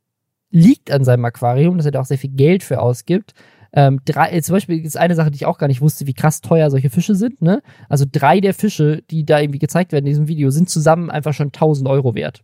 liegt 0.52 0.92
an 0.92 1.04
seinem 1.04 1.26
Aquarium, 1.26 1.78
dass 1.78 1.86
er 1.86 1.92
da 1.92 2.02
auch 2.02 2.06
sehr 2.06 2.18
viel 2.18 2.30
Geld 2.30 2.64
für 2.64 2.80
ausgibt, 2.80 3.34
ähm, 3.76 4.00
drei, 4.06 4.32
äh, 4.32 4.42
zum 4.42 4.54
Beispiel 4.54 4.84
ist 4.84 4.98
eine 4.98 5.16
Sache, 5.16 5.30
die 5.30 5.36
ich 5.36 5.46
auch 5.46 5.58
gar 5.58 5.68
nicht 5.68 5.82
wusste, 5.82 6.08
wie 6.08 6.14
krass 6.14 6.40
teuer 6.40 6.72
solche 6.72 6.90
Fische 6.90 7.14
sind. 7.14 7.42
Ne? 7.42 7.62
Also 7.90 8.06
drei 8.10 8.40
der 8.40 8.54
Fische, 8.54 9.04
die 9.12 9.26
da 9.26 9.40
irgendwie 9.40 9.60
gezeigt 9.60 9.92
werden 9.92 10.06
in 10.06 10.12
diesem 10.12 10.28
Video, 10.30 10.50
sind 10.50 10.70
zusammen 10.70 11.12
einfach 11.12 11.34
schon 11.34 11.48
1000 11.48 11.90
Euro 11.90 12.16
wert. 12.16 12.44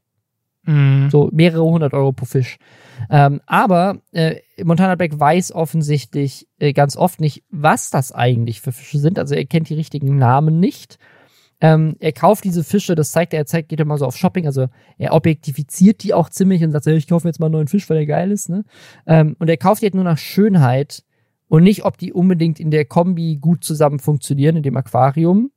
Mhm. 0.66 1.10
So 1.10 1.30
mehrere 1.32 1.64
hundert 1.64 1.94
Euro 1.94 2.12
pro 2.12 2.26
Fisch. 2.26 2.58
Ähm, 3.10 3.40
aber 3.46 4.02
äh, 4.12 4.36
Montana 4.62 4.96
Black 4.96 5.18
weiß 5.18 5.54
offensichtlich 5.54 6.48
äh, 6.60 6.74
ganz 6.74 6.98
oft 6.98 7.22
nicht, 7.22 7.44
was 7.50 7.90
das 7.90 8.12
eigentlich 8.12 8.60
für 8.60 8.74
Fische 8.74 9.00
sind. 9.00 9.18
Also 9.18 9.34
er 9.34 9.46
kennt 9.46 9.70
die 9.70 9.76
richtigen 9.76 10.18
Namen 10.18 10.60
nicht. 10.60 11.00
Ähm, 11.62 11.96
er 12.00 12.12
kauft 12.12 12.44
diese 12.44 12.64
Fische, 12.64 12.96
das 12.96 13.12
zeigt 13.12 13.34
er, 13.34 13.40
er 13.40 13.46
zeigt, 13.46 13.70
geht 13.70 13.80
immer 13.80 13.98
so 13.98 14.06
auf 14.06 14.18
Shopping, 14.18 14.48
also 14.48 14.68
er 14.98 15.14
objektifiziert 15.14 16.02
die 16.02 16.12
auch 16.12 16.28
ziemlich 16.28 16.64
und 16.64 16.72
sagt, 16.72 16.88
ich 16.88 17.08
kaufe 17.08 17.28
jetzt 17.28 17.40
mal 17.40 17.46
einen 17.46 17.54
neuen 17.54 17.68
Fisch, 17.68 17.88
weil 17.88 17.98
der 17.98 18.08
geil 18.08 18.32
ist. 18.32 18.50
Ne? 18.50 18.64
Ähm, 19.06 19.36
und 19.38 19.48
er 19.48 19.58
kauft 19.58 19.82
die 19.82 19.86
halt 19.86 19.96
nur 19.96 20.04
nach 20.04 20.18
Schönheit 20.18 21.04
und 21.52 21.64
nicht, 21.64 21.84
ob 21.84 21.97
die 21.97 22.14
unbedingt 22.14 22.62
in 22.62 22.72
der 22.72 22.86
Kombi 22.86 23.36
gut 23.36 23.66
zusammen 23.66 23.99
funktionieren, 23.99 24.56
in 24.56 24.64
dem 24.64 24.78
Aquarium. 24.78 25.52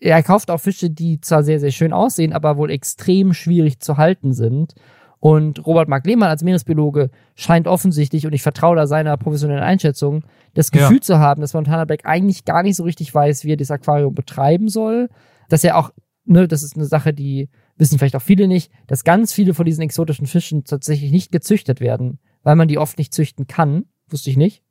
Er 0.00 0.22
kauft 0.22 0.50
auch 0.50 0.58
Fische, 0.58 0.88
die 0.88 1.20
zwar 1.20 1.42
sehr, 1.42 1.60
sehr 1.60 1.72
schön 1.72 1.92
aussehen, 1.92 2.32
aber 2.32 2.56
wohl 2.56 2.70
extrem 2.70 3.34
schwierig 3.34 3.80
zu 3.80 3.98
halten 3.98 4.32
sind. 4.32 4.74
Und 5.20 5.66
Robert 5.66 5.90
Mark 5.90 6.06
Lehmann 6.06 6.30
als 6.30 6.42
Meeresbiologe 6.42 7.10
scheint 7.34 7.68
offensichtlich, 7.68 8.26
und 8.26 8.32
ich 8.32 8.40
vertraue 8.40 8.76
da 8.76 8.86
seiner 8.86 9.14
professionellen 9.18 9.62
Einschätzung, 9.62 10.24
das 10.54 10.70
Gefühl 10.70 10.96
ja. 10.96 11.02
zu 11.02 11.18
haben, 11.18 11.42
dass 11.42 11.52
Montana 11.52 11.84
Black 11.84 12.06
eigentlich 12.06 12.46
gar 12.46 12.62
nicht 12.62 12.76
so 12.76 12.84
richtig 12.84 13.14
weiß, 13.14 13.44
wie 13.44 13.52
er 13.52 13.58
das 13.58 13.70
Aquarium 13.70 14.14
betreiben 14.14 14.68
soll. 14.70 15.10
Dass 15.50 15.64
er 15.64 15.76
auch, 15.76 15.90
ne, 16.24 16.48
das 16.48 16.62
ist 16.62 16.76
eine 16.76 16.86
Sache, 16.86 17.12
die 17.12 17.50
wissen 17.76 17.98
vielleicht 17.98 18.16
auch 18.16 18.22
viele 18.22 18.48
nicht, 18.48 18.72
dass 18.86 19.04
ganz 19.04 19.34
viele 19.34 19.52
von 19.52 19.66
diesen 19.66 19.82
exotischen 19.82 20.26
Fischen 20.26 20.64
tatsächlich 20.64 21.10
nicht 21.10 21.30
gezüchtet 21.30 21.80
werden, 21.80 22.20
weil 22.42 22.56
man 22.56 22.68
die 22.68 22.78
oft 22.78 22.96
nicht 22.96 23.12
züchten 23.12 23.46
kann. 23.46 23.84
Wusste 24.08 24.30
ich 24.30 24.38
nicht 24.38 24.62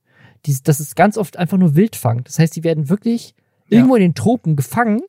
die, 0.46 0.56
das 0.64 0.80
ist 0.80 0.96
ganz 0.96 1.18
oft 1.18 1.38
einfach 1.38 1.58
nur 1.58 1.76
Wildfang. 1.76 2.24
Das 2.24 2.40
heißt, 2.40 2.56
die 2.56 2.64
werden 2.64 2.90
wirklich 2.90 3.36
ja. 3.68 3.78
irgendwo 3.78 3.96
in 3.96 4.02
den 4.02 4.16
Tropen 4.16 4.56
gefangen 4.56 5.02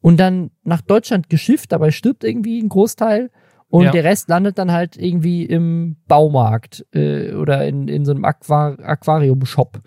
und 0.00 0.18
dann 0.18 0.50
nach 0.62 0.80
Deutschland 0.80 1.28
geschifft, 1.28 1.72
dabei 1.72 1.90
stirbt 1.90 2.24
irgendwie 2.24 2.60
ein 2.60 2.68
Großteil 2.68 3.30
und 3.68 3.84
ja. 3.84 3.90
der 3.92 4.04
Rest 4.04 4.28
landet 4.28 4.58
dann 4.58 4.72
halt 4.72 4.96
irgendwie 4.96 5.44
im 5.44 5.96
Baumarkt 6.08 6.84
äh, 6.92 7.34
oder 7.34 7.66
in, 7.66 7.88
in 7.88 8.04
so 8.04 8.12
einem 8.12 8.24
Aquar 8.24 8.78
Aquarium-Shop, 8.80 9.80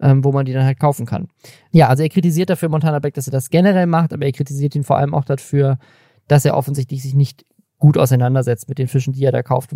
ähm, 0.00 0.22
wo 0.24 0.32
man 0.32 0.44
die 0.44 0.52
dann 0.52 0.66
halt 0.66 0.78
kaufen 0.78 1.06
kann. 1.06 1.28
Ja, 1.70 1.88
also 1.88 2.02
er 2.02 2.10
kritisiert 2.10 2.50
dafür 2.50 2.68
Montana 2.68 2.98
Beck, 2.98 3.14
dass 3.14 3.28
er 3.28 3.32
das 3.32 3.50
generell 3.50 3.86
macht, 3.86 4.12
aber 4.12 4.26
er 4.26 4.32
kritisiert 4.32 4.74
ihn 4.74 4.84
vor 4.84 4.98
allem 4.98 5.14
auch 5.14 5.24
dafür, 5.24 5.78
dass 6.28 6.44
er 6.44 6.56
offensichtlich 6.56 7.02
sich 7.02 7.14
nicht 7.14 7.46
gut 7.78 7.98
auseinandersetzt 7.98 8.68
mit 8.68 8.78
den 8.78 8.86
Fischen, 8.86 9.12
die 9.12 9.24
er 9.24 9.32
da 9.32 9.42
kauft, 9.42 9.70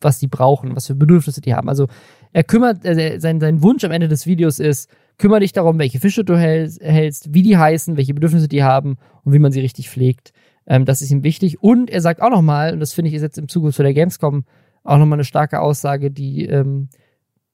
was 0.00 0.18
die 0.18 0.28
brauchen, 0.28 0.76
was 0.76 0.86
für 0.86 0.94
Bedürfnisse 0.94 1.40
die 1.40 1.54
haben. 1.54 1.68
Also 1.68 1.88
er 2.32 2.44
kümmert, 2.44 2.84
äh, 2.84 3.18
sein, 3.20 3.40
sein 3.40 3.62
Wunsch 3.62 3.84
am 3.84 3.90
Ende 3.90 4.08
des 4.08 4.26
Videos 4.26 4.58
ist, 4.58 4.90
kümmere 5.18 5.40
dich 5.40 5.52
darum, 5.52 5.78
welche 5.78 6.00
Fische 6.00 6.24
du 6.24 6.36
hältst, 6.36 7.34
wie 7.34 7.42
die 7.42 7.56
heißen, 7.56 7.96
welche 7.96 8.14
Bedürfnisse 8.14 8.48
die 8.48 8.62
haben 8.62 8.96
und 9.24 9.32
wie 9.32 9.38
man 9.38 9.52
sie 9.52 9.60
richtig 9.60 9.90
pflegt. 9.90 10.32
Ähm, 10.66 10.84
das 10.84 11.02
ist 11.02 11.10
ihm 11.10 11.24
wichtig. 11.24 11.62
Und 11.62 11.90
er 11.90 12.00
sagt 12.00 12.22
auch 12.22 12.30
nochmal, 12.30 12.72
und 12.72 12.80
das 12.80 12.92
finde 12.92 13.10
ich 13.10 13.14
ist 13.14 13.22
jetzt 13.22 13.38
im 13.38 13.48
Zuge 13.48 13.72
zu 13.72 13.82
der 13.82 13.94
Gamescom 13.94 14.44
auch 14.84 14.98
nochmal 14.98 15.16
eine 15.16 15.24
starke 15.24 15.60
Aussage, 15.60 16.10
die 16.10 16.46
ähm, 16.46 16.88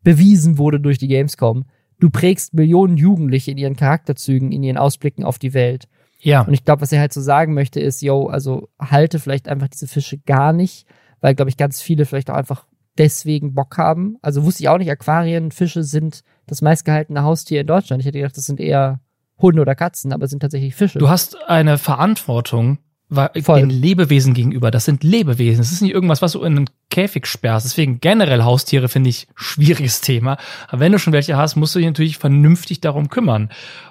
bewiesen 0.03 0.59
wurde 0.59 0.81
durch 0.81 0.99
die 0.99 1.09
Gamescom. 1.09 1.65
Du 2.01 2.11
prägst 2.11 2.55
Millionen 2.55 2.97
Jugendliche 2.97 3.51
in 3.51 3.59
ihren 3.59 3.77
Charakterzügen, 3.77 4.53
in 4.53 4.63
ihren 4.63 4.79
Ausblicken 4.79 5.25
auf 5.25 5.39
die 5.39 5.53
Welt. 5.53 5.89
Ja. 6.21 6.43
Und 6.43 6.55
ich 6.55 6.65
glaube, 6.65 6.83
was 6.83 6.93
er 6.93 7.01
halt 7.01 7.13
so 7.13 7.21
sagen 7.21 7.55
möchte, 7.55 7.81
ist, 7.81 8.03
yo, 8.03 8.29
also 8.29 8.69
halte 8.79 9.19
vielleicht 9.19 9.49
einfach 9.49 9.69
diese 9.69 9.87
Fische 9.87 10.19
gar 10.19 10.53
nicht, 10.53 10.87
weil, 11.21 11.35
glaube 11.35 11.51
ich, 11.51 11.57
ganz 11.57 11.83
viele 11.83 12.07
vielleicht 12.07 12.31
auch 12.31 12.37
einfach 12.37 12.67
deswegen 12.99 13.55
Bock 13.55 13.79
haben. 13.79 14.17
Also 14.23 14.45
wusste 14.45 14.63
ich 14.63 14.69
auch 14.69 14.79
nicht, 14.79 14.91
Aquarien, 14.91 15.51
Fische 15.53 15.85
sind 15.85 16.23
das 16.47 16.63
meistgehaltene 16.63 17.23
Haustier 17.23 17.61
in 17.63 17.67
Deutschland. 17.67 18.03
Ich 18.03 18.07
hätte 18.07 18.19
gedacht, 18.19 18.37
das 18.37 18.47
sind 18.47 18.61
eher 18.61 19.01
Hunde 19.41 19.63
oder 19.63 19.75
Katzen, 19.75 20.13
aber 20.13 20.25
es 20.25 20.31
sind 20.31 20.41
tatsächlich 20.41 20.75
Fische. 20.75 20.99
Du 20.99 21.09
hast 21.09 21.37
eine 21.49 21.79
Verantwortung 21.79 22.79
Voll. 23.11 23.61
den 23.61 23.71
Lebewesen 23.71 24.35
gegenüber. 24.35 24.71
Das 24.71 24.85
sind 24.85 25.03
Lebewesen. 25.03 25.59
Das 25.59 25.73
ist 25.73 25.81
nicht 25.81 25.95
irgendwas, 25.95 26.21
was 26.21 26.33
du 26.33 26.43
in 26.43 26.57
einen 26.57 26.71
Käfig 26.91 27.27
sperrst. 27.27 27.65
Deswegen 27.65 28.01
generell 28.01 28.43
Haustiere 28.43 28.89
finde 28.89 29.09
ich 29.09 29.29
schwieriges 29.35 30.03
Thema. 30.03 30.37
Aber 30.69 30.81
wenn 30.81 30.93
du 30.93 30.99
schon 30.99 31.15
welche 31.15 31.37
hast, 31.37 31.57
musst 31.57 31.75
du 31.75 31.79
dich 31.79 31.89
natürlich 31.89 32.19
vernünftig 32.19 32.81
darum 32.81 33.09
kümmern. 33.09 33.49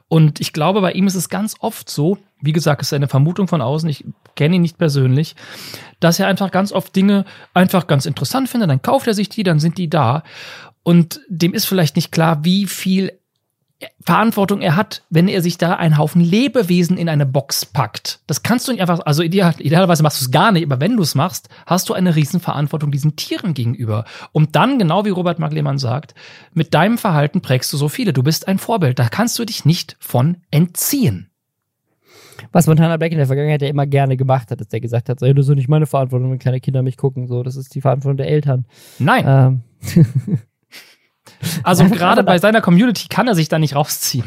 Und 0.08 0.40
ich 0.40 0.54
glaube, 0.54 0.82
bei 0.82 0.92
ihm 0.92 1.08
ist 1.08 1.16
es 1.16 1.30
ganz 1.30 1.56
oft 1.60 1.90
so, 1.90 2.20
wie 2.42 2.54
gesagt, 2.54 2.82
es 2.82 2.90
ist 2.90 2.94
eine 2.94 3.08
Vermutung 3.08 3.48
von 3.48 3.62
außen, 3.62 3.90
ich 3.90 4.06
kenne 4.36 4.56
ihn 4.56 4.62
nicht 4.62 4.78
persönlich, 4.78 5.36
dass 6.00 6.20
er 6.20 6.28
einfach 6.28 6.52
ganz 6.52 6.72
oft 6.72 6.96
Dinge 6.96 7.26
einfach 7.54 7.88
ganz 7.88 8.06
interessant 8.06 8.50
findet, 8.50 8.70
dann 8.70 8.82
kauft 8.82 9.08
er 9.08 9.14
sich 9.14 9.30
die, 9.30 9.44
dann 9.44 9.60
sind 9.60 9.78
die 9.78 9.90
da. 9.90 10.24
Und 10.84 11.22
dem 11.28 11.54
ist 11.54 11.66
vielleicht 11.66 11.96
nicht 11.96 12.12
klar, 12.12 12.44
wie 12.44 12.66
viel 12.66 13.20
Verantwortung 14.04 14.62
er 14.62 14.76
hat, 14.76 15.04
wenn 15.10 15.28
er 15.28 15.44
sich 15.44 15.60
da 15.60 15.76
einen 15.76 16.00
Haufen 16.00 16.22
Lebewesen 16.22 16.98
in 16.98 17.10
eine 17.10 17.28
Box 17.28 17.66
packt. 17.66 18.22
Das 18.26 18.42
kannst 18.42 18.68
du 18.68 18.72
nicht 18.72 18.82
einfach, 18.82 19.02
also 19.06 19.22
ideal, 19.22 19.54
idealerweise 19.60 20.02
machst 20.02 20.20
du 20.20 20.26
es 20.26 20.32
gar 20.32 20.52
nicht, 20.52 20.66
aber 20.66 20.80
wenn 20.80 20.98
du 20.98 21.04
es 21.04 21.14
machst, 21.14 21.50
hast 21.68 21.88
du 21.90 21.94
eine 21.94 22.16
Riesenverantwortung 22.16 22.90
diesen 22.90 23.16
Tieren 23.16 23.54
gegenüber. 23.54 24.06
Und 24.32 24.56
dann, 24.56 24.80
genau 24.80 25.06
wie 25.06 25.10
Robert 25.10 25.38
Maglemann 25.38 25.78
sagt, 25.78 26.16
mit 26.54 26.74
deinem 26.74 26.98
Verhalten 26.98 27.42
prägst 27.42 27.72
du 27.72 27.78
so 27.78 27.88
viele. 27.88 28.14
Du 28.14 28.24
bist 28.24 28.48
ein 28.48 28.58
Vorbild. 28.58 28.98
Da 28.98 29.10
kannst 29.10 29.38
du 29.38 29.46
dich 29.46 29.64
nicht 29.64 29.96
von 30.00 30.38
entziehen. 30.50 31.30
Was 32.52 32.68
Montana 32.68 32.98
Black 32.98 33.12
in 33.12 33.18
der 33.18 33.28
Vergangenheit 33.28 33.62
ja 33.62 33.68
immer 33.68 33.86
gerne 33.86 34.18
gemacht 34.18 34.52
hat, 34.52 34.62
dass 34.62 34.72
er 34.72 34.80
gesagt 34.80 35.10
hat, 35.10 35.20
so, 35.20 35.26
hey, 35.26 35.34
das 35.34 35.48
ist 35.48 35.56
nicht 35.56 35.70
meine 35.70 35.86
Verantwortung, 35.86 36.32
wenn 36.32 36.40
kleine 36.40 36.60
Kinder 36.60 36.82
mich 36.82 36.98
gucken. 36.98 37.28
So, 37.28 37.44
das 37.44 37.56
ist 37.56 37.74
die 37.76 37.82
Verantwortung 37.82 38.18
der 38.18 38.28
Eltern. 38.28 38.66
Nein. 39.00 39.24
Ähm. 39.28 39.62
Also 41.64 41.86
gerade 41.86 42.24
bei 42.24 42.38
seiner 42.40 42.62
Community 42.62 43.08
kann 43.10 43.28
er 43.28 43.36
sich 43.36 43.50
da 43.50 43.60
nicht 43.60 43.76
rausziehen. 43.76 44.26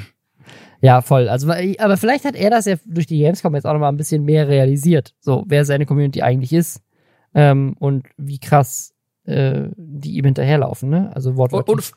Ja, 0.83 1.03
voll. 1.03 1.29
Also, 1.29 1.51
aber 1.79 1.97
vielleicht 1.97 2.25
hat 2.25 2.35
er 2.35 2.51
das 2.51 2.65
ja 2.65 2.77
durch 2.87 3.07
die 3.07 3.19
Gamescom 3.19 3.55
jetzt 3.55 3.67
auch 3.67 3.73
noch 3.73 3.81
mal 3.81 3.89
ein 3.89 3.99
bisschen 3.99 4.25
mehr 4.25 4.49
realisiert. 4.49 5.15
So, 5.21 5.45
wer 5.47 5.65
seine 5.65 5.85
Community 5.85 6.23
eigentlich 6.23 6.53
ist 6.53 6.81
ähm, 7.35 7.75
und 7.79 8.07
wie 8.17 8.39
krass 8.39 8.90
äh, 9.27 9.69
die 9.77 10.17
ihm 10.17 10.25
hinterherlaufen, 10.25 10.89
ne? 10.89 11.11
Also 11.15 11.37
wortwörtlich. 11.37 11.75
Und 11.75 11.93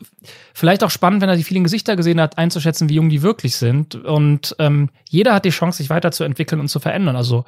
vielleicht 0.54 0.84
auch 0.84 0.90
spannend, 0.90 1.22
wenn 1.22 1.30
er 1.30 1.36
die 1.36 1.44
vielen 1.44 1.64
Gesichter 1.64 1.96
gesehen 1.96 2.20
hat, 2.20 2.38
einzuschätzen, 2.38 2.90
wie 2.90 2.96
jung 2.96 3.10
die 3.10 3.22
wirklich 3.22 3.56
sind. 3.56 3.96
Und 3.96 4.56
ähm, 4.60 4.90
jeder 5.10 5.34
hat 5.34 5.46
die 5.46 5.50
Chance, 5.50 5.78
sich 5.78 5.90
weiterzuentwickeln 5.90 6.60
und 6.60 6.68
zu 6.68 6.80
verändern. 6.80 7.16
Also 7.16 7.46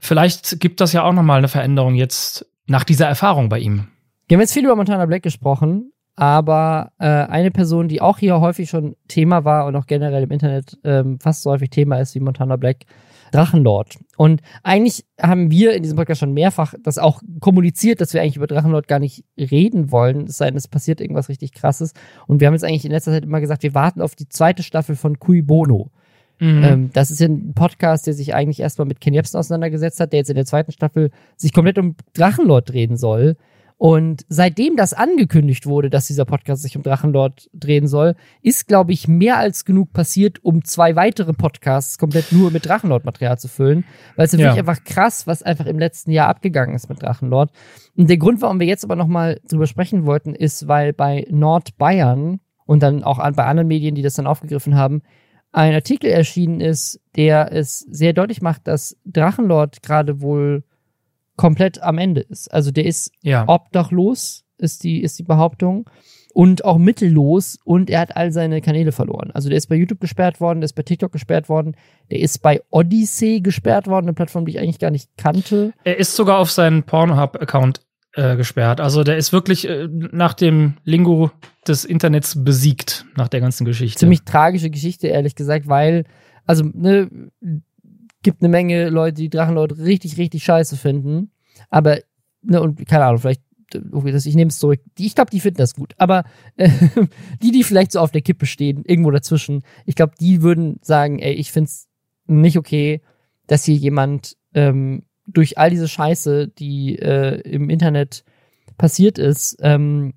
vielleicht 0.00 0.60
gibt 0.60 0.80
das 0.80 0.92
ja 0.92 1.02
auch 1.02 1.12
nochmal 1.12 1.38
eine 1.38 1.48
Veränderung 1.48 1.94
jetzt 1.94 2.46
nach 2.66 2.84
dieser 2.84 3.06
Erfahrung 3.06 3.48
bei 3.48 3.58
ihm. 3.58 3.88
Wir 4.28 4.36
haben 4.36 4.42
jetzt 4.42 4.54
viel 4.54 4.64
über 4.64 4.76
Montana 4.76 5.06
Black 5.06 5.22
gesprochen, 5.22 5.92
aber 6.16 6.92
äh, 6.98 7.06
eine 7.06 7.50
Person, 7.50 7.88
die 7.88 8.00
auch 8.00 8.18
hier 8.18 8.40
häufig 8.40 8.70
schon 8.70 8.96
Thema 9.06 9.44
war 9.44 9.66
und 9.66 9.76
auch 9.76 9.86
generell 9.86 10.24
im 10.24 10.30
Internet 10.30 10.78
ähm, 10.82 11.20
fast 11.20 11.42
so 11.42 11.50
häufig 11.50 11.70
Thema 11.70 11.98
ist 11.98 12.14
wie 12.14 12.20
Montana 12.20 12.56
Black, 12.56 12.86
Drachenlord. 13.32 13.98
Und 14.16 14.40
eigentlich 14.62 15.04
haben 15.20 15.50
wir 15.50 15.74
in 15.74 15.82
diesem 15.82 15.96
Podcast 15.96 16.20
schon 16.20 16.32
mehrfach 16.32 16.74
das 16.82 16.98
auch 16.98 17.22
kommuniziert, 17.40 18.00
dass 18.00 18.14
wir 18.14 18.22
eigentlich 18.22 18.36
über 18.36 18.46
Drachenlord 18.46 18.88
gar 18.88 18.98
nicht 18.98 19.24
reden 19.38 19.90
wollen, 19.90 20.26
es 20.26 20.38
sei 20.38 20.46
denn, 20.46 20.56
es 20.56 20.68
passiert 20.68 21.00
irgendwas 21.00 21.28
richtig 21.28 21.52
krasses. 21.52 21.92
Und 22.26 22.40
wir 22.40 22.46
haben 22.46 22.54
jetzt 22.54 22.64
eigentlich 22.64 22.84
in 22.84 22.92
letzter 22.92 23.12
Zeit 23.12 23.24
immer 23.24 23.40
gesagt, 23.40 23.62
wir 23.62 23.74
warten 23.74 24.00
auf 24.00 24.14
die 24.14 24.28
zweite 24.28 24.62
Staffel 24.62 24.96
von 24.96 25.18
Cui 25.18 25.42
Bono. 25.42 25.90
Mhm. 26.38 26.64
Ähm, 26.64 26.90
das 26.92 27.10
ist 27.10 27.20
ja 27.20 27.28
ein 27.28 27.54
Podcast, 27.54 28.06
der 28.06 28.14
sich 28.14 28.34
eigentlich 28.34 28.60
erstmal 28.60 28.86
mit 28.86 29.00
Ken 29.00 29.14
Jebsen 29.14 29.38
auseinandergesetzt 29.38 30.00
hat, 30.00 30.12
der 30.12 30.18
jetzt 30.18 30.30
in 30.30 30.36
der 30.36 30.44
zweiten 30.44 30.72
Staffel 30.72 31.10
sich 31.36 31.52
komplett 31.52 31.78
um 31.78 31.96
Drachenlord 32.14 32.70
drehen 32.70 32.96
soll. 32.96 33.36
Und 33.78 34.24
seitdem 34.28 34.76
das 34.76 34.94
angekündigt 34.94 35.66
wurde, 35.66 35.90
dass 35.90 36.06
dieser 36.06 36.24
Podcast 36.24 36.62
sich 36.62 36.78
um 36.78 36.82
Drachenlord 36.82 37.50
drehen 37.52 37.86
soll, 37.88 38.14
ist, 38.40 38.68
glaube 38.68 38.92
ich, 38.92 39.06
mehr 39.06 39.36
als 39.36 39.66
genug 39.66 39.92
passiert, 39.92 40.42
um 40.42 40.64
zwei 40.64 40.96
weitere 40.96 41.34
Podcasts 41.34 41.98
komplett 41.98 42.32
nur 42.32 42.50
mit 42.50 42.64
Drachenlord-Material 42.64 43.38
zu 43.38 43.48
füllen. 43.48 43.84
Weil 44.16 44.26
es 44.26 44.32
natürlich 44.32 44.54
ja. 44.54 44.60
einfach 44.60 44.82
krass, 44.84 45.26
was 45.26 45.42
einfach 45.42 45.66
im 45.66 45.78
letzten 45.78 46.10
Jahr 46.10 46.28
abgegangen 46.28 46.74
ist 46.74 46.88
mit 46.88 47.02
Drachenlord. 47.02 47.50
Und 47.96 48.08
der 48.08 48.16
Grund, 48.16 48.40
warum 48.40 48.60
wir 48.60 48.66
jetzt 48.66 48.84
aber 48.84 48.96
nochmal 48.96 49.40
drüber 49.46 49.66
sprechen 49.66 50.06
wollten, 50.06 50.34
ist, 50.34 50.68
weil 50.68 50.94
bei 50.94 51.26
Nordbayern 51.30 52.40
und 52.64 52.82
dann 52.82 53.04
auch 53.04 53.18
bei 53.32 53.44
anderen 53.44 53.68
Medien, 53.68 53.94
die 53.94 54.02
das 54.02 54.14
dann 54.14 54.26
aufgegriffen 54.26 54.74
haben, 54.74 55.02
ein 55.52 55.74
Artikel 55.74 56.10
erschienen 56.10 56.60
ist, 56.60 57.00
der 57.14 57.52
es 57.52 57.80
sehr 57.80 58.14
deutlich 58.14 58.40
macht, 58.40 58.66
dass 58.66 58.96
Drachenlord 59.04 59.82
gerade 59.82 60.20
wohl 60.22 60.64
komplett 61.36 61.82
am 61.82 61.98
Ende 61.98 62.22
ist. 62.22 62.52
Also 62.52 62.70
der 62.70 62.86
ist 62.86 63.12
ja. 63.22 63.44
obdachlos, 63.46 64.44
ist 64.58 64.84
die, 64.84 65.02
ist 65.02 65.18
die 65.18 65.22
Behauptung. 65.22 65.88
Und 66.34 66.66
auch 66.66 66.76
mittellos 66.76 67.56
und 67.64 67.88
er 67.88 68.00
hat 68.00 68.14
all 68.14 68.30
seine 68.30 68.60
Kanäle 68.60 68.92
verloren. 68.92 69.30
Also 69.32 69.48
der 69.48 69.56
ist 69.56 69.68
bei 69.68 69.76
YouTube 69.76 70.00
gesperrt 70.00 70.38
worden, 70.38 70.60
der 70.60 70.66
ist 70.66 70.74
bei 70.74 70.82
TikTok 70.82 71.10
gesperrt 71.10 71.48
worden, 71.48 71.76
der 72.10 72.20
ist 72.20 72.42
bei 72.42 72.60
Odyssey 72.68 73.40
gesperrt 73.40 73.86
worden, 73.86 74.04
eine 74.04 74.12
Plattform, 74.12 74.44
die 74.44 74.52
ich 74.52 74.58
eigentlich 74.58 74.78
gar 74.78 74.90
nicht 74.90 75.08
kannte. 75.16 75.72
Er 75.84 75.96
ist 75.96 76.14
sogar 76.14 76.38
auf 76.38 76.50
seinen 76.50 76.82
Pornhub-Account 76.82 77.80
äh, 78.16 78.36
gesperrt. 78.36 78.80
Also 78.80 79.04
der 79.04 79.16
ist 79.16 79.32
wirklich 79.32 79.68
äh, 79.68 79.88
nach 79.90 80.34
dem 80.34 80.74
Lingo 80.84 81.30
des 81.66 81.84
Internets 81.84 82.42
besiegt, 82.42 83.06
nach 83.16 83.28
der 83.28 83.40
ganzen 83.40 83.64
Geschichte. 83.64 83.98
Ziemlich 83.98 84.22
tragische 84.24 84.70
Geschichte, 84.70 85.06
ehrlich 85.06 85.36
gesagt, 85.36 85.68
weil, 85.68 86.04
also, 86.44 86.64
ne, 86.64 87.08
gibt 88.22 88.42
eine 88.42 88.48
Menge 88.48 88.88
Leute, 88.88 89.22
die 89.22 89.30
Drachenlord 89.30 89.78
richtig, 89.78 90.18
richtig 90.18 90.44
scheiße 90.44 90.76
finden. 90.76 91.30
Aber, 91.70 91.98
ne, 92.42 92.60
und 92.60 92.86
keine 92.86 93.04
Ahnung, 93.04 93.20
vielleicht, 93.20 93.42
okay, 93.92 94.14
ich 94.14 94.34
nehme 94.34 94.50
es 94.50 94.58
zurück. 94.58 94.80
Ich 94.98 95.14
glaube, 95.14 95.30
die 95.30 95.40
finden 95.40 95.58
das 95.58 95.74
gut. 95.74 95.94
Aber 95.98 96.24
äh, 96.56 96.70
die, 97.42 97.52
die 97.52 97.64
vielleicht 97.64 97.92
so 97.92 98.00
auf 98.00 98.12
der 98.12 98.22
Kippe 98.22 98.46
stehen, 98.46 98.84
irgendwo 98.84 99.10
dazwischen, 99.10 99.62
ich 99.84 99.94
glaube, 99.94 100.14
die 100.20 100.42
würden 100.42 100.78
sagen, 100.82 101.18
ey, 101.18 101.34
ich 101.34 101.52
finde 101.52 101.68
es 101.68 101.88
nicht 102.26 102.58
okay, 102.58 103.00
dass 103.46 103.64
hier 103.64 103.76
jemand 103.76 104.36
ähm, 104.54 105.04
durch 105.26 105.58
all 105.58 105.70
diese 105.70 105.88
Scheiße, 105.88 106.48
die 106.48 106.98
äh, 106.98 107.40
im 107.40 107.70
Internet 107.70 108.24
passiert 108.78 109.18
ist, 109.18 109.56
ähm, 109.60 110.14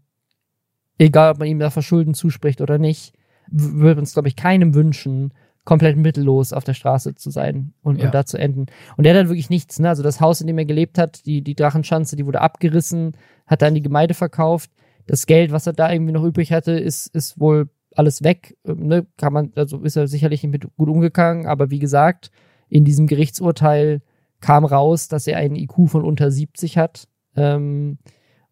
egal 0.97 1.31
ob 1.31 1.39
man 1.39 1.47
ihm 1.47 1.59
da 1.59 1.69
Verschulden 1.69 2.13
zuspricht 2.13 2.61
oder 2.61 2.77
nicht, 2.77 3.13
würde 3.51 4.01
uns, 4.01 4.13
glaube 4.13 4.27
ich, 4.27 4.35
keinem 4.35 4.75
wünschen, 4.75 5.33
komplett 5.69 5.97
mittellos 5.97 6.51
auf 6.51 6.63
der 6.63 6.73
Straße 6.73 7.13
zu 7.13 7.29
sein 7.29 7.73
und, 7.83 7.99
ja. 7.99 8.07
und 8.07 8.15
da 8.15 8.25
zu 8.25 8.39
enden. 8.39 8.65
Und 8.97 9.05
er 9.05 9.13
hat 9.13 9.19
dann 9.21 9.27
wirklich 9.29 9.51
nichts, 9.51 9.77
ne? 9.77 9.87
Also 9.87 10.01
das 10.01 10.19
Haus, 10.19 10.41
in 10.41 10.47
dem 10.47 10.57
er 10.57 10.65
gelebt 10.65 10.97
hat, 10.97 11.27
die, 11.27 11.43
die 11.43 11.53
Drachenschanze, 11.53 12.15
die 12.15 12.25
wurde 12.25 12.41
abgerissen, 12.41 13.15
hat 13.45 13.61
dann 13.61 13.75
die 13.75 13.83
Gemeinde 13.83 14.15
verkauft. 14.15 14.71
Das 15.05 15.27
Geld, 15.27 15.51
was 15.51 15.67
er 15.67 15.73
da 15.73 15.91
irgendwie 15.91 16.11
noch 16.11 16.23
übrig 16.23 16.51
hatte, 16.51 16.71
ist, 16.71 17.13
ist 17.13 17.39
wohl 17.39 17.69
alles 17.93 18.23
weg. 18.23 18.57
Ähm, 18.65 18.87
ne? 18.87 19.05
Kann 19.17 19.31
man, 19.31 19.51
also 19.53 19.77
ist 19.83 19.95
er 19.95 20.07
sicherlich 20.07 20.41
nicht 20.41 20.51
mit 20.51 20.75
gut 20.75 20.89
umgegangen, 20.89 21.45
aber 21.45 21.69
wie 21.69 21.77
gesagt, 21.77 22.31
in 22.67 22.83
diesem 22.83 23.05
Gerichtsurteil 23.05 24.01
kam 24.41 24.65
raus, 24.65 25.07
dass 25.07 25.27
er 25.27 25.37
einen 25.37 25.55
IQ 25.55 25.87
von 25.87 26.03
unter 26.03 26.31
70 26.31 26.79
hat. 26.79 27.07
Ähm, 27.35 27.99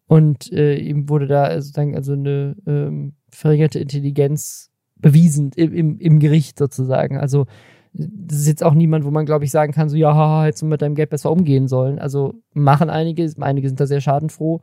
und 0.06 0.52
äh, 0.52 0.76
ihm 0.76 1.08
wurde 1.08 1.26
da 1.26 1.60
sozusagen 1.60 1.96
also 1.96 2.12
eine 2.12 2.54
ähm, 2.64 3.14
verringerte 3.28 3.80
Intelligenz 3.80 4.67
bewiesen 5.00 5.50
im, 5.56 5.72
im, 5.72 5.98
im 5.98 6.18
Gericht 6.18 6.58
sozusagen. 6.58 7.18
Also 7.18 7.46
das 7.92 8.38
ist 8.38 8.46
jetzt 8.46 8.64
auch 8.64 8.74
niemand, 8.74 9.04
wo 9.04 9.10
man, 9.10 9.26
glaube 9.26 9.44
ich, 9.44 9.50
sagen 9.50 9.72
kann, 9.72 9.88
so, 9.88 9.96
ja, 9.96 10.14
haha, 10.14 10.44
hättest 10.44 10.62
du 10.62 10.66
mit 10.66 10.82
deinem 10.82 10.94
Geld 10.94 11.10
besser 11.10 11.30
umgehen 11.30 11.68
sollen. 11.68 11.98
Also 11.98 12.34
machen 12.52 12.90
einige, 12.90 13.30
einige 13.40 13.68
sind 13.68 13.80
da 13.80 13.86
sehr 13.86 14.00
schadenfroh. 14.00 14.60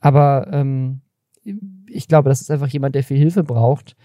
Aber 0.00 0.48
ähm, 0.52 1.00
ich 1.88 2.08
glaube, 2.08 2.28
das 2.28 2.40
ist 2.40 2.50
einfach 2.50 2.68
jemand, 2.68 2.94
der 2.94 3.04
viel 3.04 3.18
Hilfe 3.18 3.44
braucht. 3.44 3.96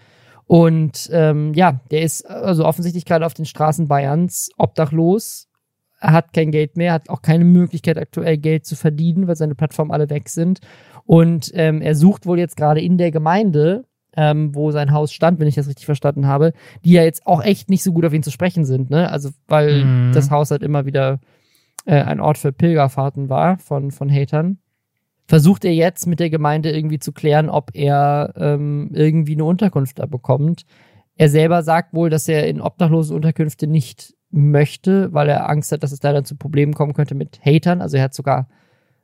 Und 0.46 1.08
ähm, 1.12 1.54
ja, 1.54 1.80
der 1.90 2.02
ist 2.02 2.28
also 2.28 2.64
offensichtlich 2.64 3.04
gerade 3.04 3.24
auf 3.24 3.34
den 3.34 3.44
Straßen 3.44 3.88
Bayerns 3.88 4.50
obdachlos. 4.56 5.48
Hat 6.00 6.32
kein 6.32 6.50
Geld 6.50 6.76
mehr, 6.76 6.92
hat 6.92 7.10
auch 7.10 7.22
keine 7.22 7.44
Möglichkeit, 7.44 7.98
aktuell 7.98 8.38
Geld 8.38 8.66
zu 8.66 8.74
verdienen, 8.74 9.28
weil 9.28 9.36
seine 9.36 9.54
Plattformen 9.54 9.90
alle 9.90 10.08
weg 10.10 10.28
sind. 10.28 10.60
Und 11.04 11.50
ähm, 11.54 11.82
er 11.82 11.94
sucht 11.94 12.26
wohl 12.26 12.38
jetzt 12.38 12.56
gerade 12.56 12.80
in 12.80 12.98
der 12.98 13.10
Gemeinde 13.10 13.84
ähm, 14.20 14.54
wo 14.54 14.70
sein 14.70 14.92
Haus 14.92 15.14
stand, 15.14 15.40
wenn 15.40 15.48
ich 15.48 15.54
das 15.54 15.66
richtig 15.66 15.86
verstanden 15.86 16.26
habe, 16.26 16.52
die 16.84 16.92
ja 16.92 17.02
jetzt 17.02 17.26
auch 17.26 17.42
echt 17.42 17.70
nicht 17.70 17.82
so 17.82 17.90
gut 17.94 18.04
auf 18.04 18.12
ihn 18.12 18.22
zu 18.22 18.30
sprechen 18.30 18.66
sind, 18.66 18.90
ne? 18.90 19.10
Also, 19.10 19.30
weil 19.48 19.82
mhm. 19.82 20.12
das 20.12 20.30
Haus 20.30 20.50
halt 20.50 20.62
immer 20.62 20.84
wieder 20.84 21.20
äh, 21.86 22.02
ein 22.02 22.20
Ort 22.20 22.36
für 22.36 22.52
Pilgerfahrten 22.52 23.30
war 23.30 23.56
von, 23.56 23.90
von 23.90 24.10
Hatern. 24.10 24.58
Versucht 25.26 25.64
er 25.64 25.72
jetzt 25.72 26.06
mit 26.06 26.20
der 26.20 26.28
Gemeinde 26.28 26.70
irgendwie 26.70 26.98
zu 26.98 27.12
klären, 27.12 27.48
ob 27.48 27.70
er 27.72 28.34
ähm, 28.36 28.90
irgendwie 28.92 29.34
eine 29.34 29.44
Unterkunft 29.44 30.00
da 30.00 30.06
bekommt. 30.06 30.66
Er 31.16 31.30
selber 31.30 31.62
sagt 31.62 31.94
wohl, 31.94 32.10
dass 32.10 32.28
er 32.28 32.46
in 32.46 32.60
obdachlosen 32.60 33.16
Unterkünfte 33.16 33.66
nicht 33.66 34.14
möchte, 34.30 35.14
weil 35.14 35.30
er 35.30 35.48
Angst 35.48 35.72
hat, 35.72 35.82
dass 35.82 35.92
es 35.92 36.00
da 36.00 36.12
dann 36.12 36.26
zu 36.26 36.36
Problemen 36.36 36.74
kommen 36.74 36.92
könnte 36.92 37.14
mit 37.14 37.40
Hatern. 37.42 37.80
Also 37.80 37.96
er 37.96 38.02
hat 38.02 38.14
sogar 38.14 38.48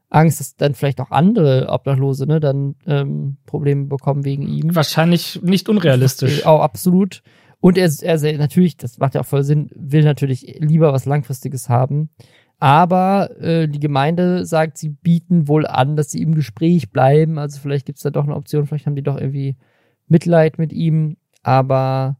Angst, 0.08 0.40
dass 0.40 0.56
dann 0.56 0.74
vielleicht 0.74 1.00
auch 1.00 1.10
andere 1.10 1.68
Obdachlose 1.68 2.26
ne, 2.26 2.40
dann 2.40 2.76
ähm, 2.86 3.38
Probleme 3.46 3.86
bekommen 3.86 4.24
wegen 4.24 4.46
ihm. 4.46 4.74
Wahrscheinlich 4.74 5.42
nicht 5.42 5.68
unrealistisch. 5.68 6.46
Auch 6.46 6.60
absolut. 6.60 7.22
Und 7.60 7.78
er, 7.78 7.90
er 8.02 8.38
natürlich, 8.38 8.76
das 8.76 8.98
macht 8.98 9.14
ja 9.14 9.22
auch 9.22 9.26
voll 9.26 9.42
Sinn, 9.42 9.70
will 9.74 10.04
natürlich 10.04 10.58
lieber 10.60 10.92
was 10.92 11.06
Langfristiges 11.06 11.68
haben. 11.68 12.10
Aber 12.58 13.36
äh, 13.40 13.68
die 13.68 13.80
Gemeinde 13.80 14.46
sagt, 14.46 14.78
sie 14.78 14.90
bieten 14.90 15.48
wohl 15.48 15.66
an, 15.66 15.96
dass 15.96 16.10
sie 16.10 16.22
im 16.22 16.34
Gespräch 16.34 16.90
bleiben. 16.90 17.38
Also 17.38 17.60
vielleicht 17.60 17.86
gibt 17.86 17.98
es 17.98 18.02
da 18.02 18.10
doch 18.10 18.24
eine 18.24 18.36
Option, 18.36 18.66
vielleicht 18.66 18.86
haben 18.86 18.96
die 18.96 19.02
doch 19.02 19.18
irgendwie 19.18 19.56
Mitleid 20.08 20.58
mit 20.58 20.72
ihm. 20.72 21.16
Aber 21.42 22.16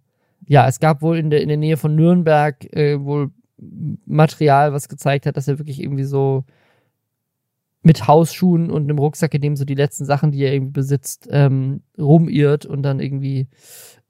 ja, 0.46 0.66
es 0.68 0.80
gab 0.80 1.02
wohl 1.02 1.16
in 1.16 1.30
der, 1.30 1.40
in 1.40 1.48
der 1.48 1.56
Nähe 1.56 1.76
von 1.76 1.94
Nürnberg 1.94 2.64
äh, 2.74 3.02
wohl 3.02 3.30
Material, 4.04 4.72
was 4.72 4.88
gezeigt 4.88 5.24
hat, 5.24 5.36
dass 5.36 5.48
er 5.48 5.58
wirklich 5.58 5.82
irgendwie 5.82 6.04
so 6.04 6.44
mit 7.86 8.08
Hausschuhen 8.08 8.68
und 8.68 8.82
einem 8.82 8.98
Rucksack, 8.98 9.32
in 9.32 9.40
dem 9.40 9.54
so 9.54 9.64
die 9.64 9.76
letzten 9.76 10.06
Sachen, 10.06 10.32
die 10.32 10.42
er 10.42 10.52
irgendwie 10.52 10.72
besitzt, 10.72 11.28
ähm, 11.30 11.82
rumirrt 11.96 12.66
und 12.66 12.82
dann 12.82 12.98
irgendwie 12.98 13.46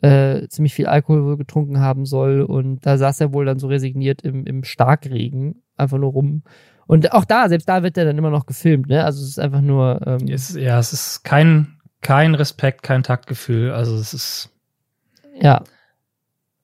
äh, 0.00 0.48
ziemlich 0.48 0.72
viel 0.72 0.86
Alkohol 0.86 1.36
getrunken 1.36 1.78
haben 1.78 2.06
soll. 2.06 2.40
Und 2.40 2.86
da 2.86 2.96
saß 2.96 3.20
er 3.20 3.34
wohl 3.34 3.44
dann 3.44 3.58
so 3.58 3.66
resigniert 3.68 4.22
im, 4.22 4.46
im 4.46 4.64
Starkregen, 4.64 5.62
einfach 5.76 5.98
nur 5.98 6.12
rum. 6.12 6.42
Und 6.86 7.12
auch 7.12 7.26
da, 7.26 7.50
selbst 7.50 7.68
da 7.68 7.82
wird 7.82 7.98
er 7.98 8.06
dann 8.06 8.16
immer 8.16 8.30
noch 8.30 8.46
gefilmt, 8.46 8.88
ne? 8.88 9.04
Also 9.04 9.22
es 9.22 9.28
ist 9.28 9.38
einfach 9.38 9.60
nur. 9.60 10.00
Ähm, 10.06 10.26
es, 10.26 10.54
ja, 10.54 10.78
es 10.78 10.94
ist 10.94 11.22
kein, 11.22 11.78
kein 12.00 12.34
Respekt, 12.34 12.82
kein 12.82 13.02
Taktgefühl. 13.02 13.72
Also 13.72 13.94
es 13.96 14.14
ist. 14.14 14.50
Ja. 15.38 15.64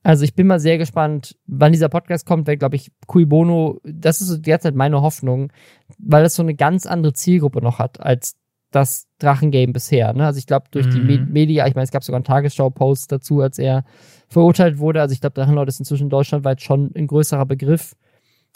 Also 0.03 0.25
ich 0.25 0.35
bin 0.35 0.49
mal 0.49 0.59
sehr 0.59 0.79
gespannt, 0.79 1.37
wann 1.47 1.73
dieser 1.73 1.89
Podcast 1.89 2.27
kommt, 2.27 2.49
weil, 2.49 2.57
glaube 2.57 2.77
ich, 2.77 2.91
Cui 3.07 3.25
Bono, 3.25 3.81
das 3.85 4.21
ist 4.21 4.43
derzeit 4.43 4.75
meine 4.75 5.01
Hoffnung, 5.01 5.53
weil 5.99 6.25
es 6.25 6.35
so 6.35 6.43
eine 6.43 6.55
ganz 6.55 6.87
andere 6.87 7.13
Zielgruppe 7.13 7.63
noch 7.63 7.79
hat 7.79 8.01
als 8.01 8.37
das 8.73 9.07
Drachengame 9.19 9.73
bisher. 9.73 10.13
Ne? 10.13 10.27
Also 10.27 10.39
ich 10.39 10.47
glaube, 10.47 10.67
durch 10.71 10.87
mhm. 10.87 10.91
die 10.91 11.01
Med 11.01 11.31
Media, 11.31 11.67
ich 11.67 11.75
meine, 11.75 11.85
es 11.85 11.93
gab 11.93 12.03
sogar 12.03 12.17
einen 12.17 12.25
Tagesschau-Post 12.25 13.13
dazu, 13.13 13.41
als 13.41 13.59
er 13.59 13.85
verurteilt 14.29 14.79
wurde. 14.79 15.01
Also 15.01 15.13
ich 15.13 15.21
glaube, 15.21 15.35
Drachenlord 15.35 15.69
ist 15.69 15.79
inzwischen 15.79 16.11
deutschlandweit 16.11 16.63
schon 16.63 16.91
ein 16.97 17.07
größerer 17.07 17.47
Begriff. 17.47 17.95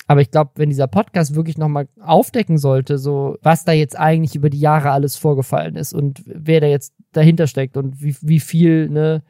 Aber 0.09 0.21
ich 0.21 0.31
glaube, 0.31 0.53
wenn 0.57 0.71
dieser 0.71 0.87
Podcast 0.87 1.35
wirklich 1.35 1.59
nochmal 1.59 1.89
aufdecken 2.01 2.59
sollte, 2.59 2.99
so 2.99 3.37
was 3.43 3.65
da 3.65 3.73
jetzt 3.73 3.99
eigentlich 3.99 4.35
über 4.35 4.51
die 4.51 4.61
Jahre 4.61 4.91
alles 4.91 5.17
vorgefallen 5.17 5.77
ist 5.77 5.93
und 5.93 6.23
wer 6.27 6.61
da 6.61 6.67
jetzt 6.67 6.95
dahinter 7.13 7.47
steckt 7.47 7.77
und 7.77 8.03
wie, 8.03 8.17
wie 8.21 8.41
viel, 8.41 8.89
ne, 8.89 9.23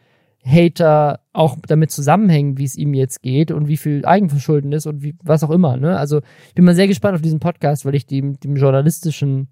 Hater 0.46 1.20
auch 1.32 1.56
damit 1.66 1.90
zusammenhängen, 1.90 2.56
wie 2.56 2.64
es 2.64 2.76
ihm 2.76 2.94
jetzt 2.94 3.22
geht 3.22 3.50
und 3.50 3.66
wie 3.66 3.76
viel 3.76 4.04
Eigenverschulden 4.04 4.72
ist 4.72 4.86
und 4.86 5.02
wie, 5.02 5.16
was 5.22 5.42
auch 5.42 5.50
immer. 5.50 5.76
Ne? 5.76 5.98
Also 5.98 6.20
ich 6.48 6.54
bin 6.54 6.64
mal 6.64 6.74
sehr 6.74 6.86
gespannt 6.86 7.16
auf 7.16 7.22
diesen 7.22 7.40
Podcast, 7.40 7.84
weil 7.84 7.96
ich 7.96 8.06
dem, 8.06 8.38
dem 8.38 8.56
journalistischen 8.56 9.48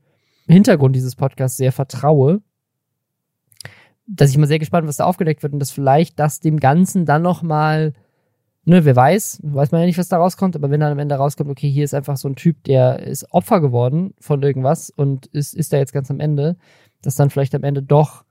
Hintergrund 0.47 0.95
dieses 0.95 1.17
Podcasts 1.17 1.57
sehr 1.57 1.73
vertraue, 1.73 2.43
dass 4.07 4.31
ich 4.31 4.39
mal 4.39 4.47
sehr 4.47 4.59
gespannt, 4.59 4.87
was 4.87 4.99
da 4.99 5.05
aufgedeckt 5.05 5.43
wird 5.43 5.53
und 5.53 5.59
dass 5.59 5.73
vielleicht 5.73 6.19
das 6.21 6.41
dem 6.41 6.61
Ganzen 6.61 7.07
dann 7.07 7.23
noch 7.23 7.43
mal 7.43 7.95
ne, 8.65 8.85
wer 8.85 8.97
weiß, 8.97 9.41
weiß 9.43 9.73
man 9.73 9.83
ja 9.83 9.87
nicht, 9.87 9.99
was 9.99 10.09
da 10.09 10.19
rauskommt, 10.19 10.57
aber 10.57 10.71
wenn 10.71 10.81
dann 10.81 10.93
am 10.93 10.99
Ende 10.99 11.15
rauskommt, 11.15 11.51
okay, 11.51 11.71
hier 11.71 11.85
ist 11.85 11.95
einfach 11.95 12.17
so 12.17 12.29
ein 12.29 12.37
Typ, 12.37 12.65
der 12.65 13.01
ist 13.01 13.33
Opfer 13.33 13.61
geworden 13.61 14.15
von 14.19 14.43
irgendwas 14.43 14.91
und 14.91 15.27
ist, 15.27 15.55
ist 15.55 15.73
da 15.73 15.77
jetzt 15.77 15.93
ganz 15.93 16.11
am 16.11 16.21
Ende, 16.21 16.57
dass 17.03 17.17
dann 17.17 17.31
vielleicht 17.31 17.55
am 17.55 17.65
Ende 17.65 17.83
doch 17.83 18.25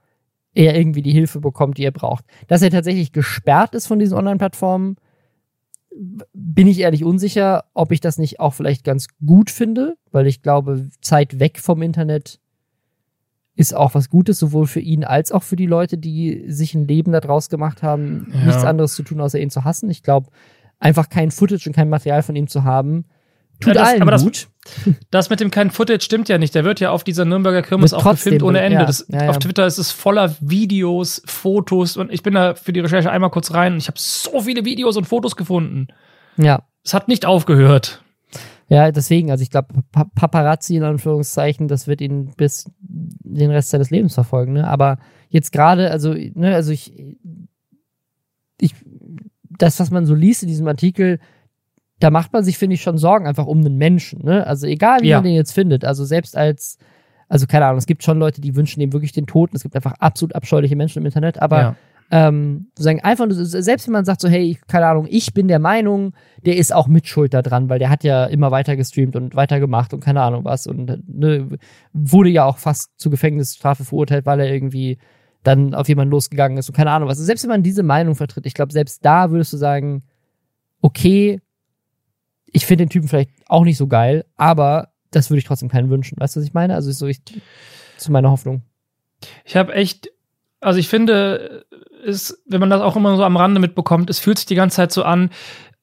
er 0.54 0.76
irgendwie 0.76 1.02
die 1.02 1.12
Hilfe 1.12 1.40
bekommt, 1.40 1.78
die 1.78 1.86
er 1.86 1.92
braucht. 1.92 2.26
Dass 2.48 2.62
er 2.62 2.70
tatsächlich 2.70 3.12
gesperrt 3.12 3.76
ist 3.76 3.88
von 3.88 4.00
diesen 4.00 4.18
Online-Plattformen, 4.18 4.98
bin 6.34 6.68
ich 6.68 6.80
ehrlich 6.80 7.04
unsicher, 7.04 7.66
ob 7.74 7.92
ich 7.92 8.00
das 8.00 8.18
nicht 8.18 8.40
auch 8.40 8.54
vielleicht 8.54 8.84
ganz 8.84 9.08
gut 9.26 9.50
finde, 9.50 9.96
weil 10.12 10.28
ich 10.28 10.42
glaube, 10.42 10.90
Zeit 11.02 11.40
weg 11.40 11.60
vom 11.60 11.82
Internet 11.82 12.40
ist 13.56 13.76
auch 13.76 13.94
was 13.94 14.10
Gutes, 14.10 14.40
sowohl 14.40 14.66
für 14.66 14.80
ihn 14.80 15.04
als 15.04 15.32
auch 15.32 15.44
für 15.44 15.56
die 15.56 15.68
Leute, 15.68 15.98
die 15.98 16.46
sich 16.48 16.74
ein 16.74 16.88
Leben 16.88 17.12
daraus 17.12 17.50
gemacht 17.50 17.84
haben, 17.84 18.32
ja. 18.34 18.46
nichts 18.46 18.64
anderes 18.64 18.96
zu 18.96 19.04
tun, 19.04 19.22
außer 19.22 19.40
ihn 19.40 19.52
zu 19.52 19.64
hassen. 19.64 19.90
Ich 19.92 20.02
glaube, 20.02 20.30
einfach 20.80 21.10
kein 21.10 21.30
Footage 21.30 21.68
und 21.68 21.76
kein 21.76 21.90
Material 21.90 22.24
von 22.24 22.36
ihm 22.36 22.48
zu 22.48 22.64
haben, 22.64 23.06
tut 23.60 23.76
ja, 23.76 23.82
das, 23.82 23.90
allen 23.90 24.02
aber 24.02 24.18
gut. 24.18 24.48
Das, 24.86 24.96
das, 25.12 25.30
mit 25.30 25.40
dem 25.40 25.52
kein 25.52 25.72
Footage 25.72 26.04
stimmt 26.04 26.30
ja 26.30 26.38
nicht. 26.38 26.56
Der 26.56 26.64
wird 26.64 26.80
ja 26.80 26.92
auf 26.92 27.04
dieser 27.04 27.26
Nürnberger 27.26 27.62
Kirmes 27.62 27.94
auch 27.94 28.10
gefilmt 28.10 28.44
ohne 28.44 28.62
Ende. 28.62 28.80
Ja, 28.80 28.86
das, 28.86 29.06
ja, 29.10 29.30
auf 29.30 29.40
Twitter 29.40 29.66
ist 29.66 29.78
es 29.78 29.92
voller 29.92 30.36
Videos, 30.40 31.22
Fotos 31.26 31.98
und 31.98 32.12
ich 32.12 32.24
bin 32.24 32.34
da 32.34 32.56
für 32.56 32.74
die 32.74 32.80
Recherche 32.80 33.12
einmal 33.12 33.30
kurz 33.30 33.54
rein 33.54 33.74
und 33.74 33.80
ich 33.80 33.88
habe 33.88 34.00
so 34.00 34.42
viele 34.42 34.66
Videos 34.66 34.98
und 34.98 35.06
Fotos 35.06 35.36
gefunden. 35.36 35.88
Ja. 36.38 36.64
Es 36.84 36.94
hat 36.94 37.08
nicht 37.08 37.26
aufgehört. 37.26 38.04
Ja, 38.70 38.92
deswegen, 38.92 39.30
also 39.30 39.42
ich 39.42 39.52
glaube, 39.52 39.84
Paparazzi 39.92 40.76
in 40.76 40.84
Anführungszeichen, 40.84 41.68
das 41.68 41.88
wird 41.88 42.02
ihn 42.02 42.32
bis 42.38 42.72
den 42.80 43.52
Rest 43.52 43.70
seines 43.70 43.90
Lebens 43.90 44.14
verfolgen, 44.16 44.54
ne? 44.54 44.68
Aber 44.68 44.98
jetzt 45.30 45.52
gerade, 45.52 45.92
also, 45.92 46.14
ne, 46.14 46.56
also 46.56 46.72
ich, 46.72 46.94
ich, 48.60 48.74
das, 49.58 49.80
was 49.80 49.92
man 49.92 50.06
so 50.06 50.16
liest 50.16 50.44
in 50.44 50.50
diesem 50.50 50.68
Artikel, 50.68 51.20
da 52.04 52.10
macht 52.10 52.34
man 52.34 52.44
sich, 52.44 52.58
finde 52.58 52.76
ich, 52.76 52.82
schon 52.82 52.98
Sorgen 52.98 53.28
einfach 53.28 53.46
um 53.46 53.62
den 53.64 53.78
Menschen, 53.78 54.24
ne? 54.24 54.46
Also 54.46 54.68
egal, 54.68 55.02
wie 55.02 55.10
ja. 55.10 55.18
man 55.18 55.24
den 55.24 55.36
jetzt 55.36 55.54
findet, 55.54 55.86
also 55.86 56.06
selbst 56.06 56.36
als, 56.36 56.78
also 57.30 57.48
keine 57.48 57.66
Ahnung, 57.66 57.78
es 57.78 57.86
gibt 57.86 58.04
schon 58.04 58.20
Leute, 58.20 58.42
die 58.42 58.56
wünschen 58.56 58.82
ihm 58.82 58.94
wirklich 58.94 59.12
den 59.12 59.26
Tod, 59.26 59.52
es 59.54 59.64
gibt 59.64 59.76
einfach 59.76 59.94
absolut 60.00 60.36
abscheuliche 60.36 60.76
Menschen 60.76 61.00
im 61.00 61.06
Internet, 61.06 61.42
aber 61.42 61.62
ja 61.62 61.76
ähm, 62.14 62.68
sozusagen 62.76 63.02
einfach, 63.02 63.26
selbst 63.30 63.88
wenn 63.88 63.94
man 63.94 64.06
sagt 64.06 64.22
so, 64.22 64.30
hey, 64.30 64.60
keine 64.68 64.86
Ahnung, 64.86 65.08
ich 65.10 65.34
bin 65.34 65.48
der 65.48 65.58
Meinung, 65.58 66.14
der 66.46 66.58
ist 66.58 66.72
auch 66.72 66.88
Mitschuld 66.88 67.34
dran, 67.34 67.70
weil 67.70 67.80
der 67.80 67.90
hat 67.90 68.04
ja 68.04 68.26
immer 68.26 68.52
weiter 68.52 68.76
gestreamt 68.76 69.16
und 69.16 69.36
weiter 69.36 69.60
gemacht 69.60 69.96
und 69.96 70.02
keine 70.04 70.22
Ahnung 70.22 70.46
was 70.46 70.68
und 70.68 71.02
ne, 71.08 71.58
wurde 71.92 72.30
ja 72.30 72.46
auch 72.46 72.60
fast 72.60 72.92
zu 73.00 73.10
Gefängnisstrafe 73.10 73.84
verurteilt, 73.84 74.28
weil 74.28 74.40
er 74.42 74.54
irgendwie 74.54 75.00
dann 75.42 75.74
auf 75.74 75.90
jemanden 75.90 76.12
losgegangen 76.12 76.60
ist 76.60 76.70
und 76.70 76.76
keine 76.76 76.92
Ahnung 76.92 77.10
was. 77.10 77.18
Also 77.18 77.26
selbst 77.26 77.44
wenn 77.46 77.50
man 77.50 77.64
diese 77.64 77.82
Meinung 77.82 78.14
vertritt, 78.14 78.46
ich 78.46 78.54
glaube, 78.54 78.74
selbst 78.74 79.04
da 79.04 79.32
würdest 79.32 79.52
du 79.52 79.58
sagen, 79.58 80.04
okay, 80.82 81.42
ich 82.54 82.66
finde 82.66 82.86
den 82.86 82.90
Typen 82.90 83.10
vielleicht 83.10 83.32
auch 83.48 83.64
nicht 83.64 83.78
so 83.78 83.88
geil, 83.88 84.26
aber 84.38 84.90
das 85.12 85.30
würde 85.30 85.40
ich 85.40 85.46
trotzdem 85.46 85.70
keinen 85.70 85.90
wünschen. 85.90 86.18
Weißt 86.20 86.36
du, 86.36 86.40
was 86.40 86.48
ich 86.48 86.54
meine? 86.54 86.76
Also 86.76 86.90
ist 86.90 87.00
so 87.00 87.08
ich, 87.08 87.22
zu 87.98 88.12
meiner 88.12 88.32
Hoffnung. 88.32 88.62
Ich 89.44 89.56
habe 89.56 89.74
echt, 89.74 90.10
also 90.62 90.80
ich 90.80 90.88
finde, 90.88 91.66
ist, 92.04 92.42
wenn 92.48 92.60
man 92.60 92.70
das 92.70 92.82
auch 92.82 92.96
immer 92.96 93.16
so 93.18 93.24
am 93.24 93.38
Rande 93.38 93.60
mitbekommt, 93.60 94.10
es 94.10 94.20
fühlt 94.20 94.38
sich 94.38 94.46
die 94.46 94.56
ganze 94.56 94.78
Zeit 94.78 94.92
so 94.92 95.04
an, 95.04 95.30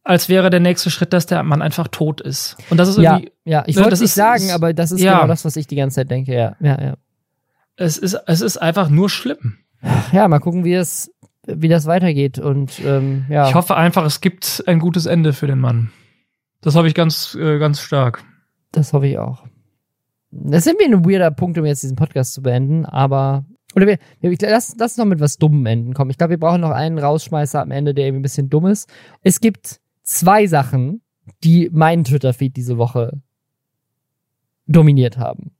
als 0.02 0.28
wäre 0.28 0.50
der 0.50 0.60
nächste 0.60 0.90
Schritt, 0.90 1.12
dass 1.12 1.26
der 1.26 1.42
Mann 1.42 1.62
einfach 1.62 1.88
tot 1.88 2.20
ist. 2.20 2.56
Und 2.70 2.78
das 2.78 2.88
ist 2.88 2.98
irgendwie. 2.98 3.32
Ja, 3.44 3.58
ja. 3.58 3.64
ich 3.66 3.76
ne, 3.76 3.82
wollte 3.82 3.94
es 3.94 4.00
nicht 4.00 4.14
sagen, 4.14 4.44
ist, 4.44 4.52
aber 4.52 4.72
das 4.72 4.92
ist 4.92 5.00
ja. 5.00 5.16
genau 5.16 5.26
das, 5.28 5.44
was 5.44 5.56
ich 5.56 5.66
die 5.66 5.76
ganze 5.76 5.96
Zeit 5.96 6.10
denke, 6.10 6.34
ja. 6.34 6.56
Ja, 6.60 6.80
ja. 6.80 6.94
Es 7.76 7.98
ist, 7.98 8.14
es 8.26 8.40
ist 8.40 8.58
einfach 8.58 8.90
nur 8.90 9.08
schlimm. 9.08 9.58
Ja, 10.12 10.28
mal 10.28 10.40
gucken, 10.40 10.64
wie 10.64 10.74
es, 10.74 11.10
wie 11.46 11.68
das 11.68 11.86
weitergeht. 11.86 12.38
Und 12.38 12.80
ähm, 12.84 13.24
ja. 13.28 13.48
Ich 13.48 13.54
hoffe 13.54 13.76
einfach, 13.76 14.04
es 14.04 14.20
gibt 14.20 14.62
ein 14.66 14.78
gutes 14.78 15.06
Ende 15.06 15.32
für 15.32 15.46
den 15.46 15.58
Mann. 15.58 15.90
Das 16.60 16.74
hoffe 16.74 16.88
ich 16.88 16.94
ganz, 16.94 17.34
äh, 17.34 17.58
ganz 17.58 17.80
stark. 17.80 18.24
Das 18.72 18.92
hoffe 18.92 19.06
ich 19.06 19.18
auch. 19.18 19.44
Das 20.30 20.64
sind 20.64 20.78
wir 20.78 20.86
ein 20.86 21.04
weirder 21.04 21.30
Punkt, 21.30 21.58
um 21.58 21.64
jetzt 21.64 21.82
diesen 21.82 21.96
Podcast 21.96 22.34
zu 22.34 22.42
beenden, 22.42 22.86
aber 22.86 23.44
oder 23.74 23.86
wir, 23.86 23.98
wir 24.20 24.36
lass, 24.42 24.74
lass 24.78 24.96
noch 24.96 25.04
mit 25.04 25.20
was 25.20 25.38
Dummem 25.38 25.64
enden 25.66 25.94
kommen. 25.94 26.10
Ich 26.10 26.18
glaube, 26.18 26.32
wir 26.32 26.40
brauchen 26.40 26.60
noch 26.60 26.70
einen 26.70 26.98
Rausschmeißer 26.98 27.60
am 27.60 27.70
Ende, 27.70 27.94
der 27.94 28.06
irgendwie 28.06 28.20
ein 28.20 28.22
bisschen 28.22 28.50
dumm 28.50 28.66
ist. 28.66 28.90
Es 29.22 29.40
gibt 29.40 29.80
zwei 30.02 30.46
Sachen, 30.46 31.02
die 31.44 31.70
meinen 31.72 32.04
Twitter-Feed 32.04 32.56
diese 32.56 32.78
Woche 32.78 33.20
dominiert 34.66 35.18
haben. 35.18 35.52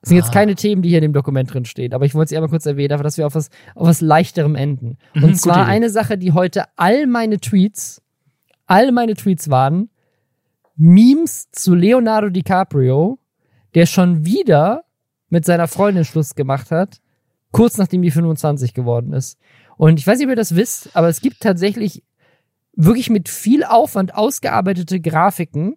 Das 0.00 0.08
sind 0.10 0.16
jetzt 0.18 0.30
ah. 0.30 0.34
keine 0.34 0.54
Themen, 0.54 0.82
die 0.82 0.90
hier 0.90 0.98
in 0.98 1.02
dem 1.02 1.12
Dokument 1.12 1.52
drin 1.52 1.64
stehen, 1.64 1.92
aber 1.92 2.04
ich 2.04 2.14
wollte 2.14 2.30
sie 2.30 2.36
einmal 2.36 2.50
kurz 2.50 2.64
erwähnen, 2.64 2.90
dafür, 2.90 3.04
dass 3.04 3.18
wir 3.18 3.26
auf 3.26 3.34
was, 3.34 3.50
auf 3.74 3.86
was 3.86 4.00
leichterem 4.00 4.54
enden. 4.54 4.98
Mhm, 5.14 5.24
Und 5.24 5.34
zwar 5.36 5.66
eine 5.66 5.90
Sache, 5.90 6.16
die 6.16 6.32
heute 6.32 6.64
all 6.76 7.06
meine 7.06 7.40
Tweets, 7.40 8.02
all 8.66 8.92
meine 8.92 9.14
Tweets 9.14 9.50
waren, 9.50 9.90
Memes 10.76 11.50
zu 11.50 11.74
Leonardo 11.74 12.28
DiCaprio, 12.28 13.18
der 13.74 13.86
schon 13.86 14.24
wieder 14.24 14.84
mit 15.28 15.44
seiner 15.44 15.68
Freundin 15.68 16.04
Schluss 16.04 16.34
gemacht 16.34 16.70
hat 16.70 17.00
kurz 17.56 17.78
nachdem 17.78 18.02
die 18.02 18.10
25 18.10 18.74
geworden 18.74 19.14
ist. 19.14 19.38
Und 19.78 19.98
ich 19.98 20.06
weiß 20.06 20.18
nicht, 20.18 20.26
ob 20.26 20.32
ihr 20.32 20.36
das 20.36 20.54
wisst, 20.54 20.94
aber 20.94 21.08
es 21.08 21.22
gibt 21.22 21.40
tatsächlich 21.40 22.02
wirklich 22.74 23.08
mit 23.08 23.30
viel 23.30 23.64
Aufwand 23.64 24.14
ausgearbeitete 24.14 25.00
Grafiken, 25.00 25.76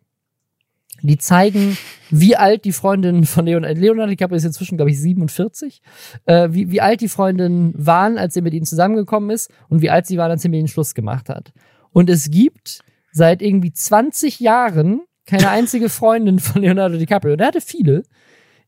die 1.01 1.17
zeigen, 1.17 1.77
wie 2.09 2.35
alt 2.35 2.65
die 2.65 2.73
Freundin 2.73 3.25
von 3.25 3.45
Leonardo, 3.45 3.79
Leonardo 3.79 4.09
DiCaprio 4.09 4.35
ist 4.35 4.43
inzwischen, 4.43 4.75
glaube 4.75 4.91
ich, 4.91 4.99
47, 4.99 5.81
äh, 6.25 6.49
wie, 6.51 6.69
wie 6.69 6.81
alt 6.81 6.99
die 6.99 7.07
Freundinnen 7.07 7.73
waren, 7.77 8.17
als 8.17 8.35
er 8.35 8.41
mit 8.41 8.53
ihnen 8.53 8.65
zusammengekommen 8.65 9.29
ist 9.29 9.49
und 9.69 9.81
wie 9.81 9.89
alt 9.89 10.05
sie 10.05 10.17
waren, 10.17 10.31
als 10.31 10.43
er 10.43 10.49
mit 10.49 10.59
ihnen 10.59 10.67
Schluss 10.67 10.93
gemacht 10.93 11.29
hat. 11.29 11.53
Und 11.91 12.09
es 12.09 12.29
gibt 12.29 12.81
seit 13.11 13.41
irgendwie 13.41 13.73
20 13.73 14.39
Jahren 14.39 15.01
keine 15.25 15.49
einzige 15.49 15.89
Freundin 15.89 16.39
von 16.39 16.61
Leonardo 16.61 16.97
DiCaprio, 16.97 17.33
und 17.33 17.39
er 17.39 17.47
hatte 17.47 17.61
viele, 17.61 18.03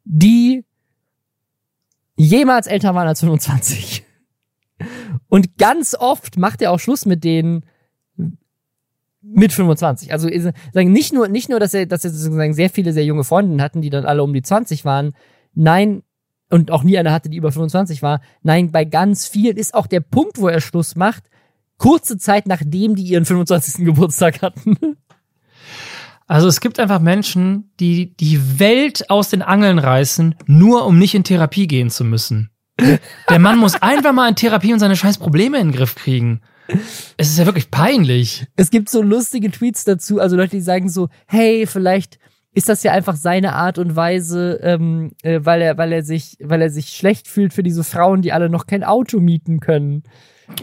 die 0.04 0.64
jemals 2.16 2.68
älter 2.68 2.94
waren 2.94 3.08
als 3.08 3.22
25. 3.22 4.04
Und 5.28 5.58
ganz 5.58 5.96
oft 5.96 6.38
macht 6.38 6.62
er 6.62 6.72
auch 6.72 6.80
Schluss 6.80 7.06
mit 7.06 7.24
denen 7.24 7.66
mit 9.22 9.54
25. 9.54 10.12
Also 10.12 10.28
nicht 10.28 11.14
nur 11.14 11.28
nicht 11.28 11.50
nur, 11.50 11.60
dass 11.60 11.74
er 11.74 11.86
dass 11.86 12.04
er 12.04 12.12
sozusagen 12.12 12.54
sehr 12.54 12.70
viele 12.70 12.94
sehr 12.94 13.06
junge 13.06 13.24
Freundinnen 13.24 13.62
hatten, 13.62 13.82
die 13.82 13.90
dann 13.90 14.06
alle 14.06 14.24
um 14.24 14.34
die 14.34 14.42
20 14.42 14.86
waren. 14.86 15.14
Nein, 15.54 16.04
und 16.50 16.70
auch 16.70 16.84
nie 16.84 16.98
eine 16.98 17.12
hatte, 17.12 17.30
die 17.30 17.38
über 17.38 17.52
25 17.52 18.02
war. 18.02 18.22
Nein, 18.44 18.72
bei 18.72 18.86
ganz 18.86 19.28
vielen 19.28 19.58
ist 19.58 19.74
auch 19.74 19.88
der 19.88 20.02
Punkt, 20.02 20.40
wo 20.40 20.48
er 20.48 20.62
Schluss 20.62 20.96
macht, 20.96 21.24
kurze 21.82 22.18
Zeit 22.18 22.48
nachdem 22.48 22.96
die 22.96 23.04
ihren 23.04 23.26
25. 23.26 23.86
Geburtstag 23.86 24.44
hatten. 24.44 24.78
Also 26.28 26.48
es 26.48 26.62
gibt 26.62 26.80
einfach 26.80 27.02
Menschen, 27.02 27.72
die 27.80 28.16
die 28.16 28.60
Welt 28.60 29.10
aus 29.10 29.30
den 29.30 29.42
Angeln 29.42 29.80
reißen, 29.80 30.36
nur 30.46 30.86
um 30.86 31.00
nicht 31.00 31.16
in 31.16 31.24
Therapie 31.24 31.68
gehen 31.68 31.90
zu 31.90 32.06
müssen. 32.06 32.52
Der 33.30 33.40
Mann 33.40 33.58
muss 33.58 33.82
einfach 33.82 34.14
mal 34.14 34.30
in 34.30 34.36
Therapie 34.36 34.72
und 34.74 34.80
seine 34.80 34.96
scheiß 34.96 35.18
Probleme 35.18 35.60
in 35.60 35.70
den 35.70 35.76
Griff 35.76 35.96
kriegen. 35.96 36.42
Es 37.18 37.30
ist 37.30 37.40
ja 37.40 37.46
wirklich 37.46 37.72
peinlich. 37.72 38.46
Es 38.56 38.70
gibt 38.70 38.90
so 38.90 39.02
lustige 39.02 39.52
Tweets 39.52 39.84
dazu, 39.84 40.20
also 40.20 40.38
Leute, 40.38 40.56
die 40.56 40.62
sagen 40.62 40.88
so, 40.88 41.10
hey, 41.28 41.66
vielleicht 41.66 42.20
ist 42.54 42.70
das 42.70 42.84
ja 42.84 42.92
einfach 42.92 43.16
seine 43.16 43.54
Art 43.56 43.78
und 43.80 43.96
Weise, 43.96 44.60
ähm, 44.62 45.12
äh, 45.24 45.40
weil 45.44 45.62
er, 45.62 45.78
weil 45.78 45.92
er 45.92 46.04
sich, 46.04 46.38
weil 46.42 46.62
er 46.62 46.70
sich 46.70 46.90
schlecht 46.90 47.28
fühlt 47.28 47.54
für 47.54 47.64
diese 47.64 47.84
Frauen, 47.84 48.22
die 48.22 48.34
alle 48.34 48.50
noch 48.50 48.68
kein 48.68 48.84
Auto 48.84 49.20
mieten 49.20 49.60
können. 49.60 50.04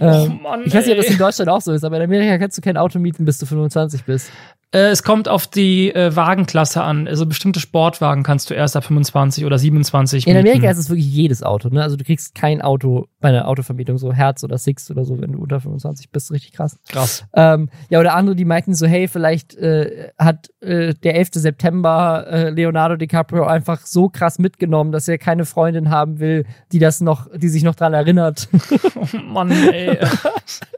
Ähm, 0.01 0.41
oh 0.41 0.43
Mann, 0.43 0.63
ich 0.65 0.75
weiß 0.75 0.87
nicht, 0.87 0.97
ob 0.97 1.03
das 1.03 1.13
in 1.13 1.19
Deutschland 1.19 1.51
auch 1.51 1.61
so 1.61 1.73
ist, 1.73 1.85
aber 1.85 1.97
in 1.97 2.03
Amerika 2.03 2.39
kannst 2.39 2.57
du 2.57 2.63
kein 2.63 2.77
Auto 2.77 2.99
mieten, 2.99 3.25
bis 3.25 3.39
du 3.39 3.47
25 3.47 4.05
bist. 4.05 4.31
Äh, 4.71 4.89
es 4.91 5.03
kommt 5.03 5.29
auf 5.29 5.47
die 5.47 5.95
äh, 5.95 6.15
Wagenklasse 6.15 6.83
an. 6.83 7.09
Also 7.09 7.25
bestimmte 7.25 7.59
Sportwagen 7.59 8.23
kannst 8.23 8.51
du 8.51 8.55
erst 8.55 8.77
ab 8.77 8.85
25 8.85 9.47
oder 9.47 9.59
27 9.59 10.27
In 10.27 10.37
Amerika 10.37 10.71
ist 10.71 10.79
es 10.79 10.91
wirklich 10.91 11.11
jedes 11.11 11.43
Auto. 11.43 11.71
Ne? 11.71 11.83
Also 11.83 11.97
du 11.97 12.05
kriegst 12.05 12.35
kein 12.35 12.61
Auto 12.61 13.07
bei 13.21 13.31
einer 13.31 13.49
Autovermietung, 13.49 13.99
so 13.99 14.13
Herz 14.13 14.45
oder 14.45 14.59
Six 14.59 14.91
oder 14.91 15.05
so, 15.05 15.21
wenn 15.21 15.33
du 15.33 15.39
unter 15.39 15.61
25 15.61 16.11
bist. 16.11 16.31
Richtig 16.31 16.53
krass. 16.53 16.79
Krass. 16.89 17.25
Ähm, 17.35 17.69
ja, 17.91 17.99
oder 17.99 18.15
andere, 18.15 18.37
die 18.37 18.45
meinten 18.45 18.75
so, 18.75 18.87
hey, 18.87 19.09
vielleicht 19.09 19.57
äh, 19.57 20.11
hat 20.17 20.51
äh, 20.61 20.95
der 20.95 21.17
11. 21.17 21.31
September 21.33 22.27
äh, 22.29 22.51
Leonardo 22.51 22.97
DiCaprio 22.97 23.45
einfach 23.45 23.87
so 23.87 24.09
krass 24.09 24.39
mitgenommen, 24.39 24.93
dass 24.93 25.09
er 25.09 25.19
keine 25.19 25.45
Freundin 25.45 25.91
haben 25.91 26.21
will, 26.21 26.47
die 26.71 26.79
das 26.79 27.01
noch, 27.01 27.29
die 27.35 27.49
sich 27.49 27.65
noch 27.65 27.75
dran 27.75 27.93
erinnert. 27.93 28.49
oh 28.95 29.17
Mann, 29.25 29.51
ey. 29.51 29.99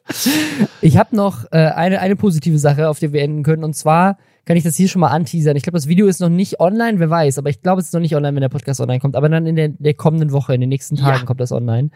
ich 0.80 0.96
habe 0.96 1.14
noch 1.14 1.44
äh, 1.52 1.58
eine, 1.58 2.00
eine 2.00 2.16
positive 2.16 2.58
Sache, 2.58 2.88
auf 2.88 2.98
die 2.98 3.12
wir 3.12 3.22
enden 3.22 3.42
können. 3.42 3.64
Und 3.64 3.74
zwar 3.74 4.16
kann 4.46 4.56
ich 4.56 4.64
das 4.64 4.76
hier 4.76 4.88
schon 4.88 5.00
mal 5.00 5.08
anteasern. 5.08 5.56
Ich 5.56 5.62
glaube, 5.62 5.76
das 5.76 5.86
Video 5.86 6.06
ist 6.06 6.20
noch 6.20 6.28
nicht 6.28 6.58
online, 6.60 6.98
wer 6.98 7.10
weiß, 7.10 7.38
aber 7.38 7.50
ich 7.50 7.62
glaube, 7.62 7.80
es 7.80 7.88
ist 7.88 7.94
noch 7.94 8.00
nicht 8.00 8.16
online, 8.16 8.34
wenn 8.34 8.40
der 8.40 8.48
Podcast 8.48 8.80
online 8.80 8.98
kommt. 8.98 9.14
Aber 9.14 9.28
dann 9.28 9.46
in 9.46 9.56
der, 9.56 9.68
der 9.68 9.94
kommenden 9.94 10.32
Woche, 10.32 10.54
in 10.54 10.60
den 10.60 10.70
nächsten 10.70 10.96
Tagen 10.96 11.20
ja. 11.20 11.24
kommt 11.24 11.40
das 11.40 11.52
online. 11.52 11.90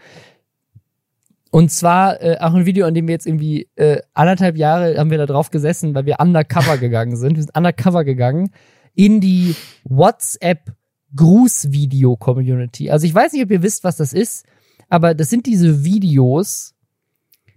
Und 1.55 1.71
zwar 1.71 2.21
äh, 2.21 2.37
auch 2.41 2.53
ein 2.53 2.65
Video, 2.65 2.85
an 2.85 2.93
dem 2.93 3.07
wir 3.07 3.13
jetzt 3.13 3.25
irgendwie 3.25 3.69
äh, 3.75 4.01
anderthalb 4.13 4.57
Jahre 4.57 4.97
haben 4.97 5.09
wir 5.09 5.17
da 5.17 5.25
drauf 5.25 5.51
gesessen, 5.51 5.95
weil 5.95 6.05
wir 6.05 6.19
undercover 6.19 6.77
gegangen 6.77 7.15
sind. 7.15 7.37
Wir 7.37 7.43
sind 7.43 7.55
undercover 7.55 8.03
gegangen 8.03 8.49
in 8.93 9.21
die 9.21 9.55
WhatsApp 9.85 10.73
Grußvideo-Community. 11.15 12.89
Also 12.91 13.07
ich 13.07 13.15
weiß 13.15 13.31
nicht, 13.31 13.41
ob 13.41 13.51
ihr 13.51 13.63
wisst, 13.63 13.85
was 13.85 13.95
das 13.95 14.11
ist, 14.11 14.45
aber 14.89 15.13
das 15.13 15.29
sind 15.29 15.45
diese 15.45 15.85
Videos, 15.85 16.75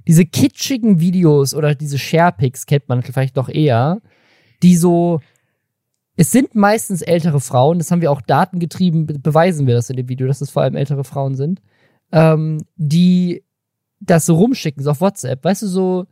diese 0.06 0.24
kitschigen 0.24 1.00
Videos 1.00 1.52
oder 1.52 1.74
diese 1.74 1.98
Sharepics 1.98 2.66
kennt 2.66 2.88
man 2.88 3.02
vielleicht 3.02 3.36
doch 3.36 3.48
eher, 3.48 4.00
die 4.62 4.76
so, 4.76 5.22
es 6.14 6.30
sind 6.30 6.54
meistens 6.54 7.02
ältere 7.02 7.40
Frauen, 7.40 7.78
das 7.78 7.90
haben 7.90 8.00
wir 8.00 8.12
auch 8.12 8.22
datengetrieben, 8.22 9.06
beweisen 9.06 9.66
wir 9.66 9.74
das 9.74 9.90
in 9.90 9.96
dem 9.96 10.08
Video, 10.08 10.28
dass 10.28 10.40
es 10.40 10.50
vor 10.50 10.62
allem 10.62 10.76
ältere 10.76 11.02
Frauen 11.02 11.34
sind, 11.34 11.60
ähm, 12.12 12.64
die 12.76 13.42
das 14.00 14.26
so 14.26 14.34
rumschicken, 14.34 14.82
so 14.82 14.90
auf 14.90 15.00
WhatsApp, 15.00 15.44
weißt 15.44 15.62
du, 15.62 15.66
so, 15.66 16.06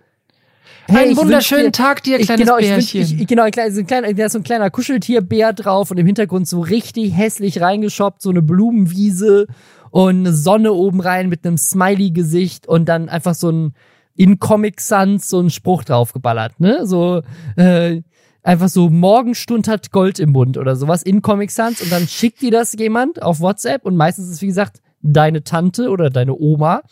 Hey, 0.89 1.09
Einen 1.09 1.17
wunderschönen 1.17 1.67
dir, 1.67 1.73
Tag 1.73 2.03
dir, 2.05 2.19
kleines 2.19 2.45
genau, 2.45 2.59
ich, 2.59 2.67
genau, 2.67 2.77
Bärchen. 2.77 3.03
Ich, 3.03 3.21
ich, 3.21 3.27
genau, 3.27 3.43
ein 3.43 3.51
kleiner, 3.51 3.73
so 3.73 3.81
ein 3.81 3.87
kleiner, 3.87 4.15
da 4.15 4.27
ist 4.27 4.33
so 4.33 4.39
ein 4.39 4.45
kleiner 4.45 4.71
Kuscheltierbär 4.71 5.53
drauf 5.53 5.91
und 5.91 5.99
im 5.99 6.07
Hintergrund 6.07 6.47
so 6.47 6.61
richtig 6.61 7.17
hässlich 7.17 7.61
reingeschoppt, 7.61 8.23
so 8.23 8.31
eine 8.31 8.43
Blumenwiese 8.43 9.47
und 9.91 10.19
eine 10.19 10.33
Sonne 10.33 10.73
oben 10.73 11.01
rein 11.01 11.29
mit 11.29 11.45
einem 11.45 11.59
Smiley-Gesicht 11.59 12.69
und 12.69 12.89
dann 12.89 13.09
einfach 13.09 13.35
so 13.35 13.51
ein 13.51 13.75
in 14.15 14.39
Comic 14.39 14.81
Sans 14.81 15.29
so 15.29 15.41
ein 15.41 15.51
Spruch 15.51 15.85
draufgeballert, 15.85 16.59
ne? 16.59 16.87
So, 16.87 17.23
äh, 17.57 18.03
einfach 18.43 18.69
so 18.69 18.89
Morgenstund 18.89 19.69
hat 19.69 19.91
Gold 19.91 20.19
im 20.19 20.31
Mund 20.31 20.57
oder 20.57 20.77
sowas 20.77 21.03
in 21.03 21.21
Comic 21.21 21.51
Sans 21.51 21.83
und 21.83 21.91
dann 21.91 22.07
schickt 22.07 22.41
dir 22.41 22.51
das 22.51 22.73
jemand 22.75 23.23
auf 23.23 23.41
WhatsApp 23.41 23.85
und 23.85 23.97
meistens 23.97 24.31
ist 24.31 24.41
wie 24.41 24.47
gesagt 24.47 24.81
deine 25.03 25.43
Tante 25.43 25.91
oder 25.91 26.11
deine 26.11 26.35
Oma 26.35 26.83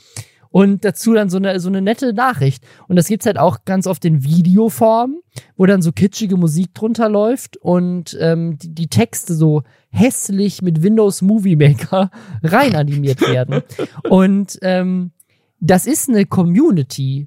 und 0.55 0.85
dazu 0.85 1.15
dann 1.15 1.31
so 1.31 1.39
eine, 1.39 1.59
so 1.59 1.69
eine 1.69 1.83
nette 1.83 2.13
Nachricht. 2.13 2.63
Und 2.87 2.95
das 2.95 3.09
gibt's 3.09 3.27
halt 3.27 3.39
auch 3.39 3.65
ganz 3.65 3.89
oft 3.89 4.05
in 4.05 4.23
Videoform, 4.23 5.17
wo 5.57 5.67
dann 5.67 5.83
so 5.83 5.91
kitschige 5.91 6.37
Musik 6.37 6.73
drunter 6.75 7.09
läuft 7.09 7.57
und 7.57 8.17
ähm, 8.21 8.57
die, 8.59 8.73
die 8.73 8.87
Texte 8.87 9.35
so 9.35 9.65
hässlich 9.91 10.63
mit 10.63 10.81
Windows 10.81 11.23
Movie 11.23 11.57
Maker 11.57 12.13
rein 12.45 12.77
animiert 12.77 13.21
werden. 13.23 13.63
und 14.09 14.57
ähm, 14.63 15.11
das 15.59 15.87
ist 15.87 16.09
eine 16.09 16.25
Community. 16.25 17.27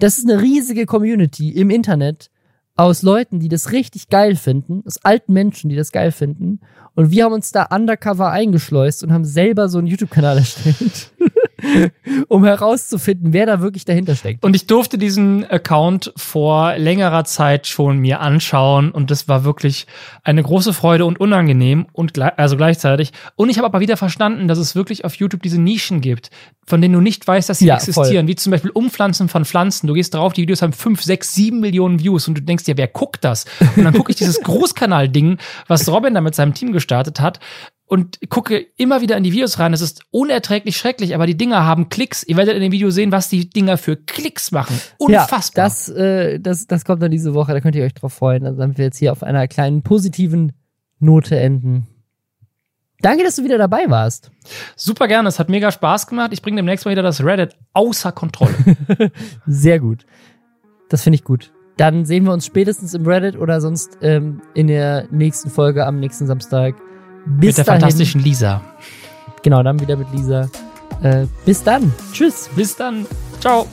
Das 0.00 0.18
ist 0.18 0.28
eine 0.28 0.42
riesige 0.42 0.86
Community 0.86 1.50
im 1.50 1.70
Internet 1.70 2.32
aus 2.74 3.02
Leuten, 3.02 3.38
die 3.38 3.48
das 3.48 3.70
richtig 3.70 4.08
geil 4.08 4.34
finden, 4.34 4.82
aus 4.84 4.96
alten 5.04 5.34
Menschen, 5.34 5.70
die 5.70 5.76
das 5.76 5.92
geil 5.92 6.10
finden. 6.10 6.58
Und 6.96 7.12
wir 7.12 7.26
haben 7.26 7.32
uns 7.32 7.52
da 7.52 7.68
undercover 7.70 8.32
eingeschleust 8.32 9.04
und 9.04 9.12
haben 9.12 9.24
selber 9.24 9.68
so 9.68 9.78
einen 9.78 9.86
YouTube-Kanal 9.86 10.38
erstellt. 10.38 11.12
um 12.28 12.44
herauszufinden, 12.44 13.32
wer 13.32 13.46
da 13.46 13.60
wirklich 13.60 13.84
dahinter 13.84 14.14
steckt. 14.14 14.44
Und 14.44 14.54
ich 14.54 14.66
durfte 14.66 14.98
diesen 14.98 15.48
Account 15.48 16.12
vor 16.16 16.76
längerer 16.76 17.24
Zeit 17.24 17.66
schon 17.66 17.98
mir 17.98 18.20
anschauen 18.20 18.90
und 18.90 19.10
das 19.10 19.28
war 19.28 19.44
wirklich 19.44 19.86
eine 20.24 20.42
große 20.42 20.72
Freude 20.72 21.04
und 21.04 21.20
unangenehm 21.20 21.86
und 21.92 22.18
also 22.18 22.56
gleichzeitig. 22.56 23.12
Und 23.36 23.50
ich 23.50 23.58
habe 23.58 23.66
aber 23.66 23.80
wieder 23.80 23.96
verstanden, 23.96 24.48
dass 24.48 24.58
es 24.58 24.74
wirklich 24.74 25.04
auf 25.04 25.14
YouTube 25.14 25.42
diese 25.42 25.60
Nischen 25.60 26.00
gibt, 26.00 26.30
von 26.66 26.80
denen 26.80 26.94
du 26.94 27.00
nicht 27.00 27.26
weißt, 27.26 27.48
dass 27.48 27.58
sie 27.58 27.66
ja, 27.66 27.76
existieren, 27.76 28.26
voll. 28.26 28.28
wie 28.28 28.36
zum 28.36 28.50
Beispiel 28.52 28.70
Umpflanzen 28.70 29.28
von 29.28 29.44
Pflanzen. 29.44 29.86
Du 29.86 29.94
gehst 29.94 30.14
drauf, 30.14 30.32
die 30.32 30.42
Videos 30.42 30.62
haben 30.62 30.72
fünf, 30.72 31.02
sechs, 31.02 31.34
sieben 31.34 31.60
Millionen 31.60 32.00
Views 32.00 32.28
und 32.28 32.34
du 32.36 32.42
denkst 32.42 32.64
dir, 32.64 32.76
wer 32.76 32.88
guckt 32.88 33.24
das? 33.24 33.44
Und 33.76 33.84
dann 33.84 33.94
gucke 33.94 34.12
ich 34.12 34.16
dieses 34.16 34.40
Großkanal-Ding, 34.42 35.38
was 35.66 35.88
Robin 35.88 36.14
da 36.14 36.20
mit 36.20 36.34
seinem 36.34 36.54
Team 36.54 36.72
gestartet 36.72 37.20
hat 37.20 37.40
und 37.90 38.20
gucke 38.28 38.66
immer 38.76 39.00
wieder 39.00 39.16
in 39.16 39.24
die 39.24 39.32
Videos 39.32 39.58
rein. 39.58 39.72
Es 39.72 39.80
ist 39.80 40.04
unerträglich 40.12 40.76
schrecklich, 40.76 41.12
aber 41.12 41.26
die 41.26 41.36
Dinger 41.36 41.64
haben 41.64 41.88
Klicks. 41.88 42.22
Ihr 42.22 42.36
werdet 42.36 42.54
in 42.54 42.62
dem 42.62 42.70
Video 42.70 42.90
sehen, 42.90 43.10
was 43.10 43.28
die 43.28 43.50
Dinger 43.50 43.78
für 43.78 43.96
Klicks 43.96 44.52
machen. 44.52 44.80
Unfassbar. 44.96 45.64
Ja, 45.64 45.68
das, 45.68 45.88
äh, 45.88 46.38
das, 46.38 46.68
das 46.68 46.84
kommt 46.84 47.02
dann 47.02 47.10
diese 47.10 47.34
Woche, 47.34 47.52
da 47.52 47.60
könnt 47.60 47.74
ihr 47.74 47.82
euch 47.82 47.94
drauf 47.94 48.12
freuen. 48.12 48.46
Also 48.46 48.60
damit 48.60 48.78
wir 48.78 48.84
jetzt 48.84 48.98
hier 48.98 49.10
auf 49.10 49.24
einer 49.24 49.48
kleinen 49.48 49.82
positiven 49.82 50.52
Note 51.00 51.36
enden. 51.36 51.88
Danke, 53.02 53.24
dass 53.24 53.34
du 53.34 53.42
wieder 53.42 53.58
dabei 53.58 53.86
warst. 53.88 54.30
Super 54.76 55.08
gerne, 55.08 55.28
es 55.28 55.40
hat 55.40 55.48
mega 55.48 55.72
Spaß 55.72 56.06
gemacht. 56.06 56.32
Ich 56.32 56.42
bringe 56.42 56.58
demnächst 56.58 56.84
mal 56.84 56.92
wieder 56.92 57.02
das 57.02 57.24
Reddit 57.24 57.56
außer 57.72 58.12
Kontrolle. 58.12 58.54
Sehr 59.48 59.80
gut. 59.80 60.06
Das 60.90 61.02
finde 61.02 61.16
ich 61.16 61.24
gut. 61.24 61.52
Dann 61.76 62.04
sehen 62.04 62.22
wir 62.22 62.32
uns 62.32 62.46
spätestens 62.46 62.94
im 62.94 63.04
Reddit 63.04 63.36
oder 63.36 63.60
sonst 63.60 63.98
ähm, 64.00 64.42
in 64.54 64.68
der 64.68 65.08
nächsten 65.10 65.50
Folge 65.50 65.86
am 65.86 65.98
nächsten 65.98 66.28
Samstag. 66.28 66.76
Bis 67.26 67.48
mit 67.48 67.58
der 67.58 67.64
dahin. 67.64 67.80
fantastischen 67.80 68.22
Lisa. 68.22 68.62
Genau, 69.42 69.62
dann 69.62 69.80
wieder 69.80 69.96
mit 69.96 70.10
Lisa. 70.12 70.48
Äh, 71.02 71.26
bis 71.44 71.62
dann. 71.62 71.92
Tschüss. 72.12 72.50
Bis 72.54 72.76
dann. 72.76 73.06
Ciao. 73.40 73.66